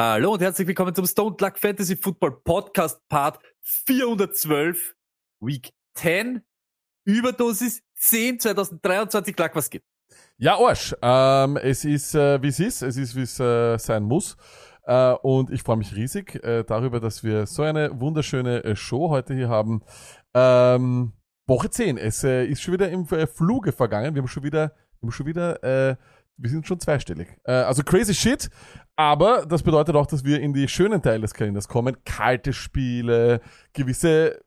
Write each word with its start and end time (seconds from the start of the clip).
Hallo 0.00 0.34
und 0.34 0.40
herzlich 0.40 0.68
willkommen 0.68 0.94
zum 0.94 1.06
Stone 1.06 1.34
Luck 1.40 1.58
Fantasy 1.58 1.96
Football 1.96 2.40
Podcast 2.44 3.00
Part 3.08 3.40
412 3.62 4.94
Week 5.40 5.72
10 5.94 6.40
Überdosis 7.04 7.82
10 7.96 8.38
2023 8.38 9.36
Luck, 9.36 9.50
was 9.54 9.68
gibt. 9.68 9.84
Ja, 10.36 10.56
Arsch. 10.56 10.94
Ähm, 11.02 11.56
es 11.56 11.84
ist, 11.84 12.14
äh, 12.14 12.40
wie 12.40 12.46
es 12.46 12.60
ist. 12.60 12.82
Es 12.82 12.96
ist, 12.96 13.16
wie 13.16 13.22
es 13.22 13.40
äh, 13.40 13.76
sein 13.78 14.04
muss. 14.04 14.36
Äh, 14.84 15.14
und 15.14 15.50
ich 15.50 15.64
freue 15.64 15.78
mich 15.78 15.96
riesig 15.96 16.44
äh, 16.44 16.62
darüber, 16.62 17.00
dass 17.00 17.24
wir 17.24 17.48
so 17.48 17.64
eine 17.64 18.00
wunderschöne 18.00 18.62
äh, 18.62 18.76
Show 18.76 19.10
heute 19.10 19.34
hier 19.34 19.48
haben. 19.48 19.82
Ähm, 20.32 21.14
Woche 21.48 21.70
10. 21.70 21.98
Es 21.98 22.22
äh, 22.22 22.44
ist 22.44 22.62
schon 22.62 22.74
wieder 22.74 22.88
im 22.88 23.04
Fluge 23.04 23.72
vergangen. 23.72 24.14
Wir 24.14 24.22
haben 24.22 24.28
schon 24.28 24.44
wieder, 24.44 24.76
wir 25.00 25.08
haben 25.08 25.10
schon 25.10 25.26
wieder, 25.26 25.98
wir 26.38 26.50
sind 26.50 26.66
schon 26.66 26.80
zweistellig. 26.80 27.28
Äh, 27.44 27.52
also 27.52 27.82
crazy 27.82 28.14
shit. 28.14 28.48
Aber 28.96 29.46
das 29.46 29.62
bedeutet 29.62 29.94
auch, 29.94 30.06
dass 30.06 30.24
wir 30.24 30.40
in 30.40 30.52
die 30.52 30.66
schönen 30.66 31.02
Teile 31.02 31.20
des 31.20 31.34
Kalenders 31.34 31.68
kommen. 31.68 31.96
Kalte 32.04 32.52
Spiele, 32.52 33.40
gewisse 33.72 34.40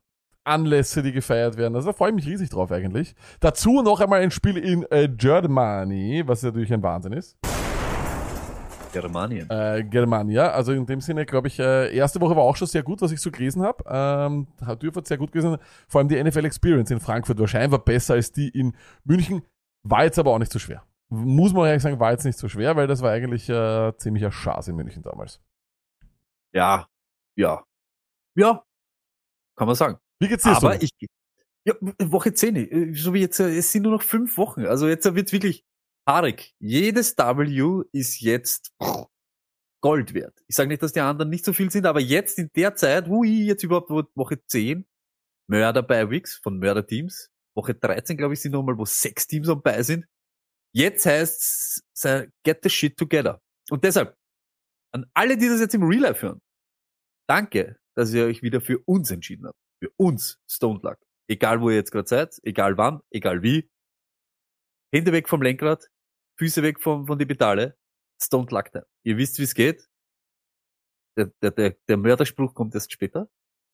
Anlässe, 0.43 1.03
die 1.03 1.11
gefeiert 1.11 1.57
werden. 1.57 1.75
Also 1.75 1.91
da 1.91 1.93
freue 1.93 2.09
ich 2.09 2.15
mich 2.15 2.25
riesig 2.25 2.49
drauf 2.49 2.71
eigentlich. 2.71 3.13
Dazu 3.39 3.81
noch 3.81 3.99
einmal 4.01 4.21
ein 4.21 4.31
Spiel 4.31 4.57
in 4.57 4.85
äh, 4.89 5.07
Germany, 5.07 6.23
was 6.25 6.43
natürlich 6.43 6.73
ein 6.73 6.81
Wahnsinn 6.81 7.13
ist. 7.13 7.37
Germanien. 8.91 9.49
Äh, 9.49 9.85
Germania, 9.89 10.51
also 10.51 10.73
in 10.73 10.85
dem 10.85 10.99
Sinne 10.99 11.25
glaube 11.25 11.47
ich, 11.47 11.57
äh, 11.59 11.95
erste 11.95 12.19
Woche 12.19 12.35
war 12.35 12.43
auch 12.43 12.57
schon 12.57 12.67
sehr 12.67 12.83
gut, 12.83 13.01
was 13.01 13.13
ich 13.13 13.21
so 13.21 13.31
gelesen 13.31 13.63
habe. 13.63 13.83
Ähm, 13.87 14.47
hat 14.65 14.81
Dürfert 14.83 15.07
sehr 15.07 15.17
gut 15.17 15.31
gelesen. 15.31 15.57
Vor 15.87 15.99
allem 15.99 16.09
die 16.09 16.21
NFL 16.21 16.43
Experience 16.43 16.91
in 16.91 16.99
Frankfurt 16.99 17.39
wahrscheinlich 17.39 17.71
war 17.71 17.79
besser 17.79 18.15
als 18.15 18.33
die 18.33 18.49
in 18.49 18.73
München. 19.05 19.43
War 19.83 20.03
jetzt 20.03 20.19
aber 20.19 20.31
auch 20.31 20.39
nicht 20.39 20.51
so 20.51 20.59
schwer. 20.59 20.83
Muss 21.13 21.51
man 21.53 21.67
ehrlich 21.67 21.83
sagen, 21.83 21.99
war 21.99 22.11
jetzt 22.11 22.23
nicht 22.23 22.37
so 22.37 22.47
schwer, 22.47 22.75
weil 22.77 22.87
das 22.87 23.01
war 23.01 23.11
eigentlich 23.11 23.49
äh, 23.49 23.91
ziemlicher 23.97 24.31
Schaß 24.31 24.69
in 24.69 24.77
München 24.77 25.03
damals. 25.03 25.41
Ja, 26.53 26.87
ja, 27.35 27.65
ja, 28.35 28.63
kann 29.57 29.67
man 29.67 29.75
sagen. 29.75 29.97
Wie 30.19 30.27
geht's 30.29 30.43
dir 30.43 30.51
Aber 30.55 30.73
so? 30.75 30.79
ich, 30.81 30.91
ja, 31.65 31.73
Woche 32.01 32.33
10, 32.33 32.55
äh, 32.55 32.93
so 32.93 33.13
wie 33.13 33.19
jetzt, 33.21 33.39
äh, 33.41 33.57
es 33.57 33.71
sind 33.71 33.83
nur 33.83 33.91
noch 33.91 34.03
fünf 34.03 34.37
Wochen. 34.37 34.65
Also 34.65 34.87
jetzt 34.87 35.03
wird's 35.13 35.33
wirklich 35.33 35.65
haarig. 36.07 36.53
Jedes 36.59 37.17
W 37.17 37.83
ist 37.91 38.21
jetzt 38.21 38.71
pff, 38.81 39.05
Gold 39.81 40.13
wert. 40.13 40.39
Ich 40.47 40.55
sage 40.55 40.69
nicht, 40.69 40.81
dass 40.81 40.93
die 40.93 41.01
anderen 41.01 41.29
nicht 41.29 41.43
so 41.43 41.51
viel 41.53 41.71
sind, 41.71 41.85
aber 41.85 41.99
jetzt 41.99 42.37
in 42.39 42.49
der 42.55 42.75
Zeit, 42.75 43.07
hui, 43.07 43.43
jetzt 43.45 43.63
überhaupt 43.63 43.89
Wo- 43.89 44.03
Woche 44.15 44.41
10, 44.45 44.85
Mörder 45.47 45.83
bei 45.83 46.09
Wix 46.09 46.35
von 46.41 46.57
Mörderteams. 46.59 47.29
Woche 47.55 47.73
13, 47.75 48.15
glaube 48.15 48.33
ich, 48.33 48.41
sind 48.41 48.53
nochmal, 48.53 48.77
wo 48.77 48.85
sechs 48.85 49.27
Teams 49.27 49.49
am 49.49 49.61
bei 49.61 49.83
sind. 49.83 50.05
Jetzt 50.73 51.05
heißt 51.05 51.83
get 52.43 52.59
the 52.63 52.69
shit 52.69 52.97
together. 52.97 53.41
Und 53.69 53.83
deshalb, 53.83 54.15
an 54.93 55.09
alle, 55.13 55.37
die 55.37 55.47
das 55.47 55.59
jetzt 55.59 55.75
im 55.75 55.83
Real 55.83 56.01
Life 56.01 56.21
hören, 56.21 56.41
danke, 57.27 57.79
dass 57.95 58.13
ihr 58.13 58.25
euch 58.25 58.41
wieder 58.41 58.61
für 58.61 58.79
uns 58.85 59.11
entschieden 59.11 59.47
habt. 59.47 59.57
Für 59.83 59.91
uns, 59.97 60.39
Stone 60.49 60.79
Luck. 60.83 60.97
Egal, 61.29 61.61
wo 61.61 61.69
ihr 61.69 61.77
jetzt 61.77 61.91
gerade 61.91 62.07
seid, 62.07 62.39
egal 62.43 62.77
wann, 62.77 63.01
egal 63.09 63.41
wie. 63.41 63.69
Hände 64.93 65.11
weg 65.11 65.29
vom 65.29 65.41
Lenkrad, 65.41 65.87
Füße 66.37 66.63
weg 66.63 66.81
vom, 66.81 67.07
von 67.07 67.17
die 67.17 67.25
Pedale. 67.25 67.77
Stone 68.21 68.47
Luck 68.49 68.71
Time. 68.71 68.85
Ihr 69.03 69.17
wisst, 69.17 69.39
wie 69.39 69.43
es 69.43 69.53
geht. 69.53 69.87
Der, 71.17 71.31
der, 71.41 71.51
der, 71.51 71.77
der 71.87 71.97
Mörderspruch 71.97 72.53
kommt 72.53 72.75
erst 72.75 72.91
später. 72.91 73.29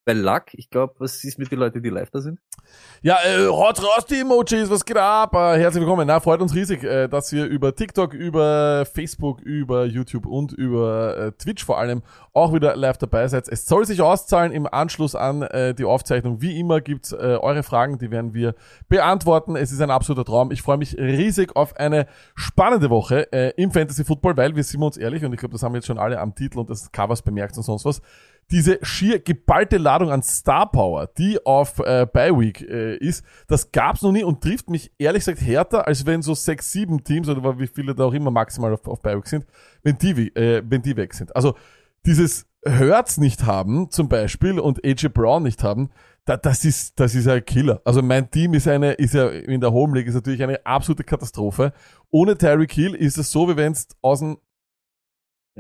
Weil 0.08 0.20
Luck, 0.20 0.54
ich 0.54 0.70
glaube, 0.70 0.96
was 1.00 1.22
ist 1.26 1.38
mit 1.38 1.52
den 1.52 1.60
Leuten, 1.60 1.84
die 1.84 1.90
live 1.90 2.10
da 2.12 2.22
sind? 2.22 2.40
Ja, 3.02 3.18
äh, 3.26 3.46
haut 3.48 3.84
raus 3.84 4.06
die 4.06 4.22
Emojis, 4.22 4.70
was 4.70 4.86
geht 4.86 4.96
ab? 4.96 5.34
Äh, 5.36 5.60
herzlich 5.60 5.82
willkommen. 5.82 6.08
Na, 6.08 6.22
freut 6.22 6.40
uns 6.40 6.56
riesig, 6.56 6.82
äh, 6.82 7.10
dass 7.10 7.34
wir 7.34 7.46
über 7.46 7.76
TikTok, 7.76 8.14
über 8.14 8.86
Facebook, 8.86 9.42
über 9.42 9.84
YouTube 9.84 10.26
und 10.26 10.54
über 10.54 11.18
äh, 11.18 11.32
Twitch 11.34 11.66
vor 11.66 11.78
allem 11.78 12.04
auch 12.32 12.54
wieder 12.54 12.78
live 12.78 12.98
dabei 12.98 13.28
seid. 13.28 13.50
Es 13.50 13.66
soll 13.66 13.86
sich 13.86 14.02
auszahlen 14.02 14.54
im 14.54 14.66
Anschluss 14.66 15.14
an 15.14 15.42
äh, 15.42 15.76
die 15.76 15.84
Aufzeichnung. 15.84 16.42
Wie 16.42 16.58
immer 16.58 16.80
gibt's 16.80 17.12
äh, 17.12 17.38
eure 17.42 17.64
Fragen, 17.64 17.98
die 17.98 18.10
werden 18.10 18.34
wir 18.34 18.56
beantworten. 18.88 19.58
Es 19.58 19.74
ist 19.74 19.82
ein 19.82 19.92
absoluter 19.92 20.24
Traum. 20.24 20.52
Ich 20.52 20.62
freue 20.62 20.78
mich 20.78 20.98
riesig 20.98 21.54
auf 21.58 21.76
eine 21.76 22.08
spannende 22.34 22.90
Woche 22.90 23.30
äh, 23.34 23.52
im 23.62 23.72
Fantasy 23.72 24.06
Football, 24.06 24.38
weil 24.38 24.56
wir 24.56 24.64
sind 24.64 24.82
uns 24.82 24.96
ehrlich 24.96 25.26
und 25.26 25.34
ich 25.34 25.40
glaube, 25.40 25.52
das 25.52 25.64
haben 25.64 25.76
jetzt 25.76 25.88
schon 25.88 26.00
alle 26.00 26.22
am 26.22 26.34
Titel 26.34 26.60
und 26.60 26.70
des 26.70 26.94
Covers 26.94 27.22
bemerkt 27.22 27.58
und 27.58 27.64
sonst 27.64 27.84
was 27.84 28.02
diese 28.52 28.80
schier 28.82 29.20
geballte 29.20 29.78
Ladung 29.78 30.10
an 30.10 30.24
Star 30.24 30.72
Power, 30.72 31.08
die 31.18 31.46
auf 31.46 31.80
äh, 31.80 32.06
Bye 32.12 32.40
Week 32.40 32.62
äh, 32.62 32.96
ist, 32.96 33.26
das 33.48 33.72
gab's 33.72 34.02
noch 34.02 34.12
nie 34.12 34.24
und 34.24 34.42
trifft 34.42 34.70
mich 34.70 34.92
ehrlich 34.98 35.26
gesagt 35.26 35.42
härter, 35.42 35.86
als 35.86 36.06
wenn 36.06 36.22
so 36.22 36.34
sechs, 36.34 36.72
sieben 36.72 37.04
Teams 37.04 37.28
oder 37.28 37.60
wie 37.60 37.68
viele 37.68 37.94
da 37.94 38.06
auch 38.06 38.14
immer 38.14 38.32
maximal 38.32 38.74
auf, 38.74 38.88
auf 38.88 39.02
Bye 39.02 39.18
Week 39.18 39.28
sind, 39.28 39.46
wenn 39.84 39.98
die, 39.98 40.34
äh, 40.36 40.64
wenn 40.66 40.82
die 40.82 40.96
weg 40.96 41.14
sind. 41.14 41.36
Also 41.36 41.56
dieses 42.06 42.48
Hurts 42.66 43.18
nicht 43.18 43.46
haben 43.46 43.92
zum 43.92 44.08
Beispiel 44.08 44.60
und 44.60 44.84
AJ 44.84 45.10
Brown 45.10 45.44
nicht 45.44 45.64
haben, 45.64 45.90
da, 46.24 46.38
das 46.38 46.64
ist 46.66 47.00
das 47.00 47.16
ist 47.16 47.28
ein 47.28 47.44
Killer. 47.44 47.82
Also 47.86 48.02
mein 48.02 48.30
Team 48.30 48.54
ist 48.54 48.68
eine 48.68 48.94
ist 48.94 49.14
ja 49.14 49.28
in 49.28 49.62
der 49.62 49.72
Home 49.72 49.98
League 49.98 50.08
ist 50.08 50.16
natürlich 50.16 50.44
eine 50.44 50.66
absolute 50.66 51.04
Katastrophe. 51.04 51.74
Ohne 52.12 52.38
Tyreek 52.38 52.72
Hill 52.72 52.96
ist 52.96 53.18
es 53.18 53.32
so, 53.32 53.48
wie 53.50 53.58
wenn 53.58 53.74
es 53.74 53.88
aus 54.02 54.20
dem 54.20 54.38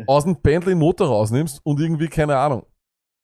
aus 0.07 0.23
dem 0.25 0.41
Bentley 0.41 0.75
Motor 0.75 1.07
rausnimmst 1.07 1.61
und 1.63 1.79
irgendwie 1.79 2.07
keine 2.07 2.37
Ahnung 2.37 2.65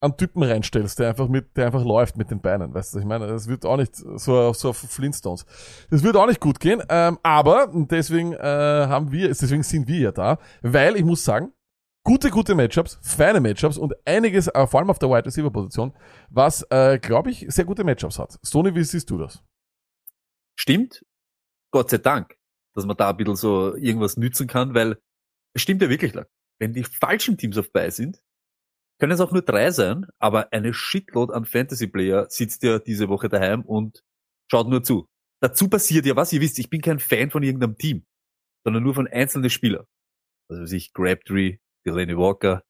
einen 0.04 0.18
Typen 0.18 0.44
reinstellst, 0.44 1.00
der 1.00 1.10
einfach 1.10 1.28
mit, 1.28 1.56
der 1.58 1.68
einfach 1.68 1.84
läuft 1.84 2.18
mit 2.18 2.32
den 2.32 2.42
Beinen, 2.42 2.74
weißt 2.74 2.96
du, 2.96 3.00
ich 3.00 3.06
meine, 3.06 3.28
das 3.28 3.48
wird 3.48 3.66
auch 3.66 3.78
nicht 3.78 3.96
so, 3.96 4.54
so 4.54 4.70
auf 4.70 4.78
Flintstones. 4.78 5.46
Das 5.90 6.04
wird 6.04 6.16
auch 6.16 6.28
nicht 6.28 6.40
gut 6.40 6.60
gehen, 6.60 6.82
ähm, 6.90 7.20
aber 7.24 7.72
deswegen 7.74 8.34
äh, 8.34 8.38
haben 8.40 9.12
wir, 9.12 9.28
deswegen 9.30 9.64
sind 9.64 9.88
wir 9.88 10.00
ja 10.00 10.12
da, 10.12 10.40
weil 10.62 10.96
ich 10.96 11.04
muss 11.04 11.24
sagen, 11.24 11.54
gute, 12.04 12.30
gute 12.30 12.56
Matchups, 12.56 13.00
feine 13.02 13.40
Matchups 13.40 13.78
und 13.78 13.94
einiges, 14.06 14.48
äh, 14.48 14.68
vor 14.68 14.80
allem 14.80 14.90
auf 14.90 15.00
der 15.00 15.10
Wide 15.10 15.26
Receiver 15.26 15.52
Position, 15.52 15.94
was, 16.30 16.66
äh, 16.70 17.00
glaube 17.00 17.32
ich, 17.32 17.46
sehr 17.50 17.66
gute 17.66 17.84
Matchups 17.84 18.20
hat. 18.20 18.38
Sony, 18.42 18.76
wie 18.76 18.84
siehst 18.84 19.10
du 19.10 19.18
das? 19.18 19.44
Stimmt. 20.56 21.04
Gott 21.72 21.90
sei 21.90 21.98
Dank, 21.98 22.38
dass 22.76 22.86
man 22.86 22.96
da 22.96 23.10
ein 23.10 23.18
bisschen 23.18 23.36
so 23.36 23.76
irgendwas 23.76 24.18
nützen 24.18 24.48
kann, 24.48 24.76
weil 24.76 24.98
es 25.54 25.62
stimmt 25.62 25.82
ja 25.82 25.90
wirklich 25.90 26.14
lang. 26.14 26.28
Wenn 26.60 26.74
die 26.74 26.84
falschen 26.84 27.38
Teams 27.38 27.58
auf 27.58 27.72
bei 27.72 27.90
sind, 27.90 28.23
können 29.04 29.12
es 29.12 29.20
auch 29.20 29.34
nur 29.34 29.42
drei 29.42 29.70
sein, 29.72 30.06
aber 30.18 30.54
eine 30.54 30.74
Shitload 30.74 31.34
an 31.34 31.44
Fantasy-Player 31.44 32.28
sitzt 32.30 32.64
ja 32.64 32.80
diese 32.80 33.10
Woche 33.10 33.28
daheim 33.28 33.64
und 33.64 34.02
schaut 34.50 34.70
nur 34.70 34.82
zu. 34.82 35.10
Dazu 35.42 35.68
passiert 35.68 36.06
ja 36.06 36.16
was, 36.16 36.32
ihr 36.32 36.40
wisst, 36.40 36.58
ich 36.58 36.70
bin 36.70 36.80
kein 36.80 37.00
Fan 37.00 37.30
von 37.30 37.44
irgendeinem 37.44 37.78
Team, 37.78 38.06
sondern 38.64 38.82
nur 38.82 38.96
von 38.96 39.10
einzelnen 39.10 39.50
Spielern. 39.50 39.84
Also 40.50 40.74
ich 40.74 40.94
Crabtree, 40.94 41.58
Delaney 41.86 42.18
Walker, 42.18 42.64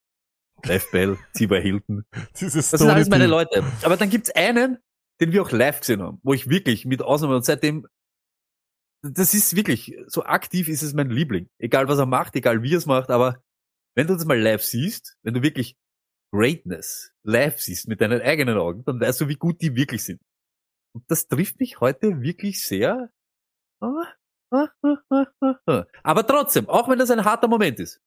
Lev 0.65 0.89
Bell, 0.89 1.19
T.Y. 1.35 1.61
Hilton, 1.61 2.03
Dieses 2.41 2.71
das 2.71 2.79
sind 2.79 2.89
alles 2.89 3.09
meine 3.09 3.27
Leute. 3.27 3.63
Aber 3.83 3.95
dann 3.95 4.09
gibt's 4.09 4.31
einen, 4.31 4.79
den 5.21 5.33
wir 5.33 5.43
auch 5.43 5.51
live 5.51 5.81
gesehen 5.81 6.01
haben, 6.01 6.19
wo 6.23 6.33
ich 6.33 6.49
wirklich 6.49 6.87
mit 6.87 7.03
Ausnahme 7.03 7.35
und 7.35 7.45
seitdem, 7.45 7.85
das 9.03 9.35
ist 9.35 9.55
wirklich, 9.55 9.95
so 10.07 10.23
aktiv 10.23 10.67
ist 10.67 10.81
es 10.81 10.95
mein 10.95 11.11
Liebling. 11.11 11.47
Egal 11.59 11.87
was 11.89 11.99
er 11.99 12.07
macht, 12.07 12.35
egal 12.35 12.63
wie 12.63 12.73
er 12.73 12.79
es 12.79 12.87
macht, 12.87 13.11
aber 13.11 13.39
wenn 13.93 14.07
du 14.07 14.15
das 14.15 14.25
mal 14.25 14.39
live 14.39 14.63
siehst, 14.63 15.15
wenn 15.21 15.35
du 15.35 15.43
wirklich 15.43 15.77
Greatness 16.33 17.13
live 17.23 17.61
siehst 17.61 17.87
mit 17.87 18.01
deinen 18.01 18.21
eigenen 18.21 18.57
Augen, 18.57 18.83
dann 18.85 18.99
weißt 18.99 19.21
du, 19.21 19.27
wie 19.27 19.35
gut 19.35 19.61
die 19.61 19.75
wirklich 19.75 20.03
sind. 20.03 20.19
Und 20.95 21.09
das 21.09 21.27
trifft 21.27 21.59
mich 21.59 21.79
heute 21.79 22.21
wirklich 22.21 22.65
sehr. 22.65 23.11
Aber 26.03 26.27
trotzdem, 26.27 26.67
auch 26.69 26.89
wenn 26.89 26.97
das 26.97 27.11
ein 27.11 27.23
harter 27.23 27.47
Moment 27.47 27.79
ist. 27.79 28.01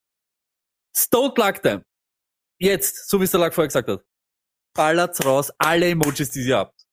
Stone 0.96 1.34
Luck 1.36 1.62
Time. 1.62 1.84
Jetzt, 2.58 3.08
so 3.08 3.20
wie 3.20 3.24
es 3.24 3.30
der 3.30 3.40
Lack 3.40 3.54
vorher 3.54 3.68
gesagt 3.68 3.88
hat. 3.88 4.04
Ballert's 4.74 5.24
raus, 5.24 5.52
alle 5.58 5.88
Emojis, 5.88 6.30
die 6.30 6.46
ihr 6.46 6.58
habt. 6.58 6.84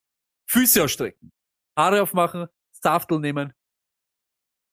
Füße 0.50 0.84
ausstrecken. 0.84 1.32
Haare 1.76 2.02
aufmachen, 2.02 2.48
Saftel 2.72 3.18
nehmen. 3.18 3.52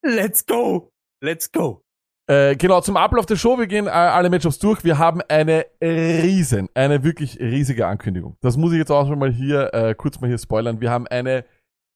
Let's 0.03 0.45
go! 0.45 0.91
Let's 1.21 1.51
go! 1.51 1.83
Äh, 2.31 2.55
genau, 2.55 2.79
zum 2.79 2.95
Ablauf 2.95 3.25
der 3.25 3.35
Show, 3.35 3.59
wir 3.59 3.67
gehen 3.67 3.87
äh, 3.87 3.89
alle 3.89 4.29
Matchups 4.29 4.57
durch. 4.57 4.85
Wir 4.85 4.97
haben 4.97 5.19
eine 5.27 5.65
riesen, 5.81 6.69
eine 6.73 7.03
wirklich 7.03 7.37
riesige 7.41 7.85
Ankündigung. 7.85 8.37
Das 8.39 8.55
muss 8.55 8.71
ich 8.71 8.77
jetzt 8.77 8.89
auch 8.89 9.05
schon 9.05 9.19
mal 9.19 9.33
hier, 9.33 9.73
äh, 9.73 9.95
kurz 9.95 10.21
mal 10.21 10.27
hier 10.29 10.37
spoilern. 10.37 10.79
Wir 10.79 10.91
haben 10.91 11.07
eine 11.07 11.43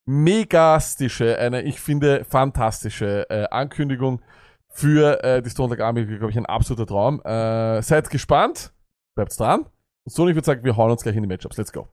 megastische, 0.05 1.39
eine, 1.39 1.61
ich 1.61 1.79
finde, 1.79 2.25
fantastische 2.25 3.29
äh, 3.29 3.45
Ankündigung 3.49 4.21
für 4.67 5.23
äh, 5.23 5.41
die 5.41 5.49
Stone 5.49 5.81
Army, 5.81 6.05
glaube 6.05 6.31
ich, 6.31 6.37
ein 6.37 6.45
absoluter 6.45 6.85
Traum. 6.85 7.21
Äh, 7.23 7.81
seid 7.81 8.09
gespannt, 8.09 8.73
bleibt 9.15 9.39
dran. 9.39 9.61
Und 9.61 10.13
so, 10.13 10.27
ich 10.27 10.35
würde 10.35 10.45
sagen, 10.45 10.65
wir 10.65 10.75
hauen 10.75 10.91
uns 10.91 11.01
gleich 11.01 11.15
in 11.15 11.23
die 11.23 11.29
Matchups. 11.29 11.55
Let's 11.55 11.71
go. 11.71 11.87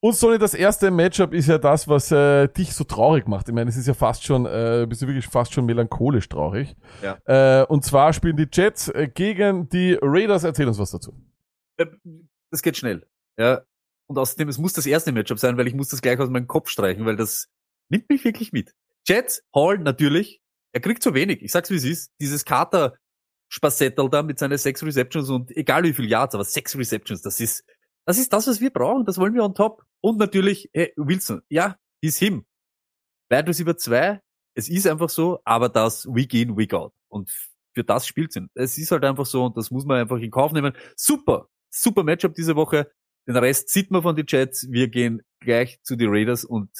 Und 0.00 0.14
Sony, 0.14 0.38
das 0.38 0.54
erste 0.54 0.90
Matchup 0.90 1.32
ist 1.32 1.48
ja 1.48 1.58
das, 1.58 1.88
was 1.88 2.12
äh, 2.12 2.48
dich 2.48 2.74
so 2.74 2.84
traurig 2.84 3.26
macht. 3.26 3.48
Ich 3.48 3.54
meine, 3.54 3.70
es 3.70 3.76
ist 3.76 3.86
ja 3.86 3.94
fast 3.94 4.24
schon, 4.24 4.46
äh, 4.46 4.86
bist 4.88 5.02
du 5.02 5.06
wirklich 5.06 5.26
fast 5.26 5.52
schon 5.52 5.64
melancholisch 5.66 6.28
traurig. 6.28 6.76
Ja. 7.02 7.18
Äh, 7.24 7.66
und 7.66 7.84
zwar 7.84 8.12
spielen 8.12 8.36
die 8.36 8.48
Jets 8.52 8.88
äh, 8.88 9.08
gegen 9.12 9.68
die 9.68 9.98
Raiders. 10.00 10.44
Erzähl 10.44 10.68
uns 10.68 10.78
was 10.78 10.90
dazu. 10.90 11.14
Äh, 11.78 11.86
Das 12.50 12.62
geht 12.62 12.76
schnell. 12.76 13.06
Ja. 13.38 13.62
Und 14.08 14.18
außerdem, 14.18 14.48
es 14.48 14.58
muss 14.58 14.72
das 14.72 14.86
erste 14.86 15.10
Matchup 15.12 15.38
sein, 15.38 15.56
weil 15.56 15.66
ich 15.66 15.74
muss 15.74 15.88
das 15.88 16.00
gleich 16.02 16.18
aus 16.20 16.30
meinem 16.30 16.46
Kopf 16.46 16.68
streichen, 16.68 17.04
weil 17.06 17.16
das 17.16 17.48
nimmt 17.88 18.08
mich 18.08 18.24
wirklich 18.24 18.52
mit. 18.52 18.72
Jets, 19.06 19.42
Hall 19.54 19.78
natürlich. 19.78 20.40
Er 20.72 20.80
kriegt 20.80 21.02
zu 21.02 21.14
wenig. 21.14 21.42
Ich 21.42 21.52
sag's 21.52 21.70
wie 21.70 21.76
es 21.76 21.84
ist. 21.84 22.10
Dieses 22.20 22.44
Carter 22.44 22.94
Spassettel 23.48 24.10
da 24.10 24.22
mit 24.22 24.38
seinen 24.38 24.58
sechs 24.58 24.82
Receptions 24.82 25.30
und 25.30 25.56
egal 25.56 25.84
wie 25.84 25.92
viel 25.92 26.08
Yards, 26.08 26.34
aber 26.34 26.44
sechs 26.44 26.76
Receptions, 26.76 27.22
das 27.22 27.38
ist, 27.40 27.64
das 28.04 28.18
ist 28.18 28.32
das, 28.32 28.46
was 28.48 28.60
wir 28.60 28.70
brauchen. 28.70 29.04
Das 29.04 29.18
wollen 29.18 29.34
wir 29.34 29.44
on 29.44 29.54
top. 29.54 29.85
Und 30.00 30.18
natürlich, 30.18 30.70
hey, 30.72 30.92
Wilson. 30.96 31.42
Ja, 31.48 31.78
he's 32.00 32.18
him. 32.18 32.46
Wide 33.28 33.48
Receiver 33.48 33.76
2, 33.76 34.20
es 34.54 34.68
ist 34.68 34.86
einfach 34.86 35.10
so, 35.10 35.40
aber 35.44 35.68
das 35.68 36.06
Week 36.06 36.32
in, 36.32 36.56
Week 36.56 36.72
out. 36.72 36.94
Und 37.08 37.30
für 37.74 37.84
das 37.84 38.06
spielt 38.06 38.32
sie. 38.32 38.48
Es 38.54 38.78
ist 38.78 38.90
halt 38.90 39.04
einfach 39.04 39.26
so 39.26 39.44
und 39.44 39.56
das 39.56 39.70
muss 39.70 39.84
man 39.84 40.00
einfach 40.00 40.18
in 40.18 40.30
Kauf 40.30 40.52
nehmen. 40.52 40.72
Super, 40.96 41.48
super 41.70 42.02
Matchup 42.04 42.34
diese 42.34 42.56
Woche. 42.56 42.90
Den 43.26 43.36
Rest 43.36 43.68
sieht 43.68 43.90
man 43.90 44.02
von 44.02 44.16
den 44.16 44.24
Jets. 44.26 44.70
Wir 44.70 44.88
gehen 44.88 45.22
gleich 45.40 45.82
zu 45.82 45.96
den 45.96 46.08
Raiders 46.10 46.44
und 46.44 46.70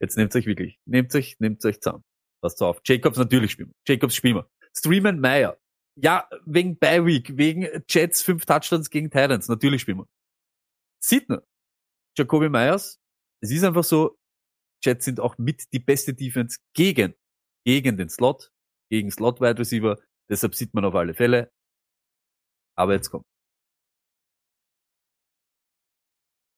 jetzt 0.00 0.16
nehmt 0.16 0.34
euch 0.36 0.46
wirklich, 0.46 0.78
nehmt 0.84 1.14
euch, 1.14 1.36
nehmt 1.38 1.64
euch 1.64 1.80
zusammen. 1.80 2.04
Passt 2.42 2.60
auf. 2.62 2.80
Jacobs 2.84 3.16
natürlich 3.16 3.52
spielen. 3.52 3.72
Jacobs 3.86 4.14
spielen 4.14 4.36
wir. 4.36 4.50
Streamen 4.74 5.20
Meyer. 5.20 5.56
Ja, 5.98 6.28
wegen 6.44 6.78
Bye 6.78 7.06
Week, 7.06 7.36
wegen 7.36 7.66
Jets 7.88 8.22
fünf 8.22 8.44
Touchdowns 8.44 8.90
gegen 8.90 9.10
Titans. 9.10 9.48
Natürlich 9.48 9.82
spielen 9.82 9.98
wir. 9.98 10.08
Sidner. 11.02 11.42
Jacoby 12.16 12.48
Myers. 12.48 12.98
Es 13.42 13.50
ist 13.50 13.64
einfach 13.64 13.84
so, 13.84 14.18
Jets 14.82 15.04
sind 15.04 15.20
auch 15.20 15.38
mit 15.38 15.72
die 15.72 15.78
beste 15.78 16.14
Defense 16.14 16.58
gegen, 16.74 17.14
gegen 17.64 17.96
den 17.96 18.08
Slot, 18.08 18.50
gegen 18.90 19.10
Slot 19.10 19.40
Wide 19.40 19.58
Receiver. 19.58 19.98
Deshalb 20.28 20.54
sieht 20.54 20.74
man 20.74 20.84
auf 20.84 20.94
alle 20.94 21.14
Fälle. 21.14 21.50
Aber 22.76 22.94
jetzt 22.94 23.10
kommt. 23.10 23.24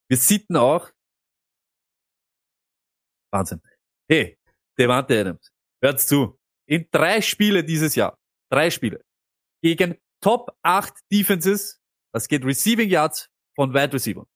Wir 0.08 0.16
sitzen 0.16 0.56
auch. 0.56 0.90
Wahnsinn. 3.30 3.60
Hey, 4.10 4.38
Devante 4.78 5.20
Adams. 5.20 5.50
Hört's 5.82 6.06
zu. 6.06 6.38
In 6.66 6.88
drei 6.90 7.20
Spiele 7.20 7.62
dieses 7.62 7.94
Jahr. 7.94 8.16
Drei 8.50 8.70
Spiele. 8.70 9.04
Gegen 9.62 9.98
Top 10.20 10.56
8 10.62 10.94
Defenses. 11.12 11.80
Das 12.12 12.28
geht 12.28 12.44
Receiving 12.44 12.88
Yards 12.88 13.28
von 13.54 13.74
Wide 13.74 13.92
Receiver. 13.92 14.26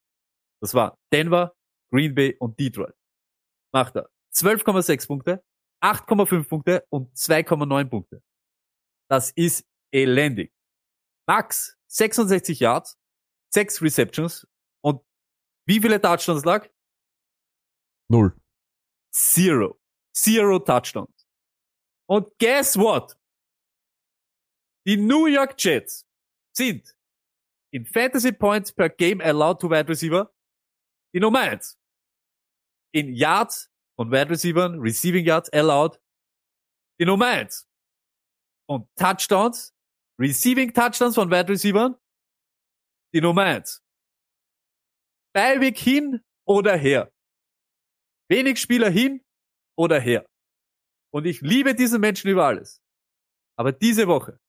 Das 0.61 0.75
war 0.75 0.99
Denver, 1.13 1.57
Green 1.91 2.15
Bay 2.15 2.37
und 2.39 2.59
Detroit. 2.59 2.95
Macht 3.73 3.97
er 3.97 4.09
12,6 4.35 5.07
Punkte, 5.07 5.45
8,5 5.83 6.49
Punkte 6.49 6.87
und 6.91 7.15
2,9 7.17 7.85
Punkte. 7.87 8.23
Das 9.09 9.31
ist 9.33 9.67
elendig. 9.93 10.53
Max 11.27 11.77
66 11.89 12.61
Yards, 12.61 12.99
6 13.51 13.83
Receptions 13.83 14.47
und 14.81 15.03
wie 15.67 15.81
viele 15.81 16.01
Touchdowns 16.01 16.45
lag? 16.45 16.69
Null. 18.09 18.37
Zero. 19.13 19.81
Zero 20.15 20.59
Touchdowns. 20.59 21.27
Und 22.07 22.29
guess 22.39 22.77
what? 22.77 23.17
Die 24.87 24.97
New 24.97 25.27
York 25.27 25.55
Jets 25.59 26.07
sind 26.57 26.97
in 27.73 27.87
Fantasy 27.87 28.33
Points 28.33 28.73
per 28.73 28.89
Game 28.89 29.21
allowed 29.21 29.61
to 29.61 29.71
Wide 29.71 29.89
Receiver 29.89 30.33
die 31.15 31.21
Nummer 31.21 31.41
eins. 31.41 31.79
In 32.93 33.15
Yards 33.15 33.71
von 33.97 34.11
Wide 34.11 34.31
Receivern, 34.31 34.81
Receiving 34.81 35.25
Yards 35.25 35.51
allowed 35.53 36.01
die 36.99 37.05
Nummer 37.05 37.27
eins. 37.27 37.69
Und 38.67 38.89
Touchdowns, 38.97 39.75
Receiving 40.19 40.73
Touchdowns 40.73 41.15
von 41.15 41.31
Wide 41.31 41.49
Receivern 41.49 41.97
die 43.15 43.21
Nummer 43.21 43.45
eins. 43.45 43.83
Beiweg 45.35 45.79
hin 45.79 46.23
oder 46.47 46.77
her. 46.77 47.13
Wenig 48.29 48.61
Spieler 48.61 48.91
hin 48.91 49.25
oder 49.77 50.01
her. 50.01 50.27
Und 51.13 51.27
ich 51.27 51.41
liebe 51.41 51.75
diesen 51.75 52.01
Menschen 52.01 52.31
über 52.31 52.47
alles. 52.47 52.83
Aber 53.57 53.73
diese 53.73 54.09
Woche 54.09 54.41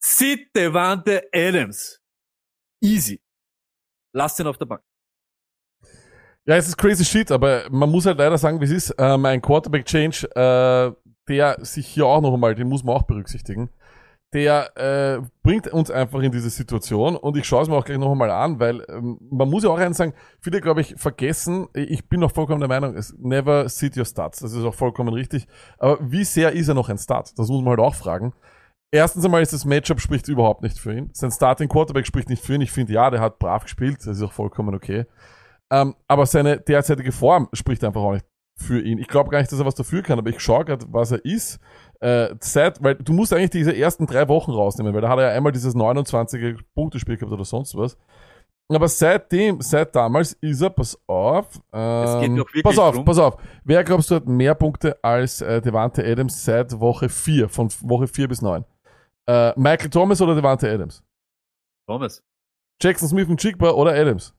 Sid 0.00 0.54
Devante 0.54 1.22
Adams. 1.32 2.00
Easy. 2.80 3.20
Lasst 4.12 4.38
ihn 4.40 4.46
auf 4.46 4.58
der 4.58 4.66
Bank. 4.66 4.82
Ja, 6.46 6.56
es 6.56 6.66
ist 6.66 6.78
crazy 6.78 7.04
shit, 7.04 7.30
aber 7.30 7.64
man 7.70 7.90
muss 7.90 8.06
halt 8.06 8.18
leider 8.18 8.38
sagen, 8.38 8.60
wie 8.60 8.64
es 8.64 8.70
ist. 8.70 8.94
Ähm, 8.98 9.26
ein 9.26 9.42
Quarterback-Change, 9.42 10.28
äh, 10.34 10.92
der 11.28 11.64
sich 11.64 11.86
hier 11.86 12.06
auch 12.06 12.22
noch 12.22 12.32
einmal, 12.32 12.54
den 12.54 12.68
muss 12.68 12.82
man 12.82 12.96
auch 12.96 13.02
berücksichtigen, 13.02 13.70
der 14.32 14.76
äh, 14.76 15.20
bringt 15.42 15.68
uns 15.68 15.90
einfach 15.90 16.20
in 16.20 16.32
diese 16.32 16.48
Situation 16.48 17.16
und 17.16 17.36
ich 17.36 17.46
schaue 17.46 17.62
es 17.62 17.68
mir 17.68 17.76
auch 17.76 17.84
gleich 17.84 17.98
noch 17.98 18.12
einmal 18.12 18.30
an, 18.30 18.58
weil 18.60 18.82
ähm, 18.88 19.18
man 19.30 19.50
muss 19.50 19.64
ja 19.64 19.70
auch 19.70 19.78
eins 19.78 19.98
sagen, 19.98 20.14
viele, 20.40 20.60
glaube 20.60 20.80
ich, 20.80 20.94
vergessen, 20.96 21.68
ich 21.74 22.08
bin 22.08 22.22
auch 22.22 22.32
vollkommen 22.32 22.60
der 22.60 22.68
Meinung, 22.68 22.94
es 22.94 23.14
never 23.18 23.68
sit 23.68 23.96
your 23.96 24.06
starts, 24.06 24.40
das 24.40 24.52
ist 24.52 24.64
auch 24.64 24.74
vollkommen 24.74 25.12
richtig, 25.12 25.46
aber 25.78 25.98
wie 26.00 26.24
sehr 26.24 26.52
ist 26.52 26.68
er 26.68 26.74
noch 26.74 26.88
ein 26.88 26.98
Start? 26.98 27.38
Das 27.38 27.48
muss 27.48 27.62
man 27.62 27.70
halt 27.70 27.80
auch 27.80 27.94
fragen. 27.94 28.32
Erstens 28.90 29.24
einmal 29.24 29.42
ist 29.42 29.52
das 29.52 29.64
Matchup 29.64 30.00
spricht 30.00 30.28
überhaupt 30.28 30.62
nicht 30.62 30.78
für 30.78 30.94
ihn. 30.94 31.10
Sein 31.12 31.30
Starting 31.30 31.68
Quarterback 31.68 32.06
spricht 32.06 32.30
nicht 32.30 32.42
für 32.42 32.54
ihn. 32.54 32.62
Ich 32.62 32.72
finde, 32.72 32.94
ja, 32.94 33.10
der 33.10 33.20
hat 33.20 33.38
brav 33.38 33.64
gespielt, 33.64 33.98
das 33.98 34.16
ist 34.16 34.22
auch 34.22 34.32
vollkommen 34.32 34.74
okay. 34.74 35.04
Ähm, 35.70 35.94
aber 36.06 36.24
seine 36.24 36.58
derzeitige 36.58 37.12
Form 37.12 37.48
spricht 37.52 37.84
einfach 37.84 38.00
auch 38.00 38.12
nicht 38.12 38.24
für 38.56 38.80
ihn. 38.80 38.98
Ich 38.98 39.08
glaube 39.08 39.30
gar 39.30 39.38
nicht, 39.38 39.52
dass 39.52 39.60
er 39.60 39.66
was 39.66 39.74
dafür 39.74 40.02
kann, 40.02 40.18
aber 40.18 40.30
ich 40.30 40.40
schaue 40.40 40.64
gerade, 40.64 40.86
was 40.88 41.12
er 41.12 41.24
ist. 41.24 41.60
Äh, 42.00 42.34
seit, 42.40 42.82
weil 42.82 42.94
du 42.94 43.12
musst 43.12 43.32
eigentlich 43.32 43.50
diese 43.50 43.76
ersten 43.76 44.06
drei 44.06 44.28
Wochen 44.28 44.52
rausnehmen, 44.52 44.94
weil 44.94 45.00
da 45.00 45.08
hat 45.08 45.18
er 45.18 45.30
ja 45.30 45.36
einmal 45.36 45.52
dieses 45.52 45.74
29 45.74 46.56
Punktespiel 46.74 47.16
gehabt 47.16 47.32
oder 47.32 47.44
sonst 47.44 47.76
was. 47.76 47.98
Aber 48.70 48.88
seitdem, 48.88 49.62
seit 49.62 49.94
damals 49.96 50.34
ist 50.34 50.60
er, 50.60 50.68
pass 50.70 50.98
auf, 51.06 51.46
ähm, 51.72 52.44
pass 52.62 52.78
auf, 52.78 52.94
drum. 52.96 53.04
pass 53.04 53.18
auf. 53.18 53.38
Wer 53.64 53.82
glaubst 53.82 54.10
du 54.10 54.16
hat 54.16 54.26
mehr 54.26 54.54
Punkte 54.54 55.02
als 55.02 55.40
äh, 55.40 55.62
Devante 55.62 56.04
Adams 56.04 56.44
seit 56.44 56.78
Woche 56.78 57.08
4, 57.08 57.48
von 57.48 57.70
Woche 57.82 58.06
4 58.06 58.28
bis 58.28 58.42
9? 58.42 58.64
Äh, 59.28 59.52
Michael 59.56 59.90
Thomas 59.90 60.20
oder 60.22 60.34
Devante 60.34 60.70
Adams? 60.70 61.02
Thomas. 61.86 62.22
Jackson 62.82 63.08
Smith 63.08 63.28
und 63.28 63.42
Jigba 63.42 63.70
oder 63.70 63.92
Adams? 63.92 64.34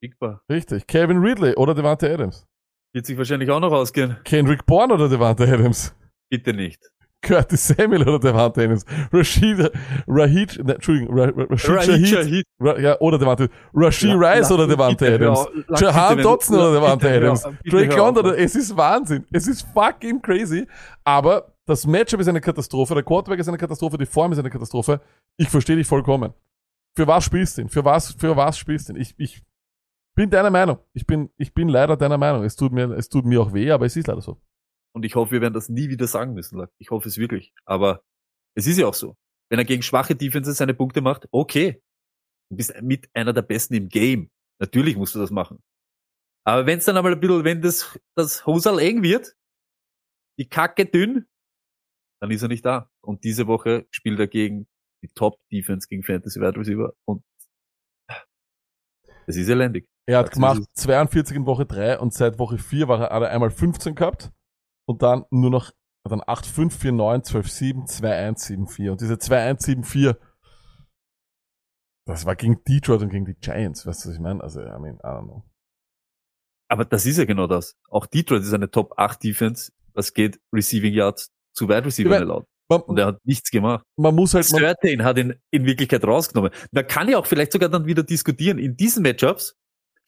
Bigbar. 0.00 0.42
Richtig. 0.50 0.86
Kevin 0.86 1.18
Ridley 1.18 1.54
oder 1.56 1.74
Devante 1.74 2.10
Adams? 2.12 2.46
Wird 2.94 3.06
sich 3.06 3.18
wahrscheinlich 3.18 3.50
auch 3.50 3.60
noch 3.60 3.72
ausgehen. 3.72 4.16
Kendrick 4.24 4.64
Bourne 4.64 4.94
oder 4.94 5.08
Devante 5.08 5.44
Adams? 5.52 5.94
Bitte 6.30 6.54
nicht. 6.54 6.80
Curtis 7.20 7.66
Samuel 7.68 8.02
oder 8.08 8.20
Devante 8.20 8.62
Adams? 8.62 8.84
Rashid, 9.12 9.70
Rahid, 10.06 10.64
ne, 10.64 10.74
Entschuldigung, 10.74 11.18
Ra, 11.18 11.24
Ra, 11.26 11.46
Rashid 11.50 12.06
Shahid. 12.08 12.44
Ra, 12.60 12.78
ja, 12.78 12.98
oder 13.00 13.18
Devante, 13.18 13.48
Rashid 13.74 14.10
La- 14.14 14.34
Rice 14.34 14.48
la- 14.50 14.54
oder 14.54 14.66
Devante 14.68 15.14
Adams? 15.14 15.48
la- 15.66 15.78
Jahan 15.80 16.18
Dotson 16.22 16.54
oder 16.56 16.72
Devante 16.74 17.10
Adams? 17.10 17.42
Drake. 17.66 17.96
London 17.96 18.24
oder, 18.26 18.38
es 18.38 18.54
ist 18.54 18.74
Wahnsinn. 18.76 19.26
Es 19.32 19.48
ist 19.48 19.62
fucking 19.74 20.22
crazy. 20.22 20.66
Aber 21.04 21.52
das 21.68 21.86
Matchup 21.86 22.18
ist 22.20 22.28
eine 22.28 22.40
Katastrophe, 22.40 22.94
der 22.94 23.02
Quarterback 23.02 23.40
ist 23.40 23.48
eine 23.48 23.58
Katastrophe, 23.58 23.98
die 23.98 24.06
Form 24.06 24.32
ist 24.32 24.38
eine 24.38 24.48
Katastrophe. 24.48 25.02
Ich 25.36 25.50
verstehe 25.50 25.76
dich 25.76 25.86
vollkommen. 25.86 26.32
Für 26.96 27.06
was 27.06 27.24
spielst 27.24 27.58
du 27.58 27.62
ihn? 27.62 27.68
Für 27.68 27.84
was, 27.84 28.12
für 28.14 28.36
was 28.36 28.56
spielst 28.56 28.88
du 28.88 28.94
ihn? 28.94 29.00
Ich, 29.00 29.14
ich 29.18 29.42
bin 30.16 30.30
deiner 30.30 30.48
Meinung. 30.48 30.78
Ich 30.94 31.06
bin, 31.06 31.28
ich 31.36 31.52
bin 31.52 31.68
leider 31.68 31.98
deiner 31.98 32.16
Meinung. 32.16 32.42
Es 32.42 32.56
tut 32.56 32.72
mir, 32.72 32.90
es 32.92 33.10
tut 33.10 33.26
mir 33.26 33.42
auch 33.42 33.52
weh, 33.52 33.70
aber 33.70 33.84
es 33.84 33.96
ist 33.96 34.06
leider 34.06 34.22
so. 34.22 34.40
Und 34.94 35.04
ich 35.04 35.14
hoffe, 35.14 35.32
wir 35.32 35.42
werden 35.42 35.52
das 35.52 35.68
nie 35.68 35.90
wieder 35.90 36.06
sagen 36.06 36.32
müssen. 36.32 36.66
Ich 36.78 36.90
hoffe 36.90 37.06
es 37.06 37.18
wirklich. 37.18 37.52
Aber 37.66 38.02
es 38.54 38.66
ist 38.66 38.78
ja 38.78 38.86
auch 38.86 38.94
so. 38.94 39.18
Wenn 39.50 39.58
er 39.58 39.66
gegen 39.66 39.82
schwache 39.82 40.16
Defenses 40.16 40.56
seine 40.56 40.72
Punkte 40.72 41.02
macht, 41.02 41.28
okay. 41.32 41.82
Du 42.50 42.56
bist 42.56 42.80
mit 42.80 43.10
einer 43.12 43.34
der 43.34 43.42
Besten 43.42 43.74
im 43.74 43.90
Game. 43.90 44.30
Natürlich 44.58 44.96
musst 44.96 45.14
du 45.14 45.18
das 45.18 45.30
machen. 45.30 45.62
Aber 46.44 46.64
wenn 46.64 46.78
es 46.78 46.86
dann 46.86 46.96
einmal 46.96 47.12
ein 47.12 47.20
bisschen, 47.20 47.44
wenn 47.44 47.60
das, 47.60 47.98
das 48.14 48.46
Hosal 48.46 48.78
eng 48.78 49.02
wird, 49.02 49.36
die 50.38 50.48
Kacke 50.48 50.86
dünn, 50.86 51.26
dann 52.20 52.30
ist 52.30 52.42
er 52.42 52.48
nicht 52.48 52.64
da. 52.64 52.90
Und 53.00 53.24
diese 53.24 53.46
Woche 53.46 53.86
spielt 53.90 54.18
er 54.18 54.26
gegen 54.26 54.66
die 55.02 55.08
Top-Defense 55.08 55.88
gegen 55.88 56.02
Fantasy 56.02 56.40
Wide 56.40 56.58
Receiver 56.58 56.92
und 57.04 57.22
es 59.26 59.36
ist 59.36 59.48
elendig. 59.48 59.86
Er 60.06 60.18
hat 60.18 60.28
Das 60.28 60.34
gemacht 60.34 60.60
ist 60.60 60.76
42 60.78 61.36
in 61.36 61.46
Woche 61.46 61.66
3 61.66 61.98
und 61.98 62.14
seit 62.14 62.38
Woche 62.38 62.58
4 62.58 62.88
war 62.88 63.00
er, 63.00 63.14
hat 63.14 63.22
er 63.22 63.30
einmal 63.30 63.50
15 63.50 63.94
gehabt 63.94 64.32
und 64.86 65.02
dann 65.02 65.24
nur 65.30 65.50
noch 65.50 65.72
dann 66.04 66.22
8, 66.26 66.46
5, 66.46 66.74
4, 66.74 66.92
9, 66.92 67.22
12, 67.22 67.50
7, 67.50 67.86
2, 67.86 68.16
1, 68.16 68.44
7, 68.46 68.66
4. 68.66 68.92
Und 68.92 69.00
diese 69.02 69.18
2, 69.18 69.42
1, 69.42 69.62
7, 69.62 69.84
4, 69.84 70.18
das 72.06 72.24
war 72.24 72.34
gegen 72.34 72.64
Detroit 72.64 73.02
und 73.02 73.10
gegen 73.10 73.26
die 73.26 73.34
Giants, 73.34 73.84
weißt 73.84 74.04
du, 74.04 74.08
was 74.08 74.14
ich 74.14 74.20
meine? 74.20 74.42
Also, 74.42 74.62
I 74.62 74.78
mean, 74.78 74.96
I 74.96 75.06
don't 75.06 75.24
know. 75.24 75.44
Aber 76.70 76.86
das 76.86 77.04
ist 77.04 77.18
ja 77.18 77.26
genau 77.26 77.46
das. 77.46 77.76
Auch 77.90 78.06
Detroit 78.06 78.42
ist 78.42 78.54
eine 78.54 78.70
Top 78.70 78.94
8 78.96 79.22
Defense. 79.22 79.72
Was 79.92 80.14
geht 80.14 80.40
Receiving 80.52 80.94
Yards 80.94 81.34
zu 81.58 81.68
Wide 81.68 81.84
Receiver 81.84 82.18
nicht 82.18 82.28
laut. 82.28 82.46
Man, 82.70 82.82
Und 82.82 82.98
er 82.98 83.06
hat 83.06 83.18
nichts 83.24 83.50
gemacht. 83.50 83.84
man 83.96 84.14
muss 84.14 84.34
halt, 84.34 84.44
Certain 84.44 85.02
hat 85.02 85.18
ihn 85.18 85.34
in 85.50 85.64
Wirklichkeit 85.64 86.04
rausgenommen. 86.04 86.50
Man 86.70 86.86
kann 86.86 87.08
ja 87.08 87.18
auch 87.18 87.26
vielleicht 87.26 87.52
sogar 87.52 87.68
dann 87.68 87.86
wieder 87.86 88.02
diskutieren. 88.02 88.58
In 88.58 88.76
diesen 88.76 89.02
Matchups, 89.02 89.54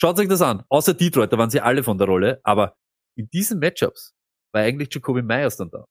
schaut 0.00 0.18
euch 0.18 0.28
das 0.28 0.42
an. 0.42 0.62
Außer 0.68 0.94
Detroit, 0.94 1.32
da 1.32 1.38
waren 1.38 1.50
sie 1.50 1.60
alle 1.60 1.82
von 1.82 1.96
der 1.96 2.06
Rolle. 2.06 2.40
Aber 2.42 2.74
in 3.16 3.28
diesen 3.30 3.60
Matchups 3.60 4.12
war 4.52 4.62
eigentlich 4.62 4.92
Jacoby 4.92 5.22
Myers 5.22 5.56
dann 5.56 5.70
da. 5.70 5.84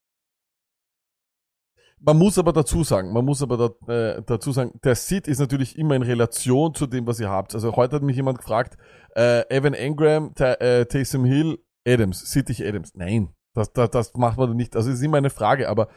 Man 2.01 2.17
muss 2.17 2.37
aber 2.37 2.53
dazu 2.53 2.83
sagen, 2.83 3.11
man 3.11 3.25
muss 3.25 3.41
aber 3.41 3.75
da, 3.87 3.93
äh, 3.93 4.21
dazu 4.25 4.53
sagen, 4.53 4.71
der 4.83 4.95
Sit 4.95 5.27
ist 5.27 5.39
natürlich 5.39 5.77
immer 5.77 5.95
in 5.95 6.03
Relation 6.03 6.73
zu 6.73 6.87
dem, 6.87 7.05
was 7.07 7.19
ihr 7.19 7.29
habt. 7.29 7.53
Also 7.55 7.75
heute 7.75 7.97
hat 7.97 8.03
mich 8.03 8.15
jemand 8.15 8.37
gefragt, 8.37 8.77
äh, 9.15 9.41
Evan 9.49 9.73
Engram, 9.73 10.33
Ta 10.33 10.53
äh, 10.53 10.85
Taysom 10.85 11.25
Hill, 11.25 11.57
Adams, 11.85 12.31
sit 12.31 12.49
ich 12.49 12.65
Adams? 12.65 12.93
Nein, 12.95 13.33
das, 13.53 13.73
das, 13.73 13.89
das 13.89 14.13
macht 14.15 14.37
man 14.37 14.55
nicht. 14.55 14.75
Also 14.75 14.89
es 14.89 14.97
ist 14.97 15.03
immer 15.03 15.17
eine 15.17 15.29
Frage, 15.29 15.69
aber 15.69 15.89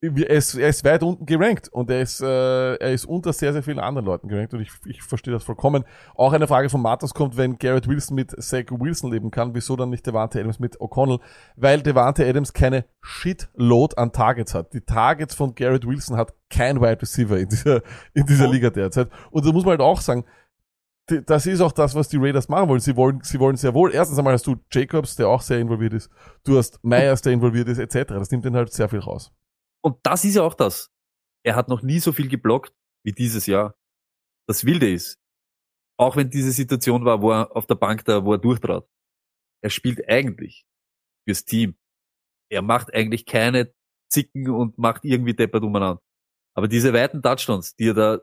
er 0.00 0.30
ist, 0.30 0.54
er 0.54 0.68
ist 0.68 0.84
weit 0.84 1.02
unten 1.02 1.26
gerankt 1.26 1.68
und 1.70 1.90
er 1.90 2.02
ist, 2.02 2.20
äh, 2.20 2.74
er 2.74 2.92
ist 2.92 3.04
unter 3.04 3.32
sehr, 3.32 3.52
sehr 3.52 3.64
vielen 3.64 3.80
anderen 3.80 4.06
Leuten 4.06 4.28
gerankt 4.28 4.54
und 4.54 4.60
ich, 4.60 4.70
ich 4.86 5.02
verstehe 5.02 5.32
das 5.32 5.42
vollkommen. 5.42 5.84
Auch 6.14 6.32
eine 6.32 6.46
Frage 6.46 6.68
von 6.70 6.80
Matos 6.80 7.14
kommt, 7.14 7.36
wenn 7.36 7.58
Garrett 7.58 7.88
Wilson 7.88 8.14
mit 8.14 8.30
Zach 8.40 8.66
Wilson 8.70 9.10
leben 9.10 9.32
kann, 9.32 9.54
wieso 9.54 9.74
dann 9.74 9.90
nicht 9.90 10.06
Devante 10.06 10.38
Adams 10.38 10.60
mit 10.60 10.80
O'Connell? 10.80 11.18
Weil 11.56 11.82
Devante 11.82 12.24
Adams 12.24 12.52
keine 12.52 12.84
Shitload 13.00 13.96
an 13.96 14.12
Targets 14.12 14.54
hat. 14.54 14.72
Die 14.72 14.82
Targets 14.82 15.34
von 15.34 15.56
Garrett 15.56 15.84
Wilson 15.84 16.16
hat 16.16 16.32
kein 16.48 16.80
Wide 16.80 17.02
Receiver 17.02 17.36
in 17.36 17.48
dieser, 17.48 17.82
in 18.14 18.24
dieser 18.24 18.46
Liga 18.46 18.70
derzeit. 18.70 19.08
Und 19.32 19.44
da 19.44 19.52
muss 19.52 19.64
man 19.64 19.72
halt 19.72 19.80
auch 19.80 20.00
sagen, 20.00 20.24
das 21.08 21.46
ist 21.46 21.60
auch 21.60 21.72
das, 21.72 21.94
was 21.94 22.08
die 22.08 22.18
Raiders 22.18 22.48
machen 22.48 22.68
wollen. 22.68 22.80
Sie 22.80 22.96
wollen, 22.96 23.20
sie 23.22 23.40
wollen 23.40 23.56
sehr 23.56 23.74
wohl. 23.74 23.94
Erstens 23.94 24.18
einmal 24.18 24.34
hast 24.34 24.46
du 24.46 24.56
Jacobs, 24.70 25.16
der 25.16 25.28
auch 25.28 25.42
sehr 25.42 25.58
involviert 25.58 25.94
ist. 25.94 26.10
Du 26.44 26.58
hast 26.58 26.82
Myers, 26.84 27.22
der 27.22 27.32
involviert 27.32 27.68
ist, 27.68 27.78
etc. 27.78 28.08
Das 28.10 28.30
nimmt 28.30 28.44
den 28.44 28.54
halt 28.54 28.72
sehr 28.72 28.88
viel 28.88 28.98
raus. 29.00 29.32
Und 29.82 29.98
das 30.02 30.24
ist 30.24 30.36
ja 30.36 30.42
auch 30.42 30.54
das. 30.54 30.90
Er 31.44 31.56
hat 31.56 31.68
noch 31.68 31.82
nie 31.82 31.98
so 31.98 32.12
viel 32.12 32.28
geblockt 32.28 32.74
wie 33.04 33.12
dieses 33.12 33.46
Jahr. 33.46 33.74
Das 34.46 34.64
Wilde 34.64 34.90
ist, 34.90 35.18
auch 35.98 36.16
wenn 36.16 36.30
diese 36.30 36.52
Situation 36.52 37.04
war, 37.04 37.22
wo 37.22 37.32
er 37.32 37.54
auf 37.56 37.66
der 37.66 37.74
Bank 37.74 38.04
da, 38.04 38.24
wo 38.24 38.32
er 38.32 38.38
durchtrat, 38.38 38.88
er 39.62 39.70
spielt 39.70 40.08
eigentlich 40.08 40.66
fürs 41.26 41.44
Team. 41.44 41.76
Er 42.50 42.62
macht 42.62 42.92
eigentlich 42.94 43.26
keine 43.26 43.74
Zicken 44.10 44.48
und 44.50 44.78
macht 44.78 45.04
irgendwie 45.04 45.34
deppert 45.34 45.64
umeinander. 45.64 46.00
Aber 46.56 46.68
diese 46.68 46.92
weiten 46.92 47.22
Touchdowns, 47.22 47.74
die 47.76 47.88
er 47.88 47.94
da 47.94 48.18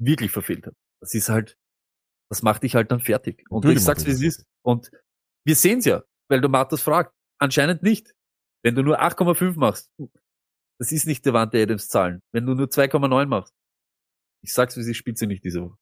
wirklich 0.00 0.30
verfehlt 0.30 0.66
hat, 0.66 0.74
das 1.00 1.14
ist 1.14 1.28
halt, 1.28 1.58
das 2.30 2.42
macht 2.42 2.62
dich 2.62 2.74
halt 2.74 2.90
dann 2.90 3.00
fertig. 3.00 3.44
Und 3.50 3.64
Natürlich 3.64 3.78
ich 3.78 3.84
sag's, 3.84 4.06
wie 4.06 4.10
es 4.10 4.22
ist. 4.22 4.44
Und 4.62 4.90
wir 5.44 5.56
sehen's 5.56 5.84
ja, 5.84 6.02
weil 6.28 6.40
du 6.40 6.48
Matthias 6.48 6.82
fragt. 6.82 7.12
Anscheinend 7.38 7.82
nicht. 7.82 8.14
Wenn 8.62 8.74
du 8.74 8.82
nur 8.82 9.00
8,5 9.00 9.58
machst, 9.58 9.90
das 10.78 10.90
ist 10.92 11.06
nicht 11.06 11.24
Devante 11.26 11.60
Adams 11.60 11.88
Zahlen. 11.88 12.22
Wenn 12.32 12.46
du 12.46 12.54
nur 12.54 12.66
2,9 12.66 13.26
machst, 13.26 13.52
ich 14.42 14.52
sag's, 14.52 14.76
wie 14.76 14.82
sie 14.82 14.94
spielt 14.94 15.18
sie 15.18 15.26
nicht 15.26 15.44
diese 15.44 15.62
Woche. 15.62 15.76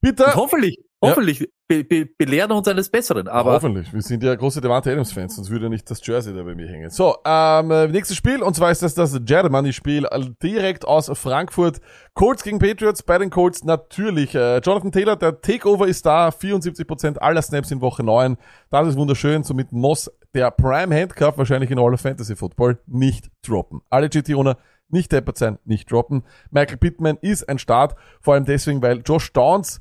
Bitte! 0.00 0.26
Und 0.26 0.34
hoffentlich, 0.36 0.78
Ja. 1.02 1.10
hoffentlich 1.10 1.48
be 1.66 1.84
be 1.84 2.06
belehrt 2.18 2.50
er 2.50 2.56
uns 2.56 2.68
eines 2.68 2.90
Besseren. 2.90 3.28
Aber 3.28 3.52
Hoffentlich. 3.52 3.92
Wir 3.92 4.02
sind 4.02 4.22
ja 4.22 4.34
große 4.34 4.60
Devante 4.60 4.90
Adams 4.90 5.12
Fans, 5.12 5.36
sonst 5.36 5.50
würde 5.50 5.70
nicht 5.70 5.88
das 5.90 6.04
Jersey 6.04 6.34
da 6.34 6.42
bei 6.42 6.54
mir 6.54 6.68
hängen. 6.68 6.90
So, 6.90 7.16
ähm, 7.24 7.70
äh, 7.70 7.86
nächstes 7.88 8.16
Spiel, 8.16 8.42
und 8.42 8.54
zwar 8.54 8.70
ist 8.70 8.82
das 8.82 8.94
das 8.94 9.18
Germany-Spiel 9.24 10.04
äh, 10.04 10.20
direkt 10.42 10.84
aus 10.84 11.10
Frankfurt. 11.14 11.80
Colts 12.14 12.42
gegen 12.42 12.58
Patriots, 12.58 13.02
bei 13.02 13.16
den 13.18 13.30
Colts 13.30 13.64
natürlich. 13.64 14.34
Äh, 14.34 14.58
Jonathan 14.58 14.92
Taylor, 14.92 15.16
der 15.16 15.40
Takeover 15.40 15.86
ist 15.86 16.04
da, 16.04 16.28
74% 16.28 17.18
aller 17.18 17.40
Snaps 17.40 17.70
in 17.70 17.80
Woche 17.80 18.02
9. 18.02 18.36
Das 18.70 18.88
ist 18.88 18.96
wunderschön, 18.96 19.42
somit 19.42 19.72
Moss, 19.72 20.10
der 20.34 20.50
Prime 20.50 20.94
Handcuff, 20.94 21.38
wahrscheinlich 21.38 21.70
in 21.70 21.78
All 21.78 21.94
of 21.94 22.00
Fantasy 22.00 22.36
Football, 22.36 22.78
nicht 22.86 23.30
droppen. 23.42 23.80
Alle 23.88 24.08
GT-Owner 24.10 24.58
nicht 24.88 25.12
deppert 25.12 25.38
sein, 25.38 25.58
nicht 25.64 25.90
droppen. 25.90 26.24
Michael 26.50 26.76
Pittman 26.76 27.16
ist 27.20 27.48
ein 27.48 27.58
Start, 27.58 27.94
vor 28.20 28.34
allem 28.34 28.44
deswegen, 28.44 28.82
weil 28.82 29.02
Josh 29.06 29.32
Downs 29.32 29.80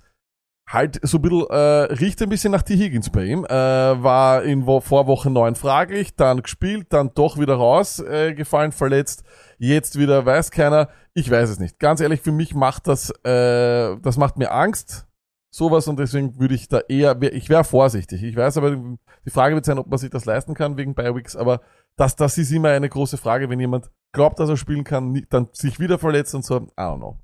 halt 0.70 1.00
so 1.02 1.18
ein 1.18 1.22
bisschen, 1.24 1.48
äh, 1.50 1.56
riecht 1.56 2.22
ein 2.22 2.30
bisschen 2.30 2.52
nach 2.52 2.62
T. 2.62 2.78
Higgins 2.78 3.10
bei 3.10 3.26
ihm. 3.26 3.44
Äh, 3.46 3.50
war 3.50 4.44
in 4.44 4.66
Wo 4.68 4.80
vor 4.80 5.08
Woche 5.08 5.30
9 5.30 5.56
fraglich, 5.56 6.16
dann 6.16 6.44
gespielt, 6.44 6.88
dann 6.90 7.12
doch 7.14 7.40
wieder 7.40 7.56
raus, 7.56 8.00
äh, 8.00 8.34
gefallen, 8.34 8.72
verletzt. 8.72 9.24
Jetzt 9.58 9.98
wieder 9.98 10.26
weiß 10.26 10.52
keiner. 10.52 10.90
Ich 11.14 11.30
weiß 11.30 11.50
es 11.50 11.60
nicht. 11.60 11.80
Ganz 11.80 12.02
ehrlich, 12.02 12.22
für 12.22 12.32
mich 12.32 12.54
macht 12.54 12.88
das, 12.88 13.10
äh, 13.24 13.98
das 13.98 14.18
macht 14.18 14.38
mir 14.38 14.52
Angst. 14.52 15.08
Sowas 15.52 15.88
und 15.88 15.98
deswegen 15.98 16.40
würde 16.40 16.54
ich 16.54 16.68
da 16.68 16.80
eher, 16.88 17.20
ich 17.24 17.50
wäre 17.50 17.64
vorsichtig. 17.64 18.22
Ich 18.22 18.36
weiß 18.36 18.58
aber, 18.58 18.78
die 19.26 19.32
Frage 19.32 19.56
wird 19.56 19.66
sein, 19.66 19.80
ob 19.80 19.88
man 19.88 19.98
sich 19.98 20.12
das 20.12 20.26
leisten 20.26 20.54
kann 20.54 20.78
wegen 20.78 20.94
Biweeks, 20.94 21.36
aber 21.36 21.62
das, 21.96 22.16
das 22.16 22.38
ist 22.38 22.52
immer 22.52 22.70
eine 22.70 22.88
große 22.88 23.18
Frage, 23.18 23.50
wenn 23.50 23.60
jemand 23.60 23.90
glaubt, 24.12 24.40
dass 24.40 24.50
er 24.50 24.58
spielen 24.58 24.84
kann, 24.84 25.26
dann 25.30 25.50
sich 25.52 25.80
wieder 25.80 25.98
verletzt 25.98 26.36
und 26.36 26.46
so, 26.46 26.58
I 26.58 26.70
don't 26.78 26.98
know. 26.98 27.18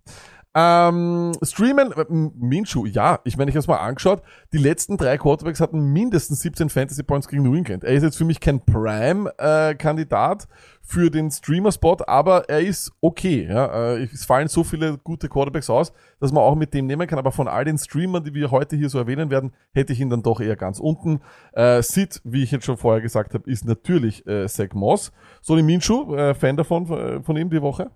Ähm, 0.57 1.33
streamen, 1.41 1.91
äh, 1.91 2.01
M- 2.09 2.31
Minshew, 2.37 2.85
ja, 2.85 3.19
ich 3.25 3.35
meine, 3.35 3.49
ich 3.49 3.55
habe 3.55 3.59
es 3.59 3.67
mal 3.67 3.75
angeschaut, 3.75 4.21
die 4.53 4.57
letzten 4.57 4.95
drei 4.95 5.17
Quarterbacks 5.17 5.59
hatten 5.59 5.91
mindestens 5.91 6.39
17 6.39 6.69
Fantasy 6.69 7.03
Points 7.03 7.27
gegen 7.27 7.43
New 7.43 7.55
England. 7.55 7.83
Er 7.83 7.93
ist 7.93 8.03
jetzt 8.03 8.17
für 8.17 8.23
mich 8.23 8.39
kein 8.39 8.61
Prime-Kandidat 8.65 10.47
für 10.81 11.09
den 11.11 11.29
Streamer-Spot, 11.29 11.97
aber 12.07 12.47
er 12.47 12.61
ist 12.61 12.93
okay. 13.01 13.47
Ja? 13.49 13.95
Äh, 13.95 14.03
es 14.03 14.23
fallen 14.23 14.47
so 14.47 14.63
viele 14.63 14.97
gute 14.99 15.27
Quarterbacks 15.27 15.69
aus, 15.69 15.91
dass 16.19 16.31
man 16.31 16.43
auch 16.43 16.55
mit 16.55 16.73
dem 16.73 16.85
nehmen 16.85 17.07
kann, 17.07 17.19
aber 17.19 17.31
von 17.33 17.47
all 17.47 17.65
den 17.65 17.77
Streamern, 17.77 18.23
die 18.23 18.33
wir 18.33 18.51
heute 18.51 18.75
hier 18.77 18.89
so 18.89 18.97
erwähnen 18.97 19.29
werden, 19.29 19.51
hätte 19.73 19.91
ich 19.93 19.99
ihn 19.99 20.09
dann 20.09 20.23
doch 20.23 20.39
eher 20.39 20.55
ganz 20.55 20.79
unten. 20.79 21.19
Äh, 21.53 21.81
Sid, 21.81 22.21
wie 22.23 22.43
ich 22.43 22.51
jetzt 22.51 22.65
schon 22.65 22.77
vorher 22.77 23.01
gesagt 23.01 23.33
habe, 23.33 23.49
ist 23.49 23.65
natürlich 23.65 24.25
äh, 24.27 24.47
Zach 24.47 24.73
Moss. 24.73 25.11
Sonny 25.41 25.63
Minshew, 25.63 26.15
äh, 26.15 26.33
Fan 26.33 26.55
davon, 26.55 26.89
äh, 26.91 27.21
von 27.23 27.35
ihm 27.35 27.49
die 27.49 27.61
Woche? 27.61 27.91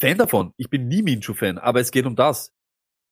Fan 0.00 0.18
davon. 0.18 0.52
Ich 0.56 0.70
bin 0.70 0.88
nie 0.88 1.02
Minshew-Fan, 1.02 1.58
aber 1.58 1.80
es 1.80 1.90
geht 1.90 2.06
um 2.06 2.16
das. 2.16 2.52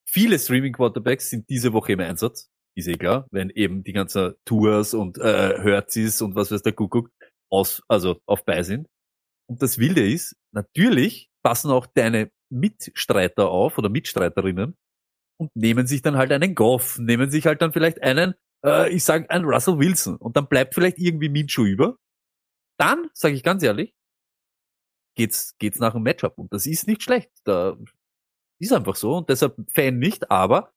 Viele 0.08 0.38
Streaming-Quarterbacks 0.38 1.30
sind 1.30 1.48
diese 1.48 1.72
Woche 1.72 1.92
im 1.92 2.00
Einsatz. 2.00 2.48
Ist 2.76 2.88
eh 2.88 2.94
klar, 2.94 3.26
wenn 3.30 3.50
eben 3.50 3.82
die 3.82 3.92
ganzen 3.92 4.34
Tours 4.44 4.94
und 4.94 5.18
äh, 5.18 5.60
Hertzis 5.62 6.20
und 6.20 6.34
was 6.34 6.50
weiß 6.50 6.62
der 6.62 6.74
Kuckuck 6.74 7.10
aus, 7.50 7.82
also 7.88 8.20
auf 8.26 8.44
bei 8.44 8.62
sind. 8.62 8.86
Und 9.48 9.62
das 9.62 9.78
Wilde 9.78 10.06
ist, 10.06 10.36
natürlich 10.52 11.30
passen 11.42 11.70
auch 11.70 11.86
deine 11.86 12.30
Mitstreiter 12.50 13.48
auf 13.48 13.78
oder 13.78 13.88
Mitstreiterinnen 13.88 14.76
und 15.38 15.56
nehmen 15.56 15.86
sich 15.86 16.02
dann 16.02 16.16
halt 16.16 16.32
einen 16.32 16.54
Goff, 16.54 16.98
nehmen 16.98 17.30
sich 17.30 17.46
halt 17.46 17.62
dann 17.62 17.72
vielleicht 17.72 18.02
einen, 18.02 18.34
äh, 18.64 18.92
ich 18.92 19.04
sage, 19.04 19.30
einen 19.30 19.44
Russell 19.44 19.78
Wilson 19.78 20.16
und 20.16 20.36
dann 20.36 20.48
bleibt 20.48 20.74
vielleicht 20.74 20.98
irgendwie 20.98 21.28
Minshew 21.28 21.64
über. 21.64 21.96
Dann, 22.78 23.08
sage 23.14 23.34
ich 23.34 23.42
ganz 23.42 23.62
ehrlich, 23.62 23.94
geht's, 25.16 25.56
geht's 25.58 25.80
nach 25.80 25.94
dem 25.94 26.02
Matchup. 26.02 26.38
Und 26.38 26.52
das 26.52 26.66
ist 26.66 26.86
nicht 26.86 27.02
schlecht. 27.02 27.30
Da 27.44 27.76
ist 28.60 28.72
einfach 28.72 28.94
so. 28.94 29.16
Und 29.16 29.28
deshalb 29.28 29.56
Fan 29.74 29.98
nicht, 29.98 30.30
aber 30.30 30.72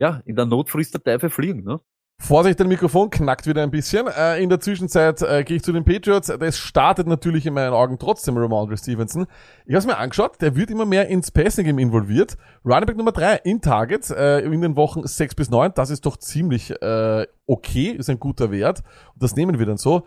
ja, 0.00 0.22
in 0.24 0.34
der 0.34 0.46
Not 0.46 0.70
frisst 0.70 0.94
der 0.94 1.02
Teufel 1.02 1.30
fliegen, 1.30 1.62
ne? 1.62 1.80
Vorsicht, 2.20 2.60
dein 2.60 2.68
Mikrofon 2.68 3.10
knackt 3.10 3.46
wieder 3.46 3.62
ein 3.62 3.70
bisschen. 3.72 4.06
Äh, 4.06 4.40
in 4.42 4.48
der 4.48 4.60
Zwischenzeit 4.60 5.20
äh, 5.20 5.42
gehe 5.42 5.56
ich 5.56 5.62
zu 5.62 5.72
den 5.72 5.84
Patriots. 5.84 6.28
Das 6.28 6.56
startet 6.56 7.06
natürlich 7.06 7.44
in 7.44 7.54
meinen 7.54 7.72
Augen 7.72 7.98
trotzdem 7.98 8.38
Ramondre 8.38 8.78
Stevenson. 8.78 9.26
Ich 9.66 9.74
habe 9.74 9.78
es 9.78 9.86
mir 9.86 9.98
angeschaut, 9.98 10.40
der 10.40 10.54
wird 10.54 10.70
immer 10.70 10.86
mehr 10.86 11.08
ins 11.08 11.32
Passing 11.32 11.66
Game 11.66 11.78
involviert. 11.78 12.36
Running 12.64 12.86
Back 12.86 12.96
Nummer 12.96 13.12
3 13.12 13.40
in 13.44 13.60
Targets 13.60 14.10
äh, 14.10 14.38
in 14.38 14.62
den 14.62 14.76
Wochen 14.76 15.06
6 15.06 15.34
bis 15.34 15.50
9. 15.50 15.72
Das 15.74 15.90
ist 15.90 16.06
doch 16.06 16.16
ziemlich 16.16 16.70
äh, 16.80 17.26
okay, 17.46 17.88
ist 17.90 18.08
ein 18.08 18.20
guter 18.20 18.50
Wert. 18.50 18.82
Und 19.12 19.22
das 19.22 19.34
nehmen 19.34 19.58
wir 19.58 19.66
dann 19.66 19.76
so. 19.76 20.06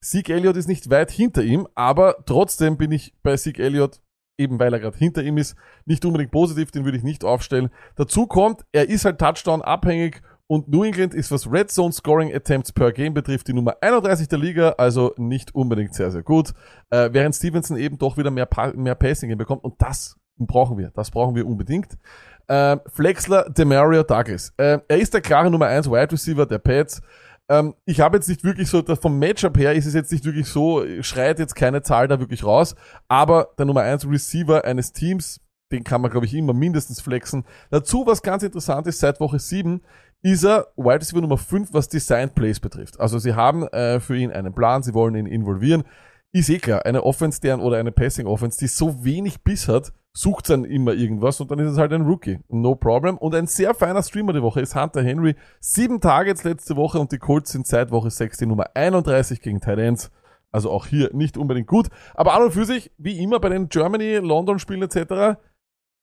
Zeke 0.00 0.34
Elliott 0.34 0.56
ist 0.56 0.68
nicht 0.68 0.90
weit 0.90 1.10
hinter 1.10 1.42
ihm, 1.42 1.66
aber 1.74 2.16
trotzdem 2.26 2.76
bin 2.76 2.92
ich 2.92 3.14
bei 3.22 3.36
Zeke 3.36 3.62
Elliott, 3.62 4.00
eben 4.38 4.58
weil 4.60 4.72
er 4.72 4.80
gerade 4.80 4.96
hinter 4.96 5.22
ihm 5.22 5.38
ist, 5.38 5.56
nicht 5.84 6.04
unbedingt 6.04 6.30
positiv, 6.30 6.70
den 6.70 6.84
würde 6.84 6.98
ich 6.98 7.04
nicht 7.04 7.24
aufstellen. 7.24 7.70
Dazu 7.96 8.26
kommt, 8.26 8.64
er 8.72 8.88
ist 8.88 9.04
halt 9.04 9.18
Touchdown 9.18 9.62
abhängig 9.62 10.22
und 10.46 10.68
New 10.68 10.84
England 10.84 11.14
ist, 11.14 11.32
was 11.32 11.50
Red 11.50 11.70
Zone 11.70 11.92
Scoring 11.92 12.32
Attempts 12.32 12.72
per 12.72 12.92
Game 12.92 13.14
betrifft, 13.14 13.48
die 13.48 13.52
Nummer 13.52 13.76
31 13.80 14.28
der 14.28 14.38
Liga, 14.38 14.74
also 14.78 15.12
nicht 15.16 15.54
unbedingt 15.54 15.94
sehr, 15.94 16.10
sehr 16.10 16.22
gut. 16.22 16.52
Äh, 16.90 17.08
während 17.12 17.34
Stevenson 17.34 17.76
eben 17.76 17.98
doch 17.98 18.16
wieder 18.16 18.30
mehr, 18.30 18.46
pa 18.46 18.72
mehr 18.72 18.94
Passing 18.94 19.36
bekommt 19.36 19.64
und 19.64 19.74
das 19.78 20.16
brauchen 20.38 20.78
wir, 20.78 20.90
das 20.94 21.10
brauchen 21.10 21.34
wir 21.34 21.46
unbedingt. 21.46 21.98
Äh, 22.46 22.76
Flexler 22.92 23.50
Demario 23.50 24.04
Douglas. 24.04 24.52
Äh, 24.56 24.78
er 24.86 24.98
ist 24.98 25.14
der 25.14 25.20
klare 25.20 25.50
Nummer 25.50 25.66
1 25.66 25.90
Wide 25.90 26.12
Receiver 26.12 26.46
der 26.46 26.58
Pets. 26.58 27.02
Ähm, 27.48 27.74
ich 27.84 28.00
habe 28.00 28.16
jetzt 28.16 28.28
nicht 28.28 28.44
wirklich 28.44 28.68
so, 28.68 28.82
vom 28.82 29.18
Matchup 29.18 29.56
her 29.58 29.74
ist 29.74 29.86
es 29.86 29.94
jetzt 29.94 30.12
nicht 30.12 30.24
wirklich 30.24 30.48
so, 30.48 30.84
schreit 31.00 31.38
jetzt 31.38 31.54
keine 31.54 31.82
Zahl 31.82 32.08
da 32.08 32.18
wirklich 32.18 32.44
raus, 32.44 32.74
aber 33.08 33.50
der 33.58 33.66
Nummer 33.66 33.82
1 33.82 34.08
Receiver 34.08 34.64
eines 34.64 34.92
Teams, 34.92 35.40
den 35.72 35.84
kann 35.84 36.00
man, 36.00 36.10
glaube 36.10 36.26
ich, 36.26 36.34
immer 36.34 36.52
mindestens 36.52 37.00
flexen. 37.00 37.44
Dazu, 37.70 38.06
was 38.06 38.22
ganz 38.22 38.42
interessant 38.42 38.86
ist, 38.86 38.98
seit 38.98 39.20
Woche 39.20 39.38
7 39.38 39.80
ist 40.22 40.44
er 40.44 40.68
Wide 40.76 41.00
Receiver 41.00 41.20
Nummer 41.20 41.38
5, 41.38 41.72
was 41.72 41.88
Designed 41.88 42.34
Plays 42.34 42.58
betrifft. 42.58 42.98
Also 42.98 43.18
sie 43.18 43.34
haben 43.34 43.66
äh, 43.68 44.00
für 44.00 44.16
ihn 44.16 44.32
einen 44.32 44.54
Plan, 44.54 44.82
sie 44.82 44.94
wollen 44.94 45.14
ihn 45.14 45.26
involvieren. 45.26 45.84
Ist 46.32 46.50
eh 46.50 46.58
klar, 46.58 46.84
eine 46.84 47.04
Offense 47.04 47.40
deren 47.40 47.60
oder 47.60 47.78
eine 47.78 47.92
Passing 47.92 48.26
Offense, 48.26 48.58
die 48.58 48.66
so 48.66 49.04
wenig 49.04 49.42
Biss 49.42 49.68
hat, 49.68 49.92
sucht 50.16 50.48
dann 50.48 50.64
immer 50.64 50.94
irgendwas 50.94 51.40
und 51.40 51.50
dann 51.50 51.58
ist 51.58 51.72
es 51.72 51.78
halt 51.78 51.92
ein 51.92 52.06
Rookie. 52.06 52.38
No 52.48 52.74
problem. 52.74 53.18
Und 53.18 53.34
ein 53.34 53.46
sehr 53.46 53.74
feiner 53.74 54.02
Streamer 54.02 54.32
die 54.32 54.42
Woche 54.42 54.62
ist 54.62 54.74
Hunter 54.74 55.02
Henry. 55.02 55.36
Sieben 55.60 56.00
Targets 56.00 56.42
letzte 56.42 56.74
Woche 56.74 56.98
und 56.98 57.12
die 57.12 57.18
Colts 57.18 57.52
sind 57.52 57.66
seit 57.66 57.90
Woche 57.90 58.10
6 58.10 58.38
die 58.38 58.46
Nummer 58.46 58.64
31 58.74 59.42
gegen 59.42 59.60
Tight 59.60 59.78
Ends. 59.78 60.10
Also 60.50 60.70
auch 60.70 60.86
hier 60.86 61.10
nicht 61.12 61.36
unbedingt 61.36 61.66
gut. 61.66 61.88
Aber 62.14 62.32
an 62.32 62.44
und 62.44 62.52
für 62.52 62.64
sich, 62.64 62.90
wie 62.96 63.22
immer 63.22 63.40
bei 63.40 63.50
den 63.50 63.68
Germany, 63.68 64.16
London-Spielen 64.16 64.82
etc., 64.82 65.38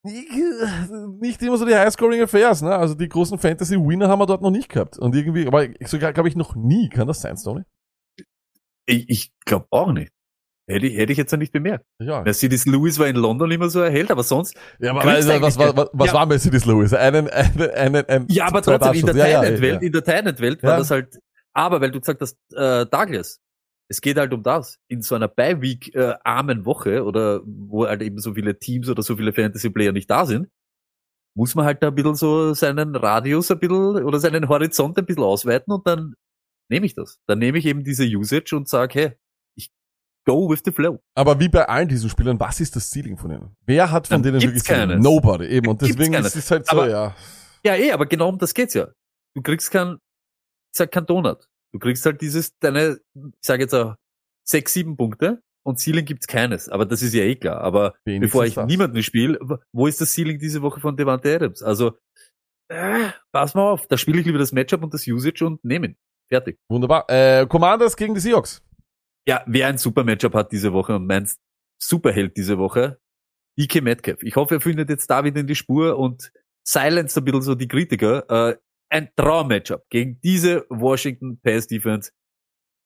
nicht 0.03 1.41
immer 1.41 1.57
so 1.57 1.65
die 1.65 1.73
High-Scoring-Affairs, 1.73 2.61
ne? 2.61 2.75
Also 2.75 2.93
die 2.93 3.07
großen 3.07 3.39
Fantasy-Winner 3.39 4.09
haben 4.09 4.19
wir 4.19 4.25
dort 4.25 4.41
noch 4.41 4.51
nicht 4.51 4.69
gehabt. 4.69 4.99
Und 4.99 5.15
irgendwie, 5.15 5.47
aber 5.47 5.65
sogar 5.85 6.13
glaube 6.13 6.29
ich 6.29 6.35
noch 6.35 6.55
nie. 6.55 6.89
Kann 6.89 7.07
das 7.07 7.21
sein, 7.21 7.37
Stoney? 7.37 7.63
Ich, 8.85 9.09
ich 9.09 9.33
glaube 9.45 9.65
auch 9.71 9.91
nicht. 9.91 10.11
Hätte 10.65 10.87
ich, 10.87 10.97
hätte 10.97 11.11
ich 11.11 11.17
jetzt 11.17 11.31
ja 11.31 11.37
nicht 11.37 11.51
bemerkt. 11.51 11.85
Ja. 11.99 12.21
Mercedes 12.21 12.65
Lewis 12.65 12.97
war 12.97 13.07
in 13.07 13.17
London 13.17 13.51
immer 13.51 13.69
so 13.69 13.81
erhält, 13.81 14.11
aber 14.11 14.23
sonst. 14.23 14.55
Ja, 14.79 14.91
aber 14.91 15.01
Kriegst 15.01 15.27
was, 15.27 15.57
was, 15.59 15.75
was, 15.75 15.89
was, 15.91 16.07
Ja. 16.07 16.13
war 16.13 16.25
Mercedes 16.25 16.65
Lewis? 16.65 16.93
Einen, 16.93 17.29
einen, 17.29 17.71
einen, 17.71 18.05
einen 18.05 18.27
Ja, 18.29 18.47
aber 18.47 18.61
trotzdem, 18.61 18.93
in 18.93 19.05
der. 19.07 19.15
Ja, 19.15 19.43
ja. 19.43 19.79
in 19.79 19.91
der 19.91 20.03
Tenant-Welt 20.03 20.63
Ja. 20.63 20.69
war 20.69 20.77
das 20.77 20.89
halt, 20.89 21.19
aber 21.53 21.81
weil 21.81 21.91
du 21.91 21.99
gesagt 21.99 22.21
hast, 22.21 22.37
äh, 22.53 22.85
Douglas, 22.85 23.41
es 23.89 23.99
geht 23.99 24.17
halt 24.17 24.33
um 24.33 24.41
das. 24.41 24.79
In 24.87 25.01
so 25.01 25.15
einer 25.15 25.27
Bye-Week 25.27 25.93
äh, 25.95 26.13
armen 26.23 26.65
Woche 26.65 27.03
oder 27.03 27.41
wo 27.45 27.85
halt 27.85 28.01
eben 28.01 28.19
so 28.19 28.33
viele 28.33 28.57
Teams 28.57 28.87
oder 28.87 29.03
so 29.03 29.17
viele 29.17 29.33
Fantasy-Player 29.33 29.91
nicht 29.91 30.09
da 30.09 30.25
sind, 30.25 30.47
muss 31.35 31.55
man 31.55 31.65
halt 31.65 31.83
da 31.83 31.89
ein 31.89 31.95
bisschen 31.95 32.15
so 32.15 32.53
seinen 32.53 32.95
Radius 32.95 33.51
ein 33.51 33.59
bisschen 33.59 34.03
oder 34.05 34.19
seinen 34.19 34.47
Horizont 34.47 34.97
ein 34.97 35.05
bisschen 35.05 35.23
ausweiten 35.23 35.73
und 35.73 35.85
dann 35.85 36.13
nehme 36.69 36.85
ich 36.85 36.95
das. 36.95 37.19
Dann 37.27 37.39
nehme 37.39 37.57
ich 37.57 37.65
eben 37.65 37.83
diese 37.83 38.05
Usage 38.05 38.55
und 38.55 38.69
sage, 38.69 38.93
hey, 38.99 39.11
go 40.25 40.49
with 40.49 40.61
the 40.65 40.71
flow. 40.71 40.99
Aber 41.15 41.39
wie 41.39 41.49
bei 41.49 41.67
allen 41.67 41.87
diesen 41.87 42.09
Spielern, 42.09 42.39
was 42.39 42.59
ist 42.59 42.75
das 42.75 42.89
Ceiling 42.89 43.17
von 43.17 43.31
ihnen? 43.31 43.55
Wer 43.65 43.91
hat 43.91 44.07
von 44.07 44.15
Dann 44.21 44.33
denen 44.33 44.41
wirklich 44.41 44.63
keines. 44.63 45.01
Nobody, 45.03 45.45
eben. 45.47 45.67
Und 45.67 45.79
Gibt's 45.79 45.95
deswegen 45.95 46.13
keines. 46.13 46.35
ist 46.35 46.45
es 46.45 46.51
halt 46.51 46.65
so, 46.65 46.71
Aber- 46.73 46.89
ja. 46.89 47.15
Ja, 47.65 47.75
eh, 47.75 47.91
aber 47.91 48.05
genau 48.05 48.29
um 48.29 48.37
das 48.37 48.53
geht's 48.53 48.73
ja. 48.73 48.87
Du 49.35 49.41
kriegst 49.41 49.71
kein, 49.71 49.93
ich 49.93 50.77
sag 50.77 50.91
kein 50.91 51.05
Donut. 51.05 51.47
Du 51.73 51.79
kriegst 51.79 52.05
halt 52.05 52.21
dieses, 52.21 52.57
deine, 52.59 52.99
ich 53.15 53.31
sage 53.41 53.63
jetzt 53.63 53.73
auch, 53.73 53.95
sechs, 54.45 54.73
sieben 54.73 54.97
Punkte 54.97 55.41
und 55.65 55.79
Ceiling 55.79 56.05
gibt's 56.05 56.27
keines. 56.27 56.67
Aber 56.69 56.85
das 56.85 57.01
ist 57.01 57.13
ja 57.13 57.23
eh 57.23 57.35
klar. 57.35 57.61
Aber 57.61 57.95
Wenigstens 58.05 58.29
bevor 58.31 58.45
ich 58.45 58.55
das. 58.55 58.67
niemanden 58.67 59.01
spiele, 59.01 59.39
wo 59.73 59.87
ist 59.87 60.01
das 60.01 60.13
Ceiling 60.13 60.39
diese 60.39 60.61
Woche 60.61 60.81
von 60.81 60.97
Devante 60.97 61.33
Adams? 61.33 61.63
Also, 61.63 61.97
äh, 62.69 63.09
pass 63.31 63.53
mal 63.55 63.71
auf, 63.71 63.87
da 63.87 63.97
spiele 63.97 64.19
ich 64.19 64.25
lieber 64.25 64.39
das 64.39 64.51
Matchup 64.51 64.83
und 64.83 64.93
das 64.93 65.07
Usage 65.07 65.45
und 65.45 65.63
nehme 65.63 65.87
ihn. 65.87 65.95
Fertig. 66.29 66.57
Wunderbar. 66.69 67.09
Äh, 67.09 67.45
Commanders 67.47 67.95
gegen 67.95 68.13
die 68.13 68.19
Seahawks. 68.19 68.61
Ja, 69.27 69.43
wer 69.47 69.67
ein 69.67 69.77
super 69.77 70.03
Matchup 70.03 70.33
hat 70.33 70.51
diese 70.51 70.73
Woche 70.73 70.95
und 70.95 71.07
mein 71.07 71.29
Superheld 71.81 72.35
diese 72.37 72.57
Woche, 72.57 72.99
DK 73.57 73.81
Metcalf. 73.81 74.23
Ich 74.23 74.35
hoffe, 74.35 74.55
er 74.55 74.61
findet 74.61 74.89
jetzt 74.89 75.09
da 75.09 75.23
wieder 75.23 75.39
in 75.39 75.47
die 75.47 75.55
Spur 75.55 75.97
und 75.97 76.31
silenced 76.67 77.17
ein 77.17 77.25
bisschen 77.25 77.41
so 77.41 77.55
die 77.55 77.67
Kritiker. 77.67 78.29
Äh, 78.29 78.57
ein 78.89 79.09
Traum-Matchup 79.15 79.85
gegen 79.89 80.19
diese 80.21 80.65
Washington 80.69 81.39
Pass 81.41 81.67
Defense. 81.67 82.11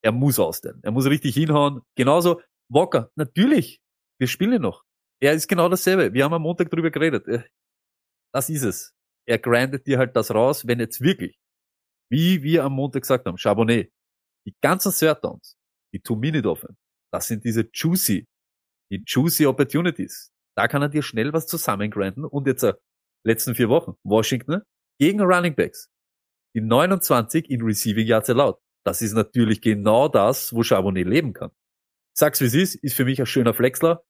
Er 0.03 0.11
muss 0.11 0.39
ausstellen. 0.39 0.79
Er 0.83 0.91
muss 0.91 1.05
richtig 1.07 1.35
hinhauen. 1.35 1.81
Genauso 1.95 2.41
Walker. 2.69 3.11
Natürlich. 3.15 3.81
Wir 4.19 4.27
spielen 4.27 4.61
noch. 4.61 4.83
Er 5.21 5.33
ist 5.33 5.47
genau 5.47 5.69
dasselbe. 5.69 6.13
Wir 6.13 6.23
haben 6.25 6.33
am 6.33 6.43
Montag 6.43 6.69
drüber 6.69 6.91
geredet. 6.91 7.27
Äh, 7.27 7.43
Das 8.33 8.49
ist 8.49 8.63
es. 8.63 8.93
Er 9.27 9.39
grindet 9.39 9.87
dir 9.87 9.97
halt 9.97 10.15
das 10.15 10.31
raus, 10.33 10.67
wenn 10.67 10.79
jetzt 10.79 11.01
wirklich, 11.01 11.37
wie 12.11 12.43
wir 12.43 12.63
am 12.65 12.73
Montag 12.73 13.01
gesagt 13.03 13.25
haben, 13.25 13.37
Charbonnet, 13.37 13.91
die 14.47 14.55
ganzen 14.61 14.93
Third 14.93 15.23
Downs, 15.23 15.56
die 15.93 15.99
Two-Minute-Offense, 15.99 16.77
das 17.11 17.27
sind 17.27 17.43
diese 17.43 17.69
juicy, 17.73 18.27
die 18.91 19.03
juicy 19.05 19.45
Opportunities. 19.45 20.31
Da 20.55 20.67
kann 20.67 20.81
er 20.81 20.89
dir 20.89 21.03
schnell 21.03 21.33
was 21.33 21.47
zusammengrinden 21.47 22.25
und 22.25 22.47
jetzt 22.47 22.63
äh, 22.63 22.73
letzten 23.25 23.55
vier 23.55 23.69
Wochen, 23.69 23.93
Washington 24.03 24.61
gegen 24.99 25.21
Running 25.21 25.55
Backs, 25.55 25.89
die 26.55 26.61
29 26.61 27.49
in 27.49 27.61
Receiving 27.61 28.07
Yards 28.07 28.29
allowed. 28.29 28.57
Das 28.85 29.01
ist 29.01 29.13
natürlich 29.13 29.61
genau 29.61 30.07
das, 30.07 30.53
wo 30.53 30.63
Charbonnet 30.63 31.07
leben 31.07 31.33
kann. 31.33 31.51
Sag's 32.17 32.41
wie 32.41 32.45
es 32.45 32.55
ist, 32.55 32.75
ist 32.75 32.95
für 32.95 33.05
mich 33.05 33.19
ein 33.19 33.25
schöner 33.25 33.53
Flexler. 33.53 34.03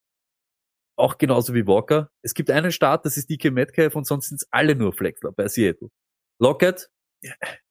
Auch 0.98 1.18
genauso 1.18 1.54
wie 1.54 1.68
Walker. 1.68 2.10
Es 2.24 2.34
gibt 2.34 2.50
einen 2.50 2.72
Start, 2.72 3.06
das 3.06 3.18
ist 3.18 3.30
DK 3.30 3.52
Metcalf 3.52 3.96
und 3.96 4.08
sonst 4.08 4.30
sind's 4.30 4.48
alle 4.50 4.76
nur 4.76 4.94
Flexler 4.94 5.32
bei 5.32 5.48
Seattle. 5.48 5.90
Lockett, 6.40 6.90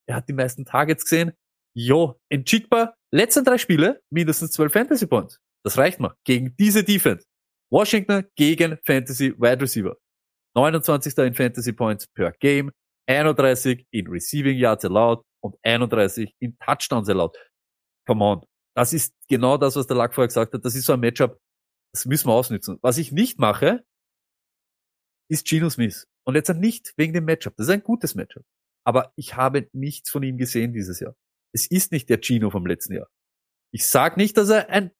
er 0.06 0.16
hat 0.16 0.28
die 0.28 0.32
meisten 0.32 0.64
Targets 0.64 1.04
gesehen. 1.04 1.32
Jo, 1.74 2.20
Njigba, 2.30 2.94
letzten 3.16 3.44
drei 3.44 3.58
Spiele, 3.58 4.02
mindestens 4.10 4.52
12 4.52 4.72
Fantasy 4.72 5.06
Points. 5.06 5.40
Das 5.64 5.78
reicht 5.78 6.00
mal. 6.00 6.14
Gegen 6.24 6.54
diese 6.56 6.84
Defense. 6.84 7.26
Washington 7.70 8.24
gegen 8.36 8.78
Fantasy 8.84 9.34
Wide 9.38 9.60
Receiver. 9.60 9.96
29. 10.54 11.16
in 11.18 11.34
Fantasy 11.34 11.72
Points 11.72 12.06
per 12.06 12.32
Game, 12.32 12.70
31 13.08 13.86
in 13.90 14.06
Receiving 14.06 14.56
Yards 14.56 14.84
allowed 14.84 15.22
und 15.42 15.56
31 15.62 16.34
in 16.38 16.56
Touchdowns 16.58 17.08
allowed. 17.08 17.36
Come 18.06 18.24
on. 18.24 18.42
Das 18.74 18.92
ist 18.92 19.14
genau 19.28 19.56
das, 19.56 19.76
was 19.76 19.86
der 19.86 19.96
Lack 19.96 20.14
vorher 20.14 20.28
gesagt 20.28 20.54
hat. 20.54 20.64
Das 20.64 20.74
ist 20.74 20.84
so 20.84 20.92
ein 20.92 21.00
Matchup, 21.00 21.38
das 21.92 22.06
müssen 22.06 22.28
wir 22.28 22.34
ausnutzen. 22.34 22.78
Was 22.82 22.98
ich 22.98 23.12
nicht 23.12 23.38
mache, 23.38 23.84
ist 25.28 25.46
Geno 25.46 25.68
Smith. 25.70 26.06
Und 26.24 26.34
jetzt 26.34 26.52
nicht 26.54 26.92
wegen 26.96 27.12
dem 27.12 27.24
Matchup. 27.24 27.54
Das 27.56 27.66
ist 27.66 27.72
ein 27.72 27.82
gutes 27.82 28.14
Matchup. 28.14 28.44
Aber 28.84 29.12
ich 29.16 29.34
habe 29.36 29.68
nichts 29.72 30.10
von 30.10 30.22
ihm 30.22 30.36
gesehen 30.38 30.72
dieses 30.72 31.00
Jahr. 31.00 31.14
Es 31.56 31.66
ist 31.66 31.90
nicht 31.90 32.10
der 32.10 32.18
Gino 32.22 32.50
vom 32.50 32.66
letzten 32.66 32.92
Jahr. 32.92 33.08
Ich 33.72 33.86
sag 33.86 34.18
nicht, 34.18 34.36
dass 34.36 34.50
er 34.50 34.68
ein 34.68 34.90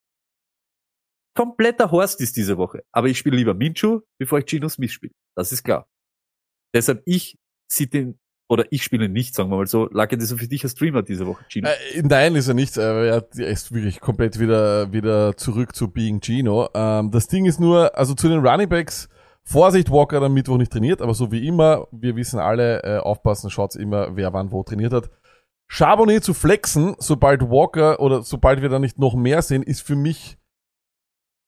kompletter 1.34 1.90
Horst 1.90 2.22
ist 2.22 2.34
diese 2.34 2.56
Woche. 2.56 2.82
Aber 2.92 3.08
ich 3.08 3.18
spiele 3.18 3.36
lieber 3.36 3.52
Minchu, 3.52 4.00
bevor 4.18 4.38
ich 4.38 4.46
Gino 4.46 4.66
Smith 4.70 4.90
spiele. 4.90 5.12
Das 5.36 5.52
ist 5.52 5.64
klar. 5.64 5.86
Deshalb 6.74 7.02
ich 7.04 7.36
sieht 7.70 7.92
den, 7.92 8.18
oder 8.48 8.64
ich 8.70 8.82
spiele 8.82 9.10
nicht, 9.10 9.34
sagen 9.34 9.50
wir 9.50 9.58
mal 9.58 9.66
so. 9.66 9.86
Lacke 9.92 10.16
das 10.16 10.32
für 10.32 10.48
dich 10.48 10.64
als 10.64 10.72
Streamer 10.72 11.02
diese 11.02 11.26
Woche, 11.26 11.44
Gino. 11.50 11.68
Äh, 11.68 12.02
nein, 12.02 12.34
ist 12.36 12.48
er 12.48 12.54
nicht. 12.54 12.78
Er 12.78 13.26
ist 13.34 13.72
wirklich 13.72 14.00
komplett 14.00 14.40
wieder, 14.40 14.90
wieder 14.94 15.36
zurück 15.36 15.76
zu 15.76 15.88
Being 15.88 16.22
Gino. 16.22 16.70
Ähm, 16.72 17.10
das 17.10 17.28
Ding 17.28 17.44
ist 17.44 17.60
nur, 17.60 17.94
also 17.98 18.14
zu 18.14 18.30
den 18.30 18.38
Running 18.38 18.70
Backs, 18.70 19.10
Vorsicht, 19.44 19.90
Walker 19.90 20.16
hat 20.16 20.24
am 20.24 20.32
Mittwoch 20.32 20.56
nicht 20.56 20.72
trainiert, 20.72 21.02
aber 21.02 21.12
so 21.12 21.30
wie 21.30 21.46
immer, 21.46 21.86
wir 21.92 22.16
wissen 22.16 22.40
alle, 22.40 22.82
äh, 22.82 22.96
aufpassen, 22.96 23.50
schaut's 23.50 23.76
immer, 23.76 24.16
wer 24.16 24.32
wann 24.32 24.50
wo 24.50 24.62
trainiert 24.62 24.94
hat. 24.94 25.10
Charbonnet 25.68 26.24
zu 26.24 26.34
flexen, 26.34 26.94
sobald 26.98 27.42
Walker 27.42 28.00
oder 28.00 28.22
sobald 28.22 28.62
wir 28.62 28.68
da 28.68 28.78
nicht 28.78 28.98
noch 28.98 29.14
mehr 29.14 29.42
sehen, 29.42 29.62
ist 29.62 29.82
für 29.82 29.96
mich 29.96 30.38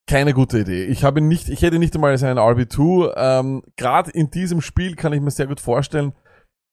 keine 0.07 0.33
gute 0.33 0.59
Idee. 0.59 0.85
Ich 0.85 1.03
habe 1.03 1.21
nicht, 1.21 1.49
ich 1.49 1.61
hätte 1.61 1.77
nicht 1.79 1.95
einmal 1.95 2.17
seinen 2.17 2.39
RB2. 2.39 3.13
Ähm, 3.15 3.63
Gerade 3.77 4.11
in 4.11 4.31
diesem 4.31 4.59
Spiel 4.59 4.95
kann 4.95 5.13
ich 5.13 5.21
mir 5.21 5.31
sehr 5.31 5.47
gut 5.47 5.59
vorstellen, 5.59 6.13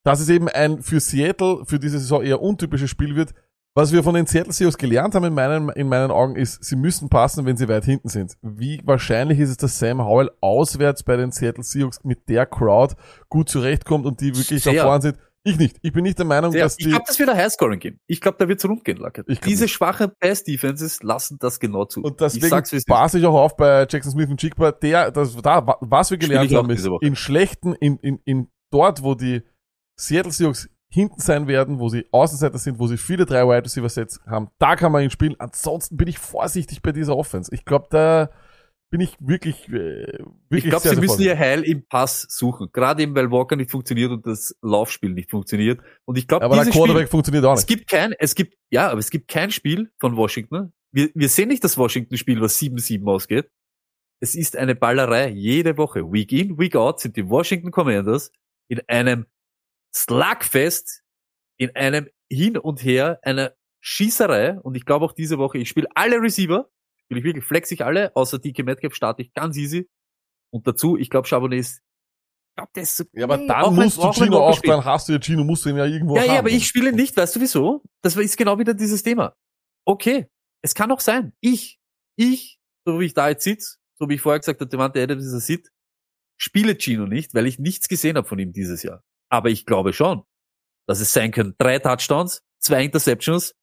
dass 0.04 0.20
es 0.20 0.28
eben 0.28 0.48
ein 0.48 0.82
für 0.82 1.00
Seattle 1.00 1.64
für 1.66 1.78
diese 1.78 1.98
Saison 1.98 2.22
eher 2.22 2.40
untypisches 2.40 2.90
Spiel 2.90 3.14
wird. 3.14 3.34
Was 3.76 3.92
wir 3.92 4.02
von 4.02 4.14
den 4.14 4.24
Seattle 4.24 4.54
Seahawks 4.54 4.78
gelernt 4.78 5.14
haben 5.14 5.24
in 5.24 5.34
meinen, 5.34 5.68
in 5.68 5.86
meinen 5.86 6.10
Augen 6.10 6.34
ist, 6.34 6.64
sie 6.64 6.76
müssen 6.76 7.10
passen, 7.10 7.44
wenn 7.44 7.58
sie 7.58 7.68
weit 7.68 7.84
hinten 7.84 8.08
sind. 8.08 8.38
Wie 8.40 8.80
wahrscheinlich 8.84 9.38
ist 9.38 9.50
es, 9.50 9.56
dass 9.58 9.78
Sam 9.78 10.02
Howell 10.02 10.30
auswärts 10.40 11.02
bei 11.02 11.16
den 11.16 11.30
Seattle 11.30 11.62
Seahawks 11.62 12.02
mit 12.02 12.26
der 12.30 12.46
Crowd 12.46 12.94
gut 13.28 13.50
zurechtkommt 13.50 14.06
und 14.06 14.22
die 14.22 14.34
wirklich 14.34 14.62
da 14.62 14.70
Sehr. 14.70 14.82
vorne 14.82 15.02
sind? 15.02 15.18
Ich 15.46 15.58
nicht. 15.58 15.76
Ich 15.82 15.92
bin 15.92 16.02
nicht 16.02 16.18
der 16.18 16.26
Meinung, 16.26 16.50
Sehr. 16.52 16.64
dass 16.64 16.76
ich 16.78 16.84
die, 16.84 16.90
glaube, 16.90 17.04
das 17.06 17.18
wird 17.18 17.28
ein 17.30 17.36
Highscoring 17.36 17.78
geben. 17.78 18.00
Ich 18.06 18.20
glaube, 18.20 18.36
da 18.38 18.48
wird's 18.48 18.64
rund 18.64 18.84
gehen, 18.84 18.96
Lacke. 18.98 19.22
Ich 19.28 19.40
glaub 19.40 19.48
Diese 19.48 19.64
nicht. 19.64 19.72
schwachen 19.72 20.10
Pass-Defenses 20.20 21.02
lassen 21.02 21.38
das 21.40 21.60
genau 21.60 21.84
zu. 21.84 22.02
Und 22.02 22.12
ich 22.20 22.40
deswegen 22.40 22.56
es 22.56 22.84
passe 22.84 23.18
ich 23.18 23.26
auch 23.26 23.34
auf 23.34 23.56
bei 23.56 23.86
Jackson 23.88 24.12
Smith 24.12 24.28
und 24.28 24.42
Jigba, 24.42 24.72
der, 24.72 25.10
das, 25.10 25.36
da, 25.36 25.66
wa- 25.66 25.78
was 25.80 26.10
wir 26.10 26.18
gelernt 26.18 26.50
ich 26.50 26.56
haben, 26.56 26.68
ist, 26.70 26.86
in 27.00 27.14
schlechten, 27.16 27.74
in, 27.74 27.96
in, 27.98 28.18
in 28.24 28.48
dort, 28.70 29.02
wo 29.02 29.14
die 29.14 29.42
Seattle 29.98 30.32
Seahawks 30.32 30.68
hinten 30.88 31.20
sein 31.20 31.46
werden, 31.46 31.78
wo 31.78 31.88
sie 31.88 32.06
Außenseiter 32.12 32.58
sind, 32.58 32.78
wo 32.78 32.86
sie 32.86 32.96
viele 32.96 33.26
drei 33.26 33.44
Wide 33.46 33.64
Receiver 33.64 33.88
Sets 33.88 34.20
haben, 34.26 34.48
da 34.58 34.76
kann 34.76 34.92
man 34.92 35.02
ihn 35.02 35.10
spielen. 35.10 35.36
Ansonsten 35.38 35.96
bin 35.96 36.08
ich 36.08 36.18
vorsichtig 36.18 36.82
bei 36.82 36.92
dieser 36.92 37.16
Offense. 37.16 37.52
Ich 37.54 37.64
glaube, 37.64 37.86
da 37.90 38.30
bin 38.90 39.00
ich 39.00 39.16
wirklich, 39.18 39.68
äh, 39.68 40.06
wirklich 40.48 40.64
Ich 40.64 40.70
glaube, 40.70 40.82
sie 40.82 40.94
sehr 40.94 41.00
müssen 41.00 41.22
ihr 41.22 41.38
Heil 41.38 41.62
im 41.62 41.86
Pass 41.86 42.26
suchen. 42.28 42.68
Gerade 42.72 43.02
eben, 43.02 43.14
weil 43.14 43.30
Walker 43.30 43.56
nicht 43.56 43.70
funktioniert 43.70 44.10
und 44.12 44.26
das 44.26 44.56
Laufspiel 44.62 45.10
nicht 45.10 45.30
funktioniert. 45.30 45.80
Und 46.04 46.18
ich 46.18 46.28
glaube, 46.28 46.44
Aber 46.44 46.56
der 46.56 46.66
Quarterback 46.66 47.02
Spiel, 47.02 47.06
funktioniert 47.08 47.44
auch 47.44 47.54
es 47.54 47.60
nicht. 47.60 47.68
gibt 47.68 47.90
kein, 47.90 48.12
es 48.18 48.34
gibt, 48.34 48.56
ja, 48.70 48.88
aber 48.90 49.00
es 49.00 49.10
gibt 49.10 49.28
kein 49.28 49.50
Spiel 49.50 49.90
von 49.98 50.16
Washington. 50.16 50.72
Wir, 50.92 51.10
wir 51.14 51.28
sehen 51.28 51.48
nicht 51.48 51.64
das 51.64 51.76
Washington-Spiel, 51.76 52.40
was 52.40 52.58
7-7 52.60 53.06
ausgeht. 53.10 53.50
Es 54.20 54.34
ist 54.34 54.56
eine 54.56 54.74
Ballerei 54.74 55.28
jede 55.28 55.76
Woche. 55.76 56.10
Week 56.12 56.32
in, 56.32 56.58
Week 56.58 56.74
out 56.76 57.00
sind 57.00 57.16
die 57.16 57.28
Washington 57.28 57.70
Commanders 57.70 58.30
in 58.68 58.80
einem 58.88 59.26
Slugfest, 59.94 61.02
in 61.58 61.74
einem 61.74 62.08
Hin 62.30 62.56
und 62.56 62.82
Her, 62.82 63.18
einer 63.22 63.54
Schießerei. 63.80 64.58
Und 64.60 64.76
ich 64.76 64.86
glaube 64.86 65.04
auch 65.04 65.12
diese 65.12 65.38
Woche, 65.38 65.58
ich 65.58 65.68
spiele 65.68 65.88
alle 65.94 66.20
Receiver, 66.20 66.70
spiele 67.06 67.20
ich 67.20 67.24
wirklich 67.24 67.44
flex 67.44 67.70
ich 67.70 67.84
alle, 67.84 68.14
außer 68.14 68.38
DK 68.38 68.64
Metcalf 68.64 68.94
starte 68.94 69.22
ich 69.22 69.32
ganz 69.32 69.56
easy. 69.56 69.88
Und 70.52 70.66
dazu, 70.66 70.96
ich 70.96 71.10
glaube, 71.10 71.26
Charbonnet 71.28 71.60
ist, 71.60 71.78
ich 71.78 72.56
glaube, 72.56 72.70
der 72.74 72.82
ist 72.82 72.96
so, 72.96 73.04
Ja, 73.12 73.24
aber 73.24 73.38
dann 73.38 73.74
musst 73.74 73.98
du 73.98 74.12
Gino 74.12 74.38
auch, 74.38 74.58
dann 74.60 74.84
hast 74.84 75.08
du 75.08 75.12
ja 75.12 75.18
Gino, 75.20 75.44
musst 75.44 75.64
du 75.64 75.68
ihn 75.70 75.76
ja 75.76 75.84
irgendwo 75.84 76.16
Ja, 76.16 76.22
haben. 76.22 76.28
ja, 76.32 76.38
aber 76.38 76.50
ich 76.50 76.66
spiele 76.66 76.92
nicht, 76.92 77.16
weißt 77.16 77.36
du 77.36 77.40
wieso? 77.40 77.82
Das 78.02 78.16
ist 78.16 78.36
genau 78.36 78.58
wieder 78.58 78.74
dieses 78.74 79.02
Thema. 79.02 79.34
Okay, 79.84 80.26
es 80.62 80.74
kann 80.74 80.90
auch 80.90 81.00
sein. 81.00 81.32
Ich, 81.40 81.78
ich, 82.16 82.58
so 82.86 82.98
wie 82.98 83.04
ich 83.06 83.14
da 83.14 83.28
jetzt 83.28 83.44
sitze, 83.44 83.76
so 83.98 84.08
wie 84.08 84.14
ich 84.14 84.20
vorher 84.20 84.40
gesagt 84.40 84.60
habe, 84.60 84.68
Devante 84.68 85.02
Adams 85.02 85.24
ist 85.24 85.32
ein 85.32 85.40
Sit, 85.40 85.68
spiele 86.38 86.76
Gino 86.78 87.06
nicht, 87.06 87.34
weil 87.34 87.46
ich 87.46 87.58
nichts 87.58 87.88
gesehen 87.88 88.16
habe 88.16 88.26
von 88.26 88.38
ihm 88.38 88.52
dieses 88.52 88.82
Jahr. 88.82 89.02
Aber 89.30 89.50
ich 89.50 89.66
glaube 89.66 89.92
schon, 89.92 90.22
dass 90.88 91.00
es 91.00 91.12
sein 91.12 91.30
können. 91.32 91.54
Drei 91.58 91.78
Touchdowns, 91.78 92.42
zwei 92.58 92.84
Interceptions 92.84 93.54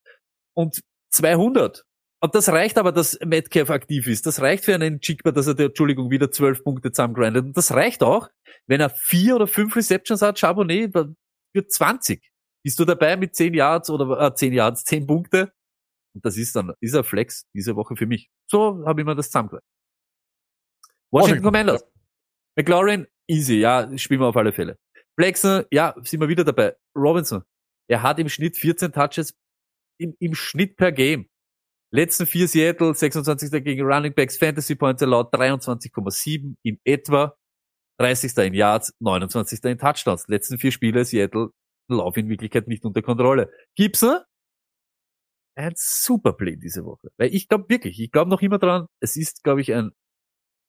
und 0.55 0.81
200. 1.11 1.83
Und 2.23 2.33
das 2.35 2.47
reicht 2.47 2.77
aber, 2.77 2.93
dass 2.93 3.19
Metcalf 3.19 3.69
aktiv 3.69 4.07
ist. 4.07 4.25
Das 4.25 4.39
reicht 4.39 4.63
für 4.63 4.73
einen 4.73 4.99
Jigba, 5.01 5.31
dass 5.31 5.47
er, 5.47 5.55
der, 5.55 5.65
Entschuldigung, 5.65 6.09
wieder 6.09 6.31
zwölf 6.31 6.63
Punkte 6.63 6.93
zusammengrindet. 6.93 7.43
Und 7.43 7.57
das 7.57 7.73
reicht 7.73 8.01
auch, 8.01 8.29
wenn 8.65 8.79
er 8.79 8.89
vier 8.89 9.35
oder 9.35 9.45
fünf 9.45 9.75
Receptions 9.75 10.21
hat, 10.21 10.39
Charbonnet 10.39 10.93
für 10.93 11.67
20. 11.67 12.31
Bist 12.63 12.79
du 12.79 12.85
dabei 12.85 13.17
mit 13.17 13.35
zehn 13.35 13.53
Yards 13.53 13.89
oder 13.89 14.25
äh, 14.25 14.33
10 14.33 14.53
Yards, 14.53 14.85
zehn 14.85 15.05
Punkte? 15.05 15.51
Und 16.15 16.23
das 16.23 16.37
ist 16.37 16.55
dann 16.55 16.71
dieser 16.81 17.03
Flex 17.03 17.45
diese 17.53 17.75
Woche 17.75 17.97
für 17.97 18.05
mich. 18.05 18.29
So 18.49 18.85
habe 18.85 19.01
ich 19.01 19.05
mir 19.05 19.15
das 19.15 19.25
zusammengereicht. 19.25 19.67
Washington 21.11 21.43
Commanders. 21.43 21.83
McLaurin, 22.55 23.05
easy, 23.27 23.55
ja, 23.55 23.97
spielen 23.97 24.21
wir 24.21 24.27
auf 24.27 24.37
alle 24.37 24.53
Fälle. 24.53 24.77
Flexen, 25.19 25.65
ja, 25.71 25.93
sind 26.03 26.21
wir 26.21 26.29
wieder 26.29 26.45
dabei. 26.45 26.77
Robinson, 26.95 27.43
er 27.89 28.01
hat 28.01 28.17
im 28.19 28.29
Schnitt 28.29 28.55
14 28.55 28.93
Touches 28.93 29.33
im, 29.99 30.15
im 30.19 30.33
Schnitt 30.35 30.77
per 30.77 30.93
Game. 30.93 31.27
Letzten 31.93 32.25
vier 32.25 32.47
Seattle, 32.47 32.95
26. 32.95 33.63
gegen 33.63 33.85
Running 33.85 34.13
Backs, 34.15 34.35
Fantasy 34.37 34.73
Points 34.73 35.01
erlaubt 35.01 35.33
23,7 35.35 36.55
in 36.63 36.79
etwa, 36.83 37.37
30. 37.99 38.35
in 38.37 38.55
Yards, 38.55 38.93
29. 38.99 39.63
in 39.65 39.77
Touchdowns. 39.77 40.27
Letzten 40.27 40.57
vier 40.57 40.71
Spiele 40.71 41.05
Seattle 41.05 41.51
Lauf 41.89 42.17
in 42.17 42.29
Wirklichkeit 42.29 42.67
nicht 42.67 42.83
unter 42.85 43.01
Kontrolle. 43.01 43.51
Gibson, 43.75 44.17
ein 45.55 45.73
super 45.75 46.33
Play 46.33 46.55
diese 46.55 46.83
Woche. 46.85 47.11
Weil 47.17 47.33
ich 47.35 47.47
glaube 47.47 47.69
wirklich, 47.69 47.99
ich 47.99 48.11
glaube 48.11 48.31
noch 48.31 48.41
immer 48.41 48.57
dran, 48.57 48.87
es 48.99 49.15
ist, 49.15 49.43
glaube 49.43 49.61
ich, 49.61 49.73
ein 49.73 49.91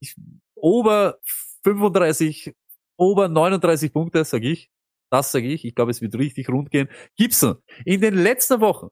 ich, 0.01 0.17
Ober 0.57 1.19
35, 1.63 2.53
Ober 2.99 3.29
39 3.29 3.93
Punkte, 3.93 4.25
sage 4.25 4.51
ich. 4.51 4.71
Das 5.11 5.33
sage 5.33 5.47
ich. 5.47 5.65
Ich 5.65 5.75
glaube, 5.75 5.91
es 5.91 6.03
wird 6.03 6.15
richtig 6.17 6.49
rund 6.49 6.71
gehen. 6.71 6.89
Gibson, 7.17 7.57
in 7.87 8.01
den 8.01 8.15
letzten 8.15 8.61
Wochen, 8.61 8.89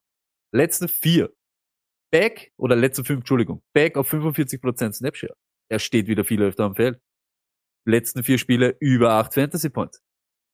letzten 0.52 0.88
vier, 0.88 1.30
back, 2.12 2.53
oder 2.57 2.77
letzten 2.77 3.05
fünf, 3.05 3.20
Entschuldigung, 3.20 3.62
back 3.72 3.96
auf 3.96 4.12
45% 4.12 4.92
Snapshare. 4.92 5.35
Er 5.68 5.79
steht 5.79 6.07
wieder 6.07 6.25
viel 6.25 6.42
öfter 6.42 6.64
am 6.64 6.77
Feld. 6.77 7.01
Letzten 7.85 8.22
vier 8.22 8.38
Spiele 8.38 8.77
über 8.79 9.14
acht 9.14 9.35
Fantasy 9.35 9.70
Points. 9.70 10.01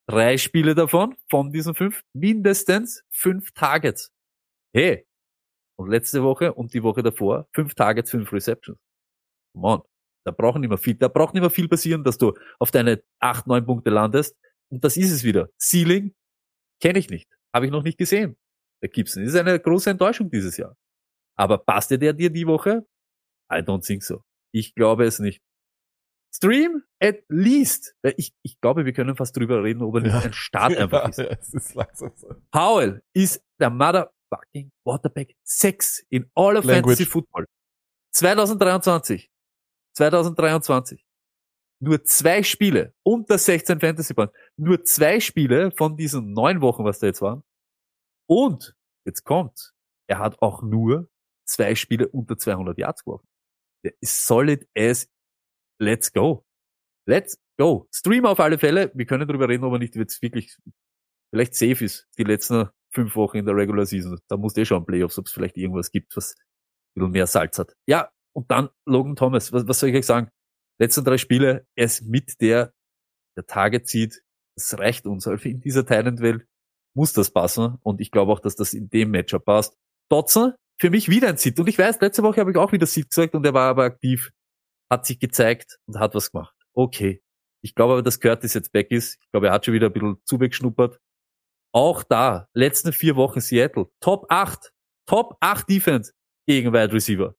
Drei 0.08 0.38
Spiele 0.38 0.74
davon, 0.74 1.16
von 1.28 1.52
diesen 1.52 1.74
fünf, 1.74 2.02
mindestens 2.14 3.04
fünf 3.10 3.52
Targets. 3.52 4.10
Hey, 4.72 5.06
und 5.76 5.90
letzte 5.90 6.22
Woche 6.22 6.54
und 6.54 6.72
die 6.72 6.82
Woche 6.82 7.02
davor, 7.02 7.48
fünf 7.52 7.74
Targets, 7.74 8.10
fünf 8.10 8.32
Receptions. 8.32 8.78
Come 9.52 9.66
on. 9.66 9.82
Da 10.24 10.32
braucht 10.32 10.58
nicht 10.58 10.68
mehr 10.68 10.78
viel, 10.78 10.94
da 10.94 11.08
braucht 11.08 11.34
nicht 11.34 11.40
mehr 11.40 11.50
viel 11.50 11.68
passieren, 11.68 12.04
dass 12.04 12.18
du 12.18 12.34
auf 12.58 12.70
deine 12.70 13.02
acht, 13.18 13.46
neun 13.46 13.64
Punkte 13.66 13.90
landest. 13.90 14.36
Und 14.70 14.84
das 14.84 14.96
ist 14.96 15.10
es 15.10 15.24
wieder. 15.24 15.48
Ceiling 15.58 16.14
kenne 16.80 16.98
ich 16.98 17.10
nicht. 17.10 17.30
Habe 17.54 17.66
ich 17.66 17.72
noch 17.72 17.82
nicht 17.82 17.98
gesehen. 17.98 18.36
Der 18.82 18.90
Gibson 18.90 19.22
ist 19.22 19.34
eine 19.34 19.58
große 19.58 19.90
Enttäuschung 19.90 20.30
dieses 20.30 20.56
Jahr. 20.56 20.76
Aber 21.38 21.58
passte 21.58 21.98
der 21.98 22.12
dir 22.12 22.30
die 22.30 22.46
Woche? 22.46 22.86
I 23.50 23.56
don't 23.56 23.86
think 23.86 24.02
so. 24.02 24.22
Ich 24.52 24.74
glaube 24.74 25.04
es 25.04 25.18
nicht. 25.20 25.40
Stream 26.34 26.82
at 27.00 27.22
least. 27.28 27.94
Ich, 28.16 28.34
ich 28.42 28.60
glaube, 28.60 28.84
wir 28.84 28.92
können 28.92 29.16
fast 29.16 29.36
drüber 29.36 29.62
reden, 29.62 29.82
ob 29.82 29.94
er 29.94 30.00
nicht 30.02 30.14
ein 30.14 30.32
Start 30.32 30.76
einfach 30.76 31.04
ja, 31.04 31.08
ist. 31.08 31.18
Ja, 31.18 31.24
es 31.26 31.54
ist 31.54 31.74
langsam 31.74 32.12
so. 32.16 32.34
Howell 32.54 33.02
ist 33.14 33.42
der 33.60 33.70
motherfucking 33.70 34.70
Quarterback 34.84 35.34
6 35.44 36.06
in 36.10 36.30
all 36.34 36.56
of 36.56 36.64
Language. 36.64 36.98
Fantasy 36.98 37.06
Football. 37.06 37.46
2023. 38.12 39.30
2023. 39.94 41.04
Nur 41.80 42.02
zwei 42.04 42.42
Spiele 42.42 42.94
unter 43.04 43.38
16 43.38 43.80
Fantasy 43.80 44.12
Points. 44.12 44.34
Nur 44.56 44.82
zwei 44.84 45.20
Spiele 45.20 45.70
von 45.70 45.96
diesen 45.96 46.32
neun 46.32 46.60
Wochen, 46.60 46.84
was 46.84 46.98
da 46.98 47.06
jetzt 47.06 47.22
waren. 47.22 47.44
Und 48.28 48.76
jetzt 49.06 49.24
kommt, 49.24 49.72
er 50.08 50.18
hat 50.18 50.42
auch 50.42 50.62
nur 50.62 51.08
zwei 51.48 51.74
Spiele 51.74 52.08
unter 52.08 52.38
200 52.38 52.78
Yards 52.78 53.04
geworfen. 53.04 53.26
Der 53.84 53.92
ist 54.00 54.26
solid 54.26 54.68
as 54.76 55.08
let's 55.80 56.12
go. 56.12 56.44
Let's 57.06 57.38
go. 57.58 57.88
Stream 57.94 58.26
auf 58.26 58.40
alle 58.40 58.58
Fälle. 58.58 58.90
Wir 58.94 59.06
können 59.06 59.26
darüber 59.26 59.48
reden, 59.48 59.64
ob 59.64 59.72
er 59.72 59.78
nicht 59.78 59.96
jetzt 59.96 60.20
wirklich 60.22 60.56
vielleicht 61.30 61.54
safe 61.54 61.84
ist, 61.84 62.06
die 62.18 62.24
letzten 62.24 62.68
fünf 62.92 63.16
Wochen 63.16 63.38
in 63.38 63.46
der 63.46 63.56
Regular 63.56 63.86
Season. 63.86 64.18
Da 64.28 64.36
muss 64.36 64.56
eh 64.56 64.64
schon 64.64 64.84
Playoffs, 64.84 65.18
ob 65.18 65.26
es 65.26 65.32
vielleicht 65.32 65.56
irgendwas 65.56 65.90
gibt, 65.90 66.16
was 66.16 66.34
ein 66.34 67.00
bisschen 67.00 67.10
mehr 67.12 67.26
Salz 67.26 67.58
hat. 67.58 67.74
Ja, 67.86 68.10
und 68.34 68.50
dann 68.50 68.70
Logan 68.86 69.16
Thomas. 69.16 69.52
Was, 69.52 69.66
was 69.66 69.80
soll 69.80 69.90
ich 69.90 69.96
euch 69.96 70.06
sagen? 70.06 70.30
Letzten 70.80 71.04
drei 71.04 71.18
Spiele, 71.18 71.66
er 71.76 71.84
ist 71.84 72.02
mit 72.02 72.40
der, 72.40 72.72
der 73.36 73.46
Target 73.46 73.88
zieht. 73.88 74.22
Das 74.56 74.78
reicht 74.78 75.06
uns. 75.06 75.26
Also 75.26 75.48
in 75.48 75.60
dieser 75.60 75.84
Thailand-Welt 75.84 76.46
muss 76.94 77.12
das 77.12 77.30
passen. 77.30 77.78
Und 77.82 78.00
ich 78.00 78.10
glaube 78.10 78.32
auch, 78.32 78.40
dass 78.40 78.56
das 78.56 78.74
in 78.74 78.88
dem 78.88 79.10
Matchup 79.10 79.44
passt. 79.44 79.76
Dotson, 80.10 80.54
für 80.80 80.90
mich 80.90 81.08
wieder 81.08 81.28
ein 81.28 81.36
Sit. 81.36 81.58
Und 81.58 81.68
ich 81.68 81.78
weiß, 81.78 82.00
letzte 82.00 82.22
Woche 82.22 82.40
habe 82.40 82.50
ich 82.50 82.56
auch 82.56 82.72
wieder 82.72 82.86
Sit 82.86 83.10
gesagt 83.10 83.34
und 83.34 83.44
er 83.44 83.54
war 83.54 83.70
aber 83.70 83.84
aktiv, 83.84 84.30
hat 84.90 85.06
sich 85.06 85.18
gezeigt 85.18 85.78
und 85.86 85.98
hat 85.98 86.14
was 86.14 86.30
gemacht. 86.30 86.54
Okay. 86.72 87.22
Ich 87.60 87.74
glaube 87.74 87.94
aber, 87.94 88.02
dass 88.02 88.20
Curtis 88.20 88.54
jetzt 88.54 88.72
back 88.72 88.90
ist. 88.92 89.18
Ich 89.20 89.30
glaube, 89.32 89.48
er 89.48 89.52
hat 89.52 89.64
schon 89.64 89.74
wieder 89.74 89.86
ein 89.86 89.92
bisschen 89.92 90.16
zuwegschnuppert. 90.24 91.00
Auch 91.72 92.02
da, 92.04 92.48
letzten 92.54 92.92
vier 92.92 93.16
Wochen 93.16 93.40
Seattle, 93.40 93.86
Top 94.00 94.26
8, 94.28 94.72
Top 95.06 95.36
8 95.40 95.68
Defense 95.68 96.12
gegen 96.46 96.72
Wide 96.72 96.92
Receiver. 96.92 97.34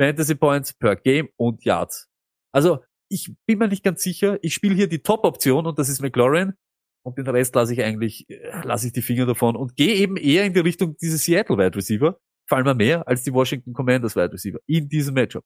Fantasy 0.00 0.34
Points 0.34 0.72
per 0.72 0.96
Game 0.96 1.28
und 1.36 1.62
Yards. 1.64 2.08
Also, 2.52 2.82
ich 3.10 3.32
bin 3.46 3.58
mir 3.58 3.68
nicht 3.68 3.84
ganz 3.84 4.02
sicher. 4.02 4.38
Ich 4.42 4.54
spiele 4.54 4.74
hier 4.74 4.88
die 4.88 5.02
Top-Option 5.02 5.66
und 5.66 5.78
das 5.78 5.88
ist 5.88 6.00
McLaurin. 6.00 6.54
Und 7.02 7.18
den 7.18 7.26
Rest 7.28 7.54
lasse 7.54 7.72
ich 7.74 7.82
eigentlich, 7.82 8.28
äh, 8.30 8.62
lasse 8.64 8.86
ich 8.86 8.92
die 8.92 9.02
Finger 9.02 9.26
davon 9.26 9.56
und 9.56 9.76
gehe 9.76 9.94
eben 9.94 10.16
eher 10.16 10.44
in 10.44 10.54
die 10.54 10.60
Richtung 10.60 10.96
dieses 10.96 11.24
Seattle 11.24 11.58
Wide 11.58 11.76
Receiver. 11.76 12.18
Fallen 12.50 12.64
mir 12.64 12.74
mehr 12.74 13.06
als 13.06 13.22
die 13.22 13.32
Washington 13.32 13.72
Commanders 13.72 14.16
Wide 14.16 14.32
Receiver 14.32 14.58
in 14.66 14.88
diesem 14.88 15.14
Matchup. 15.14 15.44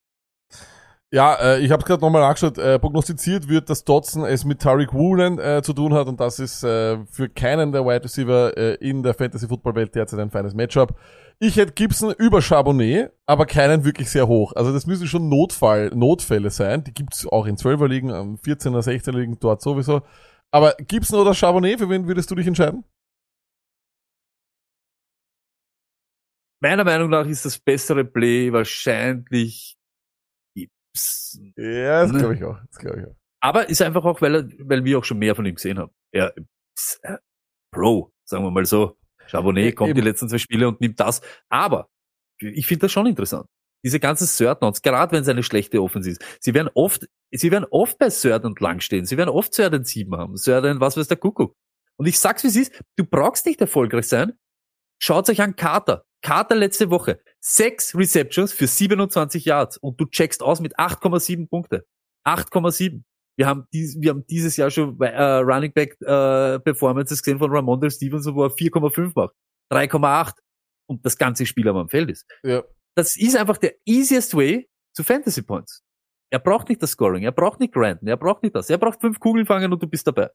Ja, 1.12 1.34
äh, 1.34 1.60
ich 1.60 1.70
habe 1.70 1.84
gerade 1.84 2.00
nochmal 2.00 2.22
angeschaut. 2.22 2.56
Äh, 2.56 2.78
prognostiziert 2.78 3.46
wird, 3.46 3.68
dass 3.68 3.84
Dodson 3.84 4.24
es 4.24 4.46
mit 4.46 4.60
Tariq 4.60 4.94
Woolen 4.94 5.38
äh, 5.38 5.60
zu 5.62 5.74
tun 5.74 5.92
hat 5.92 6.08
und 6.08 6.18
das 6.18 6.38
ist 6.38 6.64
äh, 6.64 6.96
für 7.06 7.28
keinen 7.28 7.72
der 7.72 7.84
Wide 7.84 8.04
Receiver 8.04 8.56
äh, 8.56 8.74
in 8.76 9.02
der 9.02 9.12
Fantasy 9.12 9.46
Football 9.46 9.74
Welt 9.74 9.94
derzeit 9.94 10.18
ein 10.18 10.30
feines 10.30 10.54
Matchup. 10.54 10.98
Ich 11.38 11.56
hätte 11.56 11.72
Gibson 11.72 12.14
über 12.16 12.40
Charbonnet, 12.40 13.12
aber 13.26 13.44
keinen 13.44 13.84
wirklich 13.84 14.08
sehr 14.08 14.26
hoch. 14.26 14.54
Also 14.56 14.72
das 14.72 14.86
müssen 14.86 15.06
schon 15.06 15.28
Notfall, 15.28 15.90
Notfälle 15.94 16.48
sein. 16.48 16.82
Die 16.84 16.94
gibt's 16.94 17.26
auch 17.26 17.44
in 17.44 17.56
12er 17.56 17.86
Ligen, 17.86 18.10
am 18.10 18.36
14er, 18.36 18.80
16er 18.80 19.12
Ligen 19.12 19.38
dort 19.38 19.60
sowieso. 19.60 20.00
Aber 20.50 20.74
Gibson 20.78 21.20
oder 21.20 21.34
Charbonnet, 21.34 21.80
für 21.80 21.90
wen 21.90 22.08
würdest 22.08 22.30
du 22.30 22.34
dich 22.34 22.46
entscheiden? 22.46 22.82
Meiner 26.64 26.84
Meinung 26.84 27.10
nach 27.10 27.26
ist 27.26 27.44
das 27.44 27.58
bessere 27.58 28.06
Play 28.06 28.50
wahrscheinlich 28.50 29.76
Gibson. 30.56 31.52
Ja, 31.58 32.02
das 32.04 32.12
Ne. 32.12 32.18
glaube 32.20 32.34
ich 32.36 32.44
auch. 32.44 32.58
Das 32.70 32.78
glaube 32.78 33.00
ich 33.00 33.06
auch. 33.06 33.16
Aber 33.42 33.68
ist 33.68 33.82
einfach 33.82 34.02
auch, 34.06 34.22
weil, 34.22 34.34
er, 34.34 34.48
weil 34.60 34.82
wir 34.82 34.98
auch 34.98 35.04
schon 35.04 35.18
mehr 35.18 35.34
von 35.34 35.44
ihm 35.44 35.56
gesehen 35.56 35.78
haben. 35.78 35.92
Er 36.10 36.34
ist 36.74 37.00
äh, 37.02 37.18
Pro, 37.70 38.12
sagen 38.24 38.44
wir 38.44 38.50
mal 38.50 38.64
so. 38.64 38.96
Charbonnet 39.26 39.76
kommt 39.76 39.90
Eben. 39.90 40.00
die 40.00 40.06
letzten 40.08 40.30
zwei 40.30 40.38
Spiele 40.38 40.66
und 40.66 40.80
nimmt 40.80 40.98
das. 41.00 41.20
Aber 41.50 41.90
ich 42.40 42.66
finde 42.66 42.86
das 42.86 42.92
schon 42.92 43.06
interessant. 43.06 43.46
Diese 43.84 44.00
ganzen 44.00 44.26
Third 44.26 44.62
Downs, 44.62 44.80
gerade 44.80 45.12
wenn 45.12 45.20
es 45.20 45.28
eine 45.28 45.42
schlechte 45.42 45.82
Offense 45.82 46.12
ist. 46.12 46.24
Sie 46.40 46.54
werden 46.54 46.70
oft, 46.74 47.06
sie 47.30 47.50
werden 47.50 47.66
oft 47.70 47.98
bei 47.98 48.08
Third 48.08 48.46
und 48.46 48.58
lang 48.60 48.80
stehen. 48.80 49.04
Sie 49.04 49.18
werden 49.18 49.28
oft 49.28 49.52
Third 49.52 49.74
und 49.74 49.86
sieben 49.86 50.16
haben. 50.16 50.36
Third 50.36 50.64
und 50.64 50.80
was 50.80 50.96
weiß 50.96 51.08
der 51.08 51.18
Kuckuck. 51.18 51.54
Und 51.98 52.06
ich 52.06 52.18
sag's 52.18 52.42
wie 52.42 52.48
es 52.48 52.56
ist, 52.56 52.82
du 52.96 53.04
brauchst 53.04 53.44
nicht 53.44 53.60
erfolgreich 53.60 54.08
sein. 54.08 54.32
Schaut 54.98 55.28
euch 55.28 55.42
an 55.42 55.56
Carter. 55.56 56.06
Carter 56.24 56.54
letzte 56.54 56.90
Woche. 56.90 57.20
Sechs 57.38 57.94
Receptions 57.94 58.52
für 58.52 58.66
27 58.66 59.44
Yards 59.44 59.76
und 59.76 60.00
du 60.00 60.06
checkst 60.06 60.42
aus 60.42 60.60
mit 60.60 60.78
8,7 60.78 61.48
Punkte. 61.48 61.86
8,7. 62.26 63.02
Wir 63.36 63.46
haben, 63.46 63.66
dies, 63.72 64.00
wir 64.00 64.10
haben 64.10 64.24
dieses 64.26 64.56
Jahr 64.56 64.70
schon 64.70 64.98
äh, 65.00 65.20
Running 65.20 65.72
Back 65.72 66.00
äh, 66.00 66.58
Performances 66.60 67.22
gesehen 67.22 67.38
von 67.38 67.50
Ramondre 67.50 67.90
Stevenson, 67.90 68.34
wo 68.34 68.44
er 68.44 68.50
4,5 68.50 69.12
macht. 69.14 69.34
3,8 69.70 70.32
und 70.86 71.04
das 71.04 71.18
ganze 71.18 71.44
Spiel 71.44 71.68
aber 71.68 71.80
am 71.80 71.90
Feld 71.90 72.10
ist. 72.10 72.26
Ja. 72.42 72.62
Das 72.96 73.16
ist 73.16 73.36
einfach 73.36 73.58
der 73.58 73.74
easiest 73.84 74.34
way 74.34 74.68
zu 74.94 75.04
Fantasy 75.04 75.42
Points. 75.42 75.82
Er 76.30 76.38
braucht 76.38 76.70
nicht 76.70 76.82
das 76.82 76.92
Scoring, 76.92 77.24
er 77.24 77.32
braucht 77.32 77.60
nicht 77.60 77.74
Grinden, 77.74 78.06
er 78.06 78.16
braucht 78.16 78.42
nicht 78.42 78.54
das. 78.54 78.70
Er 78.70 78.78
braucht 78.78 79.00
fünf 79.02 79.20
Kugeln 79.20 79.44
fangen 79.44 79.72
und 79.72 79.82
du 79.82 79.86
bist 79.86 80.06
dabei. 80.06 80.30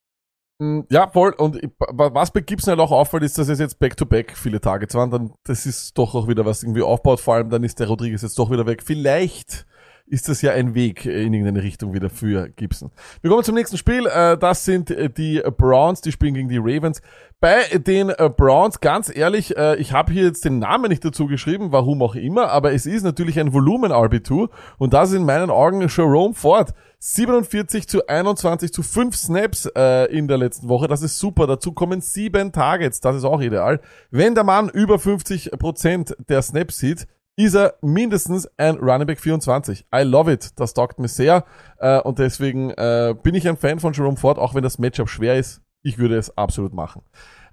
Mm, 0.59 0.81
Ja, 0.89 1.07
voll. 1.09 1.31
Und 1.33 1.59
was 1.79 2.31
bei 2.31 2.41
Gibson 2.41 2.71
halt 2.71 2.79
auch 2.79 2.91
auffällt, 2.91 3.23
ist, 3.23 3.37
dass 3.37 3.47
es 3.49 3.59
jetzt 3.59 3.79
back-to-back 3.79 4.35
viele 4.37 4.59
Targets 4.61 4.93
waren. 4.93 5.09
Dann, 5.11 5.33
das 5.45 5.65
ist 5.65 5.97
doch 5.97 6.15
auch 6.15 6.27
wieder 6.27 6.45
was 6.45 6.63
irgendwie 6.63 6.81
aufbaut. 6.81 7.19
Vor 7.19 7.35
allem 7.35 7.49
dann 7.49 7.63
ist 7.63 7.79
der 7.79 7.87
Rodriguez 7.87 8.21
jetzt 8.21 8.37
doch 8.37 8.51
wieder 8.51 8.65
weg. 8.65 8.83
Vielleicht 8.83 9.65
ist 10.09 10.27
das 10.27 10.41
ja 10.41 10.51
ein 10.51 10.73
Weg 10.73 11.05
in 11.05 11.33
irgendeine 11.33 11.63
Richtung 11.63 11.93
wieder 11.93 12.09
für 12.09 12.49
Gibson. 12.49 12.91
Wir 13.21 13.29
kommen 13.29 13.43
zum 13.43 13.55
nächsten 13.55 13.77
Spiel. 13.77 14.07
Äh, 14.07 14.37
das 14.37 14.65
sind 14.65 14.89
äh, 14.89 15.09
die 15.09 15.41
Browns, 15.57 16.01
die 16.01 16.11
spielen 16.11 16.33
gegen 16.33 16.49
die 16.49 16.57
Ravens. 16.57 17.01
Bei 17.39 17.63
den 17.77 18.09
äh, 18.09 18.29
Browns, 18.35 18.81
ganz 18.81 19.15
ehrlich, 19.15 19.55
ich 19.77 19.93
habe 19.93 20.11
hier 20.11 20.23
jetzt 20.23 20.43
den 20.43 20.59
Namen 20.59 20.89
nicht 20.89 21.05
dazu 21.05 21.27
geschrieben, 21.27 21.71
warum 21.71 22.01
auch 22.01 22.15
immer, 22.15 22.49
aber 22.49 22.73
es 22.73 22.85
ist 22.85 23.03
natürlich 23.03 23.39
ein 23.39 23.53
Volumen-RB2 23.53 24.49
und 24.77 24.93
das 24.93 25.11
ist 25.11 25.15
in 25.15 25.25
meinen 25.25 25.49
Augen 25.49 25.87
Jerome 25.87 26.33
Ford. 26.33 26.73
47 27.01 27.87
zu 27.87 28.07
21 28.07 28.73
zu 28.73 28.83
5 28.83 29.15
Snaps 29.15 29.69
äh, 29.73 30.11
in 30.11 30.27
der 30.27 30.37
letzten 30.37 30.67
Woche. 30.67 30.89
Das 30.89 31.01
ist 31.01 31.17
super. 31.17 31.47
Dazu 31.47 31.71
kommen 31.71 32.01
7 32.01 32.51
Targets. 32.51 32.99
Das 32.99 33.15
ist 33.15 33.23
auch 33.23 33.39
ideal. 33.39 33.79
Wenn 34.11 34.35
der 34.35 34.43
Mann 34.43 34.67
über 34.67 34.95
50% 34.95 36.13
der 36.27 36.41
Snaps 36.41 36.77
sieht, 36.77 37.07
ist 37.45 37.55
er 37.55 37.75
mindestens 37.81 38.49
ein 38.57 38.75
Running 38.77 39.07
Back 39.07 39.19
24. 39.19 39.85
I 39.95 40.01
love 40.01 40.31
it. 40.31 40.59
Das 40.59 40.73
taugt 40.73 40.99
mir 40.99 41.07
sehr. 41.07 41.45
Äh, 41.77 42.01
und 42.01 42.19
deswegen 42.19 42.71
äh, 42.71 43.15
bin 43.21 43.33
ich 43.33 43.47
ein 43.47 43.55
Fan 43.55 43.79
von 43.79 43.93
Jerome 43.93 44.17
Ford, 44.17 44.37
auch 44.37 44.55
wenn 44.55 44.63
das 44.63 44.77
Matchup 44.77 45.09
schwer 45.09 45.37
ist. 45.37 45.61
Ich 45.81 45.97
würde 45.97 46.17
es 46.17 46.37
absolut 46.37 46.73
machen. 46.73 47.01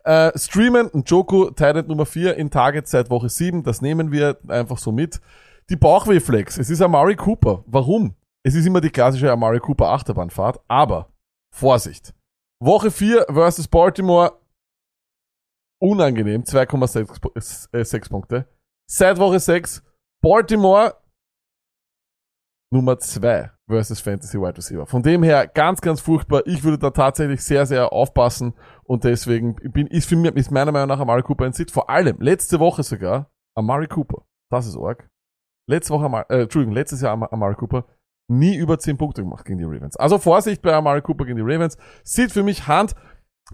Äh, 0.02 0.36
streamen, 0.36 0.90
Joko, 1.06 1.50
Titan 1.50 1.86
Nummer 1.86 2.04
4 2.04 2.36
in 2.36 2.50
Target 2.50 2.88
seit 2.88 3.10
Woche 3.10 3.28
7. 3.28 3.62
Das 3.62 3.80
nehmen 3.80 4.10
wir 4.10 4.38
einfach 4.48 4.78
so 4.78 4.90
mit. 4.90 5.20
Die 5.70 5.76
Bauchwehflex. 5.76 6.58
Es 6.58 6.68
ist 6.68 6.82
Amari 6.82 7.14
Cooper. 7.14 7.62
Warum? 7.66 8.16
Es 8.42 8.56
ist 8.56 8.66
immer 8.66 8.80
die 8.80 8.90
klassische 8.90 9.30
Amari 9.30 9.60
Cooper 9.60 9.90
Achterbahnfahrt, 9.90 10.60
aber 10.66 11.12
Vorsicht. 11.54 12.12
Woche 12.60 12.90
4 12.90 13.26
versus 13.32 13.68
Baltimore. 13.68 14.32
Unangenehm, 15.80 16.42
2,6 16.42 18.10
Punkte. 18.10 18.48
Seit 18.88 19.18
Woche 19.18 19.40
6 19.40 19.82
Baltimore 20.22 20.94
Nummer 22.72 22.98
2 22.98 23.50
versus 23.68 24.00
Fantasy 24.00 24.38
Wide 24.38 24.56
Receiver. 24.56 24.86
Von 24.86 25.02
dem 25.02 25.22
her 25.22 25.46
ganz, 25.46 25.80
ganz 25.80 26.00
furchtbar. 26.00 26.42
Ich 26.46 26.62
würde 26.62 26.78
da 26.78 26.90
tatsächlich 26.90 27.42
sehr, 27.42 27.66
sehr 27.66 27.92
aufpassen 27.92 28.54
und 28.84 29.04
deswegen 29.04 29.56
bin, 29.56 29.86
ist 29.88 30.08
für 30.08 30.16
mich, 30.16 30.34
ist 30.36 30.50
meiner 30.50 30.72
Meinung 30.72 30.88
nach 30.88 31.00
Amari 31.00 31.22
Cooper 31.22 31.46
ein 31.46 31.52
Sit. 31.52 31.70
Vor 31.70 31.90
allem, 31.90 32.20
letzte 32.20 32.60
Woche 32.60 32.82
sogar, 32.82 33.30
Amari 33.56 33.88
Cooper. 33.88 34.24
Das 34.50 34.66
ist 34.66 34.76
arg. 34.76 35.08
Letzte 35.68 35.94
Woche, 35.94 36.26
äh, 36.28 36.42
Entschuldigung, 36.42 36.74
letztes 36.74 37.00
Jahr 37.00 37.12
Amari 37.32 37.54
Cooper 37.54 37.86
nie 38.28 38.56
über 38.56 38.78
10 38.78 38.98
Punkte 38.98 39.22
gemacht 39.22 39.44
gegen 39.44 39.58
die 39.58 39.64
Ravens. 39.64 39.96
Also 39.96 40.18
Vorsicht 40.18 40.62
bei 40.62 40.72
Amari 40.74 41.02
Cooper 41.02 41.24
gegen 41.24 41.36
die 41.36 41.42
Ravens. 41.42 41.76
Sieht 42.04 42.32
für 42.32 42.42
mich 42.42 42.66
Hand. 42.66 42.94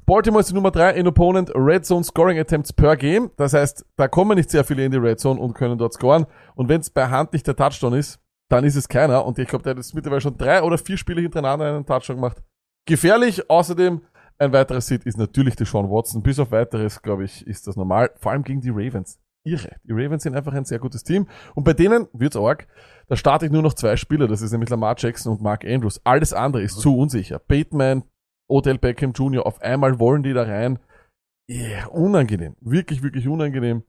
Baltimore 0.06 0.40
ist 0.40 0.48
die 0.50 0.54
Nummer 0.54 0.70
3 0.70 0.92
in 0.92 1.06
Opponent 1.06 1.52
Red 1.54 1.84
Zone 1.84 2.02
Scoring 2.02 2.38
Attempts 2.38 2.72
per 2.72 2.96
Game. 2.96 3.30
Das 3.36 3.52
heißt, 3.52 3.84
da 3.96 4.08
kommen 4.08 4.36
nicht 4.36 4.50
sehr 4.50 4.64
viele 4.64 4.84
in 4.84 4.90
die 4.90 4.98
Red 4.98 5.20
Zone 5.20 5.38
und 5.38 5.52
können 5.52 5.76
dort 5.76 5.92
scoren. 5.92 6.26
Und 6.54 6.68
wenn 6.68 6.80
es 6.80 6.88
bei 6.88 7.08
Hand 7.08 7.32
nicht 7.34 7.46
der 7.46 7.56
Touchdown 7.56 7.92
ist, 7.92 8.18
dann 8.48 8.64
ist 8.64 8.76
es 8.76 8.88
keiner. 8.88 9.24
Und 9.26 9.38
ich 9.38 9.48
glaube, 9.48 9.62
der 9.62 9.70
hat 9.70 9.76
jetzt 9.76 9.94
mittlerweile 9.94 10.22
schon 10.22 10.36
drei 10.36 10.62
oder 10.62 10.78
vier 10.78 10.96
Spiele 10.96 11.20
hintereinander 11.20 11.66
einen 11.66 11.84
Touchdown 11.84 12.16
gemacht. 12.16 12.42
Gefährlich. 12.86 13.50
Außerdem, 13.50 14.00
ein 14.38 14.52
weiterer 14.52 14.80
Seed 14.80 15.04
ist 15.04 15.18
natürlich 15.18 15.56
der 15.56 15.66
Sean 15.66 15.90
Watson. 15.90 16.22
Bis 16.22 16.38
auf 16.38 16.50
weiteres, 16.50 17.02
glaube 17.02 17.24
ich, 17.24 17.46
ist 17.46 17.66
das 17.66 17.76
normal. 17.76 18.10
Vor 18.16 18.32
allem 18.32 18.44
gegen 18.44 18.62
die 18.62 18.70
Ravens. 18.70 19.18
Irre. 19.44 19.76
Die 19.84 19.92
Ravens 19.92 20.22
sind 20.22 20.36
einfach 20.36 20.54
ein 20.54 20.64
sehr 20.64 20.78
gutes 20.78 21.02
Team. 21.02 21.26
Und 21.54 21.64
bei 21.64 21.74
denen 21.74 22.08
wird's 22.12 22.36
arg. 22.36 22.66
Da 23.08 23.16
starte 23.16 23.46
ich 23.46 23.52
nur 23.52 23.62
noch 23.62 23.74
zwei 23.74 23.96
Spieler. 23.96 24.26
Das 24.26 24.40
ist 24.40 24.52
nämlich 24.52 24.70
Lamar 24.70 24.94
Jackson 24.96 25.32
und 25.32 25.42
Mark 25.42 25.64
Andrews. 25.64 26.00
Alles 26.04 26.32
andere 26.32 26.62
ist 26.62 26.80
zu 26.80 26.96
unsicher. 26.96 27.38
Bateman, 27.38 28.04
Odell 28.52 28.78
Beckham 28.78 29.12
Jr. 29.12 29.46
Auf 29.46 29.60
einmal 29.62 29.98
wollen 29.98 30.22
die 30.22 30.34
da 30.34 30.42
rein. 30.42 30.78
Yeah, 31.50 31.86
unangenehm. 31.88 32.54
Wirklich, 32.60 33.02
wirklich 33.02 33.26
unangenehm. 33.26 33.82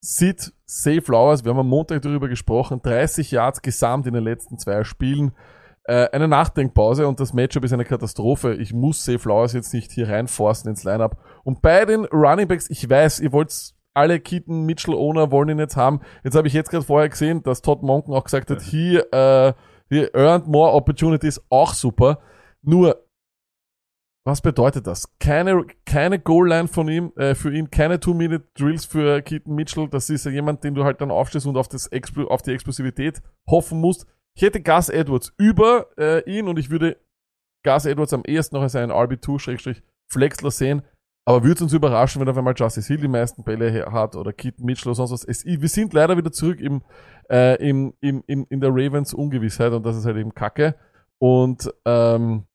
Sid, 0.00 0.52
Safe 0.64 1.02
Flowers, 1.02 1.44
wir 1.44 1.50
haben 1.50 1.58
am 1.58 1.68
Montag 1.68 2.02
darüber 2.02 2.28
gesprochen. 2.28 2.80
30 2.82 3.32
Yards 3.32 3.62
gesamt 3.62 4.06
in 4.06 4.14
den 4.14 4.22
letzten 4.24 4.58
zwei 4.58 4.84
Spielen. 4.84 5.32
Äh, 5.84 6.08
eine 6.10 6.28
Nachdenkpause 6.28 7.06
und 7.06 7.20
das 7.20 7.32
Matchup 7.32 7.64
ist 7.64 7.72
eine 7.72 7.84
Katastrophe. 7.84 8.54
Ich 8.54 8.72
muss 8.72 9.04
Safe 9.04 9.18
Flowers 9.18 9.52
jetzt 9.52 9.74
nicht 9.74 9.90
hier 9.90 10.08
reinforsten 10.08 10.70
ins 10.70 10.84
Lineup. 10.84 11.18
Und 11.44 11.60
bei 11.60 11.84
den 11.84 12.04
Running 12.06 12.48
Backs, 12.48 12.70
ich 12.70 12.88
weiß, 12.88 13.20
ihr 13.20 13.32
wollt 13.32 13.74
alle 13.94 14.20
Keaton 14.20 14.66
Mitchell 14.66 14.94
Owner 14.94 15.30
wollen 15.30 15.48
ihn 15.48 15.58
jetzt 15.58 15.76
haben. 15.76 16.00
Jetzt 16.22 16.36
habe 16.36 16.46
ich 16.48 16.54
jetzt 16.54 16.70
gerade 16.70 16.84
vorher 16.84 17.08
gesehen, 17.08 17.42
dass 17.42 17.62
Todd 17.62 17.82
Monken 17.82 18.14
auch 18.14 18.24
gesagt 18.24 18.50
hat, 18.50 18.60
hier, 18.60 19.12
äh, 19.12 19.54
hier 19.88 20.14
earned 20.14 20.46
more 20.46 20.72
opportunities, 20.72 21.40
auch 21.48 21.72
super. 21.72 22.18
Nur, 22.62 23.05
was 24.26 24.40
bedeutet 24.40 24.88
das? 24.88 25.16
Keine, 25.20 25.64
keine 25.84 26.18
Goal-Line 26.18 26.66
von 26.66 26.88
ihm, 26.88 27.12
äh, 27.14 27.36
für 27.36 27.54
ihn, 27.54 27.70
keine 27.70 28.00
Two-Minute-Drills 28.00 28.84
für 28.84 29.22
Keaton 29.22 29.54
Mitchell. 29.54 29.88
Das 29.88 30.10
ist 30.10 30.26
ja 30.26 30.32
jemand, 30.32 30.64
den 30.64 30.74
du 30.74 30.82
halt 30.82 31.00
dann 31.00 31.12
aufstehst 31.12 31.46
und 31.46 31.56
auf, 31.56 31.68
das 31.68 31.86
Expl 31.86 32.26
auf 32.26 32.42
die 32.42 32.50
Explosivität 32.50 33.22
hoffen 33.48 33.80
musst. 33.80 34.04
Ich 34.34 34.42
hätte 34.42 34.60
Gus 34.60 34.88
Edwards 34.88 35.32
über 35.38 35.86
äh, 35.96 36.28
ihn 36.28 36.48
und 36.48 36.58
ich 36.58 36.70
würde 36.70 36.96
Gus 37.64 37.86
Edwards 37.86 38.12
am 38.12 38.24
ehesten 38.26 38.56
noch 38.56 38.62
als 38.62 38.74
einen 38.74 38.90
RB2-Flexler 38.90 40.50
sehen. 40.50 40.82
Aber 41.24 41.44
würde 41.44 41.54
es 41.54 41.62
uns 41.62 41.72
überraschen, 41.72 42.20
wenn 42.20 42.28
auf 42.28 42.36
einmal 42.36 42.54
Justice 42.56 42.88
Hill 42.88 43.00
die 43.00 43.08
meisten 43.08 43.44
Bälle 43.44 43.86
hat 43.92 44.16
oder 44.16 44.32
Keaton 44.32 44.66
Mitchell 44.66 44.88
oder 44.88 44.96
sonst 44.96 45.12
was. 45.12 45.24
Es, 45.24 45.44
wir 45.44 45.68
sind 45.68 45.92
leider 45.92 46.16
wieder 46.16 46.32
zurück 46.32 46.60
im, 46.60 46.82
äh, 47.30 47.56
im, 47.64 47.94
im, 48.00 48.24
im, 48.26 48.44
in 48.50 48.60
der 48.60 48.70
Ravens 48.70 49.14
Ungewissheit 49.14 49.72
und 49.72 49.86
das 49.86 49.96
ist 49.96 50.04
halt 50.04 50.16
eben 50.16 50.34
Kacke. 50.34 50.74
Und 51.18 51.72
ähm, 51.84 52.46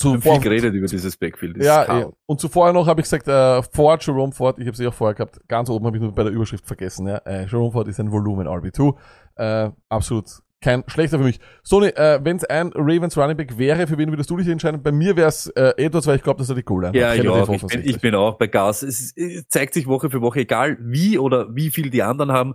zuvor, 0.00 0.34
viel 0.34 0.42
geredet 0.42 0.74
über 0.74 0.86
dieses 0.86 1.16
Backfield. 1.16 1.56
Ja, 1.62 2.00
ja, 2.00 2.10
und 2.26 2.40
zuvor 2.40 2.72
noch 2.72 2.86
habe 2.86 3.00
ich 3.00 3.04
gesagt, 3.04 3.28
äh, 3.28 3.62
Ford, 3.62 4.04
Jerome 4.04 4.32
Ford, 4.32 4.58
ich 4.58 4.66
habe 4.66 4.76
sie 4.76 4.86
auch 4.86 4.94
vorher 4.94 5.14
gehabt, 5.14 5.40
ganz 5.48 5.68
oben 5.70 5.86
habe 5.86 5.96
ich 5.96 6.02
nur 6.02 6.14
bei 6.14 6.22
der 6.22 6.32
Überschrift 6.32 6.66
vergessen. 6.66 7.06
Ja, 7.06 7.18
äh, 7.18 7.46
Jerome 7.46 7.72
Ford 7.72 7.88
ist 7.88 8.00
ein 8.00 8.10
Volumen 8.10 8.46
RB2. 8.46 8.94
Äh, 9.36 9.70
absolut 9.88 10.26
kein 10.62 10.84
schlechter 10.86 11.18
für 11.18 11.24
mich. 11.24 11.40
Sony, 11.62 11.88
äh, 11.88 12.20
wenn 12.22 12.36
es 12.36 12.44
ein 12.44 12.70
Ravens 12.74 13.18
Running 13.18 13.36
Back 13.36 13.58
wäre, 13.58 13.86
für 13.86 13.98
wen 13.98 14.10
würdest 14.10 14.30
du 14.30 14.36
dich 14.36 14.48
entscheiden? 14.48 14.82
Bei 14.82 14.92
mir 14.92 15.16
wäre 15.16 15.28
es 15.28 15.48
äh, 15.48 15.74
Edwards, 15.76 16.06
weil 16.06 16.16
ich 16.16 16.22
glaube, 16.22 16.38
dass 16.38 16.48
er 16.48 16.54
die 16.54 16.62
Goal 16.62 16.86
hat. 16.86 16.94
Ja, 16.94 17.12
ja 17.12 17.42
ich, 17.42 17.66
bin, 17.66 17.82
ich 17.84 18.00
bin 18.00 18.14
auch 18.14 18.38
bei 18.38 18.46
Gas. 18.46 18.82
Es, 18.82 19.12
es 19.16 19.48
zeigt 19.48 19.74
sich 19.74 19.86
Woche 19.86 20.08
für 20.08 20.22
Woche, 20.22 20.40
egal 20.40 20.78
wie 20.80 21.18
oder 21.18 21.54
wie 21.54 21.70
viel 21.70 21.90
die 21.90 22.02
anderen 22.02 22.32
haben. 22.32 22.54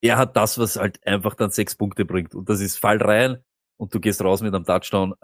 Er 0.00 0.16
hat 0.18 0.36
das, 0.36 0.58
was 0.58 0.76
halt 0.76 1.04
einfach 1.06 1.34
dann 1.34 1.50
sechs 1.50 1.74
Punkte 1.74 2.04
bringt. 2.04 2.34
Und 2.34 2.48
das 2.48 2.60
ist 2.60 2.78
Fall 2.78 2.98
rein 2.98 3.38
und 3.78 3.94
du 3.94 3.98
gehst 3.98 4.22
raus 4.22 4.42
mit 4.42 4.54
einem 4.54 4.64
Touchdown. 4.64 5.14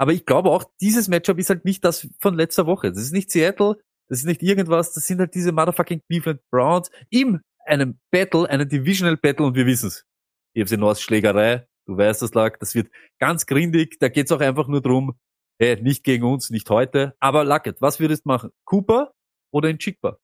Aber 0.00 0.12
ich 0.12 0.24
glaube 0.24 0.50
auch, 0.50 0.64
dieses 0.80 1.08
Matchup 1.08 1.38
ist 1.38 1.50
halt 1.50 1.64
nicht 1.64 1.84
das 1.84 2.08
von 2.20 2.34
letzter 2.34 2.66
Woche. 2.66 2.90
Das 2.90 3.02
ist 3.02 3.12
nicht 3.12 3.30
Seattle, 3.30 3.76
das 4.08 4.20
ist 4.20 4.24
nicht 4.24 4.42
irgendwas, 4.42 4.92
das 4.94 5.06
sind 5.06 5.20
halt 5.20 5.34
diese 5.34 5.52
motherfucking 5.52 6.00
Cleveland 6.08 6.40
Browns 6.50 6.90
in 7.10 7.40
einem 7.66 7.98
Battle, 8.10 8.48
einem 8.48 8.68
Divisional 8.68 9.16
Battle 9.16 9.46
und 9.46 9.54
wir 9.54 9.66
wissen's. 9.66 10.06
Sie 10.54 10.76
nur 10.76 10.90
aus 10.90 11.02
Schlägerei, 11.02 11.66
Du 11.90 11.96
weißt 11.96 12.22
das 12.22 12.34
lag, 12.34 12.56
das 12.58 12.76
wird 12.76 12.88
ganz 13.18 13.46
grindig. 13.46 13.98
Da 13.98 14.08
geht's 14.08 14.30
auch 14.30 14.40
einfach 14.40 14.68
nur 14.68 14.80
drum, 14.80 15.18
hey, 15.58 15.82
nicht 15.82 16.04
gegen 16.04 16.24
uns, 16.24 16.48
nicht 16.50 16.70
heute. 16.70 17.16
Aber 17.18 17.44
Luckett, 17.44 17.82
was 17.82 17.98
würdest 17.98 18.24
du 18.24 18.28
machen? 18.28 18.50
Cooper 18.64 19.12
oder 19.52 19.68
in 19.68 19.78
Chigba? 19.78 20.16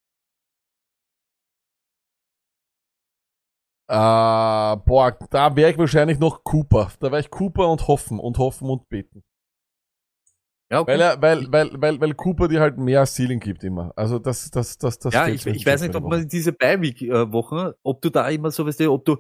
Uh, 3.91 4.77
boah, 4.85 5.17
da 5.31 5.57
wäre 5.57 5.73
ich 5.73 5.79
wahrscheinlich 5.79 6.21
noch 6.21 6.45
Cooper. 6.45 6.93
Da 7.01 7.11
wäre 7.11 7.21
ich 7.21 7.31
Cooper 7.31 7.69
und 7.69 7.89
hoffen 7.89 8.21
und 8.21 8.39
hoffen 8.39 8.69
und 8.71 8.89
beten. 8.89 9.25
Ja, 10.71 10.81
okay. 10.81 10.93
Weil, 10.93 11.01
er, 11.01 11.23
weil, 11.23 11.53
weil, 11.53 11.71
weil, 11.81 12.01
weil 12.01 12.15
Cooper 12.15 12.49
dir 12.49 12.61
halt 12.61 12.77
mehr 12.77 13.07
Ceiling 13.07 13.39
gibt 13.39 13.63
immer. 13.63 13.93
Also 13.95 14.19
das, 14.19 14.51
das, 14.51 14.79
das, 14.79 14.99
das. 14.99 15.15
Ja, 15.15 15.29
ich, 15.29 15.47
ich 15.47 15.65
weiß 15.65 15.83
nicht, 15.83 15.95
ob 15.95 16.05
man 16.05 16.27
diese 16.27 16.53
Beiweek-Wochen, 16.53 17.73
ob 17.83 18.03
du 18.03 18.11
da 18.11 18.29
immer 18.29 18.51
so 18.51 18.67
weißt, 18.67 18.83
ob 18.83 19.05
du 19.05 19.17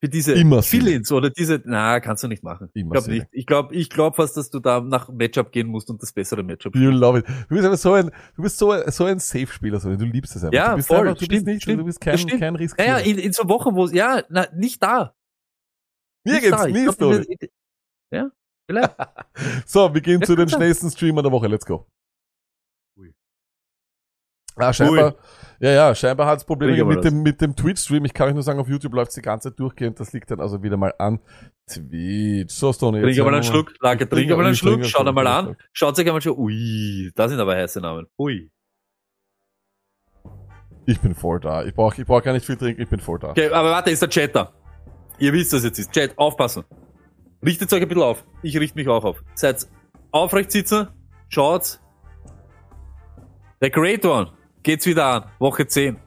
für 0.00 0.08
diese 0.08 0.36
Fill-ins 0.62 1.10
oder 1.10 1.30
diese, 1.30 1.60
na, 1.64 1.98
kannst 1.98 2.22
du 2.22 2.28
nicht 2.28 2.44
machen. 2.44 2.70
Immer 2.74 2.94
ich 2.94 3.00
glaube 3.00 3.10
nicht. 3.10 3.26
Ich 3.32 3.46
glaube, 3.46 3.74
ich 3.74 3.90
glaube 3.90 4.14
fast, 4.14 4.36
dass 4.36 4.50
du 4.50 4.60
da 4.60 4.80
nach 4.80 5.08
Matchup 5.08 5.50
gehen 5.50 5.66
musst 5.66 5.90
und 5.90 6.00
das 6.00 6.12
bessere 6.12 6.44
Matchup. 6.44 6.76
You 6.76 6.90
love 6.90 7.18
it. 7.18 7.26
Du 7.48 7.56
bist 7.56 7.66
aber 7.66 7.76
so 7.76 7.94
ein, 7.94 8.12
du 8.36 8.42
bist 8.42 8.58
so, 8.58 8.72
so 8.86 9.04
ein 9.06 9.18
Safe-Spieler, 9.18 9.80
so. 9.80 9.96
Du 9.96 10.04
liebst 10.04 10.36
es 10.36 10.44
einfach. 10.44 10.54
Ja, 10.54 10.70
du 10.70 10.76
bist 10.76 10.86
voll. 10.86 10.98
Einfach, 10.98 11.14
du 11.14 11.24
stimmt, 11.24 11.30
bist 11.30 11.46
nicht, 11.46 11.62
stimmt, 11.62 11.80
du 11.80 11.84
bist 11.84 12.00
kein, 12.00 12.16
kein 12.26 12.54
Risk. 12.54 12.80
Ja, 12.80 12.98
in, 12.98 13.18
in 13.18 13.32
so 13.32 13.48
Wochen, 13.48 13.74
wo, 13.74 13.88
ja, 13.88 14.22
na, 14.28 14.46
nicht 14.54 14.80
da. 14.80 15.16
Mir 16.24 16.34
nicht 16.34 16.42
geht's, 16.42 16.66
nie 16.66 16.92
Story. 16.92 17.38
Ja, 18.12 18.30
vielleicht. 18.68 18.94
so, 19.66 19.92
wir 19.92 20.00
gehen 20.00 20.20
ja, 20.20 20.26
zu 20.26 20.36
den 20.36 20.48
schnellsten 20.48 20.90
Streamer 20.90 21.22
der 21.22 21.32
Woche. 21.32 21.48
Let's 21.48 21.66
go. 21.66 21.86
Ui. 22.98 23.14
Ah, 24.56 24.72
scheinbar. 24.72 25.14
Ui. 25.14 25.20
Ja, 25.60 25.70
ja, 25.70 25.94
scheinbar 25.94 26.28
hat 26.28 26.38
es 26.38 26.44
Probleme 26.44 26.84
mit 26.84 27.04
dem, 27.04 27.22
mit 27.22 27.40
dem 27.40 27.56
Twitch-Stream. 27.56 28.04
Ich 28.04 28.14
kann 28.14 28.28
euch 28.28 28.34
nur 28.34 28.44
sagen, 28.44 28.60
auf 28.60 28.68
YouTube 28.68 28.94
läuft 28.94 29.16
die 29.16 29.22
ganze 29.22 29.50
Zeit 29.50 29.58
durchgehend. 29.58 29.98
Das 29.98 30.12
liegt 30.12 30.30
dann 30.30 30.40
also 30.40 30.62
wieder 30.62 30.76
mal 30.76 30.94
an 30.98 31.18
Twitch. 31.68 32.54
So, 32.54 32.72
Stone. 32.72 33.02
Trink 33.02 33.18
mal 33.18 33.34
einen 33.34 33.42
Schluck, 33.42 33.74
Lage, 33.80 34.08
trink 34.08 34.30
mal 34.30 34.46
einen 34.46 34.54
Schluck, 34.54 34.84
schaut 34.84 35.08
einmal 35.08 35.26
an. 35.26 35.56
Schaut 35.72 35.98
euch 35.98 36.06
einmal 36.06 36.22
schon, 36.22 36.38
ui, 36.38 37.10
da 37.16 37.28
sind 37.28 37.40
aber 37.40 37.56
heiße 37.56 37.80
Namen. 37.80 38.06
Ui. 38.18 38.50
Ich 40.86 41.00
bin 41.00 41.14
voll 41.14 41.40
da. 41.40 41.64
Ich 41.64 41.74
brauche 41.74 42.00
ich 42.00 42.06
brauch 42.06 42.22
gar 42.22 42.32
nicht 42.32 42.46
viel 42.46 42.56
trinken, 42.56 42.80
ich 42.80 42.88
bin 42.88 43.00
voll 43.00 43.18
da. 43.18 43.30
Okay, 43.30 43.50
aber 43.50 43.70
warte, 43.70 43.90
ist 43.90 44.00
der 44.00 44.08
Chat 44.08 44.34
da. 44.34 44.52
Ihr 45.18 45.32
wisst, 45.32 45.52
was 45.52 45.64
jetzt 45.64 45.78
ist. 45.78 45.92
Chat, 45.92 46.16
aufpassen. 46.16 46.64
Richtet 47.44 47.72
euch 47.72 47.82
ein 47.82 47.88
bisschen 47.88 48.02
auf. 48.02 48.24
Ich 48.42 48.58
richte 48.58 48.76
mich 48.76 48.88
auch 48.88 49.04
auf. 49.04 49.22
Seid 49.34 49.66
aufrecht 50.10 50.50
sitzen, 50.50 50.88
schaut. 51.28 51.80
Der 53.60 53.70
Great 53.70 54.04
One 54.04 54.32
geht's 54.62 54.86
wieder 54.86 55.06
an. 55.06 55.24
Woche 55.38 55.66
10. 55.66 55.98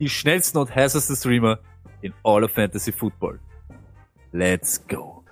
Die 0.00 0.08
schnellsten 0.08 0.58
und 0.58 0.74
heißesten 0.74 1.16
Streamer 1.16 1.58
in 2.00 2.12
all 2.24 2.44
of 2.44 2.50
Fantasy 2.50 2.92
Football. 2.92 3.40
Let's 4.32 4.86
go. 4.86 5.24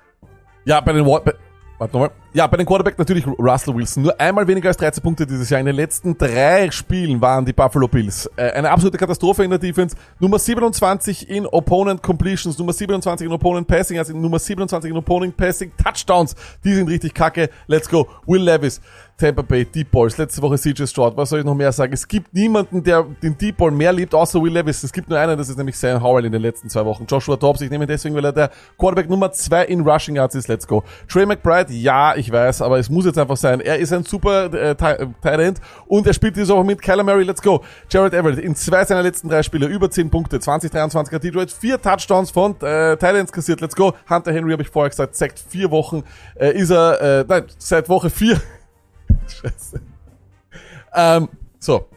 Ja, 0.64 0.80
bei 0.80 0.92
den 0.92 1.04
bei, 1.04 1.34
Warte 1.80 1.94
nochmal. 1.94 2.10
Ja, 2.34 2.46
bei 2.46 2.58
den 2.58 2.66
Quarterback 2.66 2.98
natürlich 2.98 3.26
Russell 3.26 3.74
Wilson. 3.74 4.02
Nur 4.02 4.20
einmal 4.20 4.46
weniger 4.46 4.68
als 4.68 4.76
13 4.76 5.02
Punkte 5.02 5.26
dieses 5.26 5.48
Jahr. 5.48 5.60
In 5.60 5.66
den 5.66 5.76
letzten 5.76 6.16
drei 6.16 6.70
Spielen 6.70 7.22
waren 7.22 7.46
die 7.46 7.54
Buffalo 7.54 7.88
Bills. 7.88 8.30
Äh, 8.36 8.50
eine 8.50 8.70
absolute 8.70 8.98
Katastrophe 8.98 9.44
in 9.44 9.50
der 9.50 9.58
Defense. 9.58 9.96
Nummer 10.18 10.38
27 10.38 11.30
in 11.30 11.46
Opponent 11.46 12.02
Completions, 12.02 12.58
Nummer 12.58 12.74
27 12.74 13.26
in 13.26 13.32
Opponent 13.32 13.66
Passing, 13.66 13.96
also 13.96 14.14
Nummer 14.14 14.38
27 14.38 14.90
in 14.90 14.96
Opponent 14.98 15.34
Passing 15.38 15.72
Touchdowns. 15.82 16.36
Die 16.62 16.74
sind 16.74 16.86
richtig 16.86 17.14
kacke. 17.14 17.48
Let's 17.66 17.88
go. 17.88 18.06
Will 18.26 18.42
Levis. 18.42 18.82
Tampa 19.20 19.42
Bay, 19.42 19.64
Deep 19.66 19.90
Balls, 19.90 20.16
letzte 20.16 20.40
Woche 20.40 20.56
CJ 20.56 20.86
Stroud, 20.86 21.16
was 21.16 21.28
soll 21.28 21.40
ich 21.40 21.44
noch 21.44 21.54
mehr 21.54 21.70
sagen? 21.72 21.92
Es 21.92 22.08
gibt 22.08 22.32
niemanden, 22.32 22.82
der 22.82 23.04
den 23.22 23.36
Deep 23.36 23.58
Ball 23.58 23.70
mehr 23.70 23.92
liebt, 23.92 24.14
außer 24.14 24.42
Will 24.42 24.52
Levis. 24.52 24.82
Es 24.82 24.92
gibt 24.92 25.10
nur 25.10 25.18
einen, 25.18 25.36
das 25.36 25.48
ist 25.48 25.58
nämlich 25.58 25.76
Sam 25.76 26.02
Howell 26.02 26.24
in 26.24 26.32
den 26.32 26.40
letzten 26.40 26.70
zwei 26.70 26.84
Wochen. 26.86 27.04
Joshua 27.06 27.36
Dobbs, 27.36 27.60
ich 27.60 27.70
nehme 27.70 27.84
ihn 27.84 27.88
deswegen, 27.88 28.14
weil 28.14 28.24
er 28.24 28.32
der 28.32 28.50
Quarterback 28.78 29.10
Nummer 29.10 29.30
zwei 29.32 29.64
in 29.64 29.82
Rushing 29.82 30.16
Yards 30.16 30.34
ist. 30.34 30.48
Let's 30.48 30.66
go. 30.66 30.82
Trey 31.06 31.26
McBride, 31.26 31.72
ja, 31.72 32.16
ich 32.16 32.32
weiß, 32.32 32.62
aber 32.62 32.78
es 32.78 32.88
muss 32.88 33.04
jetzt 33.04 33.18
einfach 33.18 33.36
sein. 33.36 33.60
Er 33.60 33.78
ist 33.78 33.92
ein 33.92 34.04
super 34.04 34.52
äh, 34.54 34.74
Ti- 34.74 34.84
äh, 35.22 35.54
und 35.86 36.06
er 36.06 36.14
spielt 36.14 36.36
diese 36.36 36.54
Woche 36.54 36.64
mit 36.64 36.80
Kyler 36.80 37.04
Murray. 37.04 37.24
Let's 37.24 37.42
go. 37.42 37.62
Jared 37.90 38.14
Everett 38.14 38.38
in 38.38 38.54
zwei 38.54 38.84
seiner 38.84 39.02
letzten 39.02 39.28
drei 39.28 39.42
Spiele 39.42 39.66
über 39.66 39.90
10 39.90 40.08
Punkte, 40.10 40.40
2023 40.40 41.14
hat 41.14 41.22
Detroit 41.22 41.50
vier 41.52 41.80
Touchdowns 41.80 42.30
von 42.30 42.52
äh, 42.62 42.96
Tight 42.96 43.16
Ends 43.16 43.32
kassiert. 43.32 43.60
Let's 43.60 43.76
go. 43.76 43.92
Hunter 44.08 44.32
Henry 44.32 44.52
habe 44.52 44.62
ich 44.62 44.70
vorher 44.70 44.88
gesagt, 44.88 45.14
seit 45.14 45.38
vier 45.38 45.70
Wochen 45.70 46.04
äh, 46.36 46.52
ist 46.56 46.70
er, 46.70 47.20
äh, 47.20 47.24
nein, 47.28 47.44
seit 47.58 47.88
Woche 47.88 48.08
vier. 48.08 48.40
Scheiße. 49.30 49.80
Ähm, 50.94 51.28
so. 51.58 51.88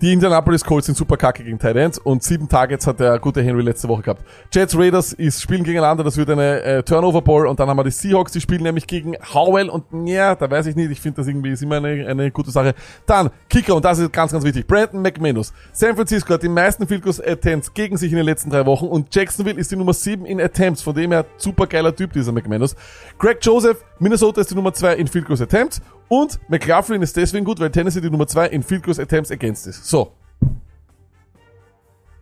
Die 0.00 0.14
Indianapolis 0.14 0.64
Colts 0.64 0.86
sind 0.86 0.96
super 0.96 1.18
kacke 1.18 1.44
gegen 1.44 1.58
Tight 1.58 1.76
Ends 1.76 1.98
und 1.98 2.22
sieben 2.22 2.48
Targets 2.48 2.86
hat 2.86 3.00
der 3.00 3.18
gute 3.18 3.42
Henry 3.42 3.60
letzte 3.60 3.86
Woche 3.86 4.00
gehabt. 4.00 4.24
Jets 4.50 4.74
Raiders 4.74 5.12
ist, 5.12 5.42
spielen 5.42 5.62
gegeneinander, 5.62 6.02
das 6.02 6.16
wird 6.16 6.30
eine 6.30 6.62
äh, 6.62 6.82
Turnover 6.82 7.20
Ball 7.20 7.46
und 7.46 7.60
dann 7.60 7.68
haben 7.68 7.76
wir 7.76 7.84
die 7.84 7.90
Seahawks, 7.90 8.32
die 8.32 8.40
spielen 8.40 8.62
nämlich 8.62 8.86
gegen 8.86 9.14
Howell 9.34 9.68
und 9.68 9.84
ja, 10.08 10.34
da 10.34 10.50
weiß 10.50 10.64
ich 10.68 10.76
nicht, 10.76 10.90
ich 10.90 11.02
finde 11.02 11.18
das 11.18 11.28
irgendwie 11.28 11.50
ist 11.50 11.60
immer 11.60 11.76
eine, 11.76 12.06
eine 12.08 12.30
gute 12.30 12.50
Sache. 12.50 12.74
Dann 13.04 13.28
Kicker 13.50 13.76
und 13.76 13.84
das 13.84 13.98
ist 13.98 14.10
ganz, 14.10 14.32
ganz 14.32 14.42
wichtig. 14.42 14.66
Brandon 14.66 15.02
McManus. 15.02 15.52
San 15.72 15.94
Francisco 15.94 16.32
hat 16.32 16.42
die 16.42 16.48
meisten 16.48 16.86
Field 16.86 17.04
Attempts 17.06 17.74
gegen 17.74 17.98
sich 17.98 18.10
in 18.10 18.16
den 18.16 18.24
letzten 18.24 18.48
drei 18.48 18.64
Wochen 18.64 18.86
und 18.86 19.14
Jacksonville 19.14 19.60
ist 19.60 19.70
die 19.70 19.76
Nummer 19.76 19.92
sieben 19.92 20.24
in 20.24 20.40
Attempts, 20.40 20.80
von 20.80 20.94
dem 20.94 21.12
her 21.12 21.26
super 21.36 21.66
geiler 21.66 21.94
Typ 21.94 22.14
dieser 22.14 22.32
McManus. 22.32 22.74
Greg 23.18 23.36
Joseph, 23.42 23.84
Minnesota 23.98 24.40
ist 24.40 24.50
die 24.50 24.54
Nummer 24.54 24.72
zwei 24.72 24.94
in 24.94 25.08
Field 25.08 25.30
Attempts 25.30 25.82
und 26.10 26.38
McLaughlin 26.48 27.00
ist 27.00 27.16
deswegen 27.16 27.46
gut, 27.46 27.58
weil 27.60 27.70
Tennessee 27.70 28.02
die 28.02 28.10
Nummer 28.10 28.26
zwei 28.26 28.48
in 28.48 28.62
Field 28.62 28.82
Goals 28.82 28.98
Attempts 28.98 29.30
against 29.30 29.66
ist. 29.66 29.86
So. 29.86 30.12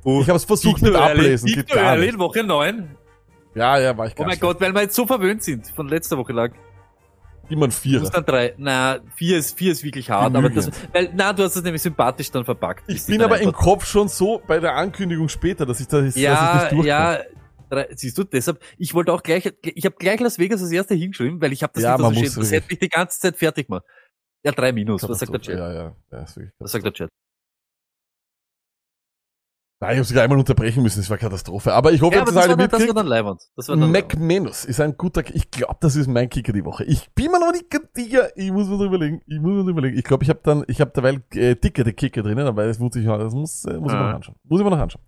Ich 0.05 0.29
habe 0.29 0.37
es 0.37 0.45
versucht 0.45 0.81
mit 0.81 0.95
ablesen, 0.95 1.47
geht 1.49 1.69
gar 1.69 1.97
nicht. 1.97 2.19
Woche 2.19 2.45
9. 2.45 2.97
Ja, 3.55 3.79
ja, 3.79 3.97
war 3.99 4.07
ich 4.07 4.13
Oh 4.15 4.19
gar 4.19 4.27
mein 4.29 4.39
Gott, 4.39 4.61
weil 4.61 4.73
wir 4.73 4.83
jetzt 4.83 4.95
so 4.95 5.07
verwöhnt 5.07 5.43
sind 5.43 5.67
von 5.75 5.89
letzter 5.89 6.17
Woche 6.17 6.33
lang. 6.33 6.53
Immer 7.51 7.67
ein 7.67 7.71
Du 7.71 7.77
Vierer. 7.77 8.01
musst 8.03 8.15
dann 8.15 8.25
drei. 8.25 8.55
Na, 8.59 8.99
vier 9.17 9.39
ist, 9.39 9.57
vier 9.59 9.73
ist 9.73 9.83
wirklich 9.83 10.11
hart, 10.11 10.37
aber 10.37 10.51
das, 10.51 10.71
weil, 10.93 11.11
na, 11.15 11.33
du 11.33 11.43
hast 11.43 11.57
es 11.57 11.63
nämlich 11.63 11.81
sympathisch 11.83 12.31
dann 12.31 12.45
verpackt. 12.45 12.85
Ich 12.89 13.05
bin 13.07 13.23
aber 13.23 13.41
im 13.41 13.53
Kopf 13.53 13.87
schon 13.87 14.09
so 14.09 14.41
bei 14.47 14.61
der 14.61 14.75
Ankündigung 14.77 15.29
später, 15.29 15.65
dass 15.67 15.81
ich, 15.81 15.89
da, 15.89 16.01
dass 16.03 16.15
ich 16.15 16.23
Ja, 16.23 16.35
das 16.35 16.61
durchkomme. 16.71 16.87
ja, 16.87 17.19
drei, 17.69 17.89
siehst 17.95 18.19
du, 18.19 18.25
deshalb, 18.25 18.63
ich 18.79 18.95
wollte 18.95 19.13
auch 19.13 19.23
gleich, 19.23 19.53
ich 19.63 19.85
habe 19.85 19.97
gleich 19.99 20.21
Las 20.21 20.39
Vegas 20.39 20.63
als 20.63 20.73
erster 20.73 20.95
hingeschrieben, 20.95 21.41
weil 21.41 21.53
ich 21.53 21.63
habe 21.63 21.73
das 21.75 21.83
Ja, 21.83 21.93
nicht 21.93 22.03
man 22.03 22.15
so 22.15 22.21
muss. 22.21 22.35
Das 22.35 22.53
hätte 22.53 22.69
mich 22.69 22.79
die 22.79 22.89
ganze 22.89 23.21
Zeit 23.21 23.37
fertig 23.37 23.67
gemacht. 23.67 23.85
Ja, 24.45 24.53
drei 24.53 24.73
Minus, 24.73 25.09
was 25.09 25.19
sagt 25.19 25.33
der 25.33 25.41
Chat? 25.41 25.59
Ja, 25.59 25.73
ja. 25.73 25.97
ja 26.11 26.23
ist 26.23 26.37
wirklich 26.37 26.55
Was 26.59 26.73
sagt 26.73 26.85
der 26.85 26.93
Chat? 26.93 27.09
Nein, 29.81 29.93
ich 29.93 29.99
habe 29.99 30.05
sogar 30.07 30.25
einmal 30.25 30.39
unterbrechen 30.41 30.83
müssen, 30.83 30.99
das 30.99 31.09
war 31.09 31.19
Katastrophe. 31.19 31.73
Aber 31.73 31.93
ich 31.93 32.03
hoffe, 32.03 32.17
Ja, 32.17 32.23
aber 32.23 32.33
das 32.33 32.35
das 32.35 32.49
war, 32.49 32.57
dann, 32.57 32.69
das 32.69 32.81
war 32.81 32.95
dann. 33.05 33.39
Das 33.57 33.69
war 33.69 33.77
dann 33.77 33.93
Leibwand. 33.93 34.19
McManus 34.19 34.65
ist 34.65 34.81
ein 34.81 34.97
guter, 34.97 35.23
ich 35.33 35.53
glaube, 35.53 35.77
das 35.81 35.95
ist 35.95 36.09
mein 36.09 36.29
Kicker 36.29 36.53
die 36.53 36.65
Woche. 36.65 36.83
Ich 36.83 37.09
bin 37.15 37.31
mir 37.31 37.39
noch 37.39 37.53
nicht 37.53 37.71
ganz 37.71 37.87
sicher, 37.95 38.37
ich 38.37 38.51
muss 38.51 38.67
mir 38.67 38.77
noch 38.77 38.87
überlegen, 38.87 39.21
ich 39.29 39.39
muss 39.39 39.53
mir 39.53 39.63
noch 39.63 39.69
überlegen. 39.69 39.97
Ich 39.97 40.03
glaube, 40.03 40.25
ich 40.25 40.31
habe 40.31 40.41
dann, 40.43 40.65
ich 40.67 40.81
habe 40.81 40.91
derweil 40.91 41.23
äh, 41.35 41.55
dickere 41.55 41.93
Kicker 41.93 42.23
drinnen, 42.25 42.45
aber 42.49 42.67
das 42.67 42.81
muss 42.81 42.97
ich, 42.97 43.07
das 43.07 43.33
muss, 43.33 43.65
äh, 43.67 43.75
muss 43.79 43.93
ich 43.93 43.99
mir 43.99 44.05
Ah. 44.05 44.09
noch 44.09 44.15
anschauen. 44.17 44.35
Muss 44.43 44.61
ich 44.61 44.65
mir 44.65 44.71
noch 44.71 44.79
anschauen. 44.81 45.03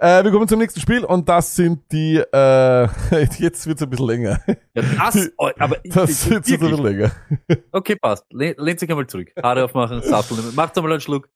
Äh, 0.00 0.24
wir 0.24 0.30
kommen 0.30 0.48
zum 0.48 0.58
nächsten 0.58 0.80
Spiel 0.80 1.04
und 1.04 1.28
das 1.28 1.54
sind 1.54 1.82
die, 1.92 2.16
äh, 2.16 2.88
jetzt 3.38 3.66
wird's 3.66 3.82
ein 3.82 3.90
bisschen 3.90 4.06
länger. 4.06 4.40
Ja, 4.74 4.82
das, 5.12 5.30
oh, 5.36 5.50
aber 5.58 5.76
ich, 5.84 5.92
Das 5.92 6.30
wird's 6.30 6.50
ein 6.50 6.58
bisschen 6.60 6.82
länger. 6.82 7.10
Okay, 7.72 7.96
passt. 7.96 8.24
Le 8.30 8.54
lehnt 8.56 8.80
sich 8.80 8.88
einmal 8.88 9.06
zurück. 9.06 9.32
Haare 9.42 9.64
aufmachen, 9.64 10.00
Sattel 10.00 10.38
nehmen. 10.38 10.54
Macht 10.54 10.74
einmal 10.78 10.92
einen 10.92 11.02
Schluck. 11.02 11.28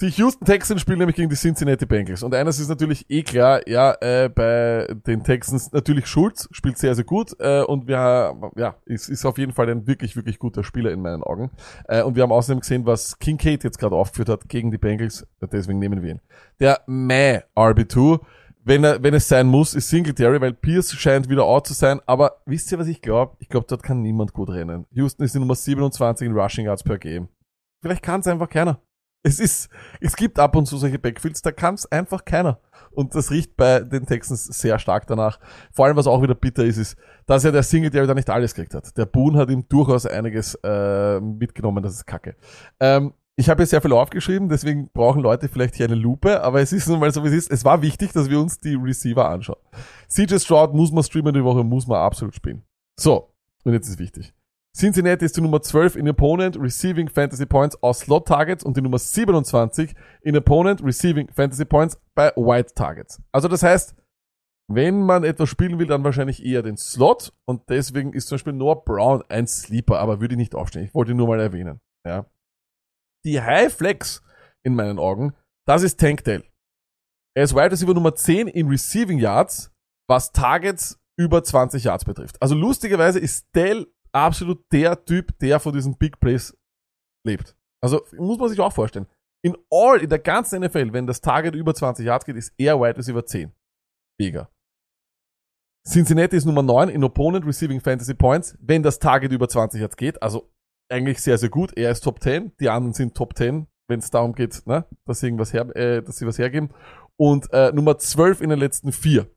Die 0.00 0.10
Houston 0.10 0.44
Texans 0.44 0.80
spielen 0.80 1.00
nämlich 1.00 1.16
gegen 1.16 1.28
die 1.28 1.34
Cincinnati 1.34 1.84
Bengals. 1.84 2.22
Und 2.22 2.32
eines 2.32 2.60
ist 2.60 2.68
natürlich 2.68 3.10
eh 3.10 3.24
klar, 3.24 3.68
ja, 3.68 3.96
äh, 4.00 4.28
bei 4.32 4.86
den 5.08 5.24
Texans 5.24 5.72
natürlich 5.72 6.06
Schulz 6.06 6.48
spielt 6.52 6.78
sehr, 6.78 6.94
sehr 6.94 7.02
gut. 7.02 7.34
Äh, 7.40 7.62
und 7.62 7.88
wir, 7.88 8.32
ja, 8.54 8.76
ist, 8.84 9.08
ist 9.08 9.24
auf 9.24 9.38
jeden 9.38 9.52
Fall 9.52 9.68
ein 9.68 9.88
wirklich, 9.88 10.14
wirklich 10.14 10.38
guter 10.38 10.62
Spieler 10.62 10.92
in 10.92 11.02
meinen 11.02 11.24
Augen. 11.24 11.50
Äh, 11.88 12.04
und 12.04 12.14
wir 12.14 12.22
haben 12.22 12.30
außerdem 12.30 12.60
gesehen, 12.60 12.86
was 12.86 13.18
Kincaid 13.18 13.64
jetzt 13.64 13.80
gerade 13.80 13.96
aufgeführt 13.96 14.28
hat 14.28 14.48
gegen 14.48 14.70
die 14.70 14.78
Bengals. 14.78 15.26
Deswegen 15.40 15.80
nehmen 15.80 16.00
wir 16.00 16.12
ihn. 16.12 16.20
Der 16.60 16.80
Meh 16.86 17.40
RB2, 17.56 18.20
wenn, 18.62 18.84
er, 18.84 19.02
wenn 19.02 19.14
es 19.14 19.26
sein 19.26 19.48
muss, 19.48 19.74
ist 19.74 19.88
Singletary, 19.88 20.40
weil 20.40 20.52
Pierce 20.52 20.92
scheint 20.92 21.28
wieder 21.28 21.42
out 21.42 21.66
zu 21.66 21.74
sein. 21.74 22.00
Aber 22.06 22.36
wisst 22.46 22.70
ihr, 22.70 22.78
was 22.78 22.86
ich 22.86 23.02
glaube? 23.02 23.34
Ich 23.40 23.48
glaube, 23.48 23.66
dort 23.68 23.82
kann 23.82 24.00
niemand 24.02 24.32
gut 24.32 24.50
rennen. 24.50 24.86
Houston 24.92 25.24
ist 25.24 25.34
die 25.34 25.40
Nummer 25.40 25.56
27 25.56 26.28
in 26.28 26.34
Rushing 26.38 26.66
Yards 26.66 26.84
per 26.84 26.98
Game. 26.98 27.30
Vielleicht 27.82 28.04
kann 28.04 28.20
es 28.20 28.28
einfach 28.28 28.48
keiner. 28.48 28.80
Es 29.28 29.38
ist, 29.38 29.68
es 30.00 30.16
gibt 30.16 30.38
ab 30.38 30.56
und 30.56 30.64
zu 30.64 30.78
solche 30.78 30.98
Backfields, 30.98 31.42
da 31.42 31.52
kann 31.52 31.74
es 31.74 31.84
einfach 31.92 32.24
keiner. 32.24 32.60
Und 32.92 33.14
das 33.14 33.30
riecht 33.30 33.58
bei 33.58 33.80
den 33.80 34.06
Texans 34.06 34.46
sehr 34.46 34.78
stark 34.78 35.06
danach. 35.06 35.38
Vor 35.70 35.84
allem, 35.84 35.98
was 35.98 36.06
auch 36.06 36.22
wieder 36.22 36.34
bitter 36.34 36.64
ist, 36.64 36.78
ist, 36.78 36.96
dass 37.26 37.44
er 37.44 37.52
der 37.52 37.62
Singletary 37.62 38.06
da 38.06 38.14
nicht 38.14 38.30
alles 38.30 38.54
gekriegt 38.54 38.74
hat. 38.74 38.96
Der 38.96 39.04
Boone 39.04 39.38
hat 39.38 39.50
ihm 39.50 39.68
durchaus 39.68 40.06
einiges 40.06 40.54
äh, 40.64 41.20
mitgenommen, 41.20 41.82
das 41.82 41.92
ist 41.92 42.06
kacke. 42.06 42.36
Ähm, 42.80 43.12
ich 43.36 43.50
habe 43.50 43.62
hier 43.62 43.66
sehr 43.66 43.82
viel 43.82 43.92
aufgeschrieben, 43.92 44.48
deswegen 44.48 44.88
brauchen 44.94 45.20
Leute 45.20 45.48
vielleicht 45.48 45.74
hier 45.74 45.86
eine 45.86 45.94
Lupe, 45.94 46.42
aber 46.42 46.62
es 46.62 46.72
ist 46.72 46.88
nun 46.88 46.98
mal 46.98 47.12
so, 47.12 47.22
wie 47.22 47.28
es 47.28 47.34
ist. 47.34 47.50
Es 47.50 47.66
war 47.66 47.82
wichtig, 47.82 48.12
dass 48.12 48.30
wir 48.30 48.40
uns 48.40 48.58
die 48.58 48.76
Receiver 48.76 49.28
anschauen. 49.28 49.60
CJ 50.08 50.38
Stroud 50.38 50.72
muss 50.72 50.90
man 50.90 51.04
streamen 51.04 51.34
die 51.34 51.44
Woche, 51.44 51.62
muss 51.62 51.86
man 51.86 51.98
absolut 51.98 52.34
spielen. 52.34 52.62
So, 52.98 53.34
und 53.64 53.74
jetzt 53.74 53.88
ist 53.88 53.98
wichtig. 53.98 54.32
Cincinnati 54.78 55.24
ist 55.24 55.36
die 55.36 55.40
Nummer 55.40 55.60
12 55.60 55.96
in 55.96 56.08
Opponent 56.08 56.56
Receiving 56.56 57.08
Fantasy 57.08 57.46
Points 57.46 57.82
aus 57.82 57.98
Slot 57.98 58.28
Targets 58.28 58.62
und 58.62 58.76
die 58.76 58.80
Nummer 58.80 59.00
27 59.00 59.92
in 60.22 60.36
Opponent 60.36 60.84
Receiving 60.84 61.28
Fantasy 61.32 61.64
Points 61.64 62.00
bei 62.14 62.30
White 62.36 62.74
Targets. 62.76 63.20
Also 63.32 63.48
das 63.48 63.64
heißt, 63.64 63.96
wenn 64.70 65.02
man 65.02 65.24
etwas 65.24 65.48
spielen 65.48 65.80
will, 65.80 65.88
dann 65.88 66.04
wahrscheinlich 66.04 66.46
eher 66.46 66.62
den 66.62 66.76
Slot 66.76 67.32
und 67.44 67.68
deswegen 67.68 68.12
ist 68.12 68.28
zum 68.28 68.36
Beispiel 68.36 68.52
Noah 68.52 68.84
Brown 68.84 69.24
ein 69.28 69.48
Sleeper, 69.48 69.98
aber 69.98 70.20
würde 70.20 70.34
ich 70.34 70.38
nicht 70.38 70.54
aufstehen. 70.54 70.84
Ich 70.84 70.94
wollte 70.94 71.10
ihn 71.10 71.16
nur 71.16 71.26
mal 71.26 71.40
erwähnen. 71.40 71.80
Ja. 72.06 72.26
Die 73.24 73.40
High 73.40 73.74
Flex 73.74 74.22
in 74.62 74.76
meinen 74.76 75.00
Augen, 75.00 75.34
das 75.66 75.82
ist 75.82 75.98
Tank 75.98 76.22
Dell. 76.22 76.44
Er 77.36 77.42
ist 77.42 77.52
Wide 77.52 77.72
Receiver 77.72 77.94
Nummer 77.94 78.14
10 78.14 78.46
in 78.46 78.68
Receiving 78.68 79.18
Yards, 79.18 79.72
was 80.08 80.30
Targets 80.30 81.00
über 81.18 81.42
20 81.42 81.82
Yards 81.82 82.04
betrifft. 82.04 82.40
Also 82.40 82.54
lustigerweise 82.54 83.18
ist 83.18 83.48
Dell 83.56 83.88
absolut 84.12 84.64
der 84.72 85.04
Typ, 85.04 85.38
der 85.38 85.60
von 85.60 85.72
diesen 85.72 85.96
Big 85.96 86.20
Plays 86.20 86.56
lebt. 87.26 87.56
Also 87.82 88.02
muss 88.16 88.38
man 88.38 88.48
sich 88.48 88.60
auch 88.60 88.72
vorstellen. 88.72 89.06
In 89.42 89.56
all, 89.70 90.00
in 90.00 90.08
der 90.08 90.18
ganzen 90.18 90.62
NFL, 90.62 90.92
wenn 90.92 91.06
das 91.06 91.20
Target 91.20 91.54
über 91.54 91.74
20 91.74 92.04
Yards 92.04 92.24
geht, 92.24 92.36
ist 92.36 92.52
er 92.58 92.80
Wide 92.80 92.96
Receiver 92.96 93.24
10. 93.24 93.52
Mega. 94.20 94.50
Cincinnati 95.86 96.36
ist 96.36 96.44
Nummer 96.44 96.62
9 96.62 96.88
in 96.88 97.04
Opponent 97.04 97.46
Receiving 97.46 97.80
Fantasy 97.80 98.14
Points, 98.14 98.58
wenn 98.60 98.82
das 98.82 98.98
Target 98.98 99.32
über 99.32 99.48
20 99.48 99.80
Yards 99.80 99.96
geht. 99.96 100.20
Also 100.22 100.52
eigentlich 100.90 101.20
sehr, 101.20 101.38
sehr 101.38 101.48
gut. 101.48 101.76
Er 101.76 101.90
ist 101.90 102.00
Top 102.00 102.20
10, 102.22 102.56
die 102.58 102.68
anderen 102.68 102.94
sind 102.94 103.14
Top 103.14 103.36
10, 103.36 103.66
wenn 103.88 103.98
es 104.00 104.10
darum 104.10 104.34
geht, 104.34 104.66
ne, 104.66 104.84
dass 105.04 105.20
sie 105.20 105.26
irgendwas 105.26 105.52
her, 105.52 105.74
äh, 105.76 106.02
dass 106.02 106.16
sie 106.18 106.26
was 106.26 106.38
hergeben. 106.38 106.70
Und 107.16 107.52
äh, 107.52 107.72
Nummer 107.72 107.98
12 107.98 108.40
in 108.40 108.50
den 108.50 108.58
letzten 108.58 108.92
vier. 108.92 109.30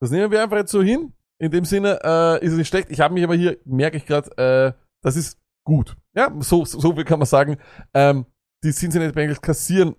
Das 0.00 0.10
nehmen 0.10 0.30
wir 0.30 0.42
einfach 0.42 0.58
jetzt 0.58 0.72
so 0.72 0.82
hin. 0.82 1.12
In 1.38 1.50
dem 1.50 1.64
Sinne 1.64 1.98
äh, 2.02 2.44
ist 2.44 2.52
es 2.52 2.58
nicht 2.58 2.68
schlecht. 2.68 2.90
Ich 2.90 3.00
habe 3.00 3.14
mich 3.14 3.24
aber 3.24 3.34
hier, 3.34 3.58
merke 3.64 3.96
ich 3.96 4.06
gerade, 4.06 4.30
äh, 4.38 4.72
das 5.02 5.16
ist 5.16 5.38
gut. 5.64 5.96
Ja, 6.14 6.32
so, 6.40 6.64
so 6.64 6.80
so 6.80 6.94
kann 6.94 7.18
man 7.18 7.26
sagen. 7.26 7.58
Ähm, 7.92 8.26
die 8.64 8.72
Cincinnati 8.72 9.12
Bengals 9.12 9.42
kassieren 9.42 9.96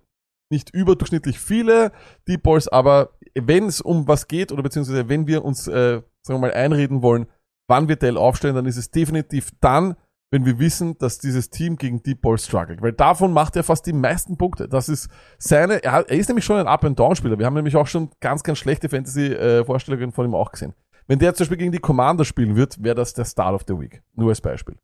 nicht 0.50 0.70
überdurchschnittlich 0.70 1.38
viele 1.38 1.92
Deep 2.26 2.42
Balls, 2.42 2.68
aber 2.68 3.10
wenn 3.34 3.66
es 3.66 3.80
um 3.80 4.08
was 4.08 4.26
geht 4.26 4.50
oder 4.50 4.62
beziehungsweise 4.62 5.08
wenn 5.08 5.26
wir 5.26 5.44
uns, 5.44 5.68
äh, 5.68 6.02
sagen 6.22 6.40
wir 6.40 6.48
mal, 6.48 6.52
einreden 6.52 7.02
wollen, 7.02 7.26
wann 7.68 7.88
wir 7.88 7.96
Dell 7.96 8.16
aufstellen, 8.16 8.54
dann 8.54 8.66
ist 8.66 8.78
es 8.78 8.90
definitiv 8.90 9.50
dann, 9.60 9.94
wenn 10.30 10.44
wir 10.44 10.58
wissen, 10.58 10.98
dass 10.98 11.18
dieses 11.18 11.50
Team 11.50 11.76
gegen 11.76 12.02
Deep 12.02 12.20
Ball 12.20 12.38
struggelt. 12.38 12.82
Weil 12.82 12.92
davon 12.92 13.32
macht 13.32 13.56
er 13.56 13.62
fast 13.62 13.86
die 13.86 13.92
meisten 13.92 14.36
Punkte. 14.36 14.68
Das 14.68 14.88
ist 14.88 15.08
seine, 15.38 15.82
er, 15.82 16.08
ist 16.10 16.28
nämlich 16.28 16.44
schon 16.44 16.58
ein 16.58 16.66
Up-and-Down-Spieler. 16.66 17.38
Wir 17.38 17.46
haben 17.46 17.54
nämlich 17.54 17.76
auch 17.76 17.86
schon 17.86 18.10
ganz, 18.20 18.42
ganz 18.42 18.58
schlechte 18.58 18.88
Fantasy-Vorstellungen 18.88 20.12
von 20.12 20.26
ihm 20.26 20.34
auch 20.34 20.50
gesehen. 20.52 20.74
Wenn 21.08 21.18
der 21.18 21.34
zum 21.34 21.44
Beispiel 21.44 21.56
gegen 21.56 21.72
die 21.72 21.78
Commander 21.78 22.24
spielen 22.24 22.54
wird, 22.54 22.82
wäre 22.82 22.94
das 22.94 23.14
der 23.14 23.24
Start 23.24 23.54
of 23.54 23.64
the 23.66 23.78
Week. 23.78 24.02
Nur 24.14 24.28
als 24.28 24.42
Beispiel. 24.42 24.76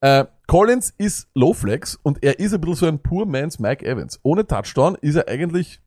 Äh, 0.00 0.24
Collins 0.46 0.94
ist 0.96 1.28
Low 1.34 1.52
Flex 1.52 1.96
und 2.02 2.22
er 2.22 2.40
ist 2.40 2.54
ein 2.54 2.60
bisschen 2.62 2.76
so 2.76 2.86
ein 2.86 2.98
Poor 2.98 3.26
Man's 3.26 3.58
Mike 3.58 3.84
Evans. 3.84 4.18
Ohne 4.22 4.46
Touchdown 4.46 4.96
ist 5.02 5.16
er 5.16 5.28
eigentlich 5.28 5.82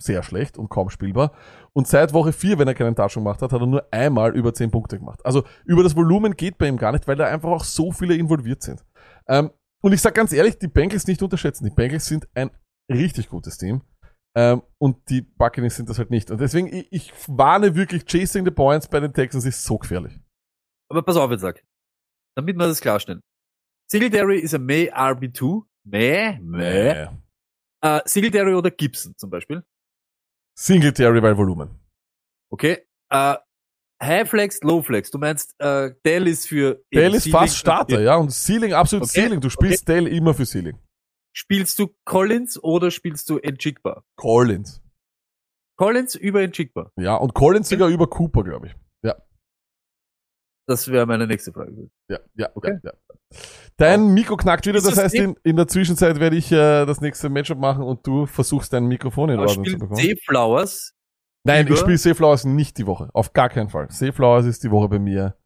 sehr 0.00 0.22
schlecht 0.22 0.58
und 0.58 0.68
kaum 0.68 0.90
spielbar. 0.90 1.32
Und 1.72 1.88
seit 1.88 2.12
Woche 2.12 2.32
4, 2.32 2.58
wenn 2.58 2.68
er 2.68 2.74
keinen 2.74 2.94
Touchdown 2.94 3.24
gemacht 3.24 3.42
hat, 3.42 3.52
hat 3.52 3.60
er 3.60 3.66
nur 3.66 3.86
einmal 3.90 4.36
über 4.36 4.54
10 4.54 4.70
Punkte 4.70 4.98
gemacht. 4.98 5.24
Also 5.24 5.44
über 5.64 5.82
das 5.82 5.96
Volumen 5.96 6.36
geht 6.36 6.58
bei 6.58 6.68
ihm 6.68 6.76
gar 6.76 6.92
nicht, 6.92 7.08
weil 7.08 7.16
da 7.16 7.26
einfach 7.26 7.50
auch 7.50 7.64
so 7.64 7.90
viele 7.90 8.14
involviert 8.14 8.62
sind. 8.62 8.84
Ähm, 9.26 9.50
und 9.82 9.92
ich 9.92 10.00
sag 10.00 10.14
ganz 10.14 10.32
ehrlich, 10.32 10.58
die 10.58 10.68
Bengals 10.68 11.06
nicht 11.06 11.22
unterschätzen. 11.22 11.64
Die 11.64 11.70
Bengals 11.70 12.06
sind 12.06 12.28
ein 12.34 12.50
richtig 12.88 13.28
gutes 13.28 13.58
Team. 13.58 13.82
Ähm, 14.36 14.62
und 14.76 15.08
die 15.08 15.22
Buccaneers 15.22 15.76
sind 15.76 15.88
das 15.88 15.98
halt 15.98 16.10
nicht. 16.10 16.30
Und 16.30 16.38
deswegen, 16.38 16.66
ich, 16.66 16.92
ich 16.92 17.12
warne 17.26 17.74
wirklich, 17.74 18.04
chasing 18.04 18.44
the 18.44 18.50
points 18.50 18.86
bei 18.86 19.00
den 19.00 19.14
Texans 19.14 19.46
ist 19.46 19.64
so 19.64 19.78
gefährlich. 19.78 20.12
Aber 20.90 21.02
pass 21.02 21.16
auf 21.16 21.30
jetzt, 21.30 21.40
sag. 21.40 21.64
Damit 22.36 22.58
wir 22.58 22.66
das 22.66 22.82
klarstellen. 22.82 23.22
Singletary 23.90 24.38
ist 24.40 24.54
ein 24.54 24.64
May 24.64 24.92
RB2. 24.92 25.62
May? 25.84 26.38
May? 26.40 27.08
Äh, 27.80 28.00
Singletary 28.04 28.52
oder 28.52 28.70
Gibson 28.70 29.14
zum 29.16 29.30
Beispiel. 29.30 29.64
Singletary 30.54 31.20
bei 31.22 31.34
Volumen. 31.34 31.80
Okay. 32.50 32.86
Äh, 33.10 33.36
High 34.02 34.28
Flex, 34.28 34.60
Low 34.62 34.82
Flex. 34.82 35.10
Du 35.10 35.18
meinst, 35.18 35.54
äh, 35.60 35.94
Dell 36.04 36.28
ist 36.28 36.46
für... 36.46 36.84
Eben 36.90 37.14
ist 37.14 37.30
fast 37.30 37.56
Starter, 37.56 38.02
ja. 38.02 38.16
Und 38.16 38.30
Ceiling, 38.32 38.74
absolut 38.74 39.04
Okay, 39.08 39.22
Ceiling. 39.22 39.40
Du 39.40 39.48
spielst 39.48 39.88
Dale 39.88 40.10
immer 40.10 40.34
für 40.34 40.44
Ceiling. 40.44 40.78
Spielst 41.36 41.78
du 41.78 41.94
Collins 42.06 42.62
oder 42.62 42.90
spielst 42.90 43.28
du 43.28 43.36
Njigba? 43.38 44.02
Collins. 44.16 44.80
Collins 45.78 46.14
über 46.14 46.46
Njigba. 46.46 46.90
Ja, 46.96 47.16
und 47.16 47.34
Collins 47.34 47.68
sogar 47.68 47.88
über 47.90 48.06
Cooper, 48.08 48.42
glaube 48.42 48.68
ich. 48.68 48.74
Ja, 49.02 49.16
Das 50.66 50.88
wäre 50.88 51.04
meine 51.06 51.26
nächste 51.26 51.52
Frage. 51.52 51.90
ja, 52.08 52.18
ja, 52.36 52.48
Okay. 52.54 52.78
ja, 52.82 52.90
ja. 52.92 53.38
Dein 53.76 54.14
Mikro 54.14 54.36
knackt 54.36 54.64
wieder, 54.66 54.74
das 54.80 54.84
das 54.84 54.96
heißt, 54.98 55.14
eh- 55.16 55.24
in, 55.24 55.36
in 55.42 55.56
der 55.56 55.68
Zwischenzeit 55.68 56.18
werde 56.20 56.36
ich 56.36 56.50
äh, 56.52 56.86
das 56.86 57.00
nächste 57.02 57.28
Matchup 57.28 57.58
machen 57.58 57.82
und 57.82 58.06
du 58.06 58.24
versuchst 58.26 58.72
dein 58.72 58.86
Mikrofon 58.86 59.28
in 59.30 59.38
Ordnung 59.38 59.64
zu 59.66 59.78
bekommen. 59.78 59.96
C 60.00 60.16
Flowers 60.26 60.94
Nein, 61.44 61.68
ich 61.70 61.78
spiele 61.78 61.96
Seaflowers 61.98 62.44
nicht 62.44 62.76
die 62.78 62.86
Woche. 62.88 63.08
Auf 63.12 63.32
gar 63.32 63.48
keinen 63.48 63.68
Fall. 63.68 63.88
Seaflowers 63.90 64.46
ist 64.46 64.64
die 64.64 64.70
Woche 64.72 64.88
bei 64.88 64.98
mir 64.98 65.36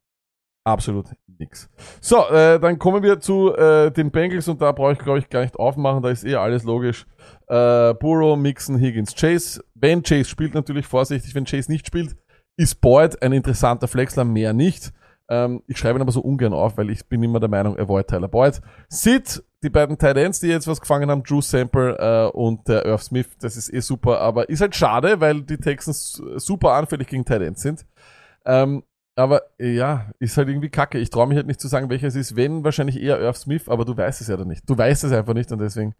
absolut 0.64 1.06
nix. 1.38 1.68
So, 2.00 2.28
äh, 2.28 2.60
dann 2.60 2.78
kommen 2.78 3.02
wir 3.02 3.20
zu 3.20 3.54
äh, 3.54 3.90
den 3.90 4.10
Bengals 4.10 4.48
und 4.48 4.60
da 4.60 4.72
brauche 4.72 4.92
ich, 4.92 4.98
glaube 4.98 5.18
ich, 5.18 5.28
gar 5.28 5.40
nicht 5.42 5.56
aufmachen. 5.56 6.02
Da 6.02 6.10
ist 6.10 6.24
eh 6.24 6.36
alles 6.36 6.64
logisch. 6.64 7.06
Äh, 7.48 7.94
Burrow, 7.94 8.36
Mixon, 8.38 8.78
Higgins, 8.78 9.14
Chase. 9.14 9.62
Wenn 9.74 10.02
Chase 10.02 10.28
spielt, 10.28 10.54
natürlich 10.54 10.86
vorsichtig. 10.86 11.34
Wenn 11.34 11.44
Chase 11.44 11.70
nicht 11.70 11.86
spielt, 11.86 12.16
ist 12.56 12.80
Boyd 12.80 13.20
ein 13.22 13.32
interessanter 13.32 13.88
Flexler, 13.88 14.24
mehr 14.24 14.52
nicht. 14.52 14.92
Ähm, 15.28 15.62
ich 15.66 15.78
schreibe 15.78 15.98
ihn 15.98 16.02
aber 16.02 16.12
so 16.12 16.20
ungern 16.20 16.52
auf, 16.52 16.76
weil 16.76 16.90
ich 16.90 17.06
bin 17.06 17.22
immer 17.22 17.40
der 17.40 17.48
Meinung, 17.48 17.78
avoid 17.78 18.08
Tyler 18.08 18.28
Boyd. 18.28 18.60
Sid, 18.88 19.42
die 19.62 19.70
beiden 19.70 19.96
Tight 19.96 20.16
Ends, 20.16 20.40
die 20.40 20.48
jetzt 20.48 20.66
was 20.66 20.80
gefangen 20.80 21.08
haben, 21.08 21.22
Drew 21.22 21.40
Sample 21.40 21.96
äh, 21.98 22.36
und 22.36 22.66
der 22.66 22.84
Irv 22.84 23.02
Smith, 23.02 23.28
das 23.38 23.56
ist 23.56 23.72
eh 23.72 23.80
super, 23.80 24.20
aber 24.20 24.48
ist 24.48 24.60
halt 24.60 24.74
schade, 24.74 25.20
weil 25.20 25.42
die 25.42 25.56
Texans 25.56 26.20
super 26.36 26.72
anfällig 26.72 27.06
gegen 27.06 27.24
Tight 27.24 27.42
Ends 27.42 27.62
sind. 27.62 27.86
Ähm, 28.44 28.82
aber 29.16 29.42
äh, 29.58 29.74
ja, 29.74 30.10
ist 30.18 30.36
halt 30.36 30.48
irgendwie 30.48 30.70
kacke. 30.70 30.98
Ich 30.98 31.10
traue 31.10 31.26
mich 31.26 31.36
halt 31.36 31.46
nicht 31.46 31.60
zu 31.60 31.68
sagen, 31.68 31.90
welches 31.90 32.14
ist. 32.14 32.36
Wenn, 32.36 32.64
wahrscheinlich 32.64 33.00
eher 33.00 33.18
Irv 33.18 33.36
Smith, 33.36 33.68
aber 33.68 33.84
du 33.84 33.96
weißt 33.96 34.20
es 34.20 34.28
ja 34.28 34.36
dann 34.36 34.48
nicht. 34.48 34.68
Du 34.68 34.76
weißt 34.76 35.04
es 35.04 35.12
einfach 35.12 35.34
nicht 35.34 35.52
und 35.52 35.58
deswegen, 35.58 35.94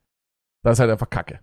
das 0.63 0.75
ist 0.75 0.81
halt 0.81 0.91
einfach 0.91 1.11
kacke. 1.11 1.41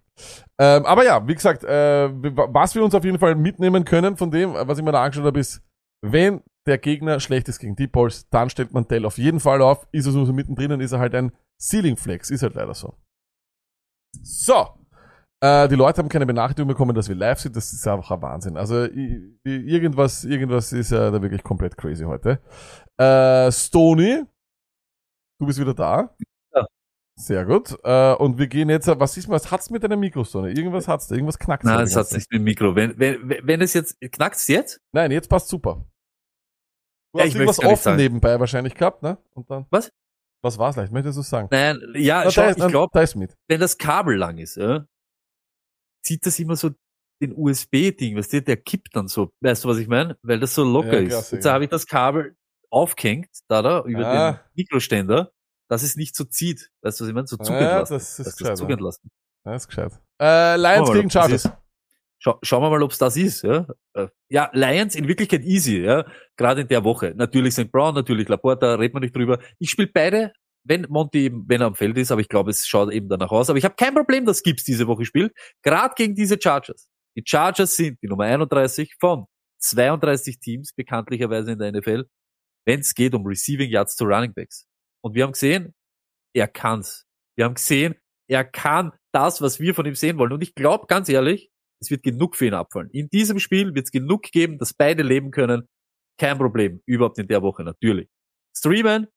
Ähm, 0.60 0.86
aber 0.86 1.06
ja, 1.06 1.28
wie 1.28 1.36
gesagt, 1.36 1.64
äh, 1.64 2.10
was 2.12 2.76
wir 2.76 2.84
uns 2.84 2.96
auf 2.96 3.04
jeden 3.04 3.20
Fall 3.20 3.36
mitnehmen 3.36 3.86
können 3.86 4.18
von 4.18 4.32
dem, 4.32 4.54
was 4.54 4.78
ich 4.78 4.84
mir 4.84 4.92
da 4.92 5.04
angeschaut 5.04 5.26
habe, 5.26 5.40
ist, 5.40 5.62
wenn 6.02 6.42
der 6.68 6.78
Gegner 6.78 7.20
schlecht 7.20 7.48
ist 7.50 7.60
gegen 7.60 7.76
Deep 7.76 7.94
Balls, 7.94 8.30
dann 8.30 8.50
stellt 8.50 8.74
man 8.74 8.88
Dell 8.88 9.06
auf 9.06 9.18
jeden 9.18 9.40
Fall 9.40 9.62
auf. 9.62 9.88
Ist 9.92 10.06
er 10.06 10.12
so 10.12 10.34
mittendrin, 10.34 10.70
dann 10.70 10.82
ist 10.82 10.92
er 10.92 11.00
halt 11.00 11.16
ein 11.16 11.32
Ceiling 11.60 11.98
Flex. 11.98 12.30
Ist 12.30 12.44
halt 12.44 12.56
leider 12.56 12.74
so. 12.74 12.96
So. 14.22 14.77
Äh, 15.40 15.68
die 15.68 15.76
Leute 15.76 16.00
haben 16.00 16.10
keine 16.10 16.26
Benachrichtigung 16.26 16.68
bekommen, 16.68 16.96
dass 16.96 17.10
wir 17.10 17.16
live 17.16 17.40
sind. 17.40 17.56
Das 17.56 17.72
ist 17.72 17.88
einfach 17.88 18.10
ein 18.12 18.22
Wahnsinn. 18.22 18.58
Also 18.58 18.88
irgendwas, 19.44 20.24
irgendwas 20.24 20.74
ist 20.74 20.92
ja 20.92 21.12
da 21.12 21.22
wirklich 21.22 21.44
komplett 21.44 21.78
crazy 21.78 22.04
heute. 22.06 22.42
Äh, 22.98 23.52
Stony, 23.52 24.24
du 25.40 25.46
bist 25.46 25.60
wieder 25.60 25.76
da. 25.76 26.16
Ja. 26.56 26.66
Sehr 27.20 27.46
gut. 27.46 27.78
Äh, 27.84 28.14
und 28.16 28.40
wir 28.40 28.48
gehen 28.48 28.70
jetzt, 28.70 28.88
was 28.88 29.16
ist, 29.18 29.30
was 29.30 29.52
hat's 29.52 29.70
mit 29.70 29.84
deinem 29.84 30.00
Mikro, 30.00 30.24
Stony? 30.24 30.50
Irgendwas 30.54 30.88
hat's 30.88 31.08
da, 31.08 31.14
irgendwas 31.16 31.38
knackt 31.38 31.64
Nein, 31.64 31.82
es 31.82 31.96
hat 31.96 32.12
nichts 32.12 32.28
mit 32.32 32.40
dem 32.40 32.44
Mikro. 32.44 32.76
Wenn, 32.76 32.98
wenn, 32.98 33.30
wenn 33.44 33.62
es 33.62 33.74
jetzt, 33.74 34.00
knackt's 34.12 34.48
jetzt? 34.48 34.82
Nein, 34.92 35.12
jetzt 35.12 35.30
passt 35.30 35.50
super. 35.50 35.86
Du 37.14 37.20
Ja, 37.20 37.26
hast 37.26 37.30
ich 37.30 37.36
irgendwas 37.36 37.58
nicht 37.60 37.68
offen 37.72 37.96
nebenbei 37.96 38.40
wahrscheinlich 38.40 38.74
gehabt, 38.74 39.04
ne? 39.04 39.20
Und 39.36 39.50
dann. 39.52 39.68
Was? 39.70 39.92
Was 40.44 40.58
war's 40.58 40.76
leicht? 40.76 40.92
Möchtest 40.92 41.18
du 41.18 41.22
es 41.22 41.30
sagen? 41.30 41.48
Nein, 41.52 41.80
ja, 41.96 42.24
Na, 42.24 42.32
schau, 42.32 42.42
da 42.42 42.50
ich 42.52 42.68
glaube, 42.68 42.90
Da 42.94 43.02
ist 43.02 43.16
mit. 43.16 43.36
wenn 43.48 43.60
das 43.60 43.78
Kabel 43.78 44.16
lang 44.18 44.38
ist, 44.38 44.56
ja, 44.58 44.86
zieht 46.04 46.26
das 46.26 46.40
immer 46.40 46.56
so 46.56 46.72
den 47.22 47.34
USB-Ding, 47.36 48.16
weißt 48.16 48.34
du, 48.34 48.42
der 48.44 48.58
kippt 48.58 48.96
dann 48.96 49.08
so, 49.08 49.32
weißt 49.42 49.64
du, 49.64 49.70
was 49.70 49.78
ich 49.80 49.88
meine? 49.88 50.18
Weil 50.22 50.40
das 50.40 50.54
so 50.54 50.64
locker 50.64 50.94
Ja, 50.94 51.00
ist. 51.00 51.10
klasse, 51.10 51.36
Jetzt 51.38 51.46
ja. 51.46 51.54
habe 51.54 51.64
ich 51.64 51.70
das 51.70 51.88
Kabel 51.88 52.36
aufgehängt, 52.70 53.30
da, 53.48 53.62
da, 53.62 53.84
über 53.86 54.06
Ah. 54.06 54.32
den 54.34 54.40
Mikroständer, 54.56 55.32
dass 55.70 55.84
es 55.84 55.96
nicht 55.96 56.16
so 56.16 56.26
zieht. 56.26 56.70
Weißt 56.82 57.00
du, 57.00 57.04
was 57.04 57.10
ich 57.10 57.16
meine? 57.16 57.28
So 57.28 57.38
zugehen 57.38 57.62
Ja, 57.64 57.80
lassen. 57.80 57.94
das 57.94 58.20
ist 58.20 58.38
gescheit, 58.38 58.52
das 58.54 58.62
ja. 58.62 58.76
lassen. 58.80 59.10
Ja, 59.46 59.56
ist 59.56 59.68
gescheit. 59.68 59.92
Äh, 60.22 60.58
Lions 60.58 60.88
wir 60.90 60.94
gegen 60.96 61.08
das 61.10 61.14
Chargers. 61.14 61.46
ist. 61.46 61.52
Schau, 62.20 62.40
schauen 62.42 62.64
wir 62.64 62.70
mal, 62.70 62.82
ob 62.84 62.92
es 62.92 62.98
das 62.98 63.16
ist. 63.16 63.44
Ja? 63.44 63.68
Äh, 63.94 64.08
ja, 64.30 64.50
Lions 64.54 64.96
in 64.96 65.08
Wirklichkeit 65.08 65.44
easy, 65.44 65.78
ja. 65.80 66.06
Gerade 66.36 66.62
in 66.62 66.68
der 66.68 66.84
Woche. 66.84 67.14
Natürlich 67.16 67.54
St. 67.54 67.72
Brown, 67.72 67.94
natürlich 67.96 68.28
Laporta, 68.28 68.76
redet 68.76 68.94
man 68.94 69.02
nicht 69.02 69.16
drüber. 69.16 69.40
Ich 69.60 69.70
spiele 69.70 69.90
beide, 69.94 70.34
wenn 70.68 70.86
Monty 70.90 71.26
eben, 71.26 71.46
wenn 71.48 71.62
er 71.62 71.68
am 71.68 71.76
Feld 71.76 71.98
ist, 71.98 72.12
aber 72.12 72.22
ich 72.22 72.30
glaube, 72.30 72.52
es 72.52 72.68
schaut 72.68 72.92
eben 72.92 73.10
danach 73.10 73.32
aus. 73.32 73.50
Aber 73.50 73.58
ich 73.58 73.66
habe 73.66 73.76
kein 73.76 73.94
Problem, 73.94 74.26
dass 74.26 74.44
Gibbs 74.44 74.64
diese 74.64 74.88
Woche 74.88 75.06
spielt. 75.06 75.34
Gerade 75.64 75.94
gegen 75.96 76.16
diese 76.16 76.38
Chargers. 76.42 76.90
Die 77.16 77.24
Chargers 77.26 77.76
sind 77.76 78.00
die 78.02 78.08
Nummer 78.08 78.26
31 78.26 78.96
von 79.00 79.26
32 79.60 80.40
Teams, 80.40 80.74
bekanntlicherweise 80.74 81.52
in 81.52 81.60
der 81.60 81.72
NFL, 81.72 82.06
wenn 82.66 82.82
es 82.82 82.94
geht 82.94 83.16
um 83.16 83.26
Receiving 83.26 83.70
Yards 83.70 83.96
zu 83.96 84.06
Running 84.06 84.34
Backs. 84.34 84.68
Und 85.02 85.16
wir 85.16 85.24
haben 85.24 85.32
gesehen, 85.32 85.74
er 86.34 86.48
kann's. 86.48 87.06
Wir 87.36 87.46
haben 87.46 87.56
gesehen, 87.56 87.96
er 88.30 88.44
kann 88.44 88.92
das, 89.14 89.42
was 89.42 89.60
wir 89.60 89.74
von 89.74 89.86
ihm 89.86 89.96
sehen 89.96 90.18
wollen. 90.18 90.34
Und 90.34 90.44
ich 90.44 90.54
glaube, 90.54 90.86
ganz 90.88 91.10
ehrlich, 91.10 91.50
es 91.82 91.90
wird 91.90 92.04
genug 92.04 92.36
für 92.36 92.48
ihn 92.48 92.54
abfallen. 92.54 92.90
In 92.92 93.10
diesem 93.10 93.40
Spiel 93.40 93.74
wird 93.74 93.86
es 93.86 93.92
genug 93.92 94.24
geben, 94.24 94.58
dass 94.58 94.74
beide 94.74 95.04
leben 95.04 95.32
können. 95.32 95.68
Kein 96.20 96.38
Problem. 96.38 96.82
Überhaupt 96.86 97.20
in 97.20 97.28
der 97.28 97.42
Woche, 97.42 97.64
natürlich. 97.64 98.10
Streamen, 98.56 99.08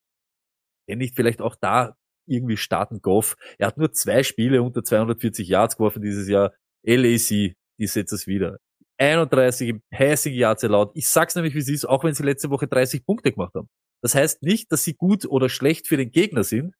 wenn 0.91 0.99
nicht 0.99 1.15
vielleicht 1.15 1.41
auch 1.41 1.57
da 1.61 1.97
irgendwie 2.27 2.57
starten 2.57 3.01
Goff. 3.01 3.37
Er 3.59 3.69
hat 3.69 3.79
nur 3.79 3.93
zwei 3.93 4.23
Spiele 4.23 4.63
unter 4.63 4.83
240 4.83 5.49
Yards 5.49 5.77
geworfen 5.77 6.03
dieses 6.03 6.29
Jahr. 6.29 6.53
LAC, 6.85 7.55
die 7.79 7.87
setzt 7.87 8.13
es 8.13 8.27
wieder. 8.27 8.59
31 8.99 9.69
im 9.69 9.83
Passing 9.91 10.35
Yards 10.35 10.63
erlaubt. 10.63 10.97
Ich 10.97 11.09
sag's 11.09 11.35
nämlich, 11.35 11.55
wie 11.55 11.61
es 11.61 11.69
ist, 11.69 11.87
auch 11.87 12.05
wenn 12.05 12.15
sie 12.15 12.23
letzte 12.23 12.51
Woche 12.51 12.69
30 12.69 13.05
Punkte 13.05 13.33
gemacht 13.33 13.55
haben. 13.55 13.69
Das 14.03 14.15
heißt 14.15 14.43
nicht, 14.43 14.71
dass 14.73 14.85
sie 14.85 14.95
gut 14.95 15.25
oder 15.27 15.49
schlecht 15.49 15.89
für 15.89 15.97
den 15.97 16.11
Gegner 16.11 16.45
sind. 16.45 16.75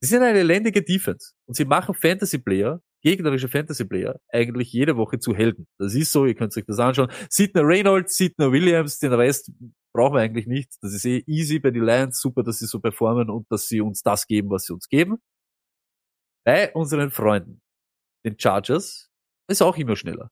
Sie 0.00 0.08
sind 0.08 0.22
eine 0.22 0.38
elendige 0.38 0.82
Defense. 0.82 1.32
Und 1.46 1.54
sie 1.54 1.64
machen 1.64 1.94
Fantasy-Player, 1.94 2.80
gegnerische 3.02 3.48
Fantasy-Player, 3.48 4.20
eigentlich 4.28 4.72
jede 4.72 4.96
Woche 4.96 5.18
zu 5.18 5.34
Helden. 5.34 5.66
Das 5.78 5.94
ist 5.94 6.12
so, 6.12 6.26
ihr 6.26 6.34
könnt 6.34 6.56
euch 6.56 6.64
das 6.66 6.78
anschauen. 6.78 7.10
Sidney 7.30 7.62
Reynolds, 7.62 8.16
Sidney 8.16 8.50
Williams, 8.50 8.98
den 8.98 9.12
Rest 9.12 9.52
brauchen 9.92 10.14
wir 10.14 10.20
eigentlich 10.20 10.46
nicht. 10.46 10.72
Das 10.82 10.92
ist 10.92 11.04
eh 11.04 11.22
easy 11.26 11.58
bei 11.58 11.70
den 11.70 11.84
Lions. 11.84 12.20
Super, 12.20 12.42
dass 12.42 12.58
sie 12.58 12.66
so 12.66 12.80
performen 12.80 13.30
und 13.30 13.50
dass 13.50 13.66
sie 13.68 13.80
uns 13.80 14.02
das 14.02 14.26
geben, 14.26 14.50
was 14.50 14.64
sie 14.64 14.72
uns 14.72 14.88
geben. 14.88 15.18
Bei 16.44 16.72
unseren 16.72 17.10
Freunden, 17.10 17.60
den 18.24 18.38
Chargers, 18.38 19.10
ist 19.48 19.62
auch 19.62 19.76
immer 19.76 19.96
schneller. 19.96 20.30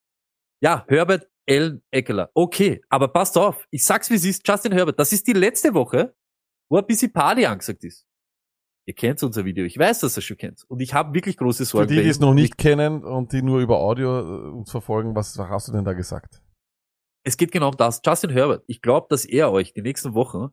Ja, 0.63 0.85
Herbert 0.89 1.29
Allen 1.49 1.83
Eckler. 1.91 2.31
Okay, 2.35 2.83
aber 2.89 3.09
passt 3.09 3.37
auf. 3.37 3.67
Ich 3.71 3.85
sag's 3.85 4.11
wie 4.11 4.15
es 4.15 4.25
ist. 4.25 4.47
Justin 4.47 4.73
Herbert, 4.73 4.99
das 4.99 5.13
ist 5.13 5.27
die 5.27 5.33
letzte 5.33 5.75
Woche, 5.75 6.15
wo 6.71 6.79
ein 6.79 6.87
bisschen 6.87 7.13
Party 7.13 7.47
angesagt 7.47 7.85
ist. 7.85 8.07
Ihr 8.89 8.95
kennt 8.95 9.23
unser 9.23 9.45
Video. 9.45 9.65
Ich 9.65 9.77
weiß, 9.79 10.01
dass 10.01 10.17
ihr 10.17 10.23
schon 10.23 10.37
kennt. 10.37 10.63
Und 10.69 10.81
ich 10.81 10.95
habe 10.95 11.13
wirklich 11.13 11.37
große 11.37 11.65
Für 11.65 11.71
Sorgen. 11.71 11.89
die, 11.89 11.97
bei 11.97 12.03
die 12.05 12.09
es 12.09 12.21
noch 12.21 12.31
Ich- 12.31 12.43
nicht 12.43 12.59
kennen 12.59 13.03
und 13.05 13.33
die 13.33 13.43
nur 13.43 13.61
über 13.61 13.79
Audio 13.81 14.21
äh, 14.21 14.51
uns 14.53 14.71
verfolgen, 14.71 15.15
was 15.17 15.37
hast 15.39 15.69
du 15.69 15.73
denn 15.73 15.85
da 15.85 15.93
gesagt? 15.93 16.41
es 17.25 17.37
geht 17.37 17.51
genau 17.51 17.71
um 17.71 17.77
das. 17.77 18.01
Justin 18.07 18.31
Herbert, 18.31 18.63
ich 18.69 18.81
glaube, 18.81 19.09
dass 19.11 19.25
er 19.25 19.51
euch 19.51 19.73
die 19.75 19.83
nächsten 19.83 20.15
Wochen 20.15 20.51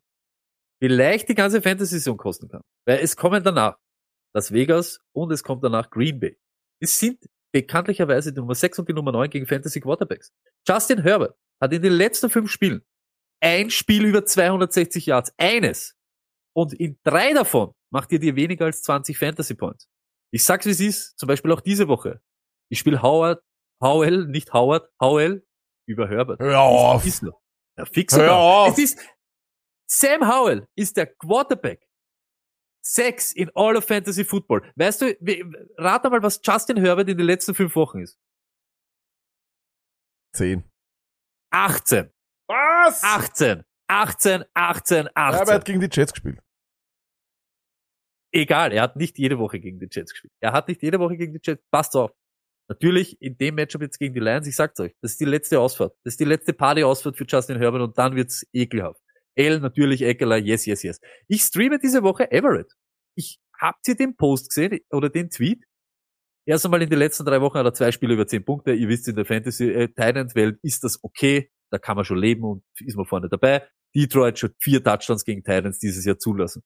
vielleicht 0.82 1.30
die 1.30 1.36
ganze 1.36 1.62
Fantasy-Saison 1.62 2.18
kosten 2.18 2.48
kann. 2.50 2.62
Weil 2.88 2.98
es 2.98 3.16
kommen 3.16 3.44
danach 3.44 3.78
Las 4.36 4.52
Vegas 4.52 5.00
und 5.16 5.32
es 5.32 5.44
kommt 5.44 5.64
danach 5.64 5.92
Green 5.92 6.20
Bay. 6.20 6.36
Es 6.82 7.00
sind 7.00 7.20
bekanntlicherweise 7.54 8.34
die 8.34 8.40
Nummer 8.40 8.56
6 8.56 8.80
und 8.80 8.90
die 8.90 8.94
Nummer 8.94 9.12
9 9.12 9.30
gegen 9.30 9.46
Fantasy 9.46 9.80
Quarterbacks. 9.82 10.32
Justin 10.68 11.04
Herbert 11.04 11.36
hat 11.62 11.72
in 11.74 11.84
den 11.84 11.94
letzten 11.94 12.32
fünf 12.32 12.50
Spielen 12.50 12.82
ein 13.40 13.70
Spiel 13.70 14.06
über 14.06 14.26
260 14.26 15.06
Yards. 15.06 15.32
Eines. 15.38 15.96
Und 16.56 16.74
in 16.74 17.00
drei 17.04 17.34
davon 17.34 17.74
macht 17.92 18.12
ihr 18.12 18.20
dir 18.20 18.36
weniger 18.36 18.66
als 18.66 18.82
20 18.84 19.18
Fantasy 19.18 19.56
Points. 19.56 19.90
Ich 20.32 20.44
sag's 20.44 20.66
wie 20.66 20.72
es 20.72 20.80
ist, 20.80 21.18
zum 21.18 21.28
Beispiel 21.28 21.52
auch 21.52 21.62
diese 21.62 21.88
Woche. 21.88 22.22
Ich 22.70 22.80
spiele 22.80 23.02
Howard, 23.02 23.44
Howell, 23.82 24.28
nicht 24.28 24.54
Howard, 24.54 24.90
Howell 25.00 25.46
über 25.88 26.08
Herbert. 26.08 26.40
Hör 26.40 26.60
auf! 26.60 27.06
Ist 27.06 27.24
er. 27.24 27.34
Ja, 27.78 27.86
fix 27.86 28.16
Hör 28.16 28.36
auf! 28.36 28.72
Es 28.72 28.80
ist, 28.80 29.00
Sam 29.88 30.28
Howell 30.28 30.68
ist 30.76 30.98
der 30.98 31.08
Quarterback. 31.08 31.88
Sechs 32.86 33.32
in 33.32 33.50
All 33.56 33.78
of 33.78 33.86
Fantasy 33.86 34.26
Football. 34.26 34.70
Weißt 34.76 35.02
du, 35.02 35.16
rat 35.78 36.04
mal, 36.04 36.22
was 36.22 36.42
Justin 36.44 36.78
Herbert 36.78 37.10
in 37.10 37.18
den 37.18 37.28
letzten 37.28 37.56
fünf 37.56 37.76
Wochen 37.76 38.00
ist. 38.00 38.20
10. 40.36 40.64
18. 41.52 42.12
Was? 42.48 43.04
18. 43.04 43.64
18, 43.88 44.44
18, 44.54 45.06
Ja, 45.06 45.12
aber 45.16 45.38
er 45.38 45.42
18. 45.42 45.56
hat 45.56 45.66
gegen 45.66 45.80
die 45.82 45.90
Jets 45.92 46.14
gespielt. 46.14 46.40
Egal, 48.32 48.72
er 48.72 48.82
hat 48.84 48.96
nicht 48.96 49.18
jede 49.20 49.38
Woche 49.38 49.60
gegen 49.60 49.80
die 49.80 49.88
Jets 49.92 50.12
gespielt. 50.12 50.34
Er 50.40 50.54
hat 50.54 50.68
nicht 50.68 50.82
jede 50.82 51.00
Woche 51.00 51.18
gegen 51.18 51.34
die 51.34 51.40
Jets. 51.44 51.64
Passt 51.70 51.96
auf. 51.96 52.12
Natürlich 52.70 53.22
in 53.22 53.38
dem 53.38 53.56
Matchup 53.56 53.82
jetzt 53.82 54.00
gegen 54.00 54.14
die 54.14 54.20
Lions, 54.20 54.48
ich 54.48 54.56
sag's 54.56 54.80
euch, 54.80 54.94
das 55.02 55.12
ist 55.12 55.20
die 55.20 55.26
letzte 55.26 55.60
Ausfahrt. 55.60 55.94
Das 56.04 56.14
ist 56.14 56.20
die 56.20 56.26
letzte 56.26 56.54
Party-Ausfahrt 56.54 57.18
für 57.18 57.26
Justin 57.26 57.58
Herbert 57.58 57.82
und 57.82 57.98
dann 57.98 58.16
wird's 58.16 58.46
ekelhaft. 58.54 59.02
L 59.36 59.60
natürlich 59.60 60.02
Eckler, 60.02 60.38
yes, 60.38 60.66
yes, 60.66 60.84
yes. 60.84 61.02
Ich 61.28 61.42
streame 61.42 61.80
diese 61.80 62.04
Woche 62.04 62.32
Everett. 62.32 62.72
Ich 63.16 63.40
habt 63.60 63.88
ihr 63.88 63.96
den 63.96 64.16
Post 64.16 64.50
gesehen 64.50 64.80
oder 64.92 65.10
den 65.10 65.30
Tweet? 65.30 65.64
Erst 66.46 66.66
einmal 66.66 66.82
in 66.82 66.90
den 66.90 67.00
letzten 67.00 67.26
drei 67.26 67.40
Wochen 67.42 67.58
hat 67.58 67.66
er 67.66 67.74
zwei 67.74 67.92
Spiele 67.92 68.14
über 68.14 68.28
zehn 68.28 68.44
Punkte. 68.44 68.74
Ihr 68.74 68.90
wisst, 68.90 69.08
in 69.08 69.16
der 69.16 69.26
Fantasy 69.26 69.70
äh, 69.70 70.54
ist 70.62 70.84
das 70.84 71.02
okay. 71.04 71.50
Da 71.74 71.80
kann 71.80 71.96
man 71.96 72.06
schon 72.06 72.20
leben 72.20 72.44
und 72.44 72.64
ist 72.82 72.96
man 72.96 73.06
vorne 73.08 73.30
dabei. 73.30 73.68
Detroit 73.96 74.38
schon 74.38 74.54
vier 74.60 74.84
Touchdowns 74.84 75.26
gegen 75.26 75.44
Titans 75.44 75.80
dieses 75.80 76.06
Jahr 76.06 76.20
zulassen. 76.20 76.62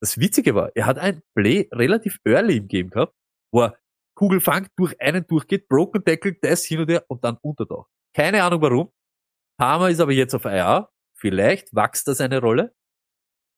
Das 0.00 0.16
Witzige 0.16 0.54
war, 0.54 0.70
er 0.76 0.86
hat 0.86 0.98
ein 0.98 1.22
Play 1.34 1.68
relativ 1.72 2.18
early 2.24 2.58
im 2.58 2.68
Game 2.68 2.90
gehabt, 2.90 3.14
wo 3.52 3.62
er 3.62 3.78
Kugelfang 4.16 4.68
durch 4.76 5.00
einen 5.00 5.26
durchgeht, 5.26 5.66
Broken 5.66 6.04
Tackle, 6.04 6.36
das 6.40 6.64
hin 6.64 6.78
und 6.78 6.88
her 6.88 7.04
und 7.08 7.24
dann 7.24 7.36
untertaucht. 7.42 7.90
Keine 8.14 8.44
Ahnung 8.44 8.62
warum. 8.62 8.92
Palmer 9.58 9.90
ist 9.90 9.98
aber 9.98 10.12
jetzt 10.12 10.34
auf 10.34 10.44
IR. 10.44 10.88
Vielleicht 11.18 11.74
wächst 11.74 12.06
das 12.06 12.20
eine 12.20 12.40
Rolle. 12.40 12.74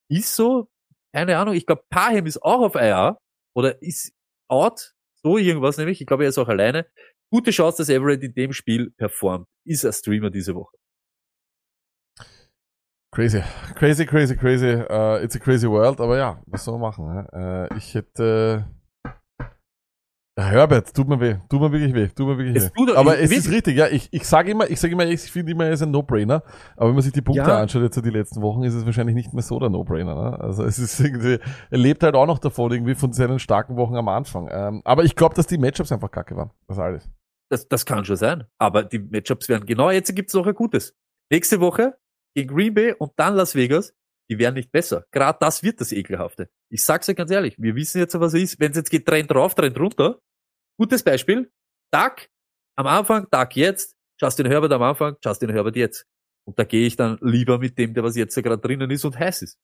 Ist 0.09 0.35
so, 0.35 0.71
keine 1.13 1.37
Ahnung. 1.37 1.55
Ich 1.55 1.67
glaube, 1.67 1.85
Pahem 1.91 2.25
ist 2.25 2.43
auch 2.43 2.61
auf 2.61 2.75
IR 2.75 3.19
oder 3.55 3.83
ist 3.83 4.15
out. 4.49 4.95
So 5.23 5.37
irgendwas 5.37 5.77
nämlich. 5.77 6.01
Ich 6.01 6.07
glaube, 6.07 6.25
er 6.25 6.31
ist 6.31 6.39
auch 6.39 6.49
alleine. 6.49 6.87
Gute 7.31 7.51
Chance, 7.51 7.79
dass 7.79 7.89
Everett 7.91 8.23
in 8.23 8.33
dem 8.35 8.53
Spiel 8.53 8.93
performt. 8.93 9.47
Ist 9.67 9.85
ein 9.85 9.93
Streamer 9.93 10.31
diese 10.31 10.55
Woche. 10.55 10.77
Crazy. 13.17 13.43
Crazy, 13.77 14.05
crazy, 14.05 14.37
crazy. 14.37 14.75
Uh, 14.75 15.19
it's 15.23 15.35
a 15.35 15.39
crazy 15.39 15.67
world, 15.67 16.03
aber 16.03 16.19
ja, 16.19 16.39
was 16.49 16.63
soll 16.63 16.75
man 16.79 16.83
machen? 16.91 17.07
Ne? 17.07 17.69
Uh, 17.73 17.75
ich 17.79 17.95
hätte. 17.95 18.67
Ja, 20.39 20.45
Herbert, 20.45 20.95
tut 20.95 21.09
mir 21.09 21.19
weh, 21.19 21.37
tut 21.49 21.63
mir 21.63 21.73
wirklich 21.73 21.95
weh, 21.95 22.09
tut 22.09 22.27
mir 22.27 22.37
wirklich 22.37 22.57
Es 22.57 22.71
weh. 22.77 22.95
aber 22.95 23.19
es 23.19 23.31
ist 23.33 23.51
richtig, 23.51 23.75
ja, 23.75 23.87
ich, 23.87 24.07
ich 24.13 24.27
sage 24.29 24.51
immer, 24.51 24.69
ich 24.69 24.79
sage 24.79 24.93
immer, 24.93 25.07
ich 25.07 25.23
finde 25.33 25.53
immer, 25.53 25.65
er 25.65 25.71
ist 25.73 25.83
ein 25.83 25.91
No-Brainer, 25.91 26.43
aber 26.77 26.89
wenn 26.89 26.95
man 26.95 27.03
sich 27.03 27.15
die 27.15 27.23
Punkte 27.23 27.49
Ja. 27.49 27.59
anschaut 27.59 27.81
jetzt 27.85 27.97
die 28.05 28.11
letzten 28.11 28.43
Wochen, 28.43 28.63
ist 28.65 28.75
es 28.75 28.85
wahrscheinlich 28.85 29.15
nicht 29.15 29.33
mehr 29.33 29.43
so 29.43 29.59
der 29.59 29.71
No-Brainer, 29.71 30.15
ne? 30.15 30.39
Also 30.39 30.65
es 30.65 30.79
ist 30.79 31.01
irgendwie, 31.01 31.39
er 31.71 31.79
lebt 31.79 32.03
halt 32.03 32.17
auch 32.17 32.27
noch 32.27 32.39
davon, 32.39 32.71
irgendwie 32.71 32.95
von 32.95 33.15
seinen 33.15 33.39
starken 33.39 33.77
Wochen 33.79 33.97
am 33.97 34.09
Anfang. 34.09 34.51
Ähm, 34.53 34.83
aber 34.85 35.05
ich 35.05 35.17
glaube, 35.17 35.35
dass 35.35 35.47
die 35.47 35.57
Matchups 35.57 35.91
einfach 35.91 36.11
kacke 36.11 36.37
waren. 36.37 36.51
Das 36.69 36.77
ist 36.77 36.83
alles. 36.83 37.11
Das, 37.51 37.67
das 37.67 37.87
kann 37.87 38.05
schon 38.05 38.17
sein. 38.17 38.45
Aber 38.59 38.83
die 38.85 38.99
Matchups 38.99 39.49
werden 39.49 39.65
genau, 39.65 39.91
jetzt 39.91 40.15
gibt's 40.15 40.35
noch 40.35 40.47
ein 40.47 40.55
gutes. 40.55 40.95
Nächste 41.33 41.61
Woche 41.61 41.97
gegen 42.37 42.55
Green 42.55 42.75
Bay 42.75 42.95
und 42.97 43.13
dann 43.17 43.35
Las 43.35 43.55
Vegas, 43.55 43.95
die 44.31 44.39
werden 44.39 44.55
nicht 44.55 44.71
besser. 44.71 45.07
Gerade 45.11 45.39
das 45.41 45.63
wird 45.63 45.81
das 45.81 45.91
Ekelhafte. 45.91 46.51
Ich 46.71 46.85
sag's 46.85 47.09
euch 47.09 47.17
ganz 47.17 47.31
ehrlich, 47.31 47.57
wir 47.59 47.75
wissen 47.75 47.99
jetzt, 47.99 48.19
was 48.21 48.35
es 48.35 48.43
ist. 48.43 48.61
Wenn 48.61 48.73
es 48.73 48.77
jetzt 48.77 48.91
geht, 48.91 49.07
Trend 49.07 49.31
drauf, 49.31 49.55
Trend 49.55 49.79
runter. 49.79 50.21
Gutes 50.79 51.03
Beispiel. 51.03 51.51
Duck 51.91 52.29
am 52.77 52.87
Anfang, 52.87 53.27
Duck 53.31 53.57
jetzt, 53.57 53.97
Justin 54.21 54.47
Herbert 54.47 54.73
am 54.73 54.83
Anfang, 54.83 55.17
Justin 55.25 55.51
Herbert 55.51 55.77
jetzt. 55.77 56.05
Und 56.45 56.59
da 56.59 56.65
gehe 56.65 56.87
ich 56.87 56.97
dann 56.97 57.19
lieber 57.23 57.59
mit 57.59 57.79
dem, 57.79 57.95
der 57.95 58.05
was 58.05 58.17
jetzt 58.17 58.35
gerade 58.35 58.59
drinnen 58.59 58.91
ist 58.91 59.05
und 59.05 59.19
heiß 59.19 59.43
ist. 59.43 59.59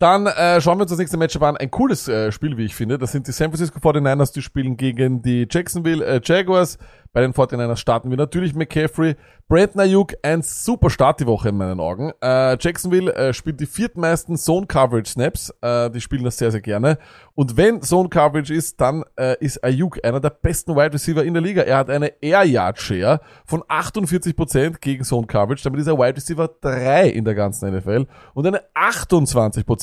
Dann 0.00 0.26
äh, 0.26 0.60
schauen 0.60 0.78
wir 0.78 0.82
uns 0.82 0.90
das 0.90 0.98
nächste 0.98 1.16
Matchup 1.16 1.42
an. 1.42 1.56
Ein 1.56 1.70
cooles 1.70 2.08
äh, 2.08 2.32
Spiel, 2.32 2.56
wie 2.56 2.64
ich 2.64 2.74
finde. 2.74 2.98
Das 2.98 3.12
sind 3.12 3.28
die 3.28 3.32
San 3.32 3.50
Francisco 3.50 3.78
49ers, 3.78 4.32
die 4.32 4.42
spielen 4.42 4.76
gegen 4.76 5.22
die 5.22 5.46
Jacksonville 5.48 6.04
äh, 6.04 6.20
Jaguars. 6.22 6.78
Bei 7.12 7.20
den 7.20 7.32
49ers 7.32 7.76
starten 7.76 8.10
wir 8.10 8.16
natürlich 8.16 8.56
McCaffrey. 8.56 9.14
Brandon 9.46 9.80
Ayuk, 9.82 10.14
ein 10.22 10.42
super 10.42 10.90
Start 10.90 11.20
die 11.20 11.26
Woche 11.26 11.50
in 11.50 11.56
meinen 11.56 11.78
Augen. 11.78 12.12
Äh, 12.20 12.56
Jacksonville 12.58 13.14
äh, 13.14 13.32
spielt 13.32 13.60
die 13.60 13.66
viertmeisten 13.66 14.36
Zone 14.36 14.66
Coverage 14.66 15.12
Snaps. 15.12 15.54
Äh, 15.60 15.90
die 15.90 16.00
spielen 16.00 16.24
das 16.24 16.38
sehr, 16.38 16.50
sehr 16.50 16.62
gerne. 16.62 16.98
Und 17.36 17.56
wenn 17.56 17.82
Zone 17.82 18.08
Coverage 18.08 18.52
ist, 18.52 18.80
dann 18.80 19.04
äh, 19.16 19.36
ist 19.38 19.62
Ayuk 19.62 20.04
einer 20.04 20.18
der 20.18 20.30
besten 20.30 20.74
Wide 20.74 20.94
Receiver 20.94 21.22
in 21.22 21.34
der 21.34 21.42
Liga. 21.42 21.62
Er 21.62 21.76
hat 21.76 21.90
eine 21.90 22.20
Air 22.20 22.44
Yard 22.44 22.80
Share 22.80 23.20
von 23.44 23.62
48% 23.62 24.80
gegen 24.80 25.04
Zone 25.04 25.26
Coverage. 25.28 25.62
Damit 25.62 25.80
ist 25.80 25.86
er 25.86 25.98
Wide 25.98 26.16
Receiver 26.16 26.48
3 26.60 27.10
in 27.10 27.24
der 27.24 27.34
ganzen 27.34 27.72
NFL. 27.76 28.06
Und 28.32 28.46
eine 28.46 28.62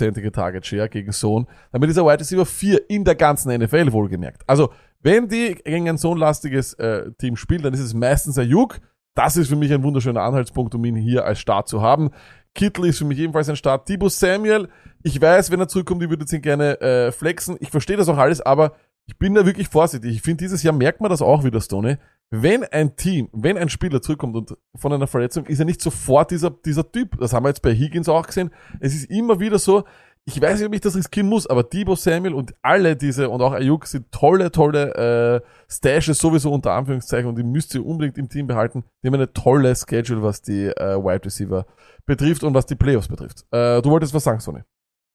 28%ige 0.02 0.32
Target 0.32 0.66
Share 0.66 0.90
gegen 0.90 1.12
Zone. 1.12 1.46
Damit 1.72 1.90
ist 1.90 1.98
er 1.98 2.06
Wide 2.06 2.20
Receiver 2.20 2.46
4 2.46 2.90
in 2.90 3.04
der 3.04 3.16
ganzen 3.16 3.56
NFL 3.56 3.92
wohlgemerkt. 3.92 4.44
Also, 4.48 4.72
wenn 5.02 5.28
die 5.28 5.56
gegen 5.56 5.90
ein 5.90 5.98
so 5.98 6.14
lastiges 6.14 6.74
äh, 6.76 7.12
Team 7.14 7.36
spielen, 7.36 7.64
dann 7.64 7.74
ist 7.74 7.80
es 7.80 7.94
meistens 7.94 8.38
Ayuk. 8.38 8.80
Das 9.16 9.36
ist 9.36 9.50
für 9.50 9.56
mich 9.56 9.74
ein 9.74 9.84
wunderschöner 9.84 10.22
Anhaltspunkt, 10.22 10.74
um 10.76 10.86
ihn 10.86 10.96
hier 10.96 11.26
als 11.26 11.40
Start 11.40 11.68
zu 11.68 11.82
haben. 11.82 12.12
Kittel 12.54 12.86
ist 12.86 12.98
für 12.98 13.06
mich 13.06 13.20
ebenfalls 13.20 13.50
ein 13.50 13.56
Start. 13.56 13.88
Debo 13.90 14.10
Samuel, 14.10 14.70
ich 15.04 15.20
weiß, 15.20 15.52
wenn 15.52 15.60
er 15.60 15.68
zurückkommt, 15.68 16.04
ich 16.04 16.10
würde 16.10 16.26
ihn 16.34 16.42
gerne 16.42 16.80
äh, 16.82 17.12
flexen. 17.12 17.58
Ich 17.60 17.70
verstehe 17.70 17.98
das 17.98 18.10
auch 18.10 18.18
alles, 18.18 18.42
aber 18.42 18.74
ich 19.06 19.18
bin 19.18 19.34
da 19.34 19.46
wirklich 19.46 19.68
vorsichtig. 19.68 20.16
Ich 20.16 20.22
finde, 20.22 20.44
dieses 20.44 20.64
Jahr 20.64 20.74
merkt 20.74 21.02
man 21.02 21.10
das 21.10 21.22
auch 21.22 21.44
wieder, 21.44 21.60
Stoney. 21.62 21.98
Wenn 22.34 22.64
ein 22.64 22.96
Team, 22.96 23.28
wenn 23.34 23.58
ein 23.58 23.68
Spieler 23.68 24.02
zurückkommt 24.02 24.36
und 24.38 24.58
von 24.76 24.94
einer 24.94 25.08
Verletzung, 25.08 25.46
ist 25.48 25.60
er 25.60 25.66
nicht 25.66 25.82
sofort 25.82 26.32
dieser, 26.32 26.50
dieser 26.50 26.90
Typ. 26.90 27.18
Das 27.20 27.34
haben 27.34 27.44
wir 27.44 27.50
jetzt 27.50 27.62
bei 27.62 27.76
Higgins 27.76 28.08
auch 28.08 28.26
gesehen. 28.26 28.52
Es 28.80 28.96
ist 28.96 29.12
immer 29.12 29.42
wieder 29.42 29.60
so, 29.60 29.84
ich 30.24 30.40
weiß 30.40 30.60
nicht, 30.60 30.68
ob 30.68 30.74
ich 30.74 30.80
das 30.82 30.96
riskieren 30.96 31.28
muss, 31.28 31.46
aber 31.48 31.64
Debo 31.64 31.96
Samuel 31.96 32.34
und 32.34 32.54
alle 32.62 32.96
diese 32.96 33.30
und 33.30 33.42
auch 33.42 33.52
Ayuk 33.52 33.86
sind 33.86 34.12
tolle, 34.12 34.52
tolle 34.52 35.42
äh, 35.44 35.48
Stashes 35.68 36.20
sowieso 36.20 36.54
unter 36.54 36.72
Anführungszeichen 36.74 37.28
und 37.28 37.38
die 37.38 37.44
müsst 37.44 37.76
ihr 37.76 37.86
unbedingt 37.86 38.18
im 38.18 38.30
Team 38.30 38.48
behalten. 38.48 38.86
Die 39.04 39.08
haben 39.08 39.16
eine 39.16 39.34
tolle 39.34 39.76
Schedule, 39.76 40.22
was 40.24 40.42
die 40.42 40.68
äh, 40.68 40.96
Wide 41.04 41.26
Receiver 41.26 41.66
betrifft 42.06 42.44
und 42.44 42.54
was 42.54 42.66
die 42.66 42.76
Playoffs 42.76 43.10
betrifft. 43.10 43.46
Äh, 43.52 43.82
du 43.82 43.90
wolltest 43.90 44.14
was 44.14 44.24
sagen, 44.24 44.40
Sonny? 44.40 44.62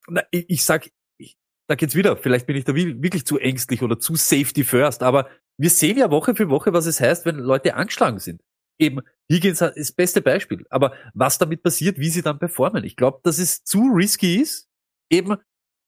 Na, 0.09 0.23
ich, 0.33 0.51
ich 0.51 0.64
sag, 0.64 0.91
ich, 1.19 1.39
da 1.69 1.77
geht's 1.77 1.95
wieder. 1.95 2.17
Vielleicht 2.17 2.47
bin 2.47 2.57
ich 2.57 2.64
da 2.64 2.75
wi- 2.75 3.01
wirklich 3.01 3.25
zu 3.25 3.39
ängstlich 3.39 3.83
oder 3.83 3.99
zu 3.99 4.17
safety 4.17 4.64
first, 4.64 5.03
aber 5.03 5.29
wir 5.59 5.71
sehen 5.71 5.99
ja 5.99 6.11
Woche 6.11 6.35
für 6.35 6.49
Woche, 6.51 6.73
was 6.73 6.87
es 6.87 7.01
heißt, 7.01 7.27
wenn 7.27 7.37
Leute 7.37 7.75
angeschlagen 7.75 8.19
sind. 8.19 8.43
Eben, 8.79 9.01
Higgins 9.31 9.61
ist 9.61 9.77
das 9.77 9.93
beste 9.93 10.21
Beispiel. 10.21 10.67
Aber 10.71 10.93
was 11.15 11.39
damit 11.39 11.63
passiert, 11.63 11.99
wie 11.99 12.11
sie 12.11 12.23
dann 12.23 12.39
performen. 12.39 12.85
Ich 12.85 12.97
glaube, 12.97 13.21
dass 13.23 13.39
es 13.39 13.65
zu 13.65 13.91
risky 13.95 14.37
ist, 14.37 14.69
eben 15.11 15.37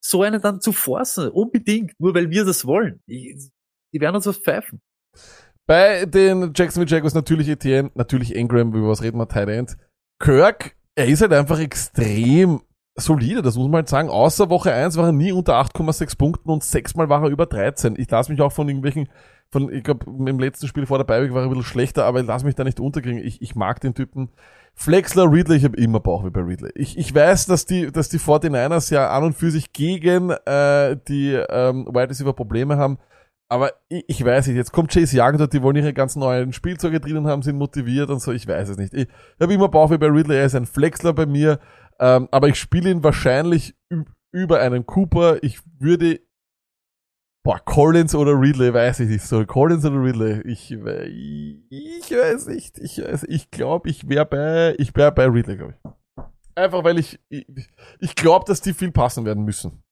so 0.03 0.23
einen 0.23 0.41
dann 0.41 0.61
zu 0.61 0.73
forcen. 0.73 1.29
Unbedingt, 1.29 1.93
nur 1.99 2.14
weil 2.14 2.31
wir 2.31 2.45
das 2.45 2.64
wollen. 2.64 3.01
Ich, 3.07 3.51
die 3.93 4.01
werden 4.01 4.16
uns 4.16 4.27
was 4.27 4.39
pfeifen. 4.39 4.81
Bei 5.66 6.07
den 6.07 6.53
Jacksonville 6.55 6.91
Jaguars 6.91 7.14
natürlich 7.14 7.49
Etienne, 7.49 7.91
natürlich 7.95 8.35
Ingram, 8.35 8.73
über 8.73 8.89
was 8.89 9.03
reden 9.03 9.19
wir, 9.19 9.29
Tight 9.29 9.51
End. 9.51 9.77
Kirk, 10.19 10.77
er 10.95 11.07
ist 11.07 11.21
halt 11.21 11.33
einfach 11.33 11.61
extrem 11.61 12.62
solide, 12.97 13.43
das 13.43 13.57
muss 13.57 13.66
man 13.66 13.81
halt 13.81 13.89
sagen. 13.89 14.09
Außer 14.09 14.51
Woche 14.51 14.73
1 14.73 14.97
war 14.97 15.07
er 15.07 15.12
nie 15.12 15.33
unter 15.33 15.61
8,6 15.61 16.16
Punkten 16.16 16.51
und 16.51 16.64
sechsmal 16.64 17.09
war 17.09 17.23
er 17.23 17.29
über 17.29 17.47
13. 17.47 17.97
Ich 17.99 18.11
lasse 18.11 18.33
mich 18.33 18.41
auch 18.41 18.53
von 18.53 18.69
irgendwelchen, 18.69 19.09
von, 19.51 19.72
ich 19.72 19.82
glaube, 19.82 20.07
im 20.07 20.38
letzten 20.38 20.66
Spiel 20.68 20.86
vor 20.86 20.99
der 20.99 21.05
Beiweg 21.05 21.32
war 21.32 21.40
er 21.40 21.44
ein 21.44 21.49
bisschen 21.49 21.64
schlechter, 21.64 22.05
aber 22.05 22.20
ich 22.20 22.26
lasse 22.26 22.44
mich 22.44 22.55
da 22.55 22.64
nicht 22.64 22.80
unterkriegen. 22.80 23.18
Ich, 23.24 23.40
ich 23.40 23.55
mag 23.55 23.80
den 23.80 23.94
Typen. 23.94 24.30
Flexler, 24.74 25.30
Ridley, 25.30 25.57
ich 25.57 25.64
habe 25.64 25.76
immer 25.76 26.01
Bauchweh 26.01 26.30
bei 26.30 26.40
Ridley. 26.40 26.70
Ich, 26.74 26.99
ich 26.99 27.14
weiß, 27.14 27.46
dass 27.46 27.64
die, 27.64 27.90
dass 27.90 28.09
die 28.09 28.18
49ers 28.18 28.92
ja 28.92 29.11
an 29.11 29.24
und 29.24 29.32
für 29.34 29.51
sich 29.51 29.72
gegen 29.72 30.30
äh, 30.30 30.96
die 31.09 31.32
ähm, 31.32 31.86
Wide 31.86 32.11
Receiver 32.11 32.34
Probleme 32.34 32.76
haben. 32.76 32.99
Aber 33.49 33.72
ich, 33.88 34.05
ich 34.07 34.24
weiß 34.24 34.46
nicht, 34.46 34.57
jetzt 34.57 34.72
kommt 34.72 34.92
Chase 34.92 35.18
Young 35.18 35.38
dort, 35.38 35.55
die 35.55 35.62
wollen 35.62 35.76
ihre 35.76 35.94
ganzen 35.94 36.20
neuen 36.20 36.53
Spielzeuge 36.53 37.01
drinnen 37.01 37.26
haben, 37.26 37.42
sind 37.42 37.57
motiviert 37.57 38.11
und 38.11 38.20
so, 38.20 38.32
ich 38.32 38.46
weiß 38.46 38.68
es 38.68 38.76
nicht. 38.76 38.92
Ich, 38.92 39.09
ich 39.09 39.40
habe 39.40 39.55
immer 39.55 39.68
Bauchweh 39.68 39.96
bei 39.96 40.09
Ridley, 40.09 40.36
er 40.36 40.44
ist 40.44 40.55
ein 40.55 40.66
Flexler 40.66 41.14
bei 41.14 41.24
mir, 41.24 41.59
ähm, 41.99 42.28
aber 42.30 42.49
ich 42.49 42.57
spiele 42.57 42.90
ihn 42.90 43.03
wahrscheinlich 43.03 43.74
über 44.30 44.61
einen 44.61 44.86
Cooper. 44.86 45.42
Ich 45.42 45.61
würde, 45.78 46.20
boah, 47.49 47.61
Collins 47.61 48.14
oder 48.14 48.38
Ridley, 48.38 48.74
weiß 48.74 49.01
ich 49.01 49.09
nicht 49.09 49.24
so. 49.24 49.46
Collins 49.46 49.82
oder 49.86 50.03
Ridley, 50.03 50.42
ich, 50.42 50.70
ich 50.70 52.11
weiß 52.11 52.49
nicht, 52.49 52.76
ich 52.76 52.99
weiß, 52.99 53.24
ich 53.24 53.51
glaube, 53.51 53.88
ich 53.88 54.07
wäre 54.07 54.26
bei, 54.26 54.74
ich 54.78 54.94
wäre 54.94 55.12
bei 55.12 55.24
Ridley, 55.24 55.57
glaube 55.57 55.74
ich. 55.74 56.24
Einfach 56.55 56.84
weil 56.84 56.99
ich, 56.99 57.18
ich, 57.30 57.46
ich 58.01 58.14
glaube, 58.14 58.44
dass 58.46 58.61
die 58.61 58.74
viel 58.74 58.92
passen 58.92 59.24
werden 59.24 59.44
müssen. 59.44 59.82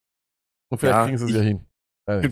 Und 0.70 0.78
vielleicht 0.78 0.98
Ja, 0.98 1.04
kriegen 1.04 1.16
sie 1.16 1.24
es 1.24 1.32
ja 1.32 1.40
hin. 1.40 1.64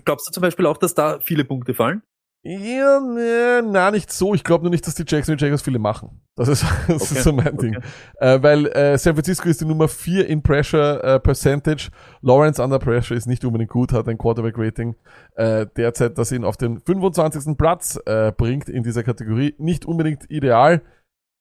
Glaubst 0.04 0.28
du 0.28 0.32
zum 0.32 0.42
Beispiel 0.42 0.66
auch, 0.66 0.76
dass 0.76 0.92
da 0.92 1.18
viele 1.20 1.46
Punkte 1.46 1.72
fallen? 1.72 2.02
Ja, 2.47 3.01
ne, 3.01 3.62
na, 3.64 3.90
nicht 3.90 4.12
so. 4.12 4.34
Ich 4.34 4.45
glaube 4.45 4.64
nur 4.64 4.70
nicht, 4.70 4.86
dass 4.86 4.95
die 4.95 5.05
Jacksonville 5.07 5.40
Jaguars 5.40 5.62
viele 5.62 5.78
machen. 5.78 6.20
Das 6.36 6.49
ist, 6.49 6.62
das 6.88 7.03
Okay, 7.11 7.14
ist 7.14 7.22
so 7.22 7.32
mein 7.32 7.57
Ding. 7.57 7.78
Äh, 8.18 8.42
weil 8.42 8.66
äh, 8.66 8.99
San 8.99 9.14
Francisco 9.14 9.49
ist 9.49 9.62
die 9.62 9.64
Nummer 9.64 9.88
4 9.88 10.28
in 10.28 10.42
Pressure 10.42 11.03
äh, 11.03 11.20
Percentage. 11.20 11.88
Lawrence 12.20 12.62
under 12.62 12.78
Pressure 12.78 13.16
ist 13.16 13.26
nicht 13.26 13.47
unbedingt 13.47 13.70
gut, 13.70 13.92
hat 13.92 14.09
ein 14.09 14.18
Quarterback-Rating 14.18 14.95
äh, 15.36 15.66
derzeit, 15.74 16.18
das 16.18 16.32
ihn 16.32 16.45
auf 16.45 16.59
den 16.59 16.80
25. 16.80 17.57
Platz 17.57 17.99
äh, 18.05 18.30
bringt 18.32 18.68
in 18.68 18.82
dieser 18.82 19.05
Kategorie. 19.05 19.55
Nicht 19.57 19.86
unbedingt 19.86 20.30
ideal. 20.30 20.82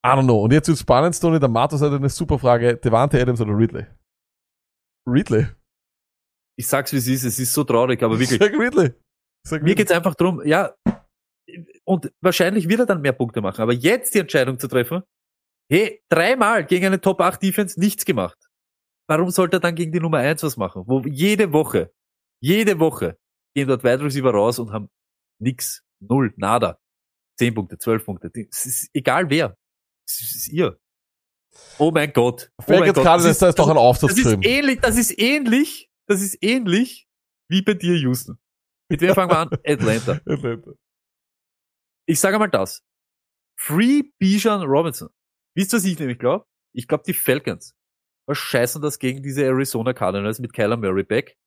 I 0.06 0.10
don't 0.10 0.24
know. 0.24 0.42
Und 0.42 0.54
jetzt 0.54 0.70
wird's 0.70 0.82
spannend, 0.82 1.16
Stoney. 1.16 1.40
Der 1.42 1.50
Matos 1.50 1.82
hat 1.82 1.92
eine 1.92 2.08
super 2.08 2.40
Frage. 2.40 2.78
Devante 2.78 3.22
Adams 3.22 3.42
oder 3.42 3.58
Ridley? 3.58 3.88
Ridley. 5.06 5.48
Ich 6.58 6.68
sag's 6.68 6.94
wie 6.94 6.98
es 6.98 7.08
ist, 7.08 7.26
es 7.26 7.40
ist 7.40 7.54
so 7.54 7.66
traurig, 7.66 8.02
aber 8.04 8.18
wirklich. 8.20 8.40
Sag 8.40 8.54
Ridley. 8.54 8.94
Sag 9.46 9.64
Mir 9.64 9.76
geht's 9.76 9.92
einfach 9.92 10.16
drum, 10.16 10.42
ja, 10.46 10.74
und 11.84 12.12
wahrscheinlich 12.22 12.70
wird 12.70 12.82
er 12.82 12.86
dann 12.86 13.02
mehr 13.02 13.12
Punkte 13.12 13.42
machen. 13.42 13.62
Aber 13.62 13.74
jetzt 13.74 14.14
die 14.16 14.20
Entscheidung 14.20 14.58
zu 14.60 14.68
treffen, 14.68 15.04
hey, 15.70 16.02
dreimal 16.10 16.66
gegen 16.66 16.86
eine 16.86 17.02
Top 17.02 17.22
8 17.22 17.42
Defense 17.42 17.80
nichts 17.80 18.06
gemacht. 18.06 18.38
Warum 19.08 19.30
sollte 19.32 19.58
er 19.58 19.60
dann 19.60 19.76
gegen 19.76 19.92
die 19.92 20.00
Nummer 20.00 20.20
1 20.20 20.44
was 20.44 20.58
machen? 20.58 20.84
Wo 20.86 21.02
jede 21.02 21.52
Woche, 21.52 21.94
jede 22.42 22.80
Woche 22.80 23.18
gehen 23.54 23.68
dort 23.68 23.84
Wide 23.84 24.04
Receiver 24.04 24.32
raus 24.32 24.60
und 24.60 24.72
haben 24.72 24.90
nix, 25.40 25.84
null, 26.00 26.34
nada. 26.38 26.80
10 27.38 27.54
Punkte, 27.54 27.78
12 27.78 28.06
Punkte. 28.06 28.32
Es 28.50 28.66
ist 28.66 28.90
egal 28.94 29.30
wer. 29.30 29.58
Es 30.08 30.22
ist 30.22 30.48
ihr. 30.50 30.80
Oh 31.78 31.92
mein 31.92 32.14
Gott. 32.14 32.52
Oh 32.58 32.64
mein 32.68 32.94
Gott. 32.94 33.04
Cardinals, 33.04 33.40
Das 33.40 33.40
da 33.40 33.50
ist 33.50 33.60
doch 33.60 33.70
ein 33.70 33.78
das 34.02 34.18
ist 34.18 34.46
ähnlich, 34.46 34.80
das 34.80 34.98
ist 34.98 35.20
ähnlich, 35.20 35.90
das 36.08 36.22
ist 36.22 36.38
ähnlich 36.42 37.08
wie 37.50 37.62
bei 37.62 37.74
dir, 37.74 37.96
Houston. 37.96 38.38
Mit 38.90 39.02
wem 39.02 39.14
fangen 39.14 39.32
wir 39.32 39.38
an? 39.40 39.50
Atlanta. 39.66 40.20
Atlanta. 40.26 40.72
Ich 42.06 42.20
sage 42.20 42.38
mal 42.40 42.48
das. 42.48 42.84
Free 43.60 44.04
Bijan 44.20 44.62
Robinson. 44.64 45.10
Wisst 45.56 45.74
ihr, 45.74 45.78
was 45.78 45.86
ich 45.86 46.00
nämlich 46.00 46.20
glaube? 46.20 46.46
Ich 46.74 46.88
glaube, 46.88 47.04
die 47.06 47.14
Falcons 47.14 47.76
verscheißen 48.26 48.82
das 48.82 49.00
gegen 49.00 49.22
diese 49.22 49.44
Arizona 49.44 49.94
Cardinals 49.94 50.40
mit 50.40 50.54
Kyler 50.54 50.78
Murray 50.78 51.04
back. 51.04 51.38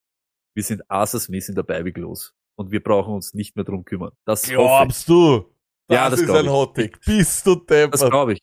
Wir 0.55 0.63
sind 0.63 0.83
Arthur 0.91 1.21
Smith 1.21 1.49
in 1.49 1.55
der 1.55 1.63
Beiweg 1.63 1.99
los. 1.99 2.35
Und 2.59 2.71
wir 2.71 2.83
brauchen 2.83 3.15
uns 3.15 3.35
nicht 3.35 3.57
mehr 3.57 3.65
drum 3.65 3.85
kümmern. 3.85 4.13
Das. 4.25 4.45
Glaubst 4.45 5.09
du? 5.09 5.53
Das, 5.89 5.97
Ja, 5.97 6.11
das 6.11 6.21
ist 6.21 6.31
ein. 6.31 6.49
Hot-Take. 6.49 6.99
Bist 7.05 7.47
du 7.47 7.57
deppert. 7.57 7.95
Das 7.95 8.09
glaube 8.09 8.33
ich. 8.35 8.41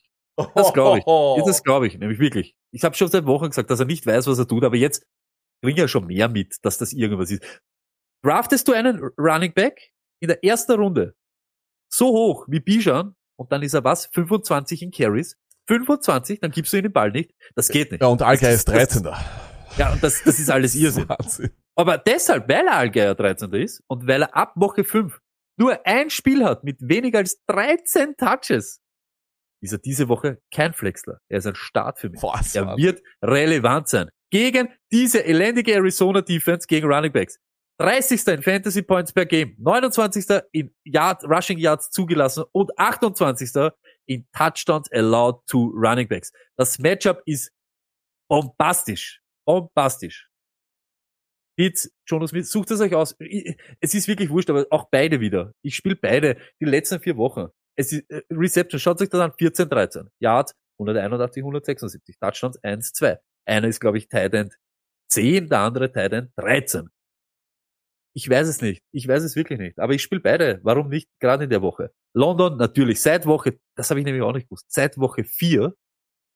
Das 0.54 0.72
glaube 0.72 0.98
ich. 0.98 1.04
Ja, 1.06 1.44
Das 1.46 1.62
glaube 1.62 1.86
ich, 1.86 1.98
nämlich 1.98 2.18
wirklich. 2.18 2.56
Ich 2.72 2.84
habe 2.84 2.94
schon 2.96 3.08
seit 3.08 3.26
Wochen 3.26 3.48
gesagt, 3.48 3.70
dass 3.70 3.80
er 3.80 3.86
nicht 3.86 4.06
weiß, 4.06 4.26
was 4.26 4.38
er 4.38 4.46
tut, 4.46 4.64
aber 4.64 4.76
jetzt 4.76 5.04
bringt 5.62 5.78
er 5.78 5.88
schon 5.88 6.06
mehr 6.06 6.28
mit, 6.28 6.64
dass 6.64 6.78
das 6.78 6.92
irgendwas 6.92 7.30
ist. 7.30 7.42
Draftest 8.24 8.66
du 8.68 8.72
einen 8.72 9.00
Running 9.18 9.52
Back 9.52 9.92
in 10.20 10.28
der 10.28 10.42
ersten 10.44 10.72
Runde 10.72 11.14
so 11.92 12.06
hoch 12.08 12.46
wie 12.48 12.60
Bijan 12.60 13.14
und 13.38 13.52
dann 13.52 13.62
ist 13.62 13.74
er 13.74 13.84
was? 13.84 14.06
25 14.14 14.82
in 14.82 14.90
Carries? 14.90 15.36
25, 15.68 16.40
dann 16.40 16.50
gibst 16.50 16.72
du 16.72 16.76
ihm 16.78 16.84
den 16.84 16.92
Ball 16.92 17.10
nicht. 17.10 17.32
Das 17.54 17.68
geht 17.68 17.90
nicht. 17.90 18.02
Ja, 18.02 18.08
und 18.08 18.22
Algeier 18.22 18.52
ist 18.52 18.68
Das- 18.68 18.74
13. 18.74 19.08
Ja, 19.76 19.92
und 19.92 20.02
das, 20.02 20.22
das 20.22 20.38
ist 20.38 20.50
alles 20.50 20.74
Irrsinn. 20.76 21.08
Wahnsinn. 21.08 21.50
Aber 21.76 21.98
deshalb, 21.98 22.48
weil 22.48 22.66
er 22.66 22.76
Allgeier 22.76 23.14
13. 23.14 23.52
ist 23.54 23.82
und 23.88 24.06
weil 24.06 24.22
er 24.22 24.36
ab 24.36 24.52
Woche 24.56 24.84
5 24.84 25.18
nur 25.58 25.84
ein 25.86 26.10
Spiel 26.10 26.44
hat 26.44 26.64
mit 26.64 26.78
weniger 26.80 27.18
als 27.18 27.42
13 27.46 28.16
Touches, 28.16 28.80
ist 29.62 29.72
er 29.72 29.78
diese 29.78 30.08
Woche 30.08 30.40
kein 30.52 30.72
Flexler. 30.74 31.18
Er 31.28 31.38
ist 31.38 31.46
ein 31.46 31.54
Start 31.54 31.98
für 31.98 32.10
mich. 32.10 32.20
Das 32.20 32.54
Er 32.54 32.76
wird 32.76 33.02
relevant 33.22 33.88
sein. 33.88 34.10
Gegen 34.30 34.68
diese 34.92 35.24
elendige 35.24 35.72
Arizona 35.74 36.20
Defense 36.22 36.66
gegen 36.66 36.86
Running 36.92 37.12
Backs. 37.12 37.38
30. 37.78 38.26
in 38.28 38.42
Fantasy 38.42 38.82
Points 38.82 39.12
per 39.12 39.26
Game, 39.26 39.56
29. 39.58 40.42
in 40.52 40.74
Yard, 40.84 41.24
Rushing 41.24 41.58
Yards 41.58 41.90
zugelassen 41.90 42.44
und 42.52 42.70
28. 42.78 43.72
in 44.06 44.26
Touchdowns 44.32 44.90
allowed 44.92 45.44
to 45.46 45.72
Running 45.74 46.06
Backs. 46.06 46.32
Das 46.56 46.78
Matchup 46.78 47.22
ist 47.26 47.50
bombastisch. 48.28 49.20
Bombastisch. 49.46 50.28
Pitts, 51.56 51.90
Jonas 52.06 52.30
Smith, 52.30 52.50
sucht 52.50 52.70
es 52.70 52.80
euch 52.80 52.94
aus. 52.94 53.16
Es 53.80 53.94
ist 53.94 54.08
wirklich 54.08 54.30
wurscht, 54.30 54.50
aber 54.50 54.66
auch 54.70 54.88
beide 54.90 55.20
wieder. 55.20 55.52
Ich 55.62 55.76
spiele 55.76 55.96
beide 55.96 56.36
die 56.60 56.64
letzten 56.64 57.00
vier 57.00 57.16
Wochen. 57.16 57.48
Es 57.76 57.92
ist, 57.92 58.10
äh, 58.10 58.22
Reception, 58.30 58.80
schaut 58.80 59.00
euch 59.00 59.08
das 59.08 59.20
an, 59.20 59.32
14, 59.38 59.68
13. 59.68 60.10
Yards, 60.20 60.54
181, 60.78 61.42
176. 61.42 62.18
Touchdowns, 62.18 62.58
1, 62.62 62.92
2. 62.92 63.18
Einer 63.46 63.68
ist, 63.68 63.80
glaube 63.80 63.98
ich, 63.98 64.08
Tight 64.08 64.34
End 64.34 64.54
10, 65.10 65.48
der 65.48 65.60
andere 65.60 65.92
Tight 65.92 66.12
End 66.12 66.30
13. 66.36 66.88
Ich 68.16 68.28
weiß 68.30 68.46
es 68.48 68.60
nicht. 68.62 68.82
Ich 68.92 69.08
weiß 69.08 69.22
es 69.24 69.34
wirklich 69.34 69.58
nicht. 69.58 69.78
Aber 69.78 69.92
ich 69.92 70.02
spiele 70.02 70.20
beide. 70.20 70.60
Warum 70.62 70.88
nicht? 70.88 71.08
Gerade 71.20 71.44
in 71.44 71.50
der 71.50 71.62
Woche. 71.62 71.92
London, 72.14 72.56
natürlich, 72.56 73.00
seit 73.02 73.26
Woche, 73.26 73.58
das 73.76 73.90
habe 73.90 73.98
ich 74.00 74.06
nämlich 74.06 74.22
auch 74.22 74.32
nicht 74.32 74.48
gewusst, 74.48 74.66
seit 74.68 74.96
Woche 74.98 75.24
4 75.24 75.74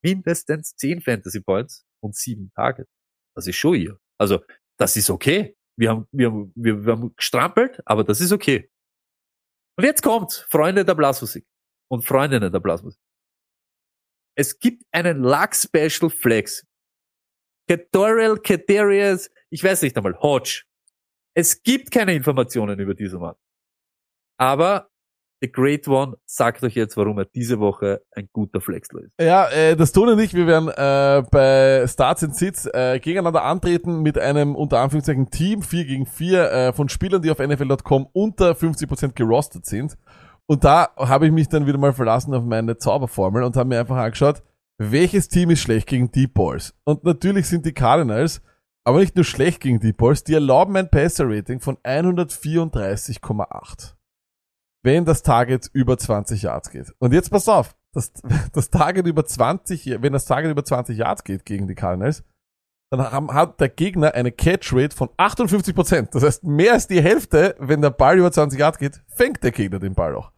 mindestens 0.02 0.74
10 0.76 1.00
Fantasy 1.00 1.40
Points 1.40 1.86
und 2.02 2.16
7 2.16 2.50
Targets. 2.54 2.90
Das 3.36 3.46
ist 3.46 3.56
schon 3.56 3.74
hier. 3.76 3.98
Also, 4.18 4.42
das 4.76 4.96
ist 4.96 5.08
okay. 5.10 5.56
Wir 5.76 5.90
haben, 5.90 6.08
wir, 6.10 6.26
haben- 6.32 6.52
wir, 6.56 6.84
wir 6.84 6.92
haben 6.92 7.14
gestrampelt, 7.14 7.80
aber 7.84 8.02
das 8.02 8.20
ist 8.20 8.32
okay. 8.32 8.68
Und 9.76 9.84
jetzt 9.84 10.02
kommt, 10.02 10.32
Freunde 10.50 10.84
der 10.84 10.96
Blasmusik 10.96 11.46
und 11.88 12.04
Freundinnen 12.04 12.50
der 12.50 12.58
Blasmusik. 12.60 13.00
Es 14.36 14.58
gibt 14.58 14.82
einen 14.92 15.22
Luck 15.22 15.54
Special 15.54 16.10
Flex. 16.10 16.64
Catorial, 17.68 18.38
Caterius, 18.40 19.30
ich 19.50 19.62
weiß 19.62 19.82
nicht 19.82 19.96
einmal, 19.96 20.18
Hodge. 20.18 20.64
Es 21.38 21.62
gibt 21.62 21.92
keine 21.92 22.14
Informationen 22.14 22.80
über 22.80 22.94
diesen 22.94 23.20
Mann. 23.20 23.36
Aber 24.40 24.88
The 25.40 25.52
Great 25.52 25.86
One 25.86 26.16
sagt 26.26 26.64
euch 26.64 26.74
jetzt, 26.74 26.96
warum 26.96 27.16
er 27.16 27.26
diese 27.26 27.60
Woche 27.60 28.02
ein 28.10 28.28
guter 28.32 28.60
Flexler 28.60 29.02
ist. 29.02 29.12
Ja, 29.20 29.48
äh, 29.50 29.76
das 29.76 29.92
tun 29.92 30.08
wir 30.08 30.16
nicht. 30.16 30.34
Wir 30.34 30.48
werden 30.48 30.68
äh, 30.68 31.22
bei 31.30 31.86
Starts 31.86 32.24
and 32.24 32.34
Sits 32.34 32.66
äh, 32.66 32.98
gegeneinander 32.98 33.44
antreten 33.44 34.02
mit 34.02 34.18
einem 34.18 34.56
unter 34.56 34.80
Anführungszeichen 34.80 35.30
Team 35.30 35.62
4 35.62 35.84
gegen 35.84 36.06
4 36.06 36.50
äh, 36.50 36.72
von 36.72 36.88
Spielern, 36.88 37.22
die 37.22 37.30
auf 37.30 37.38
NFL.com 37.38 38.08
unter 38.12 38.50
50% 38.50 39.12
gerostet 39.14 39.64
sind. 39.64 39.96
Und 40.46 40.64
da 40.64 40.88
habe 40.96 41.26
ich 41.26 41.32
mich 41.32 41.48
dann 41.48 41.68
wieder 41.68 41.78
mal 41.78 41.92
verlassen 41.92 42.34
auf 42.34 42.42
meine 42.42 42.78
Zauberformel 42.78 43.44
und 43.44 43.56
habe 43.56 43.68
mir 43.68 43.78
einfach 43.78 43.98
angeschaut, 43.98 44.42
welches 44.76 45.28
Team 45.28 45.50
ist 45.50 45.60
schlecht 45.60 45.86
gegen 45.86 46.10
Deep 46.10 46.34
Balls. 46.34 46.74
Und 46.82 47.04
natürlich 47.04 47.46
sind 47.46 47.64
die 47.64 47.74
Cardinals, 47.74 48.42
aber 48.88 49.00
nicht 49.00 49.16
nur 49.16 49.24
schlecht 49.24 49.60
gegen 49.60 49.80
Deep 49.80 49.98
Balls, 49.98 50.24
die 50.24 50.34
erlauben 50.34 50.76
ein 50.76 50.90
Passer-Rating 50.90 51.60
von 51.60 51.76
134,8 51.78 53.94
wenn 54.82 55.04
das 55.04 55.22
Target 55.22 55.68
über 55.72 55.98
20 55.98 56.42
Yards 56.42 56.70
geht. 56.70 56.94
Und 56.98 57.12
jetzt 57.12 57.30
pass 57.30 57.48
auf, 57.48 57.76
das, 57.92 58.12
das 58.52 58.70
Target 58.70 59.06
über 59.06 59.24
20, 59.24 60.00
wenn 60.00 60.12
das 60.12 60.24
Target 60.24 60.50
über 60.50 60.64
20 60.64 60.96
Yards 60.96 61.24
geht 61.24 61.44
gegen 61.44 61.68
die 61.68 61.74
Cardinals, 61.74 62.24
dann 62.90 63.12
haben, 63.12 63.34
hat 63.34 63.60
der 63.60 63.68
Gegner 63.68 64.14
eine 64.14 64.32
Catch 64.32 64.72
Rate 64.72 64.96
von 64.96 65.08
58%. 65.18 66.08
Das 66.12 66.22
heißt, 66.22 66.44
mehr 66.44 66.72
als 66.72 66.86
die 66.86 67.02
Hälfte, 67.02 67.54
wenn 67.58 67.82
der 67.82 67.90
Ball 67.90 68.18
über 68.18 68.32
20 68.32 68.58
Yards 68.58 68.78
geht, 68.78 69.02
fängt 69.08 69.42
der 69.42 69.52
Gegner 69.52 69.78
den 69.78 69.94
Ball 69.94 70.14
auch. 70.14 70.32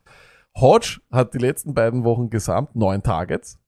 Hodge 0.57 1.01
hat 1.13 1.33
die 1.33 1.39
letzten 1.39 1.75
beiden 1.75 2.03
Wochen 2.03 2.29
gesamt 2.29 2.75
neun 2.75 3.05
Targets. 3.05 3.61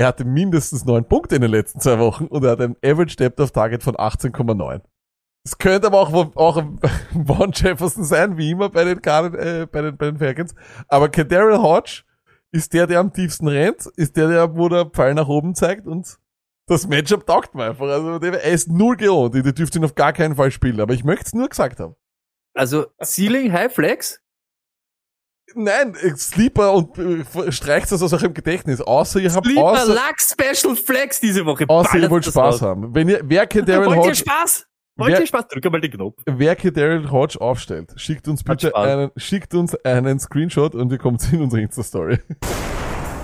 Er 0.00 0.06
hatte 0.06 0.24
mindestens 0.24 0.86
neun 0.86 1.04
Punkte 1.06 1.34
in 1.34 1.42
den 1.42 1.50
letzten 1.50 1.78
zwei 1.78 1.98
Wochen 1.98 2.24
und 2.24 2.42
er 2.42 2.52
hat 2.52 2.62
ein 2.62 2.74
Average 2.82 3.16
Depth 3.16 3.38
of 3.38 3.50
Target 3.50 3.82
von 3.82 3.96
18,9. 3.96 4.80
Es 5.44 5.58
könnte 5.58 5.88
aber 5.88 6.00
auch, 6.00 6.36
auch 6.36 6.64
Von 7.26 7.52
Jefferson 7.52 8.04
sein, 8.04 8.38
wie 8.38 8.52
immer 8.52 8.70
bei 8.70 8.84
den, 8.84 9.02
Card- 9.02 9.34
äh, 9.34 9.66
bei 9.70 9.82
den, 9.82 9.98
bei 9.98 10.06
den 10.06 10.16
Falcons. 10.16 10.54
Aber 10.88 11.10
Kadarrell 11.10 11.58
Hodge 11.58 12.04
ist 12.50 12.72
der, 12.72 12.86
der 12.86 12.98
am 13.00 13.12
tiefsten 13.12 13.46
rennt, 13.46 13.84
ist 13.96 14.16
der, 14.16 14.28
der, 14.28 14.56
wo 14.56 14.70
der 14.70 14.86
Pfeil 14.86 15.12
nach 15.12 15.28
oben 15.28 15.54
zeigt 15.54 15.86
und 15.86 16.16
das 16.66 16.88
Matchup 16.88 17.26
taugt 17.26 17.54
mir 17.54 17.64
einfach. 17.64 17.86
Also 17.86 18.18
er 18.20 18.42
ist 18.44 18.68
null 18.72 18.96
gelohnt. 18.96 19.34
Ihr 19.34 19.42
dürft 19.52 19.76
ihn 19.76 19.84
auf 19.84 19.94
gar 19.94 20.14
keinen 20.14 20.34
Fall 20.34 20.50
spielen, 20.50 20.80
aber 20.80 20.94
ich 20.94 21.04
möchte 21.04 21.26
es 21.26 21.34
nur 21.34 21.50
gesagt 21.50 21.78
haben. 21.78 21.94
Also, 22.54 22.86
Ceiling 23.04 23.52
High 23.52 23.70
Flex? 23.70 24.22
Nein, 25.54 25.94
äh, 26.00 26.14
Sleeper 26.16 26.72
und 26.74 26.96
äh, 26.98 27.52
streicht 27.52 27.90
das 27.90 28.02
aus 28.02 28.12
eurem 28.12 28.34
Gedächtnis. 28.34 28.80
Außer 28.80 29.20
ihr 29.20 29.32
habt, 29.32 29.46
Lieber 29.46 29.72
außer, 29.72 29.86
Luck 29.94 30.16
Special 30.20 30.76
Flex 30.76 31.20
diese 31.20 31.44
Woche. 31.46 31.64
außer 31.68 31.98
ihr 31.98 32.10
wollt 32.10 32.24
Spaß 32.24 32.36
raus. 32.54 32.62
haben. 32.62 32.94
Wenn 32.94 33.08
ihr, 33.08 33.20
wer 33.24 33.46
Kadarrell 33.46 33.86
Wollt 33.86 33.96
ihr 33.98 34.02
Hodge, 34.02 34.14
Spaß? 34.16 34.66
Wollt 34.96 35.12
Wer- 35.12 35.20
ihr 35.20 35.26
Spaß? 35.26 35.48
Drück 35.48 35.72
mal 35.72 35.80
den 35.80 35.90
Knopf. 35.92 36.20
wer 36.26 36.54
Kadarrell 36.56 37.10
Hodge 37.10 37.40
aufstellt, 37.40 37.92
schickt 37.96 38.28
uns 38.28 38.44
bitte 38.44 38.74
einen, 38.76 39.10
schickt 39.16 39.54
uns 39.54 39.74
einen 39.84 40.18
Screenshot 40.20 40.74
und 40.74 40.92
ihr 40.92 40.98
kommt 40.98 41.20
in 41.32 41.40
unsere 41.42 41.62
Insta-Story. 41.62 42.18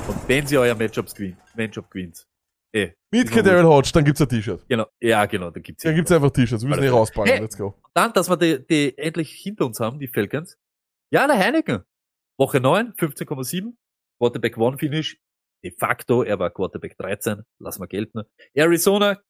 Und 0.09 0.17
wenn 0.29 0.47
sie 0.47 0.57
euer 0.57 0.75
Matchup 0.75 1.13
gewinnt, 1.15 1.37
Matchup 1.55 1.91
gewinnt. 1.91 2.27
Eh, 2.73 2.91
Mit 3.11 3.31
Kadarrell 3.31 3.65
Hodge, 3.65 3.91
dann 3.95 4.05
gibt's 4.05 4.21
ein 4.21 4.29
T-Shirt. 4.29 4.63
genau. 4.69 4.87
Ja, 5.01 5.25
genau, 5.27 5.51
da 5.51 5.61
gibt's 5.61 5.83
Da 5.83 5.91
ja. 5.91 5.97
gibt's 5.97 6.13
einfach 6.13 6.31
T-Shirts. 6.31 6.63
Wir 6.63 6.69
müssen 6.71 6.83
die 6.83 6.89
rauspacken. 6.89 7.33
Hey. 7.33 7.41
Let's 7.41 7.57
go. 7.57 7.75
Dann, 7.95 8.13
dass 8.13 8.29
wir 8.29 8.37
die, 8.37 8.67
die 8.67 8.99
endlich 8.99 9.33
hinter 9.33 9.67
uns 9.67 9.81
haben, 9.81 9.99
die 9.99 10.09
Falcons. 10.09 10.57
Ja, 11.11 11.27
der 11.27 11.39
Heineken. 11.39 11.85
Woche 12.39 12.61
9, 12.61 12.93
15,7. 12.95 13.75
Quarterback 14.19 14.57
One 14.57 14.79
Finish. 14.79 15.19
De 15.65 15.71
facto, 15.71 16.23
er 16.23 16.39
war 16.39 16.51
Quarterback 16.51 16.97
13. 16.99 17.43
Lass 17.59 17.79
mal 17.79 17.87
gelten. 17.87 18.23
Arizona, 18.55 19.21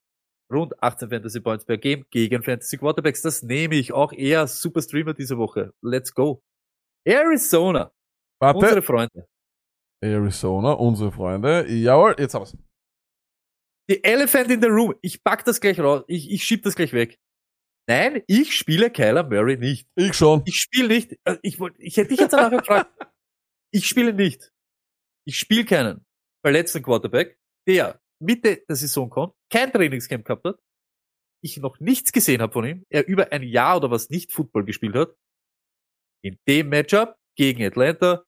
rund 0.52 0.74
18 0.82 1.08
Fantasy 1.08 1.40
Points 1.40 1.64
per 1.64 1.78
Game 1.78 2.04
gegen 2.10 2.42
Fantasy 2.42 2.76
Quarterbacks. 2.76 3.22
Das 3.22 3.42
nehme 3.42 3.76
ich 3.76 3.92
auch 3.92 4.12
eher 4.12 4.46
Super 4.46 4.82
Streamer 4.82 5.14
diese 5.14 5.38
Woche. 5.38 5.72
Let's 5.82 6.12
go. 6.12 6.42
Arizona, 7.06 7.92
Warte. 8.40 8.58
unsere 8.58 8.82
Freunde. 8.82 9.28
Arizona, 10.02 10.72
unsere 10.72 11.12
Freunde. 11.12 11.66
Jawohl, 11.68 12.16
jetzt 12.18 12.34
haben 12.34 12.42
wir's. 12.42 12.56
Die 13.88 14.02
Elephant 14.02 14.50
in 14.50 14.60
the 14.60 14.66
Room. 14.66 14.94
Ich 15.00 15.22
pack 15.22 15.44
das 15.44 15.60
gleich 15.60 15.78
raus. 15.78 16.02
Ich, 16.08 16.30
ich 16.30 16.42
schieb 16.44 16.64
das 16.64 16.74
gleich 16.74 16.92
weg. 16.92 17.18
Nein, 17.88 18.22
ich 18.26 18.56
spiele 18.56 18.90
Kyler 18.90 19.22
Murray 19.24 19.56
nicht. 19.56 19.88
Ich 19.94 20.14
schon. 20.14 20.42
Ich 20.44 20.60
spiele 20.60 20.88
nicht. 20.88 21.12
äh, 21.24 21.36
Ich, 21.42 21.60
wollte, 21.60 21.80
ich 21.80 21.96
hätte 21.96 22.08
dich 22.10 22.20
jetzt 22.20 22.32
nachher 22.32 22.58
gefragt. 22.58 22.90
Ich 23.72 23.86
spiele 23.88 24.14
nicht. 24.14 24.52
Ich 25.26 25.38
spiele 25.38 25.64
keinen 25.64 26.06
verletzten 26.42 26.82
Quarterback, 26.82 27.36
der 27.68 28.00
Mitte 28.22 28.62
der 28.68 28.76
Saison 28.76 29.10
kommt, 29.10 29.34
kein 29.52 29.72
Trainingscamp 29.72 30.24
gehabt 30.24 30.44
hat, 30.44 30.58
ich 31.44 31.56
noch 31.58 31.78
nichts 31.80 32.12
gesehen 32.12 32.40
habe 32.40 32.52
von 32.52 32.64
ihm, 32.64 32.84
er 32.90 33.06
über 33.06 33.32
ein 33.32 33.42
Jahr 33.42 33.76
oder 33.76 33.90
was 33.90 34.08
nicht 34.08 34.32
Football 34.32 34.64
gespielt 34.64 34.94
hat. 34.94 35.14
In 36.24 36.38
dem 36.48 36.68
Matchup 36.70 37.16
gegen 37.36 37.62
Atlanta. 37.64 38.24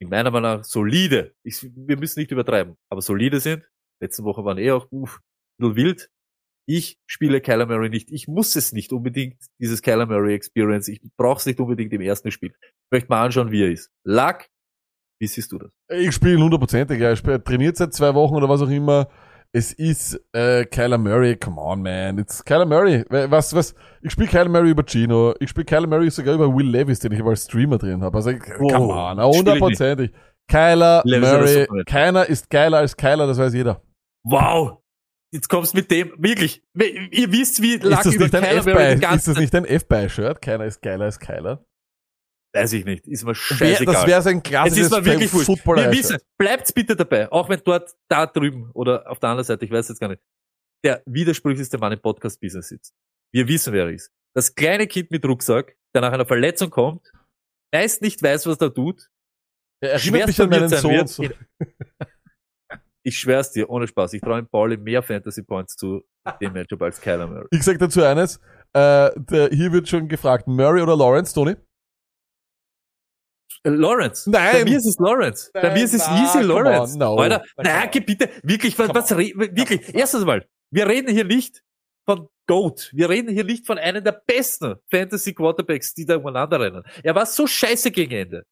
In 0.00 0.08
meiner 0.08 0.30
Meinung 0.30 0.58
nach 0.58 0.64
solide. 0.64 1.34
Ich, 1.44 1.62
wir 1.62 1.98
müssen 1.98 2.20
nicht 2.20 2.30
übertreiben, 2.30 2.76
aber 2.90 3.02
solide 3.02 3.40
sind. 3.40 3.68
Letzte 4.00 4.22
Woche 4.24 4.44
waren 4.44 4.58
eh 4.58 4.70
auch 4.70 4.86
uff, 4.90 5.20
ein 5.60 5.72
bisschen 5.72 5.76
wild. 5.76 6.10
Ich 6.66 6.98
spiele 7.06 7.40
Kyler 7.40 7.66
Murray 7.66 7.90
nicht. 7.90 8.10
Ich 8.10 8.26
muss 8.26 8.56
es 8.56 8.72
nicht 8.72 8.92
unbedingt, 8.92 9.36
dieses 9.60 9.82
Kyler 9.82 10.06
Murray 10.06 10.34
Experience. 10.34 10.88
Ich 10.88 11.00
brauche 11.16 11.38
es 11.38 11.46
nicht 11.46 11.60
unbedingt 11.60 11.92
im 11.92 12.00
ersten 12.00 12.30
Spiel. 12.30 12.54
Ich 12.62 12.90
möchte 12.90 13.08
mal 13.08 13.24
anschauen, 13.24 13.50
wie 13.50 13.62
er 13.62 13.70
ist. 13.70 13.90
Luck, 14.04 14.46
wie 15.20 15.26
siehst 15.26 15.52
du 15.52 15.58
das? 15.58 15.70
Ich 15.90 16.14
spiele 16.14 16.38
hundertprozentig, 16.38 17.00
ja. 17.00 17.12
Ich 17.12 17.18
spiel, 17.18 17.38
trainiert 17.38 17.76
seit 17.76 17.92
zwei 17.92 18.14
Wochen 18.14 18.34
oder 18.34 18.48
was 18.48 18.62
auch 18.62 18.70
immer. 18.70 19.08
Es 19.52 19.72
ist 19.72 20.20
äh, 20.32 20.64
Kyler 20.64 20.98
Murray, 20.98 21.36
come 21.36 21.60
on, 21.60 21.82
man. 21.82 22.18
It's 22.18 22.44
Kyler 22.44 22.66
Murray. 22.66 23.04
Was, 23.08 23.54
was? 23.54 23.74
Ich 24.02 24.10
spiele 24.10 24.28
Kyler 24.28 24.48
Murray 24.48 24.70
über 24.70 24.82
Gino. 24.84 25.34
Ich 25.38 25.50
spiele 25.50 25.64
Kyler 25.64 25.86
Murray 25.86 26.10
sogar 26.10 26.34
über 26.34 26.52
Will 26.52 26.68
Levis, 26.68 26.98
den 26.98 27.12
ich 27.12 27.20
aber 27.20 27.30
als 27.30 27.44
Streamer 27.44 27.78
drin 27.78 28.02
habe. 28.02 28.16
Also, 28.16 28.32
come 28.36 28.92
on, 28.92 29.22
hundertprozentig. 29.22 30.10
Kyler 30.48 31.02
Murray, 31.06 31.66
keiner 31.86 32.26
ist 32.26 32.50
geiler 32.50 32.78
als 32.78 32.96
Kyler, 32.96 33.26
das 33.26 33.38
weiß 33.38 33.54
jeder. 33.54 33.80
Wow! 34.24 34.83
Jetzt 35.34 35.48
kommst 35.48 35.72
du 35.72 35.78
mit 35.78 35.90
dem, 35.90 36.14
wirklich. 36.16 36.62
Ihr 36.74 37.32
wisst, 37.32 37.60
wie 37.60 37.76
das 37.76 38.06
über 38.06 38.24
nicht 38.26 38.34
ein 38.36 38.44
Kyler 38.44 38.62
Murray 38.62 38.92
F-Buy? 38.92 39.00
den 39.00 39.16
Ist 39.16 39.26
das 39.26 39.36
nicht 39.36 39.54
ein 39.56 39.64
F-Buy-Shirt? 39.64 40.40
Keiner 40.40 40.64
ist 40.64 40.80
geiler 40.80 41.06
als 41.06 41.18
Kyler. 41.18 41.66
Weiß 42.54 42.72
ich 42.72 42.84
nicht. 42.84 43.08
Ist 43.08 43.24
mir 43.24 43.34
scheißegal. 43.34 43.94
das 43.94 44.06
wäre 44.06 44.22
sein 44.22 44.36
es 44.36 44.42
klassisches 44.44 45.44
footballer 45.44 45.90
Wir 45.90 45.98
wissen, 45.98 46.18
bleibt 46.38 46.72
bitte 46.72 46.94
dabei. 46.94 47.32
Auch 47.32 47.48
wenn 47.48 47.60
dort, 47.64 47.96
da 48.08 48.26
drüben 48.26 48.70
oder 48.74 49.10
auf 49.10 49.18
der 49.18 49.30
anderen 49.30 49.44
Seite, 49.44 49.64
ich 49.64 49.72
weiß 49.72 49.88
jetzt 49.88 49.98
gar 49.98 50.06
nicht, 50.06 50.22
der 50.84 51.02
widersprüchlichste 51.04 51.78
Mann 51.78 51.90
im 51.90 52.00
Podcast-Business 52.00 52.68
sitzt. 52.68 52.94
Wir 53.32 53.48
wissen, 53.48 53.72
wer 53.72 53.86
er 53.86 53.90
ist. 53.90 54.12
Das 54.36 54.54
kleine 54.54 54.86
Kind 54.86 55.10
mit 55.10 55.24
Rucksack, 55.24 55.74
der 55.96 56.02
nach 56.02 56.12
einer 56.12 56.26
Verletzung 56.26 56.70
kommt, 56.70 57.10
meist 57.74 58.02
nicht 58.02 58.22
weiß, 58.22 58.46
was 58.46 58.58
er 58.58 58.72
tut, 58.72 59.10
Er 59.80 59.94
erinnert 59.94 60.28
mich 60.28 60.40
an 60.40 60.48
meinen 60.48 60.68
Sohn. 60.68 61.34
Ich 63.06 63.18
schwör's 63.18 63.52
dir, 63.52 63.68
ohne 63.68 63.86
Spaß. 63.86 64.14
Ich 64.14 64.22
traue 64.22 64.38
ihm 64.38 64.48
Pauli 64.48 64.78
mehr 64.78 65.02
Fantasy 65.02 65.42
Points 65.42 65.76
zu 65.76 66.02
dem 66.40 66.54
Matchup 66.54 66.80
als 66.82 67.00
Kyler 67.00 67.26
Murray. 67.26 67.46
Ich 67.50 67.62
sag 67.62 67.78
dazu 67.78 68.02
eines. 68.02 68.38
Äh, 68.72 69.10
der, 69.16 69.50
hier 69.50 69.72
wird 69.72 69.88
schon 69.88 70.08
gefragt, 70.08 70.48
Murray 70.48 70.80
oder 70.80 70.96
Lawrence, 70.96 71.34
Tony? 71.34 71.54
Äh, 73.62 73.68
Lawrence. 73.68 74.28
Nein. 74.30 74.52
Bei 74.52 74.64
mir 74.64 74.78
ist 74.78 74.86
es 74.86 74.96
Lawrence. 74.98 75.50
Bei 75.52 75.62
Nein, 75.62 75.74
mir 75.74 75.84
ist 75.84 75.94
es 75.94 76.06
na, 76.06 76.24
easy 76.24 76.40
Lawrence. 76.40 76.94
on, 76.94 76.98
no. 76.98 77.16
Alter, 77.16 77.44
geh 77.90 78.00
bitte, 78.00 78.30
wirklich, 78.42 78.78
was, 78.78 78.88
was, 78.94 79.10
wirklich, 79.10 79.94
erstens 79.94 80.24
mal, 80.24 80.46
wir 80.70 80.88
reden 80.88 81.12
hier 81.12 81.24
nicht 81.24 81.62
von 82.06 82.28
GOAT. 82.46 82.90
Wir 82.92 83.08
reden 83.08 83.32
hier 83.32 83.44
nicht 83.44 83.66
von 83.66 83.78
einem 83.78 84.02
der 84.02 84.22
besten 84.26 84.76
Fantasy 84.90 85.34
Quarterbacks, 85.34 85.94
die 85.94 86.04
da 86.04 86.16
umeinander 86.16 86.60
rennen. 86.60 86.82
Er 87.02 87.14
war 87.14 87.26
so 87.26 87.46
scheiße 87.46 87.90
gegen 87.90 88.12
Ende. 88.12 88.44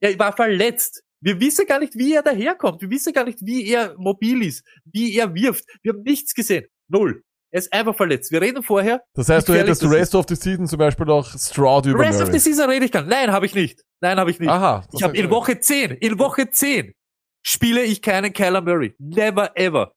Er 0.00 0.18
war 0.18 0.34
verletzt. 0.34 1.02
Wir 1.20 1.40
wissen 1.40 1.66
gar 1.66 1.78
nicht, 1.78 1.96
wie 1.96 2.14
er 2.14 2.22
daherkommt. 2.22 2.82
Wir 2.82 2.90
wissen 2.90 3.12
gar 3.12 3.24
nicht, 3.24 3.38
wie 3.42 3.68
er 3.70 3.94
mobil 3.98 4.42
ist, 4.42 4.64
wie 4.84 5.16
er 5.16 5.34
wirft. 5.34 5.64
Wir 5.82 5.92
haben 5.92 6.02
nichts 6.02 6.34
gesehen. 6.34 6.66
Null. 6.88 7.22
Er 7.52 7.58
ist 7.60 7.72
einfach 7.72 7.96
verletzt. 7.96 8.30
Wir 8.32 8.42
reden 8.42 8.62
vorher. 8.62 9.02
Das 9.14 9.28
heißt, 9.28 9.48
du 9.48 9.54
hättest 9.54 9.82
das 9.82 9.90
Rest 9.90 10.14
of 10.14 10.26
the 10.28 10.34
Season 10.34 10.66
zum 10.66 10.78
Beispiel 10.78 11.06
noch 11.06 11.26
Stroud 11.38 11.86
über 11.86 12.00
Rest 12.00 12.20
of 12.20 12.30
the 12.30 12.38
Season 12.38 12.68
rede 12.68 12.84
ich 12.84 12.92
gar 12.92 13.02
nicht. 13.02 13.10
Nein, 13.10 13.32
habe 13.32 13.46
ich 13.46 13.54
nicht. 13.54 13.82
Nein, 14.00 14.18
habe 14.18 14.30
ich 14.30 14.40
nicht. 14.40 14.50
Aha. 14.50 14.86
Ich 14.92 15.02
habe 15.02 15.16
in 15.16 15.30
Woche 15.30 15.58
10, 15.58 15.92
in 15.92 16.18
Woche 16.18 16.50
10 16.50 16.92
spiele 17.42 17.82
ich 17.82 18.02
keinen 18.02 18.32
Kyler 18.32 18.60
Murray. 18.60 18.94
Never 18.98 19.56
ever. 19.56 19.92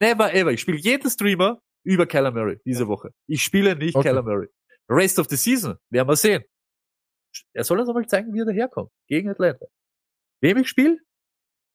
Never 0.00 0.32
ever. 0.32 0.52
Ich 0.52 0.60
spiele 0.60 0.78
jeden 0.78 1.10
Streamer 1.10 1.60
über 1.84 2.06
Kyler 2.06 2.30
Murray 2.30 2.58
diese 2.64 2.86
Woche. 2.86 3.10
Ich 3.26 3.42
spiele 3.42 3.74
nicht 3.74 3.96
Okay. 3.96 4.08
Kyler 4.10 4.22
Murray. 4.22 4.48
Rest 4.88 5.18
of 5.18 5.26
the 5.28 5.36
season 5.36 5.76
werden 5.90 6.08
wir 6.08 6.16
sehen. 6.16 6.44
Er 7.54 7.64
soll 7.64 7.80
uns 7.80 7.88
einmal 7.88 8.06
zeigen, 8.06 8.32
wie 8.34 8.40
er 8.40 8.44
daherkommt. 8.46 8.90
Gegen 9.08 9.30
Atlanta. 9.30 9.66
Wem 10.42 10.58
ich 10.58 10.68
spiele? 10.68 10.98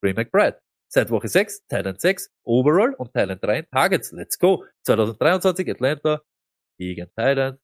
Ray 0.02 0.14
McBride. 0.14 0.60
Seit 0.88 1.10
Woche 1.10 1.28
6, 1.28 1.66
Thailand 1.68 2.00
6, 2.00 2.30
Overall 2.44 2.94
und 2.94 3.12
Thailand 3.12 3.42
3 3.42 3.58
in 3.58 3.66
Targets. 3.70 4.12
Let's 4.12 4.38
go. 4.38 4.64
2023 4.84 5.68
Atlanta 5.70 6.22
gegen 6.78 7.10
Thailand. 7.16 7.60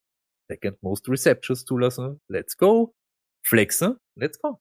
Second 0.51 0.83
most 0.83 1.09
receptions 1.09 1.65
zulassen. 1.65 2.21
Let's 2.29 2.57
go. 2.57 2.95
Flexen. 3.45 3.97
Let's 4.17 4.39
go. 4.41 4.61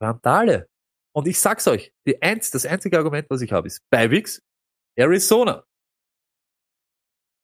Randale. 0.00 0.68
Und 1.14 1.28
ich 1.28 1.38
sag's 1.38 1.68
euch, 1.68 1.92
die 2.06 2.20
eins, 2.22 2.50
das 2.50 2.66
einzige 2.66 2.96
Argument, 2.96 3.28
was 3.30 3.42
ich 3.42 3.52
habe, 3.52 3.66
ist 3.66 3.82
Bywix, 3.90 4.42
Arizona. 4.98 5.64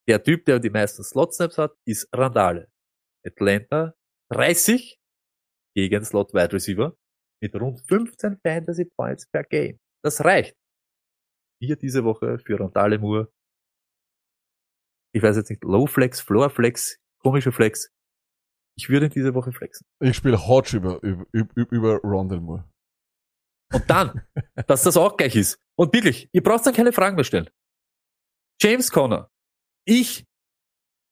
Der 0.08 0.22
Typ, 0.22 0.44
der 0.46 0.58
die 0.58 0.70
meisten 0.70 1.04
Slot-Snaps 1.04 1.58
hat, 1.58 1.76
ist 1.86 2.08
Randale. 2.12 2.68
Atlanta 3.26 3.94
30 4.32 4.98
gegen 5.76 6.04
Slot 6.04 6.32
Wide 6.32 6.52
Receiver 6.52 6.96
mit 7.40 7.54
rund 7.54 7.80
15 7.86 8.38
Fantasy 8.42 8.84
Points 8.84 9.26
per 9.28 9.44
Game. 9.44 9.78
Das 10.02 10.24
reicht. 10.24 10.56
Hier 11.60 11.76
diese 11.76 12.04
Woche 12.04 12.38
für 12.38 12.60
Randale 12.60 12.98
Moore. 12.98 13.32
Ich 15.14 15.22
weiß 15.22 15.36
jetzt 15.36 15.50
nicht, 15.50 15.64
Low 15.64 15.86
Flex, 15.86 16.20
Floor 16.20 16.50
Flex, 16.50 16.98
komische 17.20 17.52
Flex. 17.52 17.90
Ich 18.76 18.88
würde 18.88 19.08
diese 19.08 19.34
Woche 19.34 19.50
flexen. 19.52 19.84
Ich 20.00 20.16
spiele 20.16 20.46
Hodge 20.46 20.76
über, 20.76 21.02
über, 21.02 21.26
über, 21.32 21.72
über 21.72 21.96
Rondell 22.02 22.40
Moore. 22.40 22.70
Und 23.72 23.90
dann, 23.90 24.24
dass 24.68 24.84
das 24.84 24.96
auch 24.96 25.16
gleich 25.16 25.34
ist. 25.34 25.58
Und 25.76 25.92
wirklich, 25.92 26.28
ihr 26.32 26.42
braucht 26.42 26.64
dann 26.64 26.74
keine 26.74 26.92
Fragen 26.92 27.16
mehr 27.16 27.24
stellen. 27.24 27.50
James 28.60 28.90
Conner. 28.90 29.30
Ich 29.84 30.26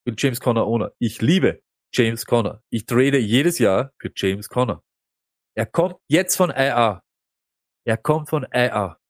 bin 0.05 0.15
James 0.17 0.41
Conner 0.41 0.67
Owner. 0.67 0.93
Ich 0.99 1.21
liebe 1.21 1.63
James 1.93 2.25
Conner. 2.25 2.63
Ich 2.71 2.87
trade 2.87 3.19
jedes 3.19 3.59
Jahr 3.59 3.93
für 3.99 4.13
James 4.15 4.49
Conner. 4.49 4.83
Er 5.57 5.67
kommt 5.67 5.97
jetzt 6.09 6.37
von 6.37 6.51
IA. 6.51 7.03
Er 7.87 7.97
kommt 7.97 8.29
von 8.29 8.47
IA. 8.53 9.01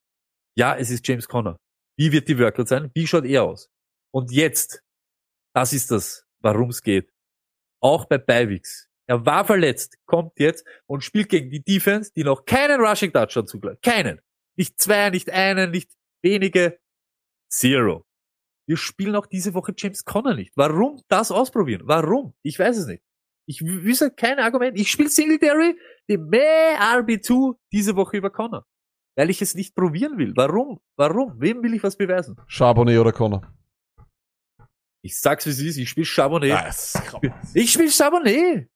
Ja, 0.55 0.75
es 0.77 0.89
ist 0.89 1.05
James 1.07 1.27
Conner. 1.27 1.59
Wie 1.97 2.11
wird 2.11 2.29
die 2.29 2.39
Workload 2.39 2.69
sein? 2.69 2.91
Wie 2.93 3.05
schaut 3.05 3.25
er 3.25 3.43
aus? 3.43 3.69
Und 4.13 4.31
jetzt, 4.31 4.81
das 5.53 5.73
ist 5.73 5.91
das, 5.91 6.25
warum 6.39 6.69
es 6.69 6.81
geht. 6.81 7.11
Auch 7.81 8.05
bei 8.05 8.17
Beiwix. 8.17 8.87
Er 9.09 9.25
war 9.25 9.45
verletzt, 9.45 9.97
kommt 10.05 10.39
jetzt 10.39 10.65
und 10.85 11.03
spielt 11.03 11.29
gegen 11.29 11.49
die 11.49 11.63
Defense, 11.63 12.11
die 12.15 12.23
noch 12.23 12.45
keinen 12.45 12.79
Rushing 12.81 13.11
Touchdown 13.11 13.47
zugelassen. 13.47 13.79
Keinen. 13.81 14.21
Nicht 14.57 14.79
zwei, 14.79 15.09
nicht 15.09 15.29
einen, 15.29 15.71
nicht 15.71 15.91
wenige. 16.21 16.79
Zero. 17.49 18.05
Wir 18.67 18.77
spielen 18.77 19.15
auch 19.15 19.27
diese 19.27 19.53
Woche 19.53 19.73
James 19.77 20.03
Conner 20.03 20.35
nicht. 20.35 20.51
Warum 20.55 21.01
das 21.07 21.31
ausprobieren? 21.31 21.83
Warum? 21.85 22.35
Ich 22.41 22.59
weiß 22.59 22.77
es 22.77 22.85
nicht. 22.87 23.03
Ich 23.49 23.61
wüsste 23.61 24.11
kein 24.11 24.39
Argument. 24.39 24.77
Ich 24.77 24.91
spiele 24.91 25.09
Singletary, 25.09 25.77
die 26.09 26.17
mehr 26.17 26.79
RB2 26.79 27.55
diese 27.71 27.95
Woche 27.95 28.17
über 28.17 28.29
Conner. 28.29 28.65
Weil 29.15 29.29
ich 29.29 29.41
es 29.41 29.55
nicht 29.55 29.73
probieren 29.73 30.17
will. 30.17 30.33
Warum? 30.35 30.79
Warum? 30.97 31.39
Wem 31.39 31.63
will 31.63 31.73
ich 31.73 31.81
was 31.81 31.95
beweisen? 31.95 32.35
Charbonnet 32.47 32.99
oder 32.99 33.13
Connor? 33.13 33.41
Ich 35.01 35.17
sag's 35.17 35.45
wie 35.45 35.51
es 35.51 35.59
ist, 35.59 35.77
ich 35.77 35.89
spiele 35.89 36.05
Charbonnet. 36.05 36.51
Nice. 36.51 37.01
Ich 37.53 37.71
spiele 37.71 37.89
Charbonnet. 37.89 38.69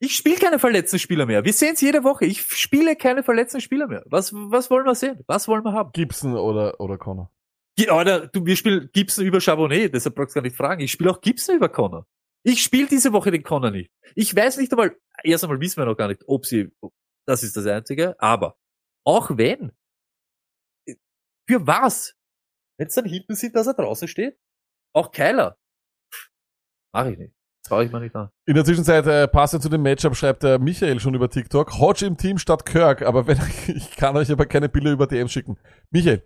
Ich 0.00 0.16
spiele 0.16 0.36
keine 0.36 0.58
verletzten 0.58 0.98
Spieler 0.98 1.26
mehr. 1.26 1.44
Wir 1.44 1.52
sehen 1.52 1.74
es 1.74 1.80
jede 1.80 2.02
Woche. 2.02 2.26
Ich 2.26 2.42
spiele 2.42 2.96
keine 2.96 3.22
verletzten 3.22 3.60
Spieler 3.60 3.86
mehr. 3.86 4.02
Was, 4.06 4.32
was 4.32 4.68
wollen 4.68 4.84
wir 4.84 4.96
sehen? 4.96 5.20
Was 5.28 5.46
wollen 5.46 5.64
wir 5.64 5.72
haben? 5.72 5.92
Gibson 5.92 6.34
oder, 6.36 6.78
oder 6.80 6.98
Connor? 6.98 7.30
Alter, 7.88 8.26
du, 8.26 8.44
wir 8.44 8.56
spielen 8.56 8.90
Gibson 8.92 9.24
über 9.24 9.40
Charbonnet, 9.40 9.94
deshalb 9.94 10.16
brauchst 10.16 10.34
du 10.34 10.40
gar 10.40 10.42
nicht 10.42 10.56
fragen. 10.56 10.80
Ich 10.82 10.90
spiele 10.90 11.10
auch 11.12 11.20
Gibson 11.20 11.56
über 11.56 11.68
Connor. 11.68 12.06
Ich 12.46 12.62
spiele 12.62 12.86
diese 12.86 13.12
Woche 13.12 13.32
den 13.32 13.42
Connor 13.42 13.72
nicht. 13.72 13.90
Ich 14.14 14.34
weiß 14.34 14.58
nicht 14.58 14.70
einmal, 14.72 14.96
erst 15.24 15.42
einmal 15.42 15.60
wissen 15.60 15.78
wir 15.78 15.84
noch 15.84 15.96
gar 15.96 16.06
nicht, 16.06 16.22
ob 16.28 16.46
sie, 16.46 16.70
das 17.26 17.42
ist 17.42 17.56
das 17.56 17.66
Einzige, 17.66 18.14
aber 18.20 18.56
auch 19.04 19.36
wenn, 19.36 19.72
für 21.48 21.66
was? 21.66 22.14
Wenn 22.78 22.86
es 22.86 22.94
dann 22.94 23.04
hinten 23.04 23.34
sieht, 23.34 23.56
dass 23.56 23.66
er 23.66 23.74
draußen 23.74 24.06
steht? 24.06 24.38
Auch 24.94 25.10
Keiler. 25.10 25.58
Mach 26.94 27.06
ich 27.06 27.18
nicht. 27.18 27.34
Trau 27.64 27.80
ich 27.80 27.90
mir 27.90 27.98
nicht 27.98 28.14
an. 28.14 28.30
In 28.46 28.54
der 28.54 28.64
Zwischenzeit, 28.64 29.06
äh, 29.06 29.26
passend 29.26 29.64
zu 29.64 29.68
dem 29.68 29.82
Matchup, 29.82 30.14
schreibt 30.14 30.44
der 30.44 30.60
Michael 30.60 31.00
schon 31.00 31.14
über 31.14 31.28
TikTok, 31.28 31.80
Hodge 31.80 32.06
im 32.06 32.16
Team 32.16 32.38
statt 32.38 32.64
Kirk, 32.64 33.02
aber 33.02 33.26
wenn, 33.26 33.40
ich 33.66 33.96
kann 33.96 34.16
euch 34.16 34.30
aber 34.30 34.46
keine 34.46 34.68
Bilder 34.68 34.92
über 34.92 35.08
DM 35.08 35.26
schicken. 35.26 35.58
Michael, 35.90 36.22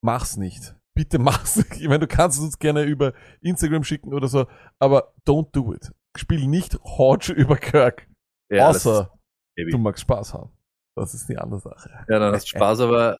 mach's 0.00 0.36
nicht. 0.36 0.74
Bitte 0.94 1.18
mach's. 1.18 1.56
Ich 1.78 1.88
meine, 1.88 2.00
du 2.00 2.06
kannst 2.06 2.38
es 2.38 2.44
uns 2.44 2.58
gerne 2.58 2.82
über 2.84 3.12
Instagram 3.40 3.82
schicken 3.84 4.12
oder 4.12 4.28
so, 4.28 4.46
aber 4.78 5.14
don't 5.26 5.50
do 5.52 5.72
it. 5.74 5.90
Spiel 6.16 6.46
nicht 6.46 6.78
Hodge 6.84 7.32
über 7.32 7.56
Kirk. 7.56 8.06
Ja, 8.50 8.68
außer 8.68 9.10
du 9.56 9.78
magst 9.78 10.02
Spaß 10.02 10.34
haben. 10.34 10.50
Das 10.94 11.14
ist 11.14 11.26
die 11.28 11.38
andere 11.38 11.60
Sache. 11.60 11.88
Ja, 12.08 12.18
dann 12.18 12.34
hast 12.34 12.44
du 12.44 12.48
Spaß, 12.58 12.80
aber 12.80 13.16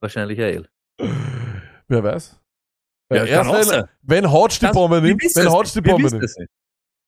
wahrscheinlich 0.00 0.38
ja 0.38 0.48
eh. 0.48 0.62
Wer 1.88 2.02
weiß? 2.02 2.40
Ja, 3.12 3.24
Ja, 3.24 3.44
wenn, 3.46 3.84
wenn 4.02 4.32
Hodge 4.32 4.56
die 4.60 4.66
Bombe 4.68 5.00
nimmt, 5.00 5.22
wenn 5.22 5.48
Hodge 5.50 5.70
die 5.74 5.80
Bombe 5.82 6.08
nimmt. 6.10 6.34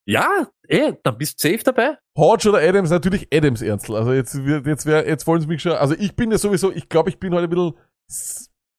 Ja, 0.06 0.46
eh, 0.68 0.92
dann 1.02 1.16
bist 1.16 1.42
du 1.42 1.48
safe 1.48 1.64
dabei. 1.64 1.96
Hodge 2.16 2.50
oder 2.50 2.58
Adams, 2.58 2.90
natürlich 2.90 3.26
Adams 3.32 3.62
Ernstl. 3.62 3.96
Also 3.96 4.12
jetzt, 4.12 4.34
wird- 4.44 4.66
jetzt, 4.66 4.84
wär, 4.84 5.08
jetzt 5.08 5.26
wollen 5.26 5.40
sie 5.40 5.46
mich 5.46 5.62
schon, 5.62 5.72
also 5.72 5.94
ich 5.94 6.14
bin 6.14 6.30
ja 6.30 6.36
sowieso, 6.38 6.70
ich 6.70 6.88
glaube, 6.90 7.08
ich 7.08 7.18
bin 7.18 7.32
heute 7.34 7.44
ein 7.44 7.50
bisschen, 7.50 7.74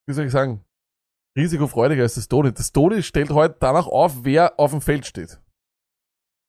wie 0.08 0.14
soll 0.14 0.24
ich 0.26 0.30
sagen, 0.30 0.64
risikofreudiger 1.36 2.02
als 2.02 2.14
das 2.14 2.28
Tony. 2.28 2.52
Das 2.52 2.72
Tony 2.72 3.02
stellt 3.02 3.30
heute 3.30 3.56
danach 3.60 3.86
auf, 3.86 4.24
wer 4.24 4.58
auf 4.58 4.70
dem 4.70 4.80
Feld 4.80 5.06
steht. 5.06 5.40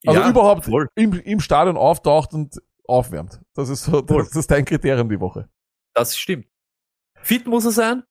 Also 0.05 0.19
Ja, 0.21 0.29
überhaupt 0.29 0.65
voll. 0.65 0.87
im, 0.95 1.13
im 1.13 1.39
Stadion 1.39 1.75
auftaucht 1.77 2.33
und 2.33 2.61
aufwärmt. 2.85 3.41
Das 3.53 3.69
ist 3.69 3.83
so, 3.83 4.05
Voll. 4.05 4.23
das 4.23 4.35
ist 4.35 4.49
dein 4.49 4.63
Kriterium 4.65 5.09
die 5.09 5.19
Woche. 5.19 5.49
Das 5.93 6.15
stimmt. 6.17 6.45
Fit 7.21 7.45
muss 7.47 7.65
er 7.65 7.71
sein, 7.71 8.03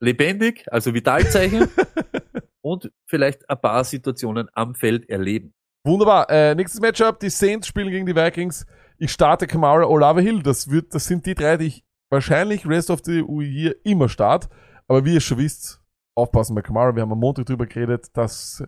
lebendig, 0.00 0.66
also 0.70 0.92
Vitalzeichen 0.92 1.68
und 2.60 2.92
vielleicht 3.06 3.48
ein 3.48 3.60
paar 3.60 3.84
Situationen 3.84 4.48
am 4.52 4.74
Feld 4.74 5.08
erleben. 5.08 5.54
Wunderbar. 5.84 6.28
Äh, 6.30 6.54
nächstes 6.54 6.80
Matchup, 6.80 7.18
die 7.20 7.30
Saints 7.30 7.66
spielen 7.68 7.90
gegen 7.90 8.06
die 8.06 8.14
Vikings. 8.14 8.66
Ich 8.98 9.10
starte 9.12 9.46
Kamara 9.46 9.84
Olave 9.84 10.20
Hill. 10.20 10.42
Das 10.42 10.70
wird, 10.70 10.94
das 10.94 11.06
sind 11.06 11.26
die 11.26 11.34
drei, 11.34 11.56
die 11.56 11.66
ich 11.66 11.84
wahrscheinlich 12.10 12.66
Rest 12.68 12.90
of 12.90 13.00
the 13.04 13.24
Year 13.40 13.74
immer 13.84 14.08
start. 14.08 14.48
Aber 14.86 15.04
wie 15.04 15.14
ihr 15.14 15.20
schon 15.20 15.38
wisst, 15.38 15.81
aufpassen 16.14 16.54
bei 16.54 16.62
Kamara. 16.62 16.94
Wir 16.94 17.02
haben 17.02 17.12
am 17.12 17.18
Montag 17.18 17.46
drüber 17.46 17.66
geredet. 17.66 18.10
Das 18.14 18.62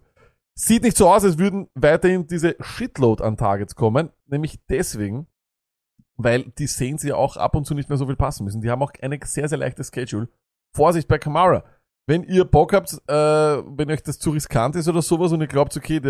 sieht 0.54 0.82
nicht 0.82 0.96
so 0.96 1.08
aus, 1.08 1.24
als 1.24 1.38
würden 1.38 1.68
weiterhin 1.74 2.26
diese 2.26 2.56
Shitload 2.60 3.22
an 3.22 3.36
Targets 3.36 3.74
kommen. 3.74 4.10
Nämlich 4.26 4.60
deswegen, 4.68 5.26
weil 6.16 6.44
die 6.58 6.66
Saints 6.66 7.02
ja 7.02 7.16
auch 7.16 7.36
ab 7.36 7.56
und 7.56 7.66
zu 7.66 7.74
nicht 7.74 7.88
mehr 7.88 7.98
so 7.98 8.06
viel 8.06 8.16
passen 8.16 8.44
müssen. 8.44 8.60
Die 8.60 8.70
haben 8.70 8.82
auch 8.82 8.92
eine 9.00 9.18
sehr, 9.24 9.48
sehr 9.48 9.58
leichte 9.58 9.84
Schedule. 9.84 10.28
Vorsicht 10.74 11.08
bei 11.08 11.18
Kamara. 11.18 11.64
Wenn 12.06 12.22
ihr 12.24 12.44
Bock 12.44 12.72
habt, 12.74 12.92
äh, 13.08 13.14
wenn 13.14 13.90
euch 13.90 14.02
das 14.02 14.18
zu 14.18 14.30
riskant 14.30 14.76
ist 14.76 14.88
oder 14.88 15.00
sowas 15.00 15.32
und 15.32 15.40
ihr 15.40 15.46
glaubt, 15.46 15.76
okay, 15.76 16.00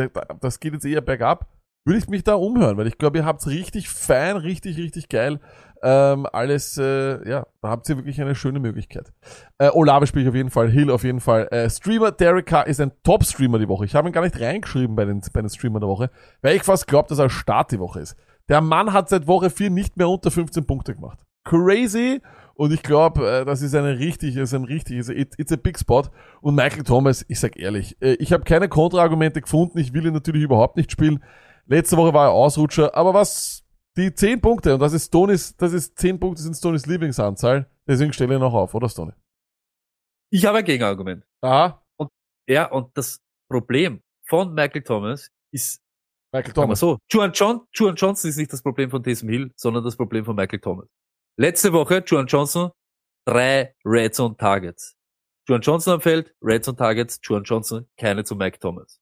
das 0.41 0.59
geht 0.59 0.73
jetzt 0.73 0.85
eher 0.85 1.01
bergab, 1.01 1.49
würde 1.85 1.99
ich 1.99 2.09
mich 2.09 2.25
da 2.25 2.35
umhören, 2.35 2.77
weil 2.77 2.87
ich 2.87 2.99
glaube, 2.99 3.19
ihr 3.19 3.25
habt's 3.25 3.47
richtig 3.47 3.89
fein, 3.89 4.37
richtig, 4.37 4.79
richtig 4.79 5.09
geil. 5.09 5.41
Ähm, 5.83 6.27
alles, 6.33 6.79
äh, 6.79 7.29
ja, 7.29 7.47
da 7.61 7.69
habt 7.69 7.87
ihr 7.91 7.97
wirklich 7.97 8.19
eine 8.19 8.35
schöne 8.35 8.59
Möglichkeit. 8.59 9.13
Äh, 9.59 9.69
Olave 9.69 10.07
spiele 10.07 10.23
ich 10.25 10.29
auf 10.31 10.35
jeden 10.35 10.51
Fall, 10.51 10.71
Hill 10.71 10.91
auf 10.91 11.05
jeden 11.05 11.21
Fall. 11.21 11.47
Äh, 11.51 11.69
Streamer 11.69 12.11
Derek 12.11 12.47
Carr 12.47 12.67
ist 12.67 12.81
ein 12.81 12.93
Top-Streamer 13.03 13.59
die 13.59 13.69
Woche. 13.69 13.85
Ich 13.85 13.95
habe 13.95 14.09
ihn 14.09 14.13
gar 14.13 14.23
nicht 14.23 14.41
reingeschrieben 14.41 14.97
bei 14.97 15.05
den, 15.05 15.21
bei 15.33 15.43
den 15.43 15.51
Streamer 15.51 15.81
der 15.81 15.89
Woche, 15.91 16.11
weil 16.41 16.57
ich 16.57 16.63
fast 16.63 16.87
glaube, 16.87 17.11
dass 17.11 17.19
er 17.19 17.29
Start 17.29 17.71
die 17.73 17.79
Woche 17.79 18.01
ist. 18.01 18.17
Der 18.49 18.63
Mann 18.63 18.95
hat 18.95 19.11
seit 19.11 19.27
Woche 19.27 19.51
4 19.51 19.69
nicht 19.69 19.99
mehr 19.99 20.09
unter 20.09 20.31
15 20.31 20.67
Punkte 20.67 20.95
gemacht. 20.95 21.19
Crazy. 21.45 22.23
Und 22.55 22.73
ich 22.73 22.83
glaube, 22.83 23.29
äh, 23.29 23.45
das 23.45 23.61
ist 23.61 23.75
eine 23.75 23.99
richtig, 23.99 24.37
ist 24.37 24.55
ein 24.55 24.65
richtig, 24.65 24.97
ist 24.97 25.11
it, 25.11 25.35
it's 25.39 25.53
a 25.53 25.57
big 25.57 25.79
spot. 25.79 26.05
Und 26.41 26.55
Michael 26.55 26.85
Thomas, 26.85 27.27
ich 27.29 27.41
sag 27.41 27.59
ehrlich, 27.59 28.01
äh, 28.01 28.15
ich 28.15 28.33
habe 28.33 28.45
keine 28.45 28.69
Kontraargumente 28.69 29.43
gefunden. 29.43 29.79
Ich 29.79 29.93
will 29.93 30.07
ihn 30.07 30.15
natürlich 30.15 30.43
überhaupt 30.43 30.77
nicht 30.77 30.93
spielen. 30.93 31.23
Letzte 31.67 31.97
Woche 31.97 32.13
war 32.13 32.27
er 32.27 32.33
Ausrutscher, 32.33 32.95
aber 32.95 33.15
was 33.15 33.65
die 33.97 34.13
10 34.13 34.41
Punkte, 34.41 34.75
und 34.75 34.81
das 34.81 34.93
ist 34.93 35.07
Stonys, 35.07 35.57
das 35.57 35.73
ist 35.73 35.99
10 35.99 36.21
Punkte 36.21 36.43
sind 36.43 36.55
Stonys 36.55 36.87
Lieblingsanzahl, 36.87 37.71
deswegen 37.87 38.13
stelle 38.13 38.35
ich 38.35 38.41
noch 38.41 38.53
auf, 38.53 38.75
oder 38.75 38.89
Stony? 38.89 39.13
Ich 40.31 40.45
habe 40.45 40.59
ein 40.59 40.65
Gegenargument. 40.65 41.25
Aha, 41.43 41.83
Ja, 42.49 42.67
und 42.67 42.97
das 42.97 43.23
Problem 43.49 44.03
von 44.27 44.53
Michael 44.53 44.83
Thomas 44.83 45.31
ist, 45.53 45.81
Michael 46.33 46.53
Thomas. 46.53 46.81
so, 46.81 46.99
Juan, 47.11 47.33
John, 47.33 47.67
Juan 47.73 47.95
Johnson 47.95 48.29
ist 48.29 48.37
nicht 48.37 48.53
das 48.53 48.63
Problem 48.63 48.91
von 48.91 49.03
Taysom 49.03 49.29
Hill, 49.29 49.53
sondern 49.57 49.85
das 49.85 49.97
Problem 49.97 50.25
von 50.25 50.35
Michael 50.35 50.61
Thomas. 50.61 50.89
Letzte 51.39 51.73
Woche, 51.73 52.03
Juan 52.07 52.27
Johnson, 52.27 52.73
drei 53.27 53.75
Red 53.85 54.15
Zone 54.15 54.37
Targets. 54.37 54.97
Juan 55.47 55.61
Johnson 55.61 55.95
am 55.95 56.01
Feld, 56.01 56.35
Red 56.43 56.65
Zone 56.65 56.77
Targets, 56.77 57.21
Juan 57.23 57.45
Johnson, 57.45 57.87
keine 57.99 58.25
zu 58.25 58.35
Mike 58.35 58.59
Thomas. 58.59 59.01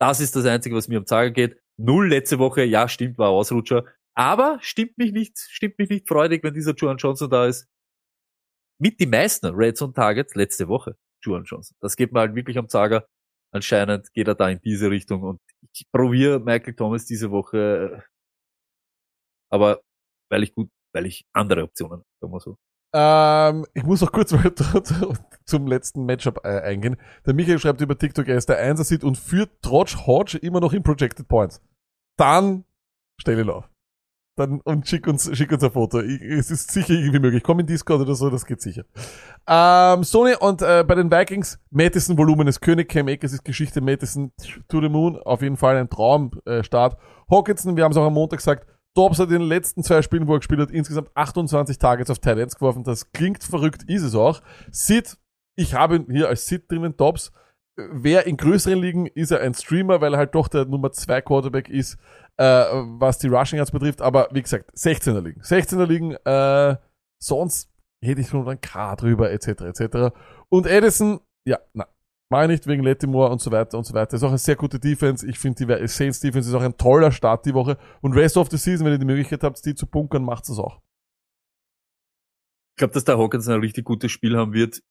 Das 0.00 0.20
ist 0.20 0.34
das 0.34 0.44
Einzige, 0.44 0.74
was 0.74 0.88
mir 0.88 0.98
am 0.98 1.06
Zager 1.06 1.30
geht. 1.30 1.60
Null 1.78 2.08
letzte 2.08 2.38
Woche, 2.38 2.64
ja, 2.64 2.88
stimmt, 2.88 3.18
war 3.18 3.30
Ausrutscher. 3.30 3.84
Aber 4.14 4.58
stimmt 4.60 4.98
mich 4.98 5.12
nicht, 5.12 5.38
stimmt 5.38 5.78
mich 5.78 5.88
nicht 5.90 6.08
freudig, 6.08 6.42
wenn 6.42 6.54
dieser 6.54 6.74
Juan 6.74 6.96
Johnson 6.96 7.30
da 7.30 7.46
ist. 7.46 7.68
Mit 8.80 9.00
die 9.00 9.06
meisten 9.06 9.46
Red 9.46 9.76
Zone 9.76 9.92
Targets 9.92 10.34
letzte 10.34 10.68
Woche, 10.68 10.96
Juan 11.24 11.44
Johnson. 11.44 11.76
Das 11.80 11.96
geht 11.96 12.12
mir 12.12 12.20
halt 12.20 12.34
wirklich 12.34 12.58
am 12.58 12.68
Zager. 12.68 13.06
Anscheinend 13.52 14.12
geht 14.12 14.28
er 14.28 14.34
da 14.34 14.48
in 14.48 14.60
diese 14.60 14.90
Richtung 14.90 15.22
und 15.22 15.40
ich 15.72 15.86
probiere 15.90 16.40
Michael 16.40 16.74
Thomas 16.74 17.06
diese 17.06 17.30
Woche, 17.30 18.02
äh, 18.02 18.02
aber 19.50 19.80
weil 20.30 20.42
ich 20.42 20.54
gut, 20.54 20.68
weil 20.92 21.06
ich 21.06 21.24
andere 21.32 21.62
Optionen, 21.62 22.02
sagen 22.20 22.32
wir 22.32 22.40
so. 22.40 22.56
Ähm, 22.94 23.66
ich 23.74 23.84
muss 23.84 24.00
noch 24.00 24.12
kurz 24.12 24.32
mal 24.32 24.52
zum 25.44 25.66
letzten 25.66 26.04
Matchup 26.06 26.40
äh, 26.44 26.60
eingehen. 26.60 26.96
Der 27.26 27.34
Michael 27.34 27.58
schreibt 27.58 27.80
über 27.80 27.96
TikTok, 27.96 28.28
er 28.28 28.36
ist 28.36 28.48
der 28.48 28.58
Einser-Seed 28.58 29.04
und 29.04 29.16
führt 29.16 29.50
trotz 29.62 30.06
Hodge 30.06 30.38
immer 30.38 30.60
noch 30.60 30.72
in 30.72 30.82
Projected 30.82 31.28
Points. 31.28 31.60
Dann 32.18 32.64
stell 33.18 33.38
ihn 33.38 33.48
auf. 33.48 33.70
Dann, 34.36 34.60
und 34.60 34.86
schick 34.86 35.06
uns, 35.08 35.28
schick 35.36 35.50
uns 35.50 35.64
ein 35.64 35.72
Foto. 35.72 35.98
Es 35.98 36.50
ist 36.50 36.70
sicher 36.70 36.94
irgendwie 36.94 37.18
möglich. 37.18 37.42
Komm 37.42 37.58
in 37.60 37.66
Discord 37.66 38.00
oder 38.02 38.14
so, 38.14 38.30
das 38.30 38.46
geht 38.46 38.60
sicher. 38.60 38.84
Ähm, 39.48 40.04
Sony 40.04 40.34
und 40.38 40.62
äh, 40.62 40.84
bei 40.86 40.94
den 40.94 41.10
Vikings, 41.10 41.58
Madison 41.70 42.16
Volumen 42.16 42.46
ist 42.46 42.60
König, 42.60 42.88
Cam 42.88 43.08
Akers 43.08 43.32
ist 43.32 43.44
Geschichte, 43.44 43.80
Madison 43.80 44.32
to 44.68 44.80
the 44.80 44.88
Moon, 44.88 45.16
auf 45.16 45.42
jeden 45.42 45.56
Fall 45.56 45.76
ein 45.76 45.90
Traumstart. 45.90 46.94
Äh. 46.94 46.96
Hawkinson, 47.30 47.76
wir 47.76 47.82
haben 47.82 47.90
es 47.90 47.98
auch 47.98 48.06
am 48.06 48.14
Montag 48.14 48.38
gesagt, 48.38 48.68
Dobbs 48.94 49.18
hat 49.18 49.28
in 49.30 49.40
den 49.40 49.48
letzten 49.48 49.82
zwei 49.82 50.02
Spielen, 50.02 50.28
wo 50.28 50.34
er 50.34 50.38
gespielt 50.38 50.60
hat, 50.60 50.70
insgesamt 50.70 51.10
28 51.14 51.78
Targets 51.78 52.10
auf 52.10 52.20
Tight 52.20 52.38
Ends 52.38 52.56
geworfen. 52.56 52.84
Das 52.84 53.10
klingt 53.10 53.42
verrückt, 53.42 53.84
ist 53.88 54.02
es 54.02 54.14
auch. 54.14 54.40
Sid, 54.70 55.18
ich 55.56 55.74
habe 55.74 55.96
ihn 55.96 56.06
hier 56.10 56.28
als 56.28 56.46
Sid 56.46 56.70
drinnen, 56.70 56.96
Dobbs. 56.96 57.32
Wer 57.78 58.26
in 58.26 58.36
größeren 58.36 58.80
Ligen 58.80 59.06
ist 59.06 59.30
er 59.30 59.40
ein 59.40 59.54
Streamer, 59.54 60.00
weil 60.00 60.14
er 60.14 60.18
halt 60.18 60.34
doch 60.34 60.48
der 60.48 60.64
Nummer 60.64 60.90
2 60.90 61.20
Quarterback 61.22 61.68
ist, 61.68 61.96
äh, 62.36 62.44
was 62.44 63.18
die 63.18 63.28
Rushing 63.28 63.58
Yards 63.58 63.70
betrifft. 63.70 64.02
Aber 64.02 64.28
wie 64.32 64.42
gesagt, 64.42 64.72
16er 64.74 65.20
Ligen. 65.20 65.42
16er 65.42 65.86
Ligen, 65.86 66.14
äh, 66.24 66.76
sonst 67.22 67.70
hätte 68.04 68.20
ich 68.20 68.32
nur 68.32 68.48
ein 68.48 68.60
K 68.60 68.96
drüber, 68.96 69.30
etc., 69.30 69.62
etc. 69.62 70.12
Und 70.48 70.66
Edison, 70.66 71.20
ja, 71.46 71.58
na, 71.72 71.86
ich 72.42 72.48
nicht 72.48 72.66
wegen 72.66 72.82
Lettimore 72.82 73.30
und 73.30 73.40
so 73.40 73.52
weiter 73.52 73.78
und 73.78 73.84
so 73.84 73.94
weiter. 73.94 74.16
Ist 74.16 74.24
auch 74.24 74.28
eine 74.28 74.38
sehr 74.38 74.56
gute 74.56 74.78
Defense. 74.80 75.26
Ich 75.26 75.38
finde, 75.38 75.64
die 75.64 75.88
Saints 75.88 76.20
Defense 76.20 76.48
ist 76.48 76.54
auch 76.54 76.62
ein 76.62 76.76
toller 76.76 77.12
Start 77.12 77.46
die 77.46 77.54
Woche. 77.54 77.78
Und 78.00 78.12
Rest 78.12 78.36
of 78.36 78.50
the 78.50 78.56
Season, 78.56 78.84
wenn 78.84 78.92
ihr 78.92 78.98
die 78.98 79.06
Möglichkeit 79.06 79.42
habt, 79.42 79.64
die 79.64 79.74
zu 79.74 79.86
bunkern, 79.86 80.24
macht 80.24 80.48
es 80.48 80.58
auch. 80.58 80.80
Ich 82.74 82.80
glaube, 82.80 82.94
dass 82.94 83.04
der 83.04 83.18
Hawkins 83.18 83.48
ein 83.48 83.60
richtig 83.60 83.84
gutes 83.84 84.12
Spiel 84.12 84.36
haben 84.36 84.52
wird. 84.52 84.82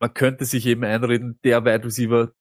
Man 0.00 0.12
könnte 0.12 0.44
sich 0.44 0.66
eben 0.66 0.84
einreden, 0.84 1.38
der 1.42 1.64
Wide 1.64 1.84
Receiver, 1.84 2.32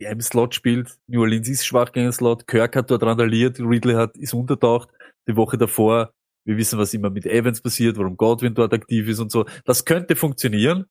der 0.00 0.10
im 0.10 0.20
Slot 0.20 0.54
spielt, 0.54 0.98
New 1.06 1.20
Orleans 1.20 1.48
ist 1.48 1.66
schwach 1.66 1.92
gegen 1.92 2.06
den 2.06 2.12
Slot, 2.12 2.46
Kirk 2.46 2.76
hat 2.76 2.90
dort 2.90 3.02
randaliert, 3.02 3.58
Ridley 3.60 3.94
hat, 3.94 4.16
ist 4.16 4.34
untertaucht, 4.34 4.88
die 5.28 5.36
Woche 5.36 5.58
davor, 5.58 6.12
wir 6.44 6.56
wissen, 6.56 6.78
was 6.78 6.94
immer 6.94 7.10
mit 7.10 7.26
Evans 7.26 7.60
passiert, 7.60 7.96
warum 7.98 8.16
Godwin 8.16 8.54
dort 8.54 8.72
aktiv 8.72 9.08
ist 9.08 9.18
und 9.18 9.30
so. 9.30 9.44
Das 9.64 9.84
könnte 9.84 10.16
funktionieren, 10.16 10.86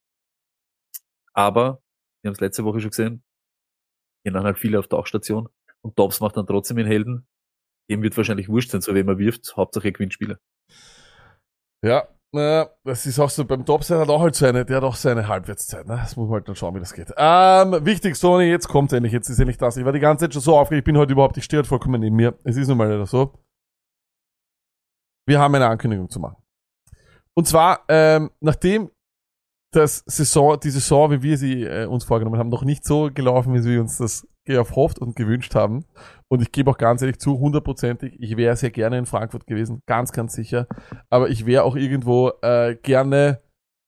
aber, 1.34 1.82
wir 2.22 2.30
haben 2.30 2.36
es 2.36 2.42
letzte 2.42 2.64
Woche 2.64 2.80
schon 2.80 2.92
gesehen, 2.92 3.24
gehen 4.24 4.34
dann 4.34 4.44
halt 4.44 4.60
viele 4.60 4.80
auf 4.80 4.88
Tauchstation 4.88 5.50
und 5.82 5.98
Dobbs 6.00 6.20
macht 6.20 6.38
dann 6.38 6.48
trotzdem 6.48 6.78
den 6.78 6.88
Helden. 6.88 7.28
Dem 7.90 8.02
wird 8.04 8.18
wahrscheinlich 8.18 8.50
wurscht 8.50 8.72
sein, 8.72 8.82
so 8.82 8.94
wie 8.96 9.04
man 9.04 9.18
wirft, 9.18 9.56
Hauptsache 9.56 9.88
er 9.88 9.92
gewinnt 9.94 10.14
Spiele. 10.14 10.40
Ja, 11.84 12.08
äh, 12.34 12.66
das 12.84 13.06
ist 13.06 13.20
auch 13.20 13.30
so, 13.30 13.46
beim 13.46 13.64
der 13.66 14.00
hat 14.00 14.10
auch 14.10 14.22
halt 14.22 14.36
seine, 14.36 14.66
der 14.66 14.78
hat 14.78 14.84
auch 14.84 14.96
seine 14.96 15.28
Halbwertszeit, 15.28 15.88
ne? 15.88 15.96
Das 15.96 16.16
muss 16.16 16.28
man 16.28 16.36
halt 16.36 16.48
dann 16.48 16.56
schauen, 16.56 16.76
wie 16.76 16.80
das 16.80 16.94
geht. 16.94 17.14
Ähm, 17.18 17.86
wichtig, 17.86 18.16
Sony, 18.16 18.46
jetzt 18.46 18.68
kommt 18.68 18.92
endlich, 18.94 19.14
jetzt 19.14 19.30
ist 19.30 19.40
endlich 19.40 19.58
das. 19.58 19.78
Ich 19.78 19.86
war 19.86 19.94
die 19.94 20.00
ganze 20.00 20.26
Zeit 20.26 20.34
schon 20.34 20.42
so 20.42 20.58
aufgeregt, 20.58 20.82
ich 20.82 20.92
bin 20.92 20.98
heute 20.98 21.14
überhaupt, 21.14 21.38
ich 21.38 21.46
stehe 21.46 21.60
halt 21.60 21.68
vollkommen 21.68 22.02
neben 22.02 22.16
mir. 22.16 22.38
Es 22.44 22.58
ist 22.58 22.68
nun 22.68 22.78
mal 22.78 22.90
leider 22.90 23.06
so. 23.06 23.34
Wir 25.26 25.40
haben 25.40 25.56
eine 25.56 25.68
Ankündigung 25.68 26.10
zu 26.10 26.20
machen. 26.20 26.38
Und 27.34 27.48
zwar, 27.48 27.84
ähm, 27.88 28.32
nachdem 28.40 28.90
das 29.72 30.04
Saison, 30.06 30.60
die 30.60 30.70
Saison, 30.70 31.12
wie 31.12 31.22
wir 31.22 31.38
sie 31.38 31.64
äh, 31.64 31.86
uns 31.86 32.04
vorgenommen 32.04 32.40
haben, 32.40 32.50
noch 32.50 32.64
nicht 32.64 32.86
so 32.86 33.10
gelaufen, 33.14 33.54
wie 33.54 33.64
wir 33.64 33.82
uns 33.82 33.98
das 33.98 34.28
erhofft 34.56 35.00
und 35.00 35.16
gewünscht 35.16 35.56
haben. 35.56 35.86
Und 36.28 36.42
ich 36.42 36.52
gebe 36.52 36.72
auch 36.72 36.78
ganz 36.78 37.02
ehrlich 37.02 37.20
zu, 37.20 37.40
hundertprozentig, 37.40 38.16
ich 38.20 38.38
wäre 38.38 38.56
sehr 38.56 38.72
gerne 38.72 38.98
in 38.98 39.06
Frankfurt 39.06 39.48
gewesen, 39.48 39.82
ganz, 39.86 40.12
ganz 40.12 40.34
sicher. 40.34 40.68
Aber 41.10 41.30
ich 41.30 41.46
wäre 41.46 41.64
auch 41.64 41.76
irgendwo 41.76 42.32
äh, 42.42 42.76
gerne 42.76 43.42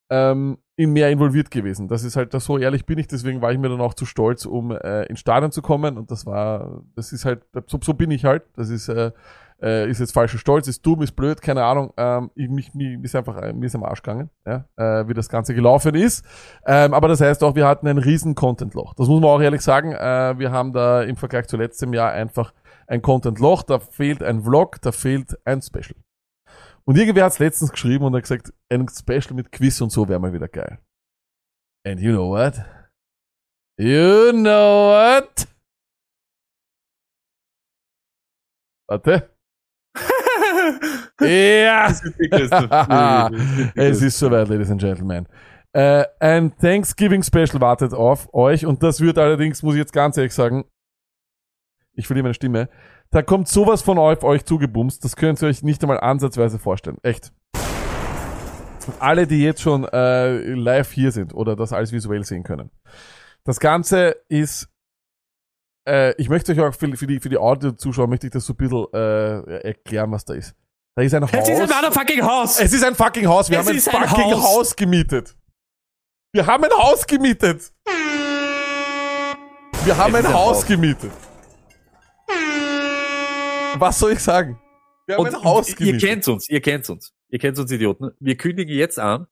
ähm, 0.10 0.58
in 0.76 0.94
mehr 0.94 1.10
involviert 1.12 1.52
gewesen. 1.52 1.88
Das 1.88 2.04
ist 2.04 2.16
halt, 2.16 2.32
so 2.32 2.58
ehrlich 2.58 2.86
bin 2.86 2.98
ich, 2.98 3.08
deswegen 3.08 3.42
war 3.42 3.52
ich 3.52 3.58
mir 3.58 3.70
dann 3.70 3.82
auch 3.82 3.94
zu 3.94 4.06
stolz, 4.06 4.46
um 4.46 4.72
äh, 4.72 5.04
ins 5.04 5.20
Stadion 5.20 5.52
zu 5.52 5.62
kommen. 5.62 5.98
Und 5.98 6.10
das 6.12 6.26
war, 6.26 6.84
das 6.96 7.12
ist 7.12 7.26
halt, 7.26 7.44
so, 7.68 7.80
so 7.82 7.94
bin 7.94 8.12
ich 8.12 8.26
halt. 8.26 8.44
Das 8.56 8.70
ist, 8.70 8.88
äh, 8.88 9.12
äh, 9.62 9.90
ist 9.90 10.00
jetzt 10.00 10.14
falscher 10.14 10.38
Stolz, 10.38 10.68
ist 10.68 10.86
dumm, 10.86 11.02
ist 11.02 11.16
blöd, 11.16 11.42
keine 11.42 11.64
Ahnung. 11.64 11.94
Ähm, 11.98 12.32
ich, 12.36 12.50
mich, 12.50 12.74
mich, 12.74 12.98
mir 12.98 13.04
ist 13.04 13.16
einfach, 13.16 13.38
äh, 13.38 13.54
mir 13.54 13.66
ist 13.66 13.76
am 13.76 13.84
Arsch 13.84 14.02
gegangen, 14.02 14.30
ja, 14.46 14.66
äh, 14.78 15.08
wie 15.08 15.14
das 15.14 15.30
Ganze 15.30 15.54
gelaufen 15.54 15.96
ist. 15.96 16.26
Ähm, 16.66 16.94
aber 16.94 17.08
das 17.08 17.22
heißt 17.22 17.44
auch, 17.44 17.56
wir 17.56 17.68
hatten 17.68 17.88
ein 17.88 17.98
riesen 17.98 18.36
Content-Loch. 18.36 18.94
Das 18.96 19.08
muss 19.08 19.22
man 19.22 19.30
auch 19.30 19.42
ehrlich 19.42 19.62
sagen. 19.62 19.92
Äh, 19.94 20.40
wir 20.40 20.52
haben 20.52 20.74
da 20.74 21.04
im 21.04 21.16
Vergleich 21.16 21.48
zu 21.48 21.58
letztem 21.58 21.94
Jahr 21.94 22.12
einfach 22.12 22.54
ein 22.88 23.02
Content-Loch. 23.02 23.64
Da 23.64 23.80
fehlt 23.80 24.24
ein 24.24 24.44
Vlog, 24.44 24.82
da 24.82 24.92
fehlt 24.92 25.38
ein 25.46 25.62
Special. 25.62 25.96
Und 26.86 26.98
irgendwer 26.98 27.26
hat 27.26 27.34
es 27.34 27.40
letztens 27.40 27.72
geschrieben 27.72 28.06
und 28.06 28.16
hat 28.16 28.24
gesagt, 28.24 28.54
ein 28.70 28.88
Special 28.88 29.34
mit 29.34 29.52
Quiz 29.52 29.80
und 29.82 29.92
so 29.92 30.08
wäre 30.08 30.20
mal 30.20 30.34
wieder 30.34 30.48
geil. 30.48 30.80
And 31.86 32.00
you 32.00 32.12
know 32.12 32.30
what? 32.30 32.62
You 33.78 34.32
know 34.32 34.90
what? 34.92 35.48
Warte. 38.88 39.39
Ja! 41.20 41.88
es 43.76 44.02
ist 44.02 44.20
soweit, 44.20 44.48
Ladies 44.48 44.72
and 44.72 44.82
Gentlemen. 44.82 45.28
Äh, 45.72 46.06
ein 46.20 46.56
Thanksgiving 46.58 47.22
Special 47.22 47.62
wartet 47.62 47.94
auf 47.94 48.34
euch 48.34 48.66
und 48.66 48.82
das 48.82 49.02
wird 49.02 49.18
allerdings, 49.18 49.62
muss 49.62 49.76
ich 49.76 49.80
jetzt 49.80 49.94
ganz 49.94 50.18
ehrlich 50.18 50.34
sagen, 50.34 50.66
ich 51.94 52.08
verliere 52.08 52.24
meine 52.24 52.34
Stimme. 52.34 52.70
Da 53.12 53.22
kommt 53.22 53.48
sowas 53.48 53.82
von 53.82 53.98
auf 53.98 54.24
euch 54.24 54.46
zugebumst, 54.46 55.04
das 55.04 55.16
könnt 55.16 55.42
ihr 55.42 55.48
euch 55.48 55.64
nicht 55.64 55.82
einmal 55.84 56.00
ansatzweise 56.00 56.60
vorstellen. 56.60 56.98
Echt. 57.04 57.32
Alle, 59.00 59.28
die 59.28 59.44
jetzt 59.44 59.62
schon 59.62 59.84
äh, 59.86 60.54
live 60.54 60.92
hier 60.92 61.12
sind 61.12 61.34
oder 61.34 61.56
das 61.56 61.74
alles 61.74 61.92
visuell 61.92 62.24
sehen 62.24 62.44
können. 62.44 62.72
Das 63.44 63.60
Ganze 63.60 64.16
ist, 64.28 64.70
äh, 65.88 66.14
ich 66.18 66.30
möchte 66.30 66.52
euch 66.52 66.60
auch 66.60 66.74
für, 66.74 66.96
für 66.96 67.06
die, 67.06 67.20
für 67.20 67.30
die 67.30 67.38
Audio-Zuschauer, 67.38 68.08
möchte 68.08 68.28
ich 68.28 68.34
das 68.34 68.46
so 68.46 68.54
ein 68.54 68.58
bisschen 68.58 68.88
äh, 68.94 69.68
erklären, 69.68 70.12
was 70.12 70.26
da 70.26 70.34
ist. 70.34 70.56
Da 71.00 71.06
ist 71.06 71.14
ein 71.14 71.24
Haus. 71.24 71.32
Es 71.32 71.48
ist 71.48 71.62
ein 71.62 71.70
motherfucking 71.70 72.22
Haus! 72.24 72.60
Es 72.60 72.74
ist 72.74 72.84
ein 72.84 72.94
fucking 72.94 73.26
Haus. 73.26 73.50
Wir 73.50 73.60
Es 73.60 73.66
haben 73.66 73.72
ein 73.72 73.78
ist 73.78 73.88
ein 73.88 74.06
fucking 74.10 74.34
Haus. 74.34 74.44
Haus. 74.44 74.76
gemietet. 74.76 75.34
Wir 76.34 76.46
haben 76.46 76.66
ein 76.66 76.72
Haus 76.72 77.08
gemietet. 77.08 77.72
Wir 79.86 79.96
haben 79.96 80.14
ein 80.16 80.26
ein 80.26 80.34
Haus 80.34 80.66
gemietet. 80.66 81.14
Was 83.76 83.98
soll 83.98 84.12
ich 84.12 84.20
sagen? 84.20 84.60
Wir 85.08 85.16
haben 85.16 85.22
Und 85.26 85.36
ein 85.36 85.42
Haus 85.42 85.70
ihr 85.70 85.76
gemietet. 85.78 86.02
kennt 86.02 86.28
uns, 86.28 86.50
ihr 86.50 86.60
kennt 86.60 86.90
uns. 86.90 87.14
Ihr 87.30 87.40
kennt 87.40 87.58
uns 87.58 87.72
Idioten. 87.72 88.12
Wir 88.20 88.36
kündigen 88.36 88.76
jetzt 88.76 89.00
an, 89.00 89.26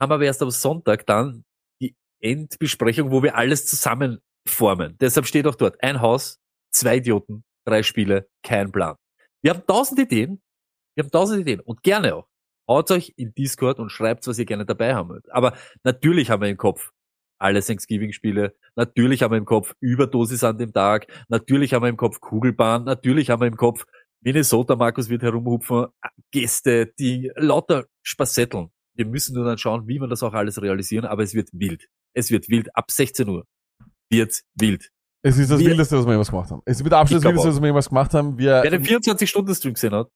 haben 0.00 0.12
aber 0.12 0.24
erst 0.24 0.42
am 0.42 0.50
Sonntag 0.50 1.06
dann 1.06 1.44
die 1.80 1.94
Endbesprechung, 2.20 3.12
wo 3.12 3.22
wir 3.22 3.36
alles 3.36 3.66
zusammen 3.66 4.18
formen. 4.48 4.96
Deshalb 5.00 5.26
steht 5.26 5.46
auch 5.46 5.54
dort 5.54 5.80
ein 5.80 6.00
Haus, 6.00 6.40
zwei 6.72 6.96
Idioten, 6.96 7.44
drei 7.64 7.84
Spiele, 7.84 8.28
kein 8.42 8.72
Plan. 8.72 8.96
Wir 9.42 9.52
haben 9.54 9.64
tausend 9.64 10.00
Ideen, 10.00 10.42
wir 10.98 11.04
haben 11.04 11.10
tausend 11.12 11.40
Ideen 11.40 11.60
und 11.60 11.82
gerne 11.84 12.16
auch. 12.16 12.26
Haut 12.68 12.90
euch 12.90 13.14
in 13.16 13.32
Discord 13.32 13.78
und 13.78 13.90
schreibt, 13.90 14.26
was 14.26 14.38
ihr 14.38 14.44
gerne 14.44 14.66
dabei 14.66 14.94
haben 14.96 15.08
wollt. 15.10 15.30
Aber 15.32 15.54
natürlich 15.84 16.28
haben 16.30 16.42
wir 16.42 16.48
im 16.48 16.56
Kopf 16.56 16.90
alle 17.40 17.62
Thanksgiving-Spiele. 17.62 18.54
Natürlich 18.74 19.22
haben 19.22 19.30
wir 19.30 19.38
im 19.38 19.44
Kopf 19.44 19.74
Überdosis 19.80 20.42
an 20.42 20.58
dem 20.58 20.72
Tag. 20.72 21.06
Natürlich 21.28 21.72
haben 21.72 21.82
wir 21.84 21.88
im 21.88 21.96
Kopf 21.96 22.20
Kugelbahn. 22.20 22.82
Natürlich 22.84 23.30
haben 23.30 23.40
wir 23.40 23.46
im 23.46 23.56
Kopf 23.56 23.84
Minnesota, 24.20 24.74
Markus 24.74 25.08
wird 25.08 25.22
herumhupfen, 25.22 25.86
Gäste, 26.32 26.92
die 26.98 27.30
lauter 27.36 27.86
Spassetteln. 28.02 28.70
Wir 28.96 29.06
müssen 29.06 29.36
nur 29.36 29.44
dann 29.44 29.56
schauen, 29.58 29.86
wie 29.86 30.00
wir 30.00 30.08
das 30.08 30.24
auch 30.24 30.34
alles 30.34 30.60
realisieren, 30.60 31.04
aber 31.04 31.22
es 31.22 31.32
wird 31.34 31.50
wild. 31.52 31.86
Es 32.14 32.32
wird 32.32 32.48
wild. 32.48 32.74
Ab 32.74 32.90
16 32.90 33.28
Uhr 33.28 33.44
wird 34.10 34.40
wild. 34.56 34.90
Es 35.22 35.38
ist 35.38 35.50
das 35.52 35.60
Wir- 35.60 35.70
Wildeste, 35.70 35.96
was 35.98 36.04
wir 36.06 36.12
jemals 36.12 36.30
gemacht 36.30 36.50
haben. 36.50 36.62
Es 36.64 36.78
ist 36.78 36.82
mit 36.84 36.92
Ich 36.92 36.98
das 36.98 37.10
Wildeste, 37.22 37.48
was 37.50 37.60
wir 37.60 37.66
jemals 37.68 37.88
gemacht 37.88 38.12
haben. 38.14 38.36
Wir, 38.36 38.60
Wer 38.64 38.70
den 38.72 38.82
24-Stunden-Stream 38.84 39.74
gesehen 39.74 39.94
hat, 39.94 40.08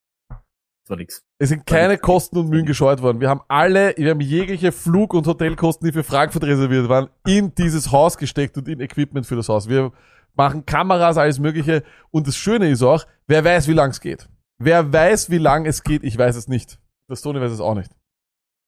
das 0.82 0.90
war 0.90 0.96
nix. 0.96 1.24
es 1.38 1.48
sind 1.48 1.64
keine 1.64 1.96
Kosten 1.96 2.38
und 2.38 2.48
Mühen 2.48 2.66
gescheut 2.66 3.02
worden. 3.02 3.20
Wir 3.20 3.28
haben 3.28 3.42
alle, 3.48 3.94
wir 3.96 4.10
haben 4.10 4.20
jegliche 4.20 4.72
Flug- 4.72 5.14
und 5.14 5.26
Hotelkosten, 5.26 5.86
die 5.86 5.92
für 5.92 6.02
Frankfurt 6.02 6.44
reserviert 6.44 6.88
waren, 6.88 7.08
in 7.26 7.54
dieses 7.54 7.92
Haus 7.92 8.18
gesteckt 8.18 8.56
und 8.58 8.66
in 8.68 8.80
Equipment 8.80 9.26
für 9.26 9.36
das 9.36 9.48
Haus. 9.48 9.68
Wir 9.68 9.92
machen 10.34 10.66
Kameras, 10.66 11.18
alles 11.18 11.38
Mögliche. 11.38 11.84
Und 12.10 12.26
das 12.26 12.36
Schöne 12.36 12.68
ist 12.68 12.82
auch, 12.82 13.04
wer 13.26 13.44
weiß, 13.44 13.68
wie 13.68 13.74
lang 13.74 13.90
es 13.90 14.00
geht. 14.00 14.28
Wer 14.58 14.92
weiß, 14.92 15.30
wie 15.30 15.38
lang 15.38 15.66
es 15.66 15.82
geht, 15.84 16.02
ich 16.04 16.18
weiß 16.18 16.36
es 16.36 16.48
nicht. 16.48 16.78
Das 17.08 17.22
Tony 17.22 17.40
weiß 17.40 17.52
es 17.52 17.60
auch 17.60 17.74
nicht. 17.74 17.90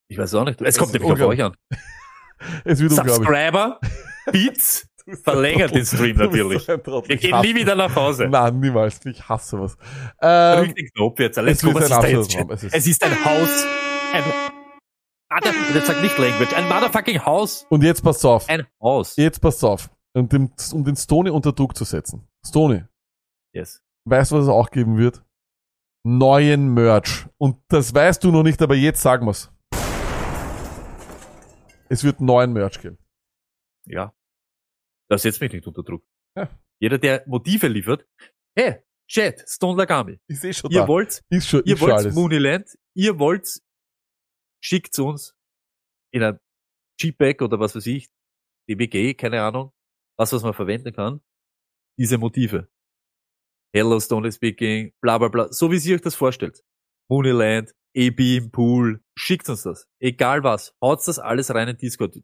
Ich 0.09 0.19
weiß 0.19 0.35
auch 0.35 0.45
nicht. 0.45 0.61
Es 0.61 0.79
kommt 0.79 0.93
nämlich 0.93 1.11
auf 1.11 1.21
euch 1.21 1.43
an. 1.43 1.55
Es 2.65 2.81
wird. 2.81 2.93
Subscriber, 2.93 3.81
Beats, 4.33 4.87
verlängert 5.23 5.75
den 5.75 5.85
Stream 5.85 6.17
natürlich. 6.17 6.67
Wir 6.67 6.81
Ich 7.09 7.21
gehen 7.21 7.41
nie 7.41 7.55
wieder 7.55 7.75
nach 7.75 7.95
Hause. 7.95 8.27
Nein, 8.29 8.59
niemals. 8.61 9.05
Ich 9.05 9.29
hasse 9.29 9.57
sowas. 9.57 9.77
Ähm, 10.21 10.65
Drück 10.65 10.77
den 10.77 10.91
Knopf 10.95 11.19
jetzt. 11.21 11.37
Let's 11.37 11.63
es 11.63 11.63
go, 11.63 11.69
ist 11.79 11.91
was 11.91 11.93
ein 12.05 12.15
ist 12.15 12.35
da 12.37 12.41
jetzt? 12.41 12.51
Es 12.51 12.63
ist- 12.65 12.75
Es 12.75 12.87
ist 12.87 13.05
ein 13.05 13.25
Haus. 13.25 13.67
Ein 14.13 14.23
jetzt 15.75 15.87
sag 15.89 16.01
nicht 16.03 16.17
Language. 16.17 16.55
Ein 16.55 16.69
motherfucking 16.69 17.25
Haus. 17.25 17.67
und 17.69 17.83
jetzt 17.83 18.03
passt 18.03 18.25
auf. 18.25 18.49
Ein 18.49 18.67
Haus. 18.81 19.17
Jetzt 19.17 19.41
passt 19.41 19.65
auf. 19.65 19.91
Um 20.17 20.29
den, 20.29 20.53
um 20.73 20.85
den 20.85 20.95
Stony 20.97 21.31
unter 21.31 21.53
Druck 21.53 21.77
zu 21.77 21.83
setzen. 21.85 22.29
Stony, 22.47 22.85
Yes. 23.53 23.83
weißt 24.05 24.31
du, 24.31 24.37
was 24.37 24.45
es 24.45 24.49
auch 24.49 24.71
geben 24.71 24.97
wird? 24.97 25.25
Neuen 26.07 26.73
Merch. 26.73 27.27
Und 27.39 27.57
das 27.69 27.93
weißt 27.93 28.23
du 28.23 28.31
noch 28.31 28.45
nicht, 28.45 28.63
aber 28.63 28.77
jetzt 28.77 29.01
sagen 29.03 29.27
wir's. 29.27 29.51
Es 31.89 32.05
wird 32.05 32.21
neuen 32.21 32.53
Merch 32.53 32.81
geben. 32.81 32.99
Ja. 33.87 34.13
Das 35.11 35.23
setzt 35.23 35.41
mich 35.41 35.53
nicht 35.53 35.67
unter 35.67 35.83
Druck. 35.83 36.05
Ja. 36.37 36.49
Jeder, 36.81 36.99
der 36.99 37.25
Motive 37.27 37.69
liefert. 37.69 38.07
Hey, 38.57 38.83
Chat, 39.11 39.45
Stone 39.49 39.79
Lagami. 39.79 40.19
Ich 40.29 40.41
sehe 40.41 40.55
schon 40.55 40.71
Ihr 40.71 40.83
da. 40.83 40.89
wollt, 40.89 41.23
ist 41.29 41.49
schon, 41.49 41.63
ihr 41.65 41.79
wollt. 41.81 42.13
Mooneyland. 42.15 42.69
Ihr 42.97 43.19
wollt, 43.19 43.49
schickt's 44.63 44.99
uns 44.99 45.35
in 46.13 46.23
ein 46.23 46.39
Cheapbag 47.01 47.43
oder 47.43 47.59
was 47.61 47.75
weiß 47.75 47.87
ich. 47.87 48.09
DBG, 48.69 49.15
keine 49.15 49.43
Ahnung. 49.43 49.73
Was, 50.17 50.33
was 50.33 50.43
man 50.43 50.55
verwenden 50.55 50.93
kann. 50.93 51.21
Diese 51.99 52.19
Motive. 52.19 52.69
Hello, 53.75 53.99
Stone 53.99 54.31
Speaking, 54.31 54.93
bla, 55.03 55.19
bla, 55.19 55.29
bla. 55.29 55.53
So 55.53 55.71
wie 55.71 55.79
sie 55.79 55.95
euch 55.95 56.01
das 56.01 56.15
vorstellt. 56.15 56.63
Mooneyland, 57.11 57.73
A-Beam, 57.97 58.51
Pool. 58.53 59.03
Schickt 59.19 59.49
uns 59.49 59.63
das. 59.65 59.89
Egal 60.01 60.45
was. 60.45 60.75
Haut 60.81 61.07
das 61.07 61.19
alles 61.19 61.53
rein 61.53 61.69
in 61.69 61.77
Discord. 61.77 62.17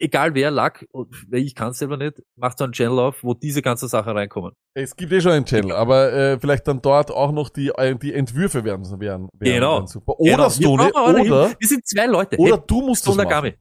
Egal 0.00 0.34
wer, 0.34 0.52
und 0.90 1.14
ich 1.30 1.54
kann 1.54 1.72
selber 1.72 1.96
nicht, 1.96 2.20
macht 2.36 2.58
so 2.58 2.64
einen 2.64 2.72
Channel 2.72 2.98
auf, 2.98 3.22
wo 3.22 3.32
diese 3.32 3.62
ganzen 3.62 3.88
Sachen 3.88 4.12
reinkommen. 4.16 4.52
Es 4.74 4.96
gibt 4.96 5.12
eh 5.12 5.20
schon 5.20 5.32
einen 5.32 5.46
Channel, 5.46 5.72
aber 5.72 6.12
äh, 6.12 6.38
vielleicht 6.40 6.66
dann 6.66 6.82
dort 6.82 7.10
auch 7.12 7.30
noch 7.30 7.48
die, 7.48 7.68
äh, 7.68 7.94
die 7.96 8.12
Entwürfe 8.12 8.64
werden, 8.64 8.84
werden, 9.00 9.28
werden, 9.38 9.54
Genau. 9.54 9.86
super. 9.86 10.18
Oder 10.18 10.48
Genau. 10.48 10.58
Wir 10.58 10.76
brauchen 10.76 10.96
eure 10.96 11.10
oder, 11.10 11.18
Hilfe. 11.46 11.56
Wir 11.60 11.68
sind 11.68 11.86
zwei 11.86 12.06
Leute. 12.06 12.36
oder 12.38 12.56
Hey, 12.56 12.62
du 12.66 12.80
musst 12.80 13.06
das 13.06 13.14
Stone 13.14 13.24
machen. 13.28 13.44
Lagami. 13.44 13.58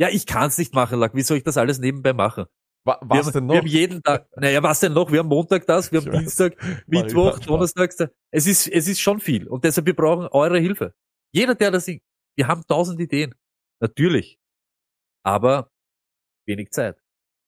Ja, 0.00 0.08
ich 0.10 0.26
kann's 0.26 0.58
nicht 0.58 0.74
machen, 0.74 0.98
Lack. 0.98 1.14
Wie 1.14 1.22
soll 1.22 1.36
ich 1.36 1.44
das 1.44 1.56
alles 1.56 1.78
nebenbei 1.78 2.12
machen? 2.12 2.46
Wa 2.84 2.98
wir 3.02 3.08
was 3.10 3.26
haben, 3.26 3.32
denn 3.34 3.42
Wir 3.44 3.46
noch? 3.54 3.56
haben 3.56 3.66
jeden 3.66 4.02
Tag, 4.02 4.26
naja, 4.36 4.62
was 4.62 4.80
denn 4.80 4.92
noch? 4.92 5.10
Wir 5.12 5.20
haben 5.20 5.28
Montag 5.28 5.66
das, 5.66 5.90
wir 5.92 5.98
Ich 6.00 6.06
haben 6.06 6.12
weiß. 6.14 6.20
Dienstag, 6.22 6.56
ich 6.60 6.86
Mittwoch. 6.86 7.38
Donnerstag. 7.40 7.90
das. 7.96 8.08
Es 8.32 8.46
ist, 8.46 8.66
es 8.68 8.88
ist 8.88 9.00
schon 9.00 9.20
viel. 9.20 9.46
Und 9.48 9.64
deshalb, 9.64 9.86
wir 9.86 9.94
brauchen 9.94 10.26
eure 10.28 10.58
Hilfe. 10.58 10.92
Jeder, 11.32 11.54
der 11.54 11.70
das 11.70 11.84
singt. 11.84 12.02
Wir 12.36 12.48
haben 12.48 12.62
tausend 12.66 13.00
Ideen. 13.00 13.34
Natürlich. 13.80 14.37
Aber 15.22 15.70
wenig 16.46 16.70
Zeit. 16.70 16.96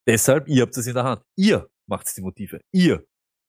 Deshalb, 0.06 0.48
ihr 0.48 0.62
habt 0.62 0.76
es 0.76 0.86
in 0.86 0.94
der 0.94 1.04
Hand. 1.04 1.22
Ihr 1.36 1.68
macht 1.86 2.06
die 2.16 2.20
Motive. 2.22 2.60
Ihr. 2.72 3.04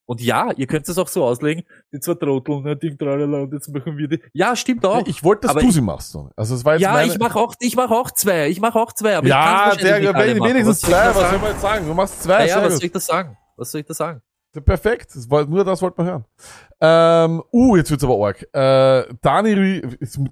Und 0.05 0.19
ja, 0.22 0.51
ihr 0.57 0.67
könnt 0.67 0.89
es 0.89 0.97
auch 0.97 1.07
so 1.07 1.24
auslegen, 1.24 1.63
die 1.93 1.99
zwei 1.99 2.15
Trotteln, 2.15 2.63
ne, 2.63 2.76
Ding, 2.76 2.97
tralala, 2.97 3.41
und 3.43 3.53
jetzt 3.53 3.69
machen 3.69 3.97
wir 3.97 4.07
die. 4.09 4.19
Ja, 4.34 4.55
stimmt 4.55 4.86
auch. 4.86 5.05
ich 5.07 5.24
wollte, 5.24 5.41
dass 5.43 5.51
aber 5.51 5.61
du 5.61 5.67
ich- 5.67 5.74
sie 5.74 5.82
machst. 5.82 6.17
Also 6.36 6.55
es 6.55 6.65
war 6.65 6.74
jetzt 6.74 6.82
ja, 6.82 7.03
ich 7.03 7.17
mache 7.17 7.39
auch, 7.39 7.55
ich 7.59 7.76
mache 7.78 7.93
auch 7.93 8.11
zwei. 8.11 8.49
Ich 8.49 8.59
mache 8.59 8.78
auch 8.78 8.91
zwei, 8.91 9.15
aber 9.15 9.28
ich 9.28 9.30
ja, 9.32 9.67
wahrscheinlich 9.69 10.11
der, 10.11 10.13
machen. 10.13 10.43
wenigstens 10.43 10.84
ich 10.84 10.89
zwei, 10.89 11.07
was 11.15 11.30
soll 11.30 11.39
man 11.39 11.51
jetzt 11.51 11.61
sagen? 11.61 11.88
Du 11.88 11.93
machst 11.93 12.24
zwei, 12.24 12.39
Naja, 12.39 12.55
sehr 12.55 12.63
was 12.63 12.74
soll 12.78 12.86
ich 12.86 12.91
da 12.91 12.99
sagen? 12.99 13.38
Was 13.55 13.72
soll 13.72 13.82
ich 13.82 13.88
da 13.88 13.93
sagen? 13.93 14.22
Perfekt, 14.65 15.15
das 15.15 15.30
war, 15.30 15.45
nur 15.45 15.63
das 15.63 15.82
wollte 15.82 16.01
man 16.01 16.07
hören. 16.07 16.26
Ähm, 16.82 17.43
uh, 17.53 17.78
jetzt 17.78 17.89
wird's 17.89 18.03
aber 18.03 18.17
arg. 18.26 18.41
Äh, 18.53 19.13
Dani, 19.22 19.82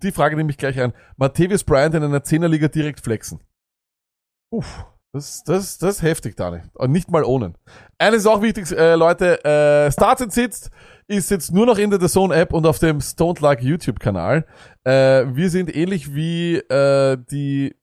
die 0.04 0.12
Frage 0.12 0.36
nehme 0.36 0.50
ich 0.52 0.58
gleich 0.58 0.78
ein. 0.78 0.92
Matthäus 1.16 1.64
Bryant 1.64 1.96
in 1.96 2.04
einer 2.04 2.22
Zehnerliga 2.22 2.68
direkt 2.68 3.00
flexen. 3.00 3.40
Uff, 4.52 4.86
das, 5.12 5.43
das, 5.43 5.78
das 5.78 5.97
ist 5.97 6.02
heftig, 6.02 6.36
Dani. 6.36 6.62
Und 6.74 6.91
nicht 6.91 7.10
mal 7.10 7.24
ohne. 7.24 7.54
Eines 7.97 8.20
ist 8.20 8.28
auch 8.28 8.41
wichtig, 8.41 8.72
äh, 8.72 8.95
Leute, 8.95 9.43
äh, 9.43 9.91
Starts 9.91 10.22
and 10.22 10.32
Sits 10.32 10.70
ist 11.08 11.32
jetzt 11.32 11.52
nur 11.52 11.66
noch 11.66 11.80
in 11.80 11.89
der 11.89 12.00
The 12.00 12.08
Zone 12.08 12.36
App 12.36 12.54
und 12.54 12.68
auf 12.68 12.78
dem 12.78 13.02
Stoned 13.02 13.39
Like 13.39 13.64
YouTube 13.64 14.00
Kanal. 14.00 14.45
Äh, 14.84 15.26
wir 15.34 15.50
sind 15.50 15.76
ähnlich 15.76 16.14
wie 16.14 16.58
äh, 16.58 17.18
die 17.32 17.76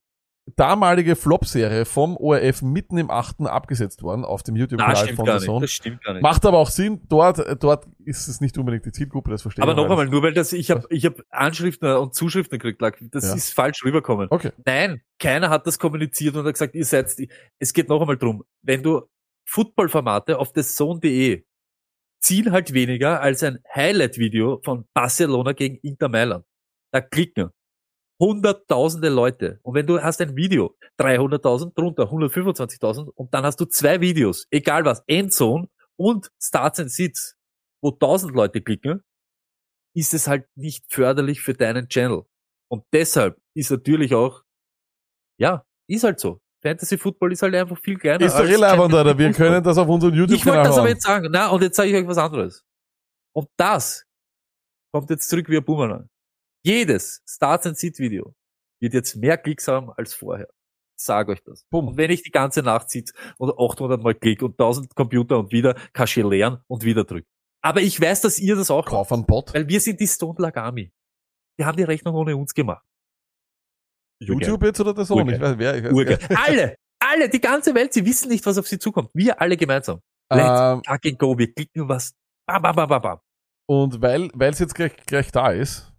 damalige 0.55 1.17
Flop-Serie 1.17 1.85
vom 1.85 2.17
ORF 2.17 2.63
mitten 2.63 2.99
im 2.99 3.11
achten 3.11 3.47
abgesetzt 3.49 4.03
worden 4.03 4.25
auf 4.25 4.45
dem 4.45 4.55
Na, 4.55 4.61
YouTube-Kanal 4.61 5.15
von 5.15 5.25
nicht. 5.27 5.41
Zone. 5.45 5.61
Das 5.63 5.71
stimmt 5.73 6.05
gar 6.05 6.13
nicht. 6.15 6.23
Macht 6.23 6.47
aber 6.47 6.59
auch 6.59 6.71
Sinn, 6.71 7.01
dort, 7.09 7.41
äh, 7.41 7.57
dort 7.57 7.87
ist 8.05 8.29
es 8.29 8.41
nicht 8.41 8.57
unbedingt 8.57 8.87
die 8.87 8.93
Zielgruppe, 8.93 9.31
das 9.31 9.43
verstehe 9.43 9.63
Aber 9.63 9.73
ich. 9.73 9.77
noch 9.77 9.85
weil 9.85 9.91
einmal, 9.93 10.07
nur 10.09 10.23
weil 10.23 10.33
das, 10.35 10.53
ich 10.53 10.71
habe 10.71 10.87
ich 10.91 11.05
hab 11.05 11.21
Anschriften 11.31 11.89
und 11.97 12.15
Zuschriften 12.15 12.59
gekriegt, 12.61 12.81
das 13.13 13.25
Ja. 13.25 13.35
ist 13.35 13.53
falsch 13.55 13.85
rüberkommen. 13.85 14.29
Okay. 14.31 14.53
Nein, 14.65 15.03
keiner 15.19 15.51
hat 15.51 15.67
das 15.67 15.79
kommuniziert 15.81 16.37
und 16.37 16.47
hat 16.47 16.53
gesagt, 16.55 16.75
ihr 16.77 16.85
seid, 16.85 17.11
es 17.59 17.73
geht 17.73 17.89
noch 17.89 18.01
einmal 18.01 18.17
drum, 18.17 18.45
wenn 18.63 18.83
du 18.83 19.03
Footballformate 19.49 20.39
auf 20.39 20.53
das 20.53 20.75
Zone.de 20.77 21.45
ziehen 22.21 22.53
halt 22.53 22.73
weniger 22.73 23.21
als 23.21 23.43
ein 23.43 23.59
Highlight-Video 23.75 24.61
von 24.65 24.85
Barcelona 24.95 25.53
gegen 25.53 25.77
Inter 25.83 26.09
Mailand. 26.09 26.45
Da 26.93 27.01
klicken 27.01 27.51
hunderttausende 28.19 29.09
Leute. 29.09 29.61
Und 29.63 29.75
wenn 29.75 29.87
du 29.87 30.01
hast 30.03 30.21
ein 30.21 30.37
Video, 30.37 30.75
300.000, 30.99 31.75
drunter 31.75 32.05
125.000 32.05 33.09
und 33.09 33.35
dann 33.35 33.45
hast 33.45 33.61
du 33.61 33.67
zwei 33.67 34.01
Videos, 34.01 34.47
egal 34.51 34.85
was, 34.85 35.03
Endzone 35.07 35.69
und 35.97 36.31
Starts 36.41 36.81
and 36.81 36.91
Sits, 36.91 37.37
wo 37.83 37.91
1000 37.91 38.35
Leute 38.35 38.63
klicken, 38.63 39.03
ist 39.95 40.15
es 40.15 40.29
halt 40.29 40.47
nicht 40.57 40.85
förderlich 40.93 41.41
für 41.41 41.55
deinen 41.55 41.89
Channel. 41.89 42.25
Und 42.69 42.85
deshalb 42.93 43.39
ist 43.55 43.71
natürlich 43.71 44.15
auch, 44.15 44.43
ja, 45.39 45.65
ist 45.89 46.05
halt 46.05 46.21
so. 46.21 46.41
Fantasy 46.63 46.99
Football 46.99 47.33
ist 47.33 47.43
halt 47.43 47.55
einfach 47.55 47.79
viel 47.79 47.97
kleiner. 47.97 48.25
Ist 48.25 48.35
doch 48.35 48.41
irrelevant, 48.41 48.93
Alter. 48.93 49.11
League 49.11 49.19
Wir 49.19 49.33
können 49.33 49.63
das 49.63 49.79
auf 49.79 49.89
unserem 49.89 50.15
Ich 50.15 50.21
wollte 50.21 50.33
YouTube-Kanal 50.33 50.65
das 50.65 50.79
aber 50.79 50.89
jetzt 50.89 51.03
sagen. 51.05 51.29
Na, 51.31 51.49
und 51.51 51.63
jetzt 51.63 51.77
sage 51.77 51.91
ich 51.91 51.95
euch 51.95 52.07
was 52.07 52.19
anderes. 52.19 52.65
Und 53.33 53.49
das 53.57 54.05
kommt 54.93 55.11
jetzt 55.11 55.29
zurück 55.29 55.49
wie 55.49 55.59
ein 55.59 55.65
Boomerang. 55.65 56.09
Jedes 56.67 57.23
Starts 57.29 57.65
and 57.67 57.79
Sit 57.79 58.01
Video 58.01 58.35
wird 58.81 58.93
jetzt 58.93 59.15
mehr 59.15 59.39
Klicks 59.39 59.69
haben 59.69 59.93
als 59.93 60.15
vorher. 60.15 60.49
sag 60.99 61.29
euch 61.29 61.41
das. 61.45 61.65
Bumm. 61.71 61.89
Und 61.89 61.97
wenn 61.97 62.11
ich 62.11 62.23
die 62.25 62.33
ganze 62.33 62.61
Nacht 62.61 62.91
sitze 62.91 63.15
und 63.39 63.51
800 63.57 64.03
Mal 64.03 64.15
klick 64.17 64.43
und 64.43 64.53
1000 64.59 64.93
Computer 64.97 65.39
und 65.39 65.53
wieder 65.53 65.75
Kasche 65.93 66.23
leeren 66.23 66.65
und 66.67 66.83
wieder 66.83 67.05
drück. 67.05 67.25
Aber 67.63 67.83
ich 67.83 68.01
weiß, 68.01 68.23
dass 68.23 68.41
ihr 68.41 68.57
das 68.57 68.73
auch 68.73 68.85
Kauf 68.85 69.13
einen 69.13 69.27
Bot. 69.27 69.55
weil 69.55 69.69
wir 69.69 69.81
sind 69.81 70.01
die 70.01 70.09
Stone 70.09 70.35
Lag 70.39 70.57
Army. 70.57 70.91
Wir 71.57 71.67
haben 71.67 71.77
die 71.77 71.85
Rechnung 71.85 72.17
ohne 72.17 72.37
uns 72.37 72.53
gemacht. 72.53 72.85
YouTube 74.21 74.65
jetzt 74.65 74.81
oder? 74.81 74.91
Urgeil. 75.09 75.35
Ich 75.35 75.41
weiß, 75.41 75.59
wer. 75.59 75.77
Ich 75.77 75.85
weiß, 75.85 75.93
Urgeil. 75.93 76.19
Alle, 76.35 76.77
alle, 76.99 77.29
die 77.29 77.41
ganze 77.41 77.77
Welt, 77.77 77.93
sie 77.93 78.05
wissen 78.05 78.29
nicht, 78.29 78.45
was 78.45 78.59
auf 78.59 78.67
sie 78.67 78.81
zukommt. 78.81 79.11
Wir 79.15 79.41
alle 79.41 79.57
gemeinsam. 79.57 80.01
Let's 80.33 80.61
Ähm, 80.61 80.83
fucking 80.85 81.17
go. 81.19 81.39
Wir 81.39 81.53
klicken 81.53 81.89
was. 81.89 82.13
Bam, 82.49 82.61
bam, 82.63 82.75
bam, 82.75 82.89
bam, 82.89 83.03
bam. 83.03 83.21
Und 83.69 84.03
weil 84.03 84.31
weil 84.35 84.53
es 84.53 84.59
jetzt 84.59 84.75
gleich, 84.75 84.97
gleich 85.07 85.31
da 85.31 85.51
ist, 85.53 85.93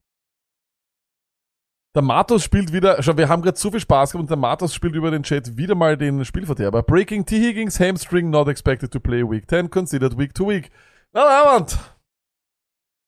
der 1.98 2.04
Matos 2.04 2.44
spielt 2.44 2.72
wieder, 2.72 3.02
schau, 3.02 3.18
wir 3.18 3.28
haben 3.28 3.42
gerade 3.42 3.58
so 3.58 3.72
viel 3.72 3.80
Spaß 3.80 4.12
gehabt 4.12 4.22
und 4.22 4.30
der 4.30 4.38
Matos 4.38 4.74
spielt 4.74 4.94
über 4.94 5.10
den 5.10 5.24
Chat 5.24 5.58
wieder 5.58 5.74
mal 5.74 5.98
den 5.98 6.24
Spielverderber. 6.24 6.84
Breaking 6.84 7.26
T. 7.26 7.40
Higgins, 7.42 7.80
Hamstring 7.80 8.30
not 8.30 8.48
expected 8.48 8.92
to 8.94 9.00
play 9.00 9.24
week 9.24 9.50
10, 9.50 9.70
considered 9.72 10.16
week 10.18 10.34
to 10.36 10.48
week. 10.48 10.70
Na, 11.12 11.26
Abend. 11.56 11.78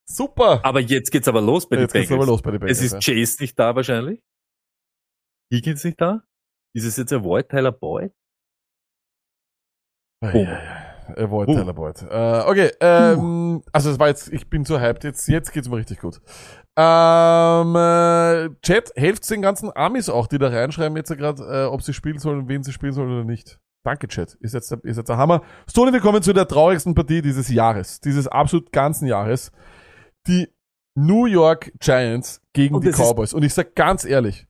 Super. 0.08 0.60
Aber 0.66 0.80
jetzt 0.80 1.12
geht's 1.12 1.28
aber 1.28 1.40
los 1.40 1.70
bei 1.70 1.76
den 1.76 1.84
Jetzt 1.84 1.94
geht's 1.94 2.08
aber 2.12 2.22
Bengals. 2.22 2.30
los 2.30 2.42
bei 2.42 2.52
den 2.52 2.68
Es 2.68 2.80
Bengals. 2.80 2.94
ist 2.94 3.06
Chase 3.06 3.42
nicht 3.44 3.60
da 3.60 3.76
wahrscheinlich. 3.76 4.24
Higgins 5.54 5.84
nicht 5.84 6.02
da. 6.02 6.24
Ist 6.74 6.86
es 6.86 6.98
jetzt 6.98 7.14
ein 7.14 7.24
Void, 7.24 7.48
Tyler 7.50 7.72
Boyd? 7.72 8.12
ja. 10.24 10.32
Boom. 10.32 10.46
Ja, 10.46 10.52
ja, 10.52 10.64
ja. 10.64 11.14
Er 11.16 11.28
Boom. 11.28 11.46
Tyler 11.46 11.74
Boyd. 11.74 12.02
Äh, 12.04 12.42
okay, 12.48 12.72
ähm, 12.82 13.64
also 13.72 13.90
es 13.92 14.00
war 14.00 14.08
jetzt, 14.08 14.32
ich 14.32 14.50
bin 14.50 14.66
so 14.66 14.80
hyped, 14.80 15.04
jetzt, 15.04 15.28
jetzt 15.28 15.52
geht's 15.54 15.70
mir 15.70 15.78
richtig 15.78 16.00
gut. 16.00 16.22
Ähm, 16.82 17.75
äh, 17.75 18.49
Chat, 18.61 18.91
helft 18.95 19.30
den 19.30 19.41
ganzen 19.41 19.69
Amis 19.75 20.07
auch, 20.07 20.27
die 20.27 20.38
da 20.38 20.47
reinschreiben 20.47 20.95
jetzt 20.95 21.15
gerade, 21.17 21.43
äh, 21.43 21.65
ob 21.65 21.82
sie 21.82 21.93
spielen 21.93 22.19
sollen, 22.19 22.47
wen 22.47 22.63
sie 22.63 22.71
spielen 22.71 22.93
sollen 22.93 23.11
oder 23.11 23.25
nicht. 23.25 23.59
Danke, 23.84 24.07
Chat. 24.07 24.36
Ist 24.39 24.53
jetzt, 24.53 24.71
der- 24.71 24.84
ist 24.84 24.97
jetzt 24.97 25.09
der 25.09 25.17
Hammer. 25.17 25.41
Stoney, 25.69 25.91
wir 25.91 25.99
kommen 25.99 26.21
zu 26.21 26.32
der 26.32 26.47
traurigsten 26.47 26.95
Partie 26.95 27.21
dieses 27.21 27.49
Jahres, 27.49 27.99
dieses 27.99 28.27
absolut 28.27 28.71
ganzen 28.71 29.07
Jahres. 29.07 29.51
Die 30.27 30.47
New 30.95 31.25
York 31.25 31.71
Giants 31.80 32.41
gegen 32.53 32.75
Und 32.75 32.86
die 32.86 32.91
Cowboys. 32.91 33.34
Und 33.34 33.43
ich 33.43 33.53
sag 33.53 33.75
ganz 33.75 34.05
ehrlich, 34.05 34.47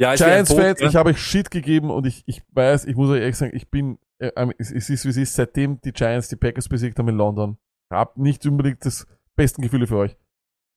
Ja, 0.00 0.10
ein 0.10 0.16
Giants-Fans, 0.16 0.78
Boot, 0.78 0.80
ne? 0.82 0.88
ich 0.88 0.96
habe 0.96 1.10
euch 1.10 1.18
Shit 1.20 1.50
gegeben 1.50 1.90
und 1.90 2.06
ich, 2.06 2.22
ich 2.26 2.42
weiß, 2.52 2.86
ich 2.86 2.96
muss 2.96 3.10
euch 3.10 3.20
ehrlich 3.20 3.36
sagen, 3.36 3.54
ich 3.54 3.68
bin, 3.70 3.98
äh, 4.20 4.30
ähm, 4.36 4.52
es, 4.58 4.70
es 4.72 4.90
ist 4.90 5.04
wie 5.04 5.10
es 5.10 5.16
ist, 5.16 5.34
seitdem 5.34 5.80
die 5.80 5.92
Giants 5.92 6.28
die 6.28 6.36
Packers 6.36 6.68
besiegt 6.68 6.98
haben 6.98 7.08
in 7.08 7.16
London, 7.16 7.58
hab 7.92 8.16
nicht 8.16 8.44
unbedingt 8.46 8.84
das 8.84 9.06
besten 9.36 9.62
Gefühle 9.62 9.86
für 9.86 9.96
euch. 9.96 10.16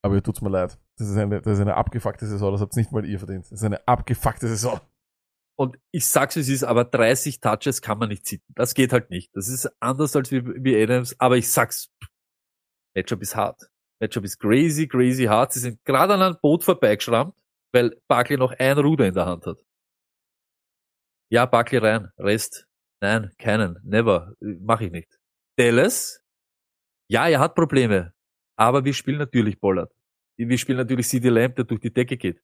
Aber 0.04 0.16
ihr 0.16 0.24
tut's 0.24 0.42
mir 0.42 0.50
leid. 0.50 0.80
Das 0.98 1.08
ist 1.10 1.18
eine, 1.18 1.42
das 1.42 1.54
ist 1.54 1.62
eine 1.62 1.76
abgefuckte 1.76 2.26
Saison, 2.26 2.52
das 2.52 2.62
habt 2.62 2.76
nicht 2.76 2.92
mal 2.92 3.06
ihr 3.06 3.20
verdient. 3.20 3.46
Das 3.46 3.54
ist 3.54 3.64
eine 3.64 3.88
abgefuckte 3.88 4.48
Saison. 4.48 4.80
Und 5.58 5.78
ich 5.92 6.08
sag's, 6.08 6.36
wie 6.36 6.40
es 6.40 6.50
ist, 6.50 6.64
aber 6.64 6.86
30 6.86 7.40
Touches 7.40 7.82
kann 7.82 8.00
man 8.00 8.10
nicht 8.10 8.26
sitten. 8.26 8.52
Das 8.56 8.74
geht 8.74 8.94
halt 8.94 9.12
nicht. 9.12 9.30
Das 9.36 9.48
ist 9.48 9.70
anders 9.80 10.16
als 10.16 10.32
wie, 10.32 10.44
wie 10.64 10.82
Adams, 10.82 11.20
aber 11.20 11.38
ich 11.38 11.52
sag's, 11.52 11.92
Matchup 12.96 13.22
ist 13.22 13.36
hart. 13.36 13.70
Matchup 14.00 14.24
ist 14.24 14.40
crazy, 14.40 14.88
crazy 14.88 15.26
hart. 15.26 15.54
Sie 15.54 15.60
sind 15.60 15.84
gerade 15.86 16.16
an 16.16 16.22
einem 16.22 16.38
Boot 16.42 16.64
vorbeigeschrammt, 16.64 17.36
weil 17.72 18.02
Barkley 18.08 18.38
noch 18.38 18.54
ein 18.58 18.78
Ruder 18.80 19.08
in 19.08 19.14
der 19.14 19.28
Hand 19.28 19.46
hat. 19.46 19.64
Ja, 21.30 21.46
Barkley 21.46 21.80
rein. 21.80 22.12
Rest. 22.18 22.68
Nein, 23.00 23.32
keinen. 23.38 23.80
Never. 23.84 24.34
Mache 24.40 24.86
ich 24.86 24.92
nicht. 24.92 25.20
Dallas. 25.58 26.24
Ja, 27.08 27.28
er 27.28 27.40
hat 27.40 27.56
Probleme. 27.56 28.14
Aber 28.62 28.86
wir 28.86 28.94
spielen 28.94 29.18
natürlich 29.18 29.60
Bollard. 29.60 29.92
Wir 30.38 30.58
spielen 30.60 30.78
natürlich 30.78 31.08
CD 31.08 31.30
Lamb, 31.30 31.56
der 31.56 31.66
durch 31.66 31.82
die 31.82 31.92
Decke 31.92 32.16
geht. 32.16 32.44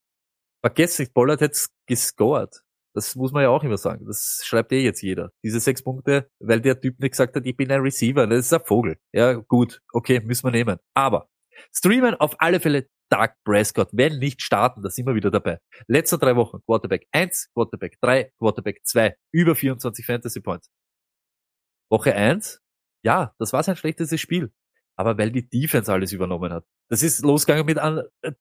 Vergesst 0.62 0.98
nicht, 0.98 1.14
Bollard 1.14 1.42
hat 1.42 1.56
gescored. 1.86 2.64
Das 2.96 3.16
muss 3.16 3.32
man 3.32 3.44
ja 3.44 3.50
auch 3.50 3.64
immer 3.64 3.78
sagen. 3.78 4.04
Das 4.08 4.42
schreibt 4.44 4.72
eh 4.72 4.84
jetzt 4.84 5.04
jeder. 5.04 5.32
Diese 5.44 5.60
sechs 5.60 5.84
Punkte, 5.84 6.28
weil 6.40 6.60
der 6.60 6.82
Typ 6.82 7.00
nicht 7.00 7.12
gesagt 7.12 7.36
hat, 7.36 7.46
ich 7.46 7.56
bin 7.56 7.72
ein 7.72 7.82
Receiver. 7.82 8.26
Das 8.26 8.40
ist 8.48 8.52
ein 8.54 8.66
Vogel. 8.66 8.98
Ja, 9.14 9.34
gut. 9.34 9.84
Okay, 9.94 10.20
müssen 10.20 10.48
wir 10.48 10.52
nehmen. 10.52 10.80
Aber 10.96 11.30
streamen 11.72 12.16
auf 12.16 12.36
alle 12.40 12.60
Fälle 12.60 12.90
Doug 13.12 13.30
Prescott. 13.46 13.90
Wenn 13.92 14.18
nicht 14.18 14.42
starten, 14.42 14.82
da 14.82 14.90
sind 14.90 15.06
wir 15.06 15.14
wieder 15.14 15.30
dabei. 15.30 15.60
Letzte 15.86 16.18
drei 16.18 16.36
Wochen 16.36 16.62
Quarterback 16.66 17.06
1, 17.12 17.52
Quarterback 17.54 18.00
3, 18.02 18.32
Quarterback 18.40 18.80
2. 18.84 19.16
Über 19.32 19.54
24 19.54 20.04
Fantasy 20.04 20.42
Points. 20.42 20.72
Woche 21.92 22.16
1, 22.16 22.60
ja, 23.04 23.36
das 23.38 23.54
war 23.54 23.62
sein 23.62 23.76
schlechtestes 23.76 24.20
Spiel. 24.20 24.52
Aber 24.98 25.18
weil 25.18 25.32
die 25.32 25.48
Defense 25.48 25.92
alles 25.92 26.12
übernommen 26.12 26.52
hat. 26.52 26.66
Das 26.90 27.04
ist 27.04 27.24
losgegangen 27.24 27.66
mit 27.66 27.78
einem 27.78 28.04
äh, 28.22 28.32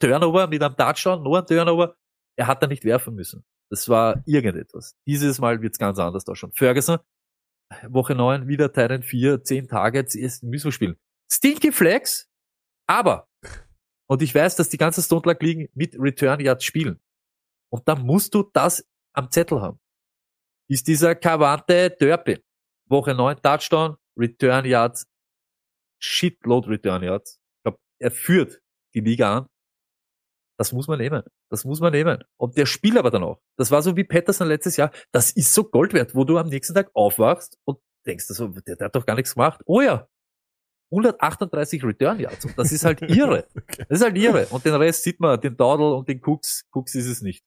Turnover, 0.00 0.46
mit 0.46 0.62
einem 0.62 0.76
Touchdown, 0.76 1.22
nur 1.22 1.38
ein 1.40 1.46
Turnover. 1.46 1.96
Er 2.36 2.46
hat 2.46 2.62
da 2.62 2.66
nicht 2.66 2.84
werfen 2.84 3.14
müssen. 3.14 3.44
Das 3.70 3.88
war 3.88 4.22
irgendetwas. 4.26 4.96
Dieses 5.06 5.38
Mal 5.38 5.60
wird's 5.60 5.78
ganz 5.78 5.98
anders 5.98 6.24
da 6.24 6.34
schon. 6.34 6.52
Ferguson, 6.52 6.98
Woche 7.88 8.14
9, 8.14 8.48
wieder 8.48 8.72
Titan 8.72 9.02
4, 9.02 9.44
10 9.44 9.68
Targets, 9.68 10.14
jetzt 10.14 10.42
müssen 10.42 10.66
wir 10.66 10.72
spielen. 10.72 10.96
Stinky 11.30 11.72
Flex, 11.72 12.28
aber, 12.86 13.28
und 14.06 14.22
ich 14.22 14.34
weiß, 14.34 14.56
dass 14.56 14.68
die 14.68 14.76
ganzen 14.76 15.02
Stone 15.02 15.36
liegen 15.40 15.68
mit 15.74 15.96
Return 15.98 16.40
Yards 16.40 16.64
spielen. 16.64 17.00
Und 17.70 17.88
da 17.88 17.94
musst 17.94 18.34
du 18.34 18.42
das 18.52 18.86
am 19.14 19.30
Zettel 19.30 19.62
haben. 19.62 19.80
Ist 20.68 20.86
dieser 20.86 21.14
Cavante 21.14 21.96
Turpin. 21.98 22.40
Woche 22.88 23.14
9 23.14 23.40
Touchdown, 23.42 23.96
Return 24.18 24.66
Yards, 24.66 25.06
Shitload 26.02 26.68
Return 26.68 27.02
Yards. 27.02 27.40
Ich 27.58 27.62
glaube, 27.64 27.78
er 28.00 28.10
führt 28.10 28.60
die 28.94 29.00
Liga 29.00 29.38
an. 29.38 29.46
Das 30.58 30.72
muss 30.72 30.86
man 30.86 30.98
nehmen. 30.98 31.22
Das 31.50 31.64
muss 31.64 31.80
man 31.80 31.92
nehmen. 31.92 32.22
Und 32.36 32.56
der 32.56 32.66
spielt 32.66 32.96
aber 32.96 33.10
dann 33.10 33.24
auch. 33.24 33.40
Das 33.56 33.70
war 33.70 33.82
so 33.82 33.96
wie 33.96 34.04
Patterson 34.04 34.48
letztes 34.48 34.76
Jahr. 34.76 34.92
Das 35.12 35.30
ist 35.32 35.54
so 35.54 35.64
Gold 35.64 35.92
wert, 35.92 36.14
wo 36.14 36.24
du 36.24 36.38
am 36.38 36.48
nächsten 36.48 36.74
Tag 36.74 36.90
aufwachst 36.94 37.58
und 37.64 37.78
denkst, 38.06 38.26
also, 38.28 38.48
der, 38.48 38.76
der 38.76 38.86
hat 38.86 38.94
doch 38.94 39.06
gar 39.06 39.16
nichts 39.16 39.34
gemacht. 39.34 39.60
Oh 39.66 39.80
ja. 39.80 40.06
138 40.90 41.82
Return 41.84 42.20
Yards. 42.20 42.44
Und 42.44 42.58
das 42.58 42.70
ist 42.70 42.84
halt 42.84 43.00
irre. 43.10 43.48
Das 43.88 44.00
ist 44.00 44.02
halt 44.02 44.18
irre. 44.18 44.46
Und 44.50 44.64
den 44.64 44.74
Rest 44.74 45.04
sieht 45.04 45.20
man, 45.20 45.40
den 45.40 45.56
Dawdle 45.56 45.94
und 45.94 46.08
den 46.08 46.20
Cooks. 46.22 46.64
Cooks 46.70 46.94
ist 46.94 47.06
es 47.06 47.22
nicht. 47.22 47.44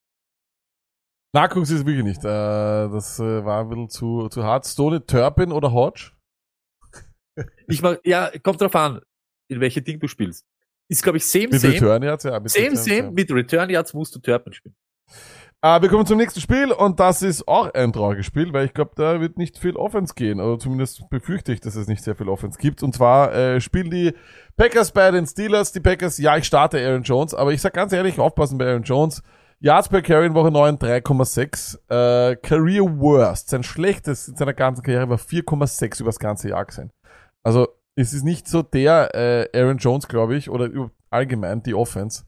Nachgucks 1.34 1.70
ist 1.70 1.80
es 1.80 1.86
wirklich 1.86 2.06
nicht. 2.06 2.24
Äh, 2.24 2.90
das 2.90 3.20
äh, 3.20 3.46
war 3.46 3.62
ein 3.62 3.70
bisschen 3.70 3.90
zu, 3.90 4.30
zu 4.30 4.44
hart. 4.44 4.66
Stoney, 4.66 5.02
Turpin 5.02 5.52
oder 5.52 5.72
Hodge? 5.74 6.15
Ich 7.68 7.82
mag, 7.82 8.00
ja, 8.04 8.32
kommt 8.44 8.62
drauf 8.62 8.76
an, 8.76 9.02
in 9.48 9.60
welche 9.60 9.82
Ding 9.82 10.00
du 10.00 10.08
spielst. 10.08 10.46
Ist, 10.88 11.04
glaube 11.04 11.18
ich, 11.18 11.26
same, 11.26 11.48
Mit 11.50 11.62
same. 11.62 11.74
Return 11.74 12.04
jetzt, 12.04 12.26
ja. 12.26 12.40
Mit 12.40 12.52
Same, 12.52 12.66
Return, 12.66 12.78
same. 12.78 12.98
ja. 12.98 13.12
Mit 13.12 13.32
Return 13.32 13.70
Yards 13.70 13.94
musst 13.94 14.16
du 14.16 14.20
Turpin 14.20 14.54
spielen. 14.54 14.76
Äh, 15.62 15.82
wir 15.82 15.90
kommen 15.90 16.06
zum 16.06 16.18
nächsten 16.18 16.42
Spiel 16.42 16.72
und 16.72 17.00
das 17.00 17.24
ist 17.24 17.48
auch 17.48 17.74
ein 17.74 17.92
trauriges 17.92 18.28
Spiel, 18.28 18.54
weil 18.54 18.66
ich 18.66 18.74
glaube, 18.74 18.92
da 18.96 19.20
wird 19.20 19.38
nicht 19.38 19.58
viel 19.58 19.76
Offense 19.78 20.14
gehen. 20.14 20.40
Oder 20.40 20.60
zumindest 20.60 21.10
befürchte 21.10 21.54
ich, 21.54 21.60
dass 21.60 21.76
es 21.76 21.88
nicht 21.88 22.04
sehr 22.04 22.16
viel 22.16 22.30
Offense 22.30 22.60
gibt. 22.60 22.84
Und 22.84 22.94
zwar 22.94 23.34
äh, 23.34 23.60
spielen 23.60 23.90
die 23.90 24.14
Packers 24.58 24.92
bei 24.92 25.10
den 25.10 25.26
Steelers. 25.26 25.72
Die 25.72 25.80
Packers, 25.80 26.20
ja, 26.20 26.38
ich 26.38 26.46
starte 26.46 26.78
Aaron 26.86 27.02
Jones, 27.04 27.34
aber 27.34 27.52
ich 27.52 27.62
sag 27.62 27.74
ganz 27.74 27.94
ehrlich, 27.94 28.20
aufpassen 28.20 28.58
bei 28.60 28.68
Aaron 28.68 28.84
Jones. 28.84 29.24
Yards 29.60 29.90
per 29.90 30.02
Carry 30.04 30.28
in 30.28 30.36
Woche 30.36 30.52
9 30.52 30.78
3,6. 30.78 31.78
Äh, 31.90 32.36
Career 32.36 32.84
Worst. 33.00 33.50
Sein 33.50 33.64
schlechtes 33.64 34.28
in 34.28 34.36
seiner 34.36 34.54
ganzen 34.54 34.84
Karriere 34.84 35.10
war 35.10 35.18
4,6 35.18 36.02
über 36.02 36.10
das 36.10 36.20
ganze 36.20 36.50
Jahr 36.50 36.66
gesehen. 36.66 36.92
Also 37.46 37.68
es 37.96 38.14
ist 38.14 38.24
nicht 38.24 38.48
so 38.48 38.64
der 38.64 39.14
äh, 39.14 39.50
Aaron 39.58 39.78
Jones, 39.78 40.08
glaube 40.08 40.36
ich, 40.36 40.50
oder 40.50 40.90
allgemein 41.10 41.64
die 41.64 41.76
Offense, 41.76 42.26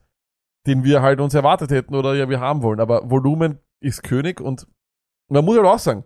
den 0.65 0.83
wir 0.83 1.01
halt 1.01 1.19
uns 1.19 1.33
erwartet 1.33 1.71
hätten 1.71 1.95
oder 1.95 2.13
ja 2.13 2.29
wir 2.29 2.39
haben 2.39 2.61
wollen. 2.61 2.79
Aber 2.79 3.09
Volumen 3.09 3.59
ist 3.81 4.03
König 4.03 4.39
und 4.39 4.67
man 5.29 5.43
muss 5.43 5.57
halt 5.57 5.65
auch 5.65 5.79
sagen, 5.79 6.03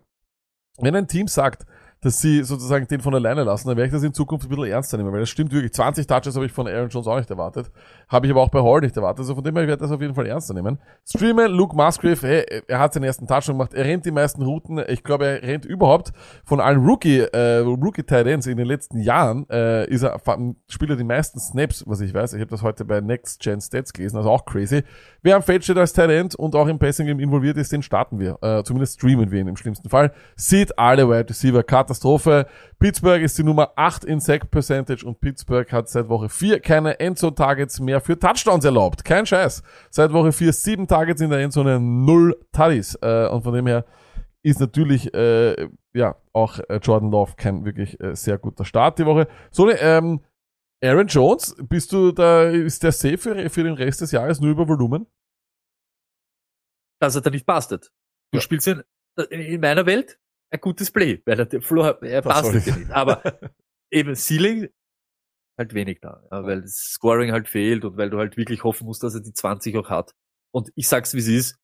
wenn 0.78 0.96
ein 0.96 1.08
Team 1.08 1.28
sagt, 1.28 1.66
dass 2.02 2.20
sie 2.20 2.42
sozusagen 2.42 2.86
den 2.88 3.00
von 3.00 3.14
alleine 3.14 3.44
lassen, 3.44 3.68
dann 3.68 3.76
werde 3.76 3.86
ich 3.86 3.92
das 3.92 4.02
in 4.02 4.12
Zukunft 4.12 4.46
ein 4.46 4.48
bisschen 4.48 4.72
ernster 4.72 4.96
nehmen, 4.98 5.12
weil 5.12 5.20
das 5.20 5.30
stimmt 5.30 5.52
wirklich. 5.52 5.72
20 5.72 6.06
Touches 6.06 6.34
habe 6.34 6.46
ich 6.46 6.52
von 6.52 6.66
Aaron 6.66 6.88
Jones 6.88 7.06
auch 7.06 7.16
nicht 7.16 7.30
erwartet. 7.30 7.70
Habe 8.08 8.26
ich 8.26 8.32
aber 8.32 8.42
auch 8.42 8.50
bei 8.50 8.60
Hall 8.60 8.80
nicht 8.80 8.96
erwartet. 8.96 9.20
Also 9.20 9.36
von 9.36 9.44
dem 9.44 9.54
her, 9.54 9.62
ich 9.62 9.68
werde 9.68 9.82
das 9.82 9.92
auf 9.92 10.00
jeden 10.00 10.14
Fall 10.14 10.26
ernster 10.26 10.52
nehmen. 10.52 10.78
Streamen, 11.08 11.52
Luke 11.52 11.76
Musgrave, 11.76 12.26
hey, 12.26 12.62
er 12.66 12.78
hat 12.80 12.92
seinen 12.92 13.04
ersten 13.04 13.26
Touchdown 13.26 13.56
gemacht. 13.56 13.72
Er 13.72 13.84
rennt 13.84 14.04
die 14.04 14.10
meisten 14.10 14.42
Routen. 14.42 14.82
Ich 14.88 15.04
glaube, 15.04 15.26
er 15.26 15.42
rennt 15.42 15.64
überhaupt 15.64 16.12
von 16.44 16.60
allen 16.60 16.84
Rookie, 16.84 17.20
äh, 17.20 17.58
Rookie 17.58 18.02
Tight 18.02 18.26
Ends 18.26 18.48
in 18.48 18.56
den 18.56 18.66
letzten 18.66 18.98
Jahren, 18.98 19.48
äh, 19.48 19.88
ist 19.88 20.02
er, 20.02 20.20
spielt 20.68 20.90
er 20.90 20.96
die 20.96 21.04
meisten 21.04 21.38
Snaps, 21.38 21.84
was 21.86 22.00
ich 22.00 22.12
weiß. 22.12 22.34
Ich 22.34 22.40
habe 22.40 22.50
das 22.50 22.62
heute 22.62 22.84
bei 22.84 23.00
Next 23.00 23.40
Gen 23.40 23.60
Stats 23.60 23.92
gelesen, 23.92 24.16
also 24.16 24.30
auch 24.30 24.44
crazy. 24.44 24.82
Wer 25.22 25.36
am 25.36 25.42
Feld 25.42 25.62
steht 25.62 25.78
als 25.78 25.92
Tight 25.92 26.34
und 26.34 26.56
auch 26.56 26.66
im 26.66 26.80
Passing 26.80 27.06
Game 27.06 27.20
involviert 27.20 27.56
ist, 27.56 27.70
den 27.70 27.82
starten 27.82 28.18
wir. 28.18 28.38
Äh, 28.42 28.64
zumindest 28.64 28.94
streamen 28.94 29.30
wir 29.30 29.40
ihn 29.40 29.46
im 29.46 29.56
schlimmsten 29.56 29.88
Fall. 29.88 30.12
Sieht 30.34 30.76
alle 30.76 31.08
Wide 31.08 31.30
Receiver, 31.30 31.62
Katastrophe. 31.92 32.46
Pittsburgh 32.78 33.22
ist 33.22 33.36
die 33.36 33.44
Nummer 33.44 33.72
8 33.76 34.04
in 34.04 34.18
Sack 34.20 34.50
Percentage 34.50 35.04
und 35.04 35.20
Pittsburgh 35.20 35.70
hat 35.72 35.88
seit 35.88 36.08
Woche 36.08 36.28
4 36.28 36.60
keine 36.60 36.98
Endzone 36.98 37.34
Targets 37.34 37.80
mehr 37.80 38.00
für 38.00 38.18
Touchdowns 38.18 38.64
erlaubt. 38.64 39.04
Kein 39.04 39.26
Scheiß. 39.26 39.62
Seit 39.90 40.12
Woche 40.12 40.32
4 40.32 40.52
7 40.52 40.88
Targets 40.88 41.20
in 41.20 41.30
der 41.30 41.40
Endzone, 41.40 41.78
0 41.78 42.34
Tuddies. 42.52 42.94
Äh, 43.02 43.28
und 43.28 43.42
von 43.42 43.52
dem 43.52 43.66
her 43.66 43.84
ist 44.42 44.58
natürlich 44.58 45.12
äh, 45.14 45.68
ja 45.92 46.16
auch 46.32 46.58
äh, 46.68 46.76
Jordan 46.82 47.10
Love 47.10 47.34
kein 47.36 47.64
wirklich 47.64 48.00
äh, 48.00 48.16
sehr 48.16 48.38
guter 48.38 48.64
Start 48.64 48.98
die 48.98 49.06
Woche. 49.06 49.28
So 49.50 49.70
ähm, 49.70 50.20
Aaron 50.82 51.06
Jones, 51.06 51.54
bist 51.68 51.92
du 51.92 52.10
da, 52.10 52.44
ist 52.44 52.82
der 52.82 52.92
safe 52.92 53.18
für, 53.18 53.50
für 53.50 53.62
den 53.62 53.74
Rest 53.74 54.00
des 54.00 54.10
Jahres 54.12 54.40
nur 54.40 54.50
über 54.50 54.66
Volumen? 54.66 55.06
Dass 57.00 57.14
er 57.14 57.20
da 57.20 57.30
nicht 57.30 57.46
bastet. 57.46 57.92
Du 58.32 58.38
Ja. 58.38 58.40
spielst 58.40 58.66
in, 58.66 58.82
in 59.30 59.60
meiner 59.60 59.86
Welt 59.86 60.18
ein 60.52 60.60
gutes 60.60 60.90
Play, 60.90 61.22
weil 61.24 61.36
der 61.36 61.62
Flo, 61.62 61.82
er 61.82 62.22
Das 62.22 62.24
passt 62.24 62.54
nicht. 62.54 62.90
Aber 62.90 63.22
eben 63.90 64.14
Ceiling 64.14 64.68
halt 65.58 65.74
wenig 65.74 66.00
da, 66.00 66.22
ja, 66.30 66.44
weil 66.44 66.62
das 66.62 66.74
Scoring 66.74 67.32
halt 67.32 67.48
fehlt 67.48 67.84
und 67.84 67.96
weil 67.96 68.10
du 68.10 68.18
halt 68.18 68.36
wirklich 68.36 68.64
hoffen 68.64 68.86
musst, 68.86 69.02
dass 69.02 69.14
er 69.14 69.20
die 69.20 69.32
20 69.32 69.76
auch 69.76 69.90
hat. 69.90 70.14
Und 70.52 70.70
ich 70.74 70.88
sag's 70.88 71.14
wie 71.14 71.18
es 71.18 71.28
ist, 71.28 71.56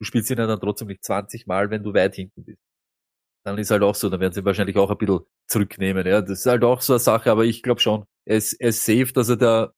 du 0.00 0.04
spielst 0.04 0.30
ihn 0.30 0.38
ja 0.38 0.46
dann 0.46 0.60
trotzdem 0.60 0.88
nicht 0.88 1.04
20 1.04 1.46
Mal, 1.46 1.70
wenn 1.70 1.82
du 1.82 1.94
weit 1.94 2.14
hinten 2.14 2.44
bist. 2.44 2.60
Dann 3.44 3.58
ist 3.58 3.70
halt 3.70 3.82
auch 3.82 3.94
so, 3.94 4.10
dann 4.10 4.20
werden 4.20 4.32
sie 4.32 4.44
wahrscheinlich 4.44 4.76
auch 4.76 4.90
ein 4.90 4.98
bisschen 4.98 5.20
zurücknehmen. 5.48 6.06
Ja, 6.06 6.20
das 6.20 6.40
ist 6.40 6.46
halt 6.46 6.62
auch 6.62 6.82
so 6.82 6.94
eine 6.94 7.00
Sache, 7.00 7.30
aber 7.30 7.44
ich 7.44 7.62
glaube 7.62 7.80
schon, 7.80 8.04
er 8.26 8.36
ist, 8.36 8.52
er 8.54 8.68
ist 8.68 8.84
safe, 8.84 9.12
dass 9.12 9.28
er 9.28 9.36
da 9.36 9.72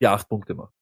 die 0.00 0.06
acht 0.06 0.28
Punkte 0.28 0.54
macht. 0.54 0.72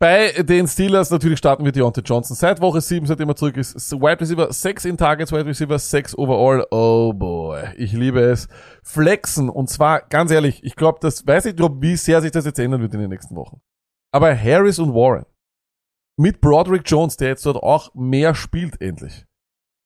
Bei 0.00 0.30
den 0.30 0.68
Steelers 0.68 1.10
natürlich 1.10 1.40
starten 1.40 1.64
wir 1.64 1.72
Deontay 1.72 2.02
Johnson. 2.02 2.36
Seit 2.36 2.60
Woche 2.60 2.80
7, 2.80 3.04
seitdem 3.06 3.30
er 3.30 3.34
zurück 3.34 3.56
ist, 3.56 3.74
Wide 3.90 4.20
Receiver 4.20 4.52
6 4.52 4.84
in 4.84 4.96
Targets, 4.96 5.32
Wide 5.32 5.46
Receiver 5.46 5.76
6 5.76 6.16
overall. 6.16 6.64
Oh 6.70 7.12
boy, 7.12 7.74
ich 7.76 7.92
liebe 7.92 8.20
es. 8.20 8.46
Flexen 8.84 9.48
und 9.48 9.68
zwar, 9.68 10.02
ganz 10.02 10.30
ehrlich, 10.30 10.62
ich 10.62 10.76
glaube, 10.76 10.98
das 11.00 11.26
weiß 11.26 11.46
ich 11.46 11.56
nicht, 11.56 11.72
wie 11.80 11.96
sehr 11.96 12.22
sich 12.22 12.30
das 12.30 12.44
jetzt 12.44 12.60
ändern 12.60 12.80
wird 12.80 12.94
in 12.94 13.00
den 13.00 13.10
nächsten 13.10 13.34
Wochen. 13.34 13.60
Aber 14.12 14.38
Harris 14.38 14.78
und 14.78 14.94
Warren 14.94 15.26
mit 16.16 16.40
Broderick 16.40 16.82
Jones, 16.86 17.16
der 17.16 17.28
jetzt 17.28 17.44
dort 17.44 17.56
auch 17.56 17.92
mehr 17.94 18.36
spielt 18.36 18.80
endlich, 18.80 19.26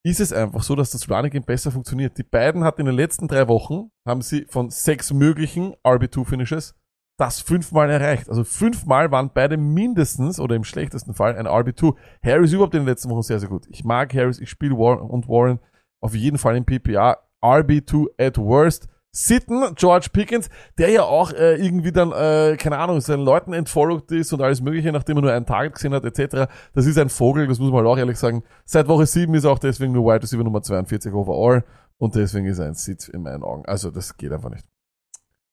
ist 0.05 0.21
es 0.21 0.33
einfach 0.33 0.63
so, 0.63 0.77
dass 0.77 0.91
das 0.91 1.09
Running 1.09 1.31
Game 1.31 1.45
besser 1.45 1.71
funktioniert. 1.71 2.19
Die 2.19 2.23
beiden 2.23 2.65
hatten 2.65 2.83
in 2.83 2.87
den 2.87 2.97
letzten 2.97 3.29
drei 3.29 3.49
Wochen, 3.49 3.91
haben 4.07 4.21
sie 4.21 4.45
von 4.45 4.69
sechs 4.69 5.11
möglichen 5.11 5.75
RB2-Finishes 5.87 6.75
das 7.23 7.41
fünfmal 7.41 7.89
erreicht. 7.89 8.29
Also 8.29 8.43
fünfmal 8.43 9.13
waren 9.13 9.31
beide 9.33 9.57
mindestens 9.57 10.41
oder 10.41 10.57
im 10.57 10.65
schlechtesten 10.65 11.15
Fall 11.15 11.37
ein 11.37 11.47
RB2. 11.47 11.95
Harris 12.25 12.53
überhaupt 12.53 12.75
in 12.75 12.81
den 12.81 12.89
letzten 12.89 13.11
Wochen 13.11 13.23
sehr, 13.23 13.39
sehr 13.39 13.49
gut. 13.49 13.65
Ich 13.69 13.85
mag 13.85 14.13
Harris, 14.13 14.41
ich 14.41 14.51
spiele 14.51 14.77
Warren 14.77 15.09
und 15.09 15.29
Warren 15.29 15.61
auf 16.01 16.17
jeden 16.17 16.37
Fall 16.37 16.57
im 16.57 16.65
PPA. 16.65 17.19
RB2 17.41 18.07
at 18.19 18.39
worst. 18.39 18.89
Sitten, 19.15 19.75
George 19.77 20.09
Pickens, 20.13 20.49
der 20.79 20.89
ja 20.89 21.03
auch 21.03 21.33
äh, 21.33 21.65
irgendwie 21.65 21.93
dann, 21.93 22.11
äh, 22.13 22.57
keine 22.57 22.79
Ahnung, 22.79 23.01
seinen 23.01 23.25
Leuten 23.25 23.53
entfollowed 23.53 24.11
ist 24.11 24.33
und 24.33 24.41
alles 24.41 24.61
mögliche, 24.61 24.91
nachdem 24.91 25.19
er 25.19 25.23
nur 25.23 25.33
ein 25.33 25.47
Target 25.47 25.75
gesehen 25.75 25.93
hat, 25.93 26.05
etc. 26.05 26.51
Das 26.73 26.87
ist 26.87 26.99
ein 26.99 27.11
Vogel, 27.11 27.47
das 27.47 27.59
muss 27.59 27.71
man 27.71 27.85
halt 27.85 27.89
auch 27.89 27.99
ehrlich 27.99 28.19
sagen. 28.19 28.43
Seit 28.65 28.89
Woche 28.89 29.07
7 29.07 29.33
ist 29.35 29.45
er 29.45 29.53
auch 29.53 29.59
deswegen 29.59 29.93
nur 29.93 30.07
Wide 30.07 30.23
Receiver 30.23 30.43
Nummer 30.43 30.63
42 30.63 31.13
overall 31.13 31.63
und 31.99 32.15
deswegen 32.15 32.47
ist 32.47 32.59
er 32.59 32.67
ein 32.67 32.75
Sit 32.75 33.09
in 33.11 33.23
meinen 33.23 33.43
Augen. 33.43 33.67
Also 33.67 33.91
das 33.91 34.17
geht 34.17 34.33
einfach 34.33 34.51
nicht. 34.51 34.72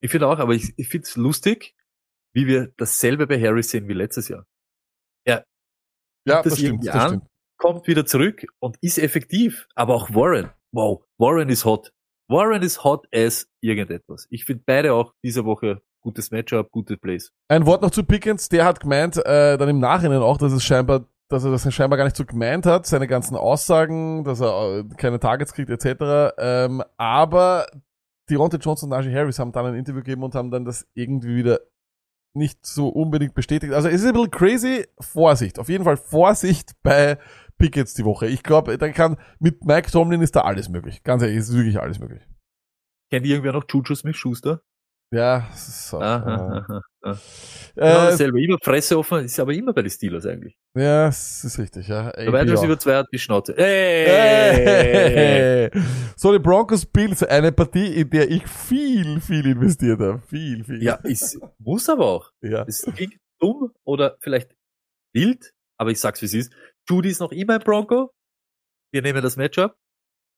Ich 0.01 0.11
finde 0.11 0.27
auch, 0.27 0.39
aber 0.39 0.53
ich, 0.53 0.73
ich 0.77 0.87
finde 0.87 1.05
es 1.05 1.15
lustig, 1.15 1.75
wie 2.33 2.47
wir 2.47 2.71
dasselbe 2.77 3.27
bei 3.27 3.41
Harry 3.41 3.63
sehen 3.63 3.87
wie 3.87 3.93
letztes 3.93 4.29
Jahr. 4.29 4.45
Ja, 6.29 6.41
das 6.43 6.53
das, 6.53 6.59
stimmt, 6.59 6.87
das 6.87 6.95
an? 6.95 7.07
stimmt. 7.07 7.23
Kommt 7.57 7.87
wieder 7.87 8.05
zurück 8.05 8.45
und 8.59 8.77
ist 8.81 8.99
effektiv. 8.99 9.67
Aber 9.75 9.95
auch 9.95 10.13
Warren. 10.13 10.51
Wow, 10.71 11.03
Warren 11.17 11.49
ist 11.49 11.65
hot. 11.65 11.91
Warren 12.27 12.61
ist 12.61 12.83
hot 12.83 13.07
as 13.13 13.49
irgendetwas. 13.61 14.27
Ich 14.29 14.45
finde 14.45 14.63
beide 14.65 14.93
auch 14.93 15.13
diese 15.23 15.45
Woche 15.45 15.81
gutes 16.01 16.31
Matchup, 16.31 16.71
gute 16.71 16.97
Plays. 16.97 17.33
Ein 17.49 17.65
Wort 17.65 17.81
noch 17.81 17.91
zu 17.91 18.03
Pickens, 18.03 18.47
der 18.47 18.65
hat 18.65 18.79
gemeint, 18.79 19.17
äh, 19.17 19.57
dann 19.57 19.67
im 19.67 19.79
Nachhinein 19.79 20.21
auch, 20.21 20.37
dass 20.37 20.53
es 20.53 20.63
scheinbar, 20.63 21.05
dass 21.27 21.43
er 21.43 21.51
das 21.51 21.73
scheinbar 21.73 21.97
gar 21.97 22.05
nicht 22.05 22.15
so 22.15 22.25
gemeint 22.25 22.65
hat, 22.65 22.85
seine 22.85 23.07
ganzen 23.07 23.35
Aussagen, 23.35 24.23
dass 24.23 24.39
er 24.39 24.79
äh, 24.79 24.83
keine 24.95 25.19
Targets 25.19 25.53
kriegt, 25.53 25.69
etc. 25.69 26.33
Ähm, 26.37 26.83
aber 26.95 27.67
Deontay 28.29 28.57
Johnson 28.57 28.91
und 28.91 28.97
Najee 28.97 29.13
Harris 29.13 29.39
haben 29.39 29.51
dann 29.51 29.65
ein 29.65 29.75
Interview 29.75 30.01
gegeben 30.01 30.23
und 30.23 30.35
haben 30.35 30.51
dann 30.51 30.65
das 30.65 30.87
irgendwie 30.93 31.35
wieder 31.35 31.59
nicht 32.33 32.65
so 32.65 32.89
unbedingt 32.89 33.33
bestätigt. 33.33 33.73
Also 33.73 33.87
es 33.89 34.01
ist 34.01 34.07
ein 34.07 34.13
bisschen 34.13 34.31
crazy. 34.31 34.87
Vorsicht. 34.99 35.59
Auf 35.59 35.69
jeden 35.69 35.83
Fall 35.83 35.97
Vorsicht 35.97 36.73
bei 36.83 37.17
Pickets 37.57 37.93
die 37.93 38.05
Woche. 38.05 38.27
Ich 38.27 38.43
glaube, 38.43 38.77
da 38.77 38.89
kann, 38.89 39.17
mit 39.39 39.65
Mike 39.65 39.91
Tomlin 39.91 40.21
ist 40.21 40.35
da 40.35 40.41
alles 40.41 40.69
möglich. 40.69 41.03
Ganz 41.03 41.23
ehrlich, 41.23 41.37
ist 41.37 41.53
wirklich 41.53 41.79
alles 41.79 41.99
möglich. 41.99 42.21
Kennt 43.11 43.25
irgendwer 43.25 43.53
noch 43.53 43.65
Juju 43.67 43.95
Smith-Schuster? 43.95 44.61
Ja, 45.11 45.47
das 45.49 45.67
ist 45.67 45.87
so. 45.89 45.99
Aha, 45.99 46.63
aha, 46.69 46.81
aha. 47.01 47.11
Äh, 47.75 47.81
dasselbe. 47.81 48.43
Immer 48.43 48.57
Fresse 48.61 48.97
offen, 48.97 49.25
ist 49.25 49.39
aber 49.39 49.53
immer 49.53 49.73
bei 49.73 49.81
den 49.81 49.89
Steelers 49.89 50.25
eigentlich. 50.25 50.55
ja, 50.75 51.07
das 51.07 51.43
ist 51.43 51.57
richtig, 51.57 51.87
ja. 51.87 52.11
Der 52.11 52.29
auch. 52.29 52.33
Receiver 52.33 52.77
2 52.77 52.95
hat 52.95 53.07
die 53.11 53.17
Schnauze. 53.17 53.55
Hey! 53.57 54.05
Hey. 54.05 55.71
So, 56.15 56.33
die 56.33 56.39
Broncos 56.39 56.85
Bills, 56.85 57.23
eine 57.23 57.51
Partie, 57.53 57.95
in 58.01 58.09
der 58.09 58.29
ich 58.29 58.45
viel, 58.45 59.21
viel 59.21 59.45
investiert 59.45 59.99
habe. 60.01 60.21
Viel, 60.27 60.63
viel. 60.65 60.83
Ja, 60.83 60.95
ist, 60.95 61.39
muss 61.57 61.87
aber 61.89 62.05
auch. 62.05 62.31
ja. 62.41 62.65
Es 62.67 62.81
klingt 62.81 63.15
dumm 63.39 63.71
oder 63.85 64.17
vielleicht 64.19 64.53
wild, 65.13 65.53
aber 65.77 65.91
ich 65.91 65.99
sag's 65.99 66.21
wie 66.21 66.25
es 66.25 66.33
ist. 66.33 66.53
Judy 66.89 67.09
ist 67.09 67.21
noch 67.21 67.31
immer 67.31 67.53
ein 67.53 67.61
Bronco. 67.61 68.11
Wir 68.91 69.01
nehmen 69.01 69.23
das 69.23 69.37
Matchup. 69.37 69.75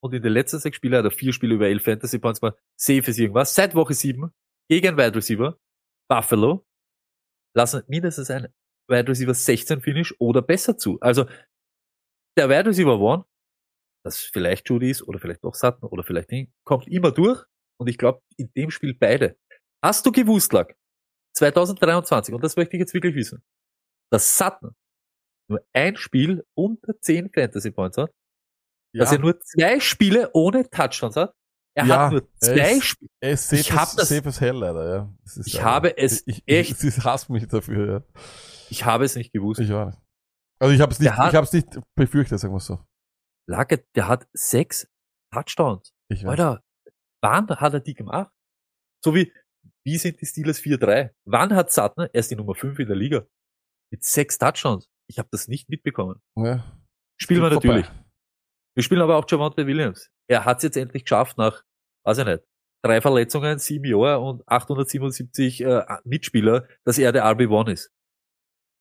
Und 0.00 0.14
in 0.14 0.22
den 0.22 0.32
letzten 0.32 0.60
sechs 0.60 0.76
Spielen 0.76 0.94
hat 0.96 1.04
er 1.04 1.10
vier 1.10 1.32
Spiele 1.32 1.54
über 1.54 1.66
elf 1.66 1.82
Fantasy 1.84 2.18
Points 2.18 2.40
mal 2.42 2.54
safe 2.76 3.10
ist 3.10 3.18
irgendwas. 3.18 3.54
Seit 3.54 3.74
Woche 3.74 3.94
sieben 3.94 4.32
gegen 4.70 4.96
Wide 4.96 5.14
Receiver 5.14 5.58
Buffalo 6.08 6.64
lassen 7.54 7.82
mindestens 7.88 8.30
ein 8.30 8.52
Wide 8.88 9.08
Receiver 9.08 9.34
16 9.34 9.80
Finish 9.80 10.14
oder 10.18 10.42
besser 10.42 10.76
zu. 10.76 10.98
Also 11.00 11.26
der 12.36 12.48
Wide 12.48 12.66
Receiver 12.66 12.98
One, 12.98 13.24
das 14.04 14.20
vielleicht 14.20 14.68
Judy 14.68 14.90
ist 14.90 15.02
oder 15.02 15.18
vielleicht 15.18 15.44
doch 15.44 15.54
Sutton 15.54 15.88
oder 15.88 16.02
vielleicht 16.02 16.30
nicht, 16.30 16.52
kommt 16.64 16.88
immer 16.88 17.12
durch. 17.12 17.44
Und 17.78 17.88
ich 17.88 17.98
glaube, 17.98 18.22
in 18.36 18.52
dem 18.52 18.70
Spiel 18.70 18.94
beide. 18.94 19.36
Hast 19.84 20.06
du 20.06 20.12
gewusst, 20.12 20.52
Lack, 20.52 20.76
2023, 21.36 22.34
und 22.34 22.42
das 22.44 22.56
möchte 22.56 22.76
ich 22.76 22.80
jetzt 22.80 22.94
wirklich 22.94 23.14
wissen, 23.14 23.42
dass 24.12 24.38
Sutton 24.38 24.74
nur 25.48 25.64
ein 25.72 25.96
Spiel 25.96 26.44
unter 26.54 26.98
10 27.00 27.30
Fantasy 27.32 27.70
Points 27.70 27.96
hat, 27.98 28.12
ja. 28.94 29.00
dass 29.00 29.12
er 29.12 29.18
nur 29.18 29.40
zwei 29.40 29.80
Spiele 29.80 30.30
ohne 30.32 30.68
Touchdowns 30.68 31.16
hat. 31.16 31.34
Er 31.74 31.86
Ja, 31.86 31.98
hat 32.06 32.12
nur 32.12 32.28
zwei 32.38 32.80
Spiele. 32.80 33.10
Er 33.20 33.30
ist 33.32 33.48
safe, 33.48 33.60
Ich 33.60 33.72
hab 33.72 33.82
as, 33.82 33.96
das- 33.96 34.08
safe 34.08 34.28
as 34.28 34.40
hell, 34.40 34.56
leider, 34.56 34.94
ja. 34.94 35.14
Ich 35.44 35.54
leider- 35.54 35.64
habe 35.64 35.96
es 35.96 36.22
ich, 36.26 36.42
echt- 36.46 36.70
Ich, 36.84 36.94
sie 36.94 37.00
hasst 37.02 37.30
mich 37.30 37.46
dafür, 37.48 37.92
ja. 37.92 38.20
Ich 38.70 38.84
habe 38.84 39.04
es 39.04 39.16
nicht 39.16 39.32
gewusst. 39.32 39.60
Ich 39.60 39.72
auch 39.72 39.86
nicht. 39.86 39.98
Also 40.60 40.74
ich 40.74 40.80
habe 40.80 40.92
es 40.92 40.98
nicht, 41.00 41.12
hat- 41.16 41.30
ich 41.30 41.34
habe 41.36 41.44
es 41.46 41.52
nicht 41.52 41.68
befürchtet, 41.96 42.38
sagen 42.40 42.52
wir 42.54 42.60
so. 42.60 42.78
Lage, 43.48 43.84
der 43.96 44.06
hat 44.08 44.28
sechs 44.34 44.86
Touchdowns. 45.32 45.92
Ich 46.08 46.22
weiß. 46.24 46.30
Alter, 46.30 46.62
wann 47.22 47.48
hat 47.48 47.72
er 47.72 47.80
die 47.80 47.94
gemacht? 47.94 48.30
So 49.04 49.14
wie, 49.14 49.32
wie 49.84 49.98
sind 49.98 50.20
die 50.20 50.26
Steelers 50.26 50.60
4-3? 50.60 51.10
Wann 51.26 51.54
hat 51.54 51.72
Sutton, 51.72 52.04
er 52.12 52.14
ist 52.14 52.30
die 52.30 52.36
Nummer 52.36 52.54
5 52.54 52.78
in 52.78 52.86
der 52.86 52.96
Liga, 52.96 53.26
mit 53.90 54.04
sechs 54.04 54.38
Touchdowns? 54.38 54.88
Ich 55.08 55.18
habe 55.18 55.28
das 55.32 55.48
nicht 55.48 55.68
mitbekommen. 55.68 56.20
Ja. 56.36 56.62
Spielen 57.20 57.42
wir 57.42 57.50
Vorbei. 57.50 57.68
natürlich. 57.80 57.90
Wir 58.74 58.82
spielen 58.84 59.00
aber 59.02 59.16
auch 59.16 59.24
Javante 59.28 59.66
Williams. 59.66 60.08
Er 60.32 60.46
hat 60.46 60.58
es 60.58 60.62
jetzt 60.62 60.76
endlich 60.78 61.04
geschafft 61.04 61.36
nach, 61.36 61.62
weiß 62.04 62.18
ich 62.18 62.24
nicht, 62.24 62.42
drei 62.82 63.02
Verletzungen, 63.02 63.58
sieben 63.58 63.84
Jahre 63.84 64.20
und 64.20 64.42
877 64.48 65.62
äh, 65.62 65.84
Mitspieler, 66.04 66.66
dass 66.84 66.98
er 66.98 67.12
der 67.12 67.26
RB1 67.26 67.70
ist. 67.70 67.92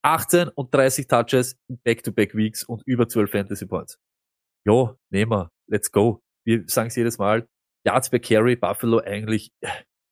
18 0.03 0.47
und 0.47 0.73
30 0.73 1.07
Touches 1.07 1.57
in 1.67 1.77
Back-to-Back-Weeks 1.83 2.63
und 2.63 2.83
über 2.85 3.07
12 3.07 3.29
Fantasy 3.29 3.65
Points. 3.65 3.99
Jo, 4.65 4.95
nehmen 5.11 5.31
wir. 5.31 5.51
Let's 5.67 5.91
go. 5.91 6.21
Wir 6.45 6.63
sagen 6.67 6.87
es 6.87 6.95
jedes 6.95 7.17
Mal. 7.17 7.47
Yards 7.85 8.09
per 8.09 8.19
Carry, 8.19 8.55
Buffalo 8.55 8.99
eigentlich, 8.99 9.51
äh, 9.59 9.69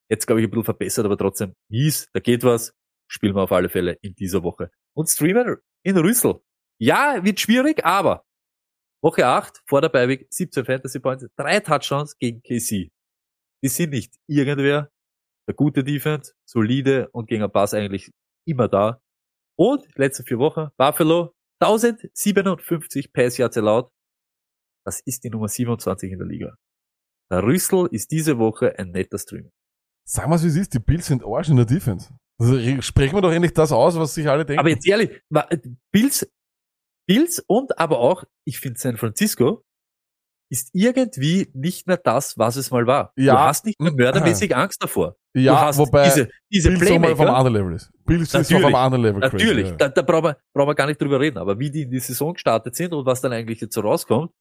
jetzt 0.10 0.28
glaube 0.28 0.42
ich 0.42 0.48
ein 0.48 0.52
bisschen 0.52 0.66
verbessert, 0.66 1.06
aber 1.06 1.18
trotzdem 1.18 1.54
mies, 1.70 2.10
da 2.14 2.20
geht 2.20 2.44
was. 2.44 2.74
Spielen 3.08 3.36
wir 3.36 3.44
auf 3.44 3.52
alle 3.54 3.70
Fälle 3.70 3.98
in 4.02 4.14
dieser 4.14 4.44
Woche. 4.44 4.72
Und 4.94 5.08
Streamer 5.08 5.58
in 5.84 5.98
Rüssel. 5.98 6.42
Ja, 6.80 7.24
wird 7.24 7.40
schwierig, 7.40 7.86
aber 7.86 8.26
Woche 9.02 9.26
8, 9.26 9.62
vor 9.68 9.82
der 9.82 9.90
Beiweg, 9.90 10.28
17 10.30 10.66
Fantasy 10.66 11.00
Points, 11.00 11.26
drei 11.38 11.60
Touchdowns 11.60 12.18
gegen 12.18 12.42
KC. 12.42 12.92
Die 13.64 13.68
sind 13.70 13.92
nicht 13.92 14.16
irgendwer. 14.28 14.90
Der 15.48 15.56
gute 15.56 15.84
Defense, 15.84 16.34
solide 16.48 17.10
und 17.12 17.28
gegen 17.28 17.42
einen 17.44 17.52
Pass 17.52 17.74
eigentlich 17.74 18.12
immer 18.48 18.68
da. 18.68 19.02
Und 19.58 19.86
letzte 19.98 20.24
vier 20.24 20.38
Wochen, 20.38 20.70
Buffalo, 20.78 21.34
1057 21.62 23.12
Pass 23.12 23.38
Yards 23.38 23.58
allowed. 23.58 23.90
Das 24.86 25.02
ist 25.02 25.24
die 25.24 25.30
Nummer 25.30 25.48
27 25.48 26.12
in 26.12 26.20
der 26.20 26.28
Liga. 26.28 26.56
Der 27.32 27.44
Rüssel 27.44 27.88
ist 27.92 28.12
diese 28.12 28.38
Woche 28.38 28.78
ein 28.78 28.92
netter 28.92 29.18
Stream. 29.18 29.50
Sagen 30.08 30.32
wir 30.32 30.42
wie 30.42 30.48
es 30.48 30.56
ist, 30.56 30.74
die 30.74 30.80
Bills 30.80 31.08
sind 31.08 31.24
Arsch 31.24 31.50
in 31.50 31.58
der 31.58 31.66
Defense. 31.66 32.14
Also 32.40 32.56
re- 32.56 32.82
sprechen 32.82 33.16
wir 33.16 33.22
doch 33.22 33.32
endlich 33.32 33.54
das 33.54 33.72
aus, 33.72 33.98
was 33.98 34.14
sich 34.16 34.28
alle 34.28 34.46
denken. 34.46 34.60
Aber 34.60 34.70
jetzt 34.70 34.88
ehrlich, 34.88 35.22
Bills, 35.92 36.28
Bills 37.10 37.44
und 37.48 37.80
aber 37.80 38.00
auch, 38.00 38.24
ich 38.46 38.60
finde 38.60 38.80
San 38.80 38.96
Francisco 38.96 39.64
ist 40.52 40.70
irgendwie 40.74 41.50
nicht 41.54 41.88
mehr 41.88 41.98
das, 41.98 42.38
was 42.38 42.56
es 42.56 42.70
mal 42.70 42.86
war. 42.86 43.14
Ja. 43.18 43.34
Du 43.34 43.40
hast 43.40 43.66
nicht 43.66 43.80
mehr 43.80 43.92
mördermäßig 43.92 44.56
Angst 44.56 44.82
davor. 44.84 45.16
ja, 45.34 45.76
wobei 45.76 46.06
diese, 46.06 46.30
diese 46.52 46.70
Bills 46.70 46.86
Playmaker. 46.86 47.36
anderen 47.36 47.54
Level 47.56 47.74
ist. 47.74 47.92
Bills 48.06 48.22
ist 48.22 48.36
auf 48.36 48.42
Natürlich. 48.42 48.66
einem 48.66 48.76
anderen 48.76 49.04
Level 49.04 49.22
crazy, 49.22 49.46
Natürlich, 49.46 49.70
ja. 49.70 49.76
da, 49.76 49.90
da 49.90 50.02
brauchen, 50.04 50.26
wir, 50.26 50.38
brauchen 50.54 50.70
wir 50.70 50.76
gar 50.76 50.86
nicht 50.86 51.02
drüber 51.02 51.20
reden. 51.20 51.40
Aber 51.40 51.58
wie 51.58 51.72
die 51.72 51.84
in 51.84 51.92
die 51.92 52.00
Saison 52.00 52.34
gestartet 52.34 52.76
sind 52.76 52.94
und 52.94 53.08
was 53.08 53.22
dann 53.22 53.34
eigentlich 53.34 53.60
jetzt 53.60 53.74
so 53.74 53.82
rauskommt, 53.82 54.32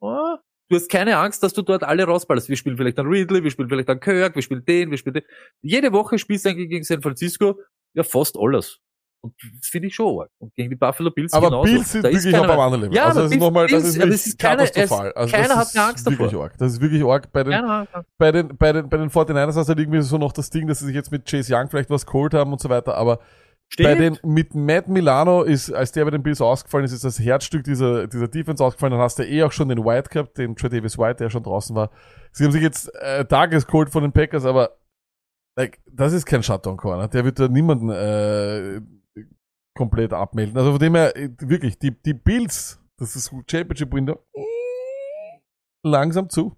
oh, 0.00 0.36
du 0.68 0.76
hast 0.76 0.88
keine 0.90 1.16
Angst, 1.16 1.44
dass 1.44 1.52
du 1.52 1.62
dort 1.62 1.84
alle 1.84 2.04
rausballst. 2.04 2.48
Wir 2.48 2.56
spielen 2.56 2.76
vielleicht 2.76 2.98
dann 2.98 3.06
Ridley, 3.06 3.44
wir 3.44 3.50
spielen 3.52 3.68
vielleicht 3.68 3.88
dann 3.88 4.00
Kirk, 4.00 4.34
wir 4.34 4.42
spielen 4.42 4.64
den, 4.64 4.90
wir 4.90 4.98
spielen 4.98 5.14
den. 5.14 5.24
Jede 5.62 5.92
Woche 5.92 6.18
spielst 6.18 6.44
du 6.44 6.50
eigentlich 6.50 6.70
gegen 6.70 6.84
San 6.84 7.02
Francisco 7.02 7.60
ja 7.94 8.02
fast 8.02 8.36
alles. 8.36 8.80
Und 9.22 9.34
das 9.58 9.68
finde 9.68 9.88
ich 9.88 9.94
schon 9.94 10.18
arg. 10.20 10.30
Und 10.38 10.54
gegen 10.54 10.70
die 10.70 10.76
Buffalo 10.76 11.10
Bills 11.10 11.32
Aber 11.34 11.48
genauso. 11.48 11.70
Bills 11.72 11.92
sind 11.92 12.04
Da 12.04 12.10
wirklich 12.10 12.34
auf 12.36 12.42
einem 12.48 12.58
anderen 12.60 12.80
Level. 12.84 12.96
Ja, 12.96 13.04
also 13.06 13.22
das 13.22 13.32
ist 13.32 13.38
nochmal, 13.38 13.66
das 13.66 13.72
Bills- 13.82 13.88
ist 13.88 13.96
wirklich 13.98 14.14
es 14.14 14.26
ist 14.28 14.38
keine- 14.38 14.56
katastrophal. 14.64 15.12
Also 15.12 15.32
keiner 15.36 15.48
das 15.48 15.74
hat 15.74 15.88
Angst 15.90 16.06
wirklich 16.06 16.30
davor. 16.30 16.44
arg. 16.44 16.58
Das 16.58 16.72
ist 16.72 16.80
wirklich 16.80 17.04
arg. 17.04 17.32
Bei 17.32 17.44
den, 17.44 17.52
Keiner 17.52 17.86
bei 18.18 18.32
den, 18.32 18.56
bei 18.56 18.72
den, 18.72 18.88
bei 18.88 18.96
den 18.96 19.10
49ers 19.10 19.56
hast 19.56 19.66
du 19.66 19.68
halt 19.68 19.78
irgendwie 19.78 20.00
so 20.02 20.16
noch 20.18 20.32
das 20.32 20.48
Ding, 20.50 20.66
dass 20.66 20.78
sie 20.78 20.86
sich 20.86 20.94
jetzt 20.94 21.12
mit 21.12 21.26
Chase 21.28 21.54
Young 21.54 21.68
vielleicht 21.68 21.90
was 21.90 22.06
geholt 22.06 22.32
haben 22.34 22.50
und 22.52 22.60
so 22.60 22.68
weiter, 22.70 22.94
aber 22.96 23.18
bei 23.78 23.94
den, 23.94 24.18
mit 24.24 24.52
Matt 24.54 24.88
Milano 24.88 25.42
ist, 25.42 25.70
als 25.70 25.92
der 25.92 26.04
bei 26.04 26.10
den 26.10 26.24
Bills 26.24 26.40
ausgefallen 26.40 26.84
ist, 26.84 26.90
ist 26.92 27.04
das 27.04 27.20
Herzstück 27.20 27.62
dieser, 27.62 28.08
dieser 28.08 28.26
Defense 28.26 28.64
ausgefallen. 28.64 28.92
Dann 28.94 29.00
hast 29.00 29.20
du 29.20 29.22
eh 29.24 29.44
auch 29.44 29.52
schon 29.52 29.68
den 29.68 29.84
White 29.84 30.10
gehabt, 30.10 30.38
den 30.38 30.56
Trey 30.56 30.70
Davis 30.70 30.98
White, 30.98 31.16
der 31.22 31.30
schon 31.30 31.44
draußen 31.44 31.76
war. 31.76 31.90
Sie 32.32 32.42
haben 32.44 32.50
sich 32.50 32.62
jetzt 32.62 32.92
äh, 32.96 33.24
Tages 33.26 33.66
geholt 33.68 33.90
von 33.90 34.02
den 34.02 34.10
Packers, 34.10 34.44
aber 34.44 34.70
like, 35.56 35.78
das 35.88 36.12
ist 36.12 36.26
kein 36.26 36.42
Shutdown 36.42 36.78
Corner. 36.78 37.06
Der 37.06 37.24
wird 37.24 37.38
da 37.38 37.46
niemanden 37.46 37.90
äh, 37.90 38.80
komplett 39.76 40.12
abmelden. 40.12 40.56
Also 40.56 40.72
von 40.72 40.78
dem 40.80 40.94
her, 40.94 41.16
äh, 41.16 41.30
wirklich, 41.38 41.78
die, 41.78 41.90
die 42.02 42.14
Bills, 42.14 42.80
das 42.98 43.16
ist 43.16 43.32
Championship 43.50 43.92
Window, 43.92 44.24
langsam 45.84 46.28
zu. 46.28 46.56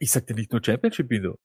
Ich 0.00 0.10
sag 0.10 0.26
dir 0.26 0.34
nicht 0.34 0.52
nur 0.52 0.62
Championship 0.64 1.10
Window. 1.10 1.36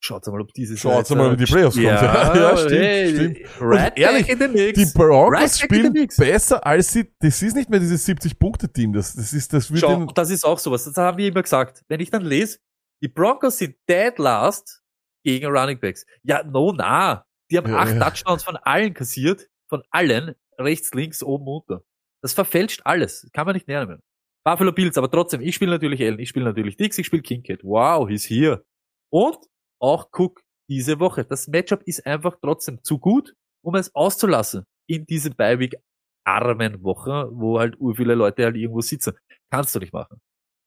Schaut 0.00 0.24
mal, 0.28 0.40
ob 0.40 0.52
dieses 0.54 0.78
Schaut's 0.78 1.10
mal, 1.10 1.32
wie 1.32 1.44
die 1.44 1.50
Playoffs 1.50 1.74
kommen. 1.74 1.88
Ja, 1.88 2.34
Ja, 2.34 2.56
stimmt, 2.56 2.72
hey, 2.72 3.14
stimmt. 3.14 3.38
Right 3.60 3.92
Und 3.92 3.98
ehrlich. 3.98 4.74
Die 4.74 4.86
Broncos 4.94 5.40
Right 5.40 5.50
spielen 5.50 6.08
besser 6.16 6.64
als 6.64 6.92
sie, 6.92 7.12
das 7.18 7.42
ist 7.42 7.56
nicht 7.56 7.68
mehr 7.68 7.80
dieses 7.80 8.06
70-Punkte-Team, 8.06 8.92
das, 8.92 9.16
das 9.16 9.32
ist, 9.32 9.52
das 9.52 9.70
wird 9.70 9.80
Schau, 9.80 10.06
das 10.06 10.30
ist 10.30 10.44
auch 10.44 10.58
sowas. 10.58 10.84
Das 10.84 10.96
haben 10.96 11.18
wir 11.18 11.28
immer 11.28 11.42
gesagt. 11.42 11.82
Wenn 11.88 11.98
ich 11.98 12.10
dann 12.10 12.22
lese, 12.22 12.60
die 13.02 13.08
Broncos 13.08 13.58
sind 13.58 13.76
dead 13.88 14.16
last 14.18 14.82
gegen 15.24 15.46
Running 15.46 15.80
Backs. 15.80 16.06
Ja, 16.22 16.44
no, 16.44 16.72
na. 16.72 17.24
Die 17.50 17.58
haben 17.58 17.70
Ja, 17.70 17.78
acht 17.78 17.94
ja. 17.94 18.10
Touchdowns 18.10 18.44
von 18.44 18.56
allen 18.56 18.94
kassiert. 18.94 19.48
Von 19.68 19.82
allen. 19.90 20.34
Rechts, 20.58 20.92
links, 20.94 21.22
oben, 21.22 21.46
unter. 21.46 21.84
Das 22.22 22.32
verfälscht 22.32 22.82
alles. 22.84 23.28
Kann 23.32 23.46
man 23.46 23.54
nicht 23.54 23.68
nehmen. 23.68 24.00
Buffalo 24.44 24.72
Bills, 24.72 24.96
aber 24.96 25.10
trotzdem, 25.10 25.40
ich 25.40 25.54
spiele 25.54 25.72
natürlich 25.72 26.00
Allen, 26.00 26.18
ich 26.18 26.30
spiele 26.30 26.46
natürlich 26.46 26.76
Dix, 26.76 26.96
ich 26.98 27.06
spiele 27.06 27.22
Kincaid. 27.22 27.62
Wow, 27.64 28.08
he's 28.08 28.24
here. 28.24 28.64
Und 29.12 29.38
auch 29.80 30.08
Cook 30.12 30.40
diese 30.70 31.00
Woche. 31.00 31.24
Das 31.24 31.48
Matchup 31.48 31.82
ist 31.84 32.06
einfach 32.06 32.36
trotzdem 32.40 32.82
zu 32.82 32.98
gut, 32.98 33.34
um 33.62 33.74
es 33.74 33.94
auszulassen 33.94 34.64
in 34.88 35.04
diese 35.06 35.30
Beiweek 35.30 35.76
armen 36.24 36.82
Woche, 36.82 37.28
wo 37.32 37.58
halt 37.58 37.78
ur 37.78 37.96
viele 37.96 38.14
Leute 38.14 38.44
halt 38.44 38.56
irgendwo 38.56 38.80
sitzen. 38.80 39.14
Kannst 39.50 39.74
du 39.74 39.78
nicht 39.78 39.92
machen. 39.92 40.20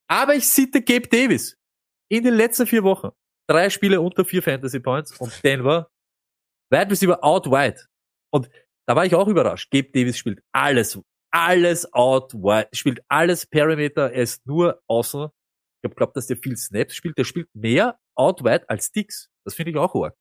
Aber 0.08 0.34
ich 0.34 0.48
sitte 0.48 0.82
Gabe 0.82 1.08
Davis. 1.08 1.56
In 2.08 2.24
den 2.24 2.34
letzten 2.34 2.66
vier 2.66 2.82
Wochen. 2.82 3.10
Drei 3.48 3.70
Spiele 3.70 4.00
unter 4.00 4.24
vier 4.24 4.42
Fantasy 4.42 4.80
Points 4.80 5.18
und 5.18 5.42
Denver 5.42 5.88
Wide 6.72 6.90
Receiver 6.90 7.22
out 7.22 7.46
wide. 7.46 7.80
Und 8.32 8.50
da 8.88 8.96
war 8.96 9.04
ich 9.04 9.14
auch 9.14 9.28
überrascht. 9.28 9.70
Gabe 9.70 9.90
Davis 9.92 10.16
spielt 10.16 10.42
alles, 10.52 10.98
alles 11.30 11.92
out 11.92 12.34
wide, 12.34 12.68
spielt 12.72 13.00
alles 13.08 13.46
Perimeter, 13.46 14.12
er 14.12 14.22
ist 14.22 14.46
nur 14.46 14.82
außen. 14.88 15.28
Ich 15.82 15.88
habe 15.88 15.94
glaubt, 15.94 16.16
dass 16.16 16.28
der 16.28 16.36
viel 16.36 16.56
Snaps 16.56 16.94
spielt. 16.94 17.18
Der 17.18 17.24
spielt 17.24 17.48
mehr 17.54 17.98
out 18.16 18.42
wide 18.42 18.68
als 18.68 18.90
Dix. 18.92 19.28
Das 19.44 19.54
finde 19.54 19.72
ich 19.72 19.76
auch 19.76 19.94
arg. 19.94 20.16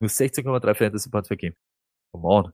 Nur 0.00 0.10
16,3 0.10 0.74
Fantasy 0.74 1.10
Points 1.10 1.28
vergeben. 1.28 1.56
Come 2.12 2.28
on. 2.28 2.52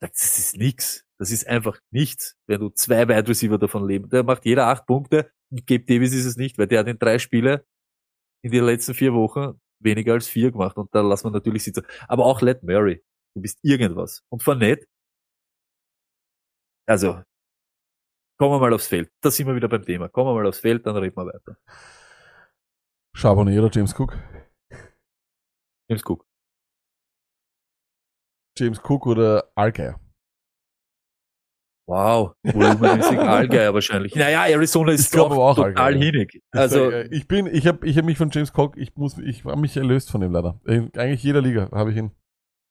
Das 0.00 0.38
ist 0.38 0.56
nix. 0.56 1.04
Das 1.18 1.30
ist 1.30 1.46
einfach 1.46 1.78
nichts, 1.90 2.36
wenn 2.46 2.60
du 2.60 2.70
zwei 2.70 3.08
Wide 3.08 3.28
Receiver 3.28 3.58
davon 3.58 3.86
leben. 3.86 4.08
Da 4.08 4.22
macht 4.22 4.44
jeder 4.44 4.66
acht 4.68 4.86
Punkte. 4.86 5.32
Und 5.50 5.66
Gabe 5.66 5.84
Davis 5.84 6.12
ist 6.12 6.24
es 6.24 6.36
nicht, 6.36 6.58
weil 6.58 6.68
der 6.68 6.80
hat 6.80 6.88
in 6.88 6.98
drei 6.98 7.18
Spiele 7.18 7.66
in 8.42 8.52
den 8.52 8.64
letzten 8.64 8.94
vier 8.94 9.14
Wochen 9.14 9.60
weniger 9.80 10.14
als 10.14 10.28
vier 10.28 10.52
gemacht. 10.52 10.76
Und 10.76 10.94
da 10.94 11.00
lassen 11.00 11.26
wir 11.26 11.30
natürlich 11.32 11.64
sitzen. 11.64 11.84
Aber 12.08 12.26
auch 12.26 12.40
Let 12.42 12.62
Murray. 12.62 13.02
Du 13.34 13.42
bist 13.42 13.58
irgendwas. 13.62 14.22
Und 14.28 14.42
Fournette. 14.42 14.86
Also, 16.86 17.22
kommen 18.38 18.52
wir 18.54 18.60
mal 18.60 18.72
aufs 18.72 18.88
Feld. 18.88 19.10
Da 19.20 19.30
sind 19.30 19.46
wir 19.46 19.54
wieder 19.54 19.68
beim 19.68 19.84
Thema. 19.84 20.08
Kommen 20.08 20.30
wir 20.30 20.34
mal 20.34 20.46
aufs 20.46 20.60
Feld, 20.60 20.86
dann 20.86 20.96
reden 20.96 21.16
wir 21.16 21.26
weiter. 21.26 21.56
Charbonnet 23.14 23.58
oder 23.58 23.70
James 23.70 23.94
Cook? 23.98 24.16
James 25.88 26.02
Cook. 26.04 26.24
James 28.56 28.80
Cook 28.82 29.06
oder 29.06 29.50
Allgeier? 29.54 30.00
Wow. 31.88 32.34
Volumenmäßig 32.42 33.18
Allgeier 33.18 33.72
wahrscheinlich. 33.72 34.14
Naja, 34.14 34.44
Arizona 34.44 34.92
ist 34.92 35.06
Ich 35.06 35.10
glaube 35.10 35.36
auch, 35.36 35.56
total 35.56 35.94
hinig. 35.94 36.34
Ich 36.34 36.42
Also, 36.50 36.92
ich 36.92 37.26
bin, 37.26 37.46
ich 37.46 37.66
habe 37.66 37.86
ich 37.86 37.96
hab 37.96 38.04
mich 38.04 38.18
von 38.18 38.28
James 38.30 38.52
Cook, 38.54 38.76
ich 38.76 38.94
muss, 38.96 39.16
ich 39.16 39.44
habe 39.44 39.58
mich 39.58 39.74
erlöst 39.74 40.10
von 40.10 40.20
ihm 40.20 40.30
leider. 40.30 40.60
Eigentlich 40.66 41.22
jeder 41.22 41.40
Liga 41.40 41.70
habe 41.72 41.90
ich 41.90 41.96
ihn, 41.96 42.10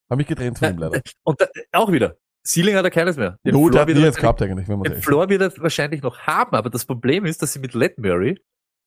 habe 0.07 0.17
mich 0.17 0.27
getrennt 0.27 0.59
von 0.59 0.69
ihm 0.69 0.77
leider. 0.77 1.01
und 1.23 1.41
da, 1.41 1.47
auch 1.71 1.91
wieder. 1.91 2.17
Ceiling 2.45 2.75
hat 2.75 2.85
er 2.85 2.91
keines 2.91 3.17
mehr. 3.17 3.39
Den 3.43 3.55
Not 3.55 3.71
Floor 3.71 3.81
hat 3.81 3.89
er 3.89 3.97
jetzt 3.97 4.19
gehabt 4.19 4.41
eigentlich, 4.43 4.67
wenn 4.67 4.77
man 4.77 4.91
Den. 4.91 5.01
Floor 5.01 5.27
wird 5.29 5.41
er 5.41 5.51
wahrscheinlich 5.63 6.03
noch 6.03 6.19
haben, 6.19 6.55
aber 6.55 6.69
das 6.69 6.85
Problem 6.85 7.25
ist, 7.25 7.41
dass 7.41 7.53
sie 7.53 7.59
mit 7.59 7.73
Let 7.73 7.97
Murray, 7.97 8.39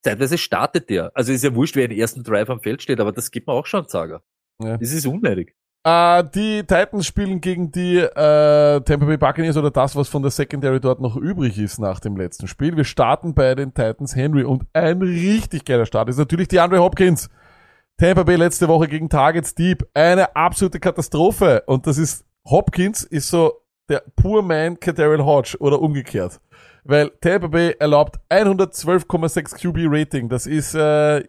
zeitweise 0.05 0.39
startet 0.39 0.89
der. 0.90 1.11
Also 1.15 1.32
ist 1.32 1.43
ja 1.43 1.52
wurscht, 1.57 1.74
wer 1.74 1.86
im 1.86 1.90
ersten 1.90 2.23
Drive 2.23 2.48
am 2.51 2.61
Feld 2.61 2.82
steht, 2.82 3.01
aber 3.01 3.11
das 3.11 3.32
gibt 3.32 3.48
man 3.48 3.57
auch 3.57 3.66
schon 3.66 3.89
Zager. 3.89 4.23
Ja. 4.62 4.77
Das 4.77 4.93
ist 4.93 5.07
unnötig. 5.07 5.57
Äh, 5.82 6.24
die 6.35 6.61
Titans 6.61 7.07
spielen 7.07 7.40
gegen 7.40 7.73
die 7.73 7.97
äh, 7.97 8.81
Tampa 8.82 9.07
Bay 9.07 9.16
Buccaneers 9.16 9.57
oder 9.57 9.70
das, 9.70 9.97
was 9.97 10.09
von 10.09 10.20
der 10.20 10.31
Secondary 10.31 10.78
dort 10.78 11.01
noch 11.01 11.16
übrig 11.16 11.59
ist 11.59 11.78
nach 11.78 12.01
dem 12.01 12.16
letzten 12.16 12.48
Spiel. 12.48 12.77
Wir 12.77 12.85
starten 12.85 13.35
bei 13.35 13.55
den 13.55 13.73
Titans 13.73 14.15
Henry 14.15 14.44
und 14.44 14.65
ein 14.74 15.01
richtig 15.01 15.65
geiler 15.65 15.86
Start 15.86 16.11
ist 16.11 16.19
natürlich 16.19 16.48
die 16.48 16.61
Andre 16.61 16.81
Hopkins. 16.81 17.31
Tampa 17.97 18.23
Bay 18.24 18.36
letzte 18.36 18.69
Woche 18.69 18.89
gegen 18.89 19.09
Targets 19.09 19.55
Deep. 19.55 19.86
Eine 19.94 20.36
absolute 20.36 20.81
Katastrophe. 20.81 21.62
Und 21.66 21.86
das 21.86 21.97
ist, 21.97 22.27
Hopkins 22.47 23.02
ist 23.02 23.28
so 23.28 23.62
der 23.89 24.02
Poor 24.16 24.43
Man 24.43 24.78
Kadarrell 24.81 25.23
Hodge 25.23 25.57
oder 25.61 25.81
umgekehrt. 25.81 26.40
Weil 26.85 27.11
Tampa 27.20 27.48
Bay 27.48 27.77
erlaubt 27.78 28.19
112,6 28.31 29.61
QB 29.61 29.78
Rating. 29.90 30.28
Das 30.28 30.47
ist 30.47 30.74
äh, 30.74 31.24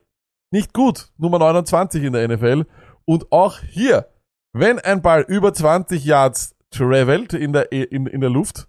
nicht 0.52 0.74
gut. 0.74 1.10
Nummer 1.18 1.40
29 1.40 2.04
in 2.04 2.14
der 2.14 2.28
NFL. 2.28 2.66
Und 3.06 3.32
auch 3.32 3.60
hier, 3.60 4.08
wenn 4.54 4.80
ein 4.80 5.02
Ball 5.02 5.24
über 5.28 5.54
20 5.54 6.04
Yards 6.04 6.56
travelt 6.72 7.34
in 7.34 7.54
der, 7.54 7.72
in, 7.72 8.08
in 8.08 8.22
der 8.22 8.30
Luft 8.30 8.68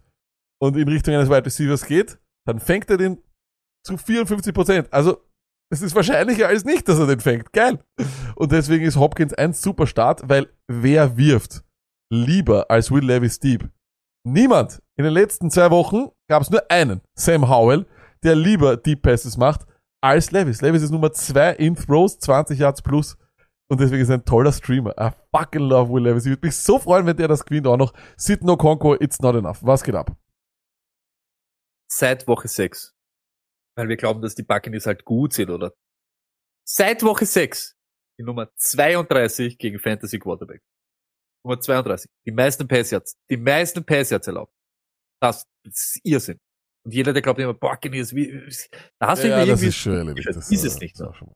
und 0.60 0.76
in 0.76 0.88
Richtung 0.88 1.14
eines 1.14 1.28
Wide 1.28 1.46
Receivers 1.46 1.86
geht, 1.86 2.18
dann 2.46 2.60
fängt 2.60 2.90
er 2.90 2.96
den 2.96 3.22
zu 3.84 3.96
54 3.96 4.54
Prozent. 4.54 4.92
Also, 4.92 5.22
es 5.72 5.80
ist 5.80 5.94
wahrscheinlicher 5.94 6.48
als 6.48 6.64
nicht, 6.64 6.86
dass 6.88 6.98
er 6.98 7.06
den 7.06 7.20
fängt. 7.20 7.52
Geil. 7.52 7.82
Und 8.36 8.52
deswegen 8.52 8.84
ist 8.84 8.96
Hopkins 8.96 9.32
ein 9.34 9.54
super 9.54 9.86
Start, 9.86 10.28
weil 10.28 10.48
wer 10.68 11.16
wirft 11.16 11.64
lieber 12.12 12.70
als 12.70 12.90
Will 12.90 13.04
Levis 13.04 13.40
Deep? 13.40 13.68
Niemand. 14.24 14.82
In 14.98 15.04
den 15.04 15.14
letzten 15.14 15.50
zwei 15.50 15.70
Wochen 15.70 16.08
gab 16.28 16.42
es 16.42 16.50
nur 16.50 16.62
einen, 16.70 17.00
Sam 17.18 17.48
Howell, 17.48 17.86
der 18.22 18.36
lieber 18.36 18.76
Deep 18.76 19.02
Passes 19.02 19.36
macht 19.36 19.66
als 20.02 20.30
Levis. 20.30 20.60
Levis 20.60 20.82
ist 20.82 20.90
Nummer 20.90 21.12
zwei 21.12 21.52
in 21.52 21.74
Throws, 21.74 22.18
20 22.18 22.58
Yards 22.58 22.82
plus. 22.82 23.16
Und 23.72 23.80
deswegen 23.80 24.02
ist 24.02 24.10
er 24.10 24.18
ein 24.18 24.24
toller 24.26 24.52
Streamer. 24.52 24.94
I 25.00 25.12
fucking 25.34 25.62
love 25.62 25.90
Will 25.90 26.02
Levis. 26.02 26.26
Ich 26.26 26.32
würde 26.32 26.46
mich 26.46 26.56
so 26.56 26.78
freuen, 26.78 27.06
wenn 27.06 27.16
der 27.16 27.26
das 27.26 27.42
gewinnt 27.42 27.66
auch 27.66 27.78
noch. 27.78 27.94
Sit 28.18 28.42
no 28.42 28.54
Conquer, 28.54 29.00
it's 29.00 29.18
not 29.20 29.34
enough. 29.34 29.60
Was 29.62 29.82
geht 29.82 29.94
ab? 29.94 30.14
Seit 31.90 32.28
Woche 32.28 32.48
6. 32.48 32.94
Weil 33.74 33.88
wir 33.88 33.96
glauben, 33.96 34.20
dass 34.20 34.34
die 34.34 34.42
Buccaneers 34.42 34.84
halt 34.84 35.06
gut 35.06 35.32
sind, 35.32 35.48
oder? 35.48 35.72
Seit 36.68 37.02
Woche 37.02 37.24
6. 37.24 37.74
Die 38.18 38.24
Nummer 38.24 38.50
32 38.56 39.56
gegen 39.56 39.78
Fantasy 39.78 40.18
Quarterback. 40.18 40.60
Nummer 41.42 41.58
32. 41.58 42.10
Die 42.26 42.32
meisten 42.32 42.68
Passyards. 42.68 43.16
Die 43.30 43.38
meisten 43.38 43.86
Passyards 43.86 44.26
erlaubt. 44.26 44.52
Das 45.18 45.46
ist 45.64 45.98
Irrsinn. 46.04 46.38
Und 46.84 46.92
jeder, 46.94 47.12
der 47.12 47.22
glaubt 47.22 47.38
immer, 47.38 47.54
Buccaneers, 47.54 48.14
wie, 48.14 48.42
da 48.98 49.08
hast 49.08 49.22
du 49.22 49.28
ja, 49.28 49.36
immer 49.36 49.46
das 49.46 49.60
irgendwie, 49.60 49.68
ist 49.68 49.76
schon 49.76 49.96
erledigt. 49.96 50.26
Das 50.28 50.34
Das 50.36 50.50
ist 50.50 50.64
es 50.64 50.76
äh, 50.76 50.80
nicht 50.80 50.94
ist 50.94 50.98
so. 50.98 51.34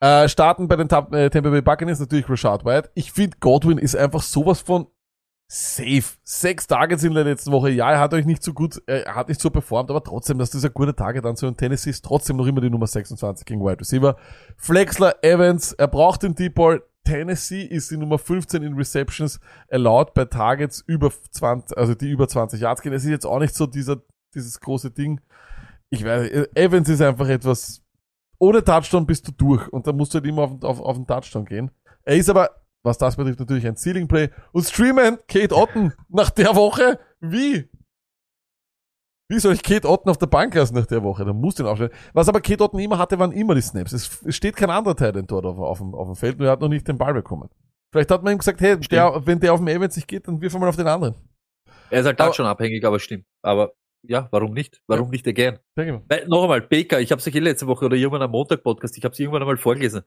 Äh, 0.00 0.28
starten 0.28 0.66
bei 0.66 0.76
den 0.76 0.88
Tam- 0.88 1.12
äh, 1.12 1.30
Tampa 1.30 1.50
Bay 1.50 1.62
Buccaneers 1.62 2.00
natürlich 2.00 2.28
Rashad 2.28 2.64
White. 2.64 2.90
Ich 2.94 3.12
finde, 3.12 3.36
Godwin 3.38 3.78
ist 3.78 3.94
einfach 3.94 4.22
sowas 4.22 4.60
von 4.60 4.88
safe. 5.46 6.02
Sechs 6.24 6.66
Targets 6.66 7.04
in 7.04 7.14
der 7.14 7.24
letzten 7.24 7.52
Woche. 7.52 7.70
Ja, 7.70 7.92
er 7.92 8.00
hat 8.00 8.14
euch 8.14 8.24
nicht 8.24 8.42
so 8.42 8.52
gut, 8.54 8.82
äh, 8.86 9.02
er 9.02 9.14
hat 9.14 9.28
nicht 9.28 9.40
so 9.40 9.50
performt, 9.50 9.90
aber 9.90 10.02
trotzdem, 10.02 10.38
dass 10.38 10.50
dieser 10.50 10.70
gute 10.70 10.96
Target 10.96 11.26
an 11.26 11.36
so 11.36 11.46
ein 11.46 11.56
Tennessee 11.56 11.90
ist 11.90 12.04
trotzdem 12.04 12.36
noch 12.36 12.46
immer 12.46 12.60
die 12.60 12.70
Nummer 12.70 12.86
26 12.86 13.44
gegen 13.46 13.60
Wide 13.60 13.78
Receiver. 13.80 14.16
Flexler, 14.56 15.14
Evans, 15.22 15.74
er 15.74 15.88
braucht 15.88 16.22
den 16.22 16.34
Deep 16.34 16.54
Ball. 16.54 16.82
Tennessee 17.04 17.62
ist 17.62 17.90
die 17.90 17.96
Nummer 17.96 18.16
15 18.18 18.62
in 18.62 18.74
Receptions 18.74 19.40
erlaubt 19.68 20.14
bei 20.14 20.24
Targets 20.24 20.82
über 20.86 21.10
20, 21.10 21.76
also 21.76 21.94
die 21.94 22.08
über 22.10 22.28
20 22.28 22.60
Yards 22.60 22.80
gehen. 22.80 22.92
Es 22.92 23.04
ist 23.04 23.10
jetzt 23.10 23.26
auch 23.26 23.40
nicht 23.40 23.54
so 23.54 23.66
dieser, 23.66 24.00
dieses 24.34 24.60
große 24.60 24.90
Ding. 24.90 25.20
Ich 25.90 26.04
weiß, 26.04 26.30
nicht, 26.30 26.56
Evans 26.56 26.88
ist 26.88 27.02
einfach 27.02 27.28
etwas, 27.28 27.82
ohne 28.38 28.64
Touchdown 28.64 29.06
bist 29.06 29.28
du 29.28 29.32
durch 29.32 29.68
und 29.72 29.86
da 29.86 29.92
musst 29.92 30.14
du 30.14 30.18
halt 30.18 30.26
immer 30.26 30.42
auf, 30.42 30.62
auf, 30.62 30.80
auf 30.80 30.96
den 30.96 31.06
Touchdown 31.06 31.44
gehen. 31.44 31.70
Er 32.04 32.16
ist 32.16 32.28
aber, 32.30 32.50
was 32.82 32.98
das 32.98 33.16
betrifft, 33.16 33.40
natürlich 33.40 33.66
ein 33.66 33.76
Ceiling 33.76 34.08
Play. 34.08 34.30
Und 34.52 34.64
streamen 34.64 35.18
Kate 35.28 35.54
Otten 35.54 35.92
nach 36.08 36.30
der 36.30 36.54
Woche, 36.56 36.98
wie? 37.20 37.68
Wie 39.28 39.38
soll 39.38 39.54
ich 39.54 39.62
Kate 39.62 39.88
Otten 39.88 40.10
auf 40.10 40.18
der 40.18 40.26
Bank 40.26 40.54
lassen 40.54 40.74
nach 40.74 40.86
der 40.86 41.02
Woche? 41.02 41.24
Da 41.24 41.32
musst 41.32 41.58
du 41.58 41.62
ihn 41.62 41.68
aufstellen. 41.68 41.92
Was 42.12 42.28
aber 42.28 42.40
Kate 42.40 42.62
Otten 42.64 42.78
immer 42.78 42.98
hatte, 42.98 43.18
waren 43.18 43.32
immer 43.32 43.54
die 43.54 43.62
Snaps. 43.62 43.92
Es, 43.92 44.20
steht 44.28 44.56
kein 44.56 44.70
anderer 44.70 44.96
Teil 44.96 45.12
dort 45.12 45.46
auf, 45.46 45.58
auf, 45.58 45.78
dem, 45.78 45.94
auf 45.94 46.06
dem 46.08 46.16
Feld, 46.16 46.38
nur 46.38 46.48
er 46.48 46.52
hat 46.52 46.60
noch 46.60 46.68
nicht 46.68 46.86
den 46.88 46.98
Ball 46.98 47.14
bekommen. 47.14 47.48
Vielleicht 47.92 48.10
hat 48.10 48.22
man 48.22 48.32
ihm 48.34 48.38
gesagt, 48.38 48.60
hey, 48.60 48.78
der, 48.78 49.26
wenn 49.26 49.38
der 49.40 49.52
auf 49.52 49.60
dem 49.60 49.68
Evans 49.68 49.96
nicht 49.96 50.08
geht, 50.08 50.26
dann 50.26 50.40
wirf 50.40 50.58
mal 50.58 50.68
auf 50.68 50.76
den 50.76 50.86
anderen. 50.86 51.14
Er 51.90 52.00
ist 52.00 52.06
halt 52.06 52.20
Aber- 52.20 52.34
schon 52.34 52.46
abhängig, 52.46 52.84
aber 52.84 52.98
stimmt. 52.98 53.24
Aber 53.42 53.72
ja, 54.02 54.28
warum 54.30 54.52
nicht? 54.52 54.82
Warum 54.86 55.10
nicht 55.10 55.26
again? 55.26 55.58
Mal. 55.76 56.02
Weil, 56.08 56.26
noch 56.26 56.42
einmal, 56.42 56.62
Baker, 56.62 57.00
ich 57.00 57.10
habe 57.12 57.20
es 57.20 57.26
euch 57.26 57.34
letzte 57.34 57.66
Woche 57.66 57.86
oder 57.86 57.96
irgendwann 57.96 58.22
am 58.22 58.30
Montag-Podcast, 58.30 58.96
ich 58.96 59.04
habe 59.04 59.12
es 59.12 59.18
irgendwann 59.18 59.42
einmal 59.42 59.56
vorgelesen. 59.56 60.02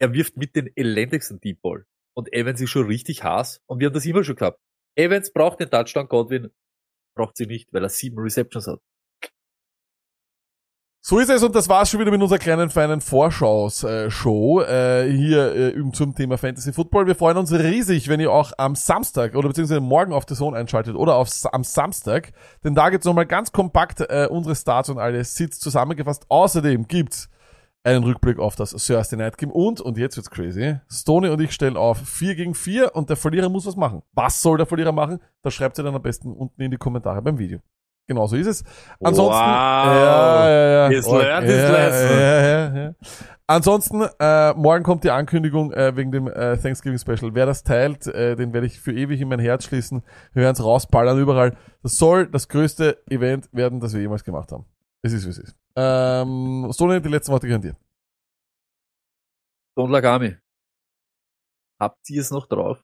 Er 0.00 0.12
wirft 0.12 0.36
mit 0.36 0.56
den 0.56 0.70
elendigsten 0.74 1.40
Deep 1.40 1.60
Ball. 1.62 1.84
Und 2.16 2.32
Evans 2.32 2.60
ist 2.60 2.70
schon 2.70 2.86
richtig 2.86 3.22
Hass. 3.24 3.60
Und 3.66 3.80
wir 3.80 3.86
haben 3.86 3.94
das 3.94 4.06
immer 4.06 4.24
schon 4.24 4.36
gehabt. 4.36 4.60
Evans 4.96 5.32
braucht 5.32 5.60
den 5.60 5.70
Touchdown, 5.70 6.08
Godwin 6.08 6.50
braucht 7.16 7.36
sie 7.36 7.46
nicht, 7.46 7.72
weil 7.72 7.82
er 7.82 7.88
sieben 7.88 8.18
Receptions 8.18 8.66
hat. 8.66 8.80
So 11.06 11.18
ist 11.18 11.28
es 11.28 11.42
und 11.42 11.54
das 11.54 11.68
war's 11.68 11.90
schon 11.90 12.00
wieder 12.00 12.10
mit 12.10 12.22
unserer 12.22 12.38
kleinen 12.38 12.70
feinen 12.70 13.02
Vorschaus-Show 13.02 14.62
äh, 14.62 15.12
hier 15.12 15.54
äh, 15.54 15.68
üben 15.68 15.92
zum 15.92 16.14
Thema 16.14 16.38
Fantasy 16.38 16.72
Football. 16.72 17.06
Wir 17.06 17.14
freuen 17.14 17.36
uns 17.36 17.52
riesig, 17.52 18.08
wenn 18.08 18.20
ihr 18.20 18.32
auch 18.32 18.52
am 18.56 18.74
Samstag 18.74 19.34
oder 19.34 19.48
beziehungsweise 19.48 19.82
morgen 19.82 20.14
auf 20.14 20.24
der 20.24 20.34
Zone 20.34 20.56
einschaltet 20.56 20.94
oder 20.96 21.16
auf, 21.16 21.28
am 21.52 21.62
Samstag, 21.62 22.32
denn 22.64 22.74
da 22.74 22.88
gibt's 22.88 23.04
nochmal 23.04 23.26
ganz 23.26 23.52
kompakt 23.52 24.00
äh, 24.00 24.28
unsere 24.30 24.56
Starts 24.56 24.88
und 24.88 24.96
alle 24.96 25.22
Sits 25.24 25.60
zusammengefasst. 25.60 26.24
Außerdem 26.30 26.88
gibt's 26.88 27.28
einen 27.82 28.02
Rückblick 28.02 28.38
auf 28.38 28.56
das 28.56 28.70
Thursday 28.70 29.18
Night 29.18 29.36
Game 29.36 29.50
und, 29.50 29.82
und 29.82 29.98
jetzt 29.98 30.16
wird's 30.16 30.30
crazy, 30.30 30.76
Stoney 30.90 31.28
und 31.28 31.38
ich 31.42 31.52
stellen 31.52 31.76
auf 31.76 31.98
4 31.98 32.34
gegen 32.34 32.54
4 32.54 32.96
und 32.96 33.10
der 33.10 33.18
Verlierer 33.18 33.50
muss 33.50 33.66
was 33.66 33.76
machen. 33.76 34.00
Was 34.14 34.40
soll 34.40 34.56
der 34.56 34.64
Verlierer 34.64 34.92
machen? 34.92 35.20
Das 35.42 35.52
schreibt 35.52 35.78
ihr 35.78 35.84
dann 35.84 35.94
am 35.96 36.00
besten 36.00 36.32
unten 36.32 36.62
in 36.62 36.70
die 36.70 36.78
Kommentare 36.78 37.20
beim 37.20 37.36
Video. 37.36 37.60
Genau 38.06 38.26
so 38.26 38.36
ist 38.36 38.46
es. 38.46 38.64
Ansonsten, 39.02 39.40
Wow. 39.40 39.44
ja, 39.46 40.48
ja, 40.50 40.68
ja. 40.84 40.88
His 40.88 41.06
Oh, 41.06 41.18
learned 41.18 41.48
his 41.48 41.56
ja, 41.62 41.70
lesson. 41.70 42.18
Ja, 42.18 42.42
ja, 42.42 42.76
ja. 42.84 42.94
Ansonsten, 43.46 44.02
äh, 44.20 44.52
morgen 44.54 44.84
kommt 44.84 45.04
die 45.04 45.10
Ankündigung 45.10 45.72
äh, 45.72 45.94
wegen 45.96 46.12
dem 46.12 46.28
äh, 46.28 46.56
Thanksgiving 46.56 46.98
Special. 46.98 47.34
Wer 47.34 47.46
das 47.46 47.62
teilt, 47.62 48.06
äh, 48.06 48.36
den 48.36 48.52
werde 48.52 48.66
ich 48.66 48.80
für 48.80 48.92
ewig 48.92 49.20
in 49.20 49.28
mein 49.28 49.38
Herz 49.38 49.64
schließen. 49.64 50.02
Wir 50.32 50.42
werden 50.42 50.54
es 50.54 50.64
rausballern 50.64 51.18
überall. 51.18 51.56
Das 51.82 51.96
soll 51.96 52.26
das 52.26 52.48
größte 52.48 53.02
Event 53.10 53.48
werden, 53.52 53.80
das 53.80 53.92
wir 53.94 54.00
jemals 54.00 54.24
gemacht 54.24 54.50
haben. 54.52 54.64
Es 55.02 55.12
ist, 55.12 55.26
wie 55.26 55.30
es 55.30 55.38
ist. 55.38 55.56
Ähm, 55.76 56.70
Stoney, 56.72 57.00
die 57.02 57.08
letzten 57.08 57.32
Worte 57.32 57.46
gehören 57.46 57.62
dir. 57.62 57.76
Don 59.76 59.90
Lagami. 59.90 60.36
Habt 61.80 62.08
ihr 62.08 62.20
es 62.20 62.30
noch 62.30 62.46
drauf? 62.46 62.82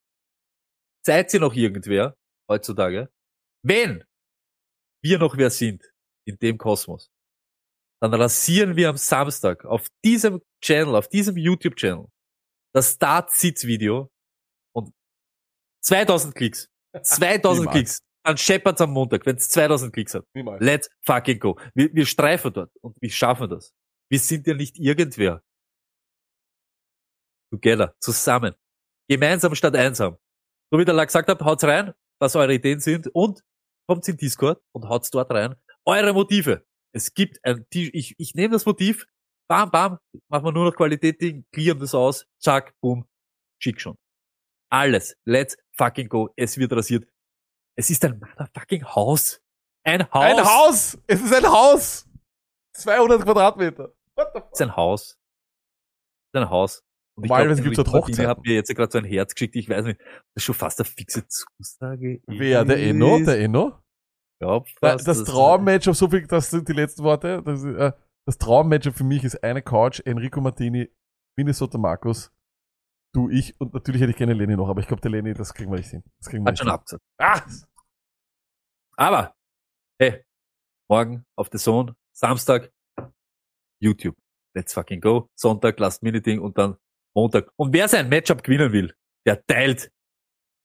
Seid 1.07 1.33
ihr 1.33 1.41
noch 1.41 1.55
irgendwer 1.55 2.17
heutzutage? 2.51 3.09
Wenn 3.63 4.05
wir 5.03 5.19
noch 5.19 5.37
wer 5.37 5.51
sind 5.51 5.93
in 6.27 6.37
dem 6.39 6.59
Kosmos, 6.59 7.11
dann 8.01 8.15
rasieren 8.15 8.77
wir 8.77 8.89
am 8.89 8.97
Samstag 8.97 9.65
auf 9.65 9.89
diesem 10.05 10.41
Channel, 10.63 10.95
auf 10.97 11.09
diesem 11.09 11.37
YouTube-Channel, 11.37 12.07
das 12.73 12.93
Start-Sitz-Video 12.93 14.11
und 14.75 14.93
2000 15.83 16.35
Klicks. 16.35 16.69
2000 17.03 17.61
Niemals. 17.61 17.75
Klicks. 17.75 18.03
Dann 18.23 18.37
scheppert's 18.37 18.81
am 18.81 18.91
Montag, 18.91 19.25
wenn 19.25 19.37
es 19.37 19.49
2000 19.49 19.93
Klicks 19.93 20.15
hat. 20.15 20.27
Niemals. 20.35 20.63
Let's 20.63 20.91
fucking 21.03 21.39
go. 21.39 21.59
Wir, 21.75 21.93
wir 21.95 22.07
streifen 22.07 22.53
dort 22.53 22.71
und 22.81 22.97
wir 23.01 23.11
schaffen 23.11 23.49
das. 23.49 23.73
Wir 24.11 24.19
sind 24.19 24.47
ja 24.47 24.55
nicht 24.55 24.79
irgendwer. 24.79 25.43
Together, 27.51 27.95
zusammen. 28.01 28.55
Gemeinsam 29.09 29.55
statt 29.55 29.75
einsam. 29.75 30.17
So 30.71 30.79
wie 30.79 30.85
der 30.85 30.95
Lack 30.95 31.09
gesagt 31.09 31.29
hat, 31.29 31.41
haut's 31.43 31.65
rein, 31.65 31.95
was 32.21 32.37
eure 32.37 32.55
Ideen 32.55 32.81
sind 32.81 33.09
und 33.09 33.43
kommt 33.91 34.07
in 34.07 34.17
Discord 34.17 34.63
und 34.73 34.89
haut's 34.89 35.11
dort 35.11 35.33
rein. 35.33 35.57
Eure 35.85 36.13
Motive. 36.13 36.65
Es 36.93 37.13
gibt 37.13 37.45
ein, 37.45 37.67
ich, 37.73 38.15
ich 38.19 38.35
nehme 38.37 38.53
das 38.53 38.65
Motiv, 38.65 39.05
bam, 39.49 39.69
bam, 39.73 39.99
machen 40.29 40.45
wir 40.45 40.53
nur 40.53 40.67
noch 40.67 40.77
Qualität-Ding, 40.77 41.45
clearen 41.53 41.81
das 41.81 41.93
aus, 41.93 42.25
zack, 42.39 42.73
boom, 42.81 43.05
schick 43.61 43.81
schon. 43.81 43.97
Alles. 44.73 45.17
Let's 45.25 45.57
fucking 45.77 46.09
go. 46.09 46.31
Es 46.37 46.57
wird 46.57 46.73
rasiert. 46.73 47.05
Es 47.77 47.91
ist 47.91 48.05
ein 48.05 48.21
motherfucking 48.21 48.85
Haus. 48.85 49.41
Ein 49.83 50.09
Haus. 50.13 50.25
Ein 50.25 50.45
Haus! 50.45 50.99
Es 51.09 51.21
ist 51.21 51.35
ein 51.35 51.51
Haus! 51.51 52.07
200 52.75 53.25
Quadratmeter. 53.25 53.93
What 54.15 54.29
the 54.35 54.39
Es 54.39 54.45
fuck? 54.45 54.53
ist 54.53 54.63
ein 54.63 54.77
Haus. 54.77 55.03
Es 55.03 56.39
ist 56.39 56.43
ein 56.43 56.51
Haus. 56.51 56.85
Und 57.23 57.29
Normalerweise 57.29 57.63
gibt's 57.63 57.79
Enrico 57.79 57.83
dort 57.93 57.95
Martini 58.03 58.17
Hochzeiten. 58.17 58.31
hat 58.31 58.47
mir 58.47 58.55
jetzt 58.55 58.75
gerade 58.75 58.93
so 58.93 58.99
ein 58.99 59.05
Herz 59.05 59.35
geschickt, 59.35 59.57
ich 59.57 59.69
weiß 59.69 59.85
nicht. 59.85 60.01
Das 60.01 60.11
ist 60.37 60.43
schon 60.45 60.55
fast 60.55 60.81
eine 60.81 60.85
fixe 60.87 61.27
Zusage. 61.29 62.21
Wer? 62.27 62.65
Der 62.65 62.79
Enno? 62.83 63.19
Der 63.25 63.41
Enno? 63.41 63.81
Ja, 64.43 64.61
Da- 64.81 64.93
fast, 64.93 65.07
Das 65.09 65.25
Traummatchup, 65.25 65.95
so 65.95 66.09
viel, 66.09 66.27
das 66.27 66.51
sind 66.51 66.69
die 66.69 66.73
letzten 66.73 67.03
Worte. 67.05 67.43
Das, 67.43 67.63
äh, 67.65 67.93
das 68.27 68.39
Traummatchup 68.39 68.95
für 68.95 69.05
mich 69.05 69.23
ist 69.25 69.43
eine 69.45 69.61
Couch, 69.63 70.01
Enrico 70.05 70.41
Martini, 70.41 70.91
Minnesota 71.39 71.77
Markus, 71.79 72.33
du, 73.15 73.29
ich 73.29 73.59
und 73.61 73.75
natürlich 73.75 74.01
hätte 74.01 74.13
ich 74.13 74.17
gerne 74.17 74.33
Lenny 74.35 74.57
noch, 74.57 74.69
aber 74.69 74.81
ich 74.81 74.87
glaube, 74.87 75.01
der 75.03 75.11
Lenny, 75.11 75.35
das 75.35 75.53
kriegen 75.55 75.71
wir 75.71 75.79
nicht 75.79 75.91
hin. 75.91 76.03
Das 76.19 76.29
kriegen 76.31 76.45
wir 76.45 76.49
Hat 76.51 76.59
schon 76.59 76.69
hin. 76.69 76.75
abgesagt. 76.75 77.03
Ah! 77.19 77.43
Aber, 78.97 79.35
hey, 80.01 80.25
morgen 80.91 81.25
auf 81.37 81.49
The 81.53 81.59
Zone, 81.59 81.95
Samstag, 82.15 82.71
YouTube. 83.83 84.17
Let's 84.55 84.75
fucking 84.75 85.01
go. 85.01 85.29
Sonntag, 85.39 85.79
Last 85.79 86.03
Minute 86.03 86.23
Ding 86.23 86.41
und 86.41 86.59
dann 86.59 86.77
Montag. 87.15 87.51
Und 87.57 87.73
wer 87.73 87.89
sein 87.89 88.09
Matchup 88.09 88.43
gewinnen 88.43 88.73
will, 88.73 88.95
der 89.27 89.45
teilt 89.47 89.91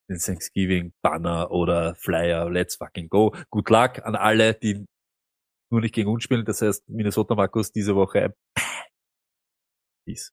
den 0.08 0.18
Thanksgiving 0.18 0.92
Banner 1.02 1.50
oder 1.50 1.94
Flyer. 1.96 2.50
Let's 2.50 2.76
fucking 2.76 3.08
go. 3.08 3.34
Good 3.50 3.70
luck 3.70 4.04
an 4.04 4.14
alle, 4.14 4.54
die 4.54 4.86
nur 5.70 5.80
nicht 5.80 5.94
gegen 5.94 6.08
uns 6.10 6.22
spielen. 6.22 6.44
Das 6.44 6.62
heißt, 6.62 6.88
Minnesota 6.88 7.34
Markus 7.34 7.72
diese 7.72 7.96
Woche. 7.96 8.34
Peace. 10.06 10.32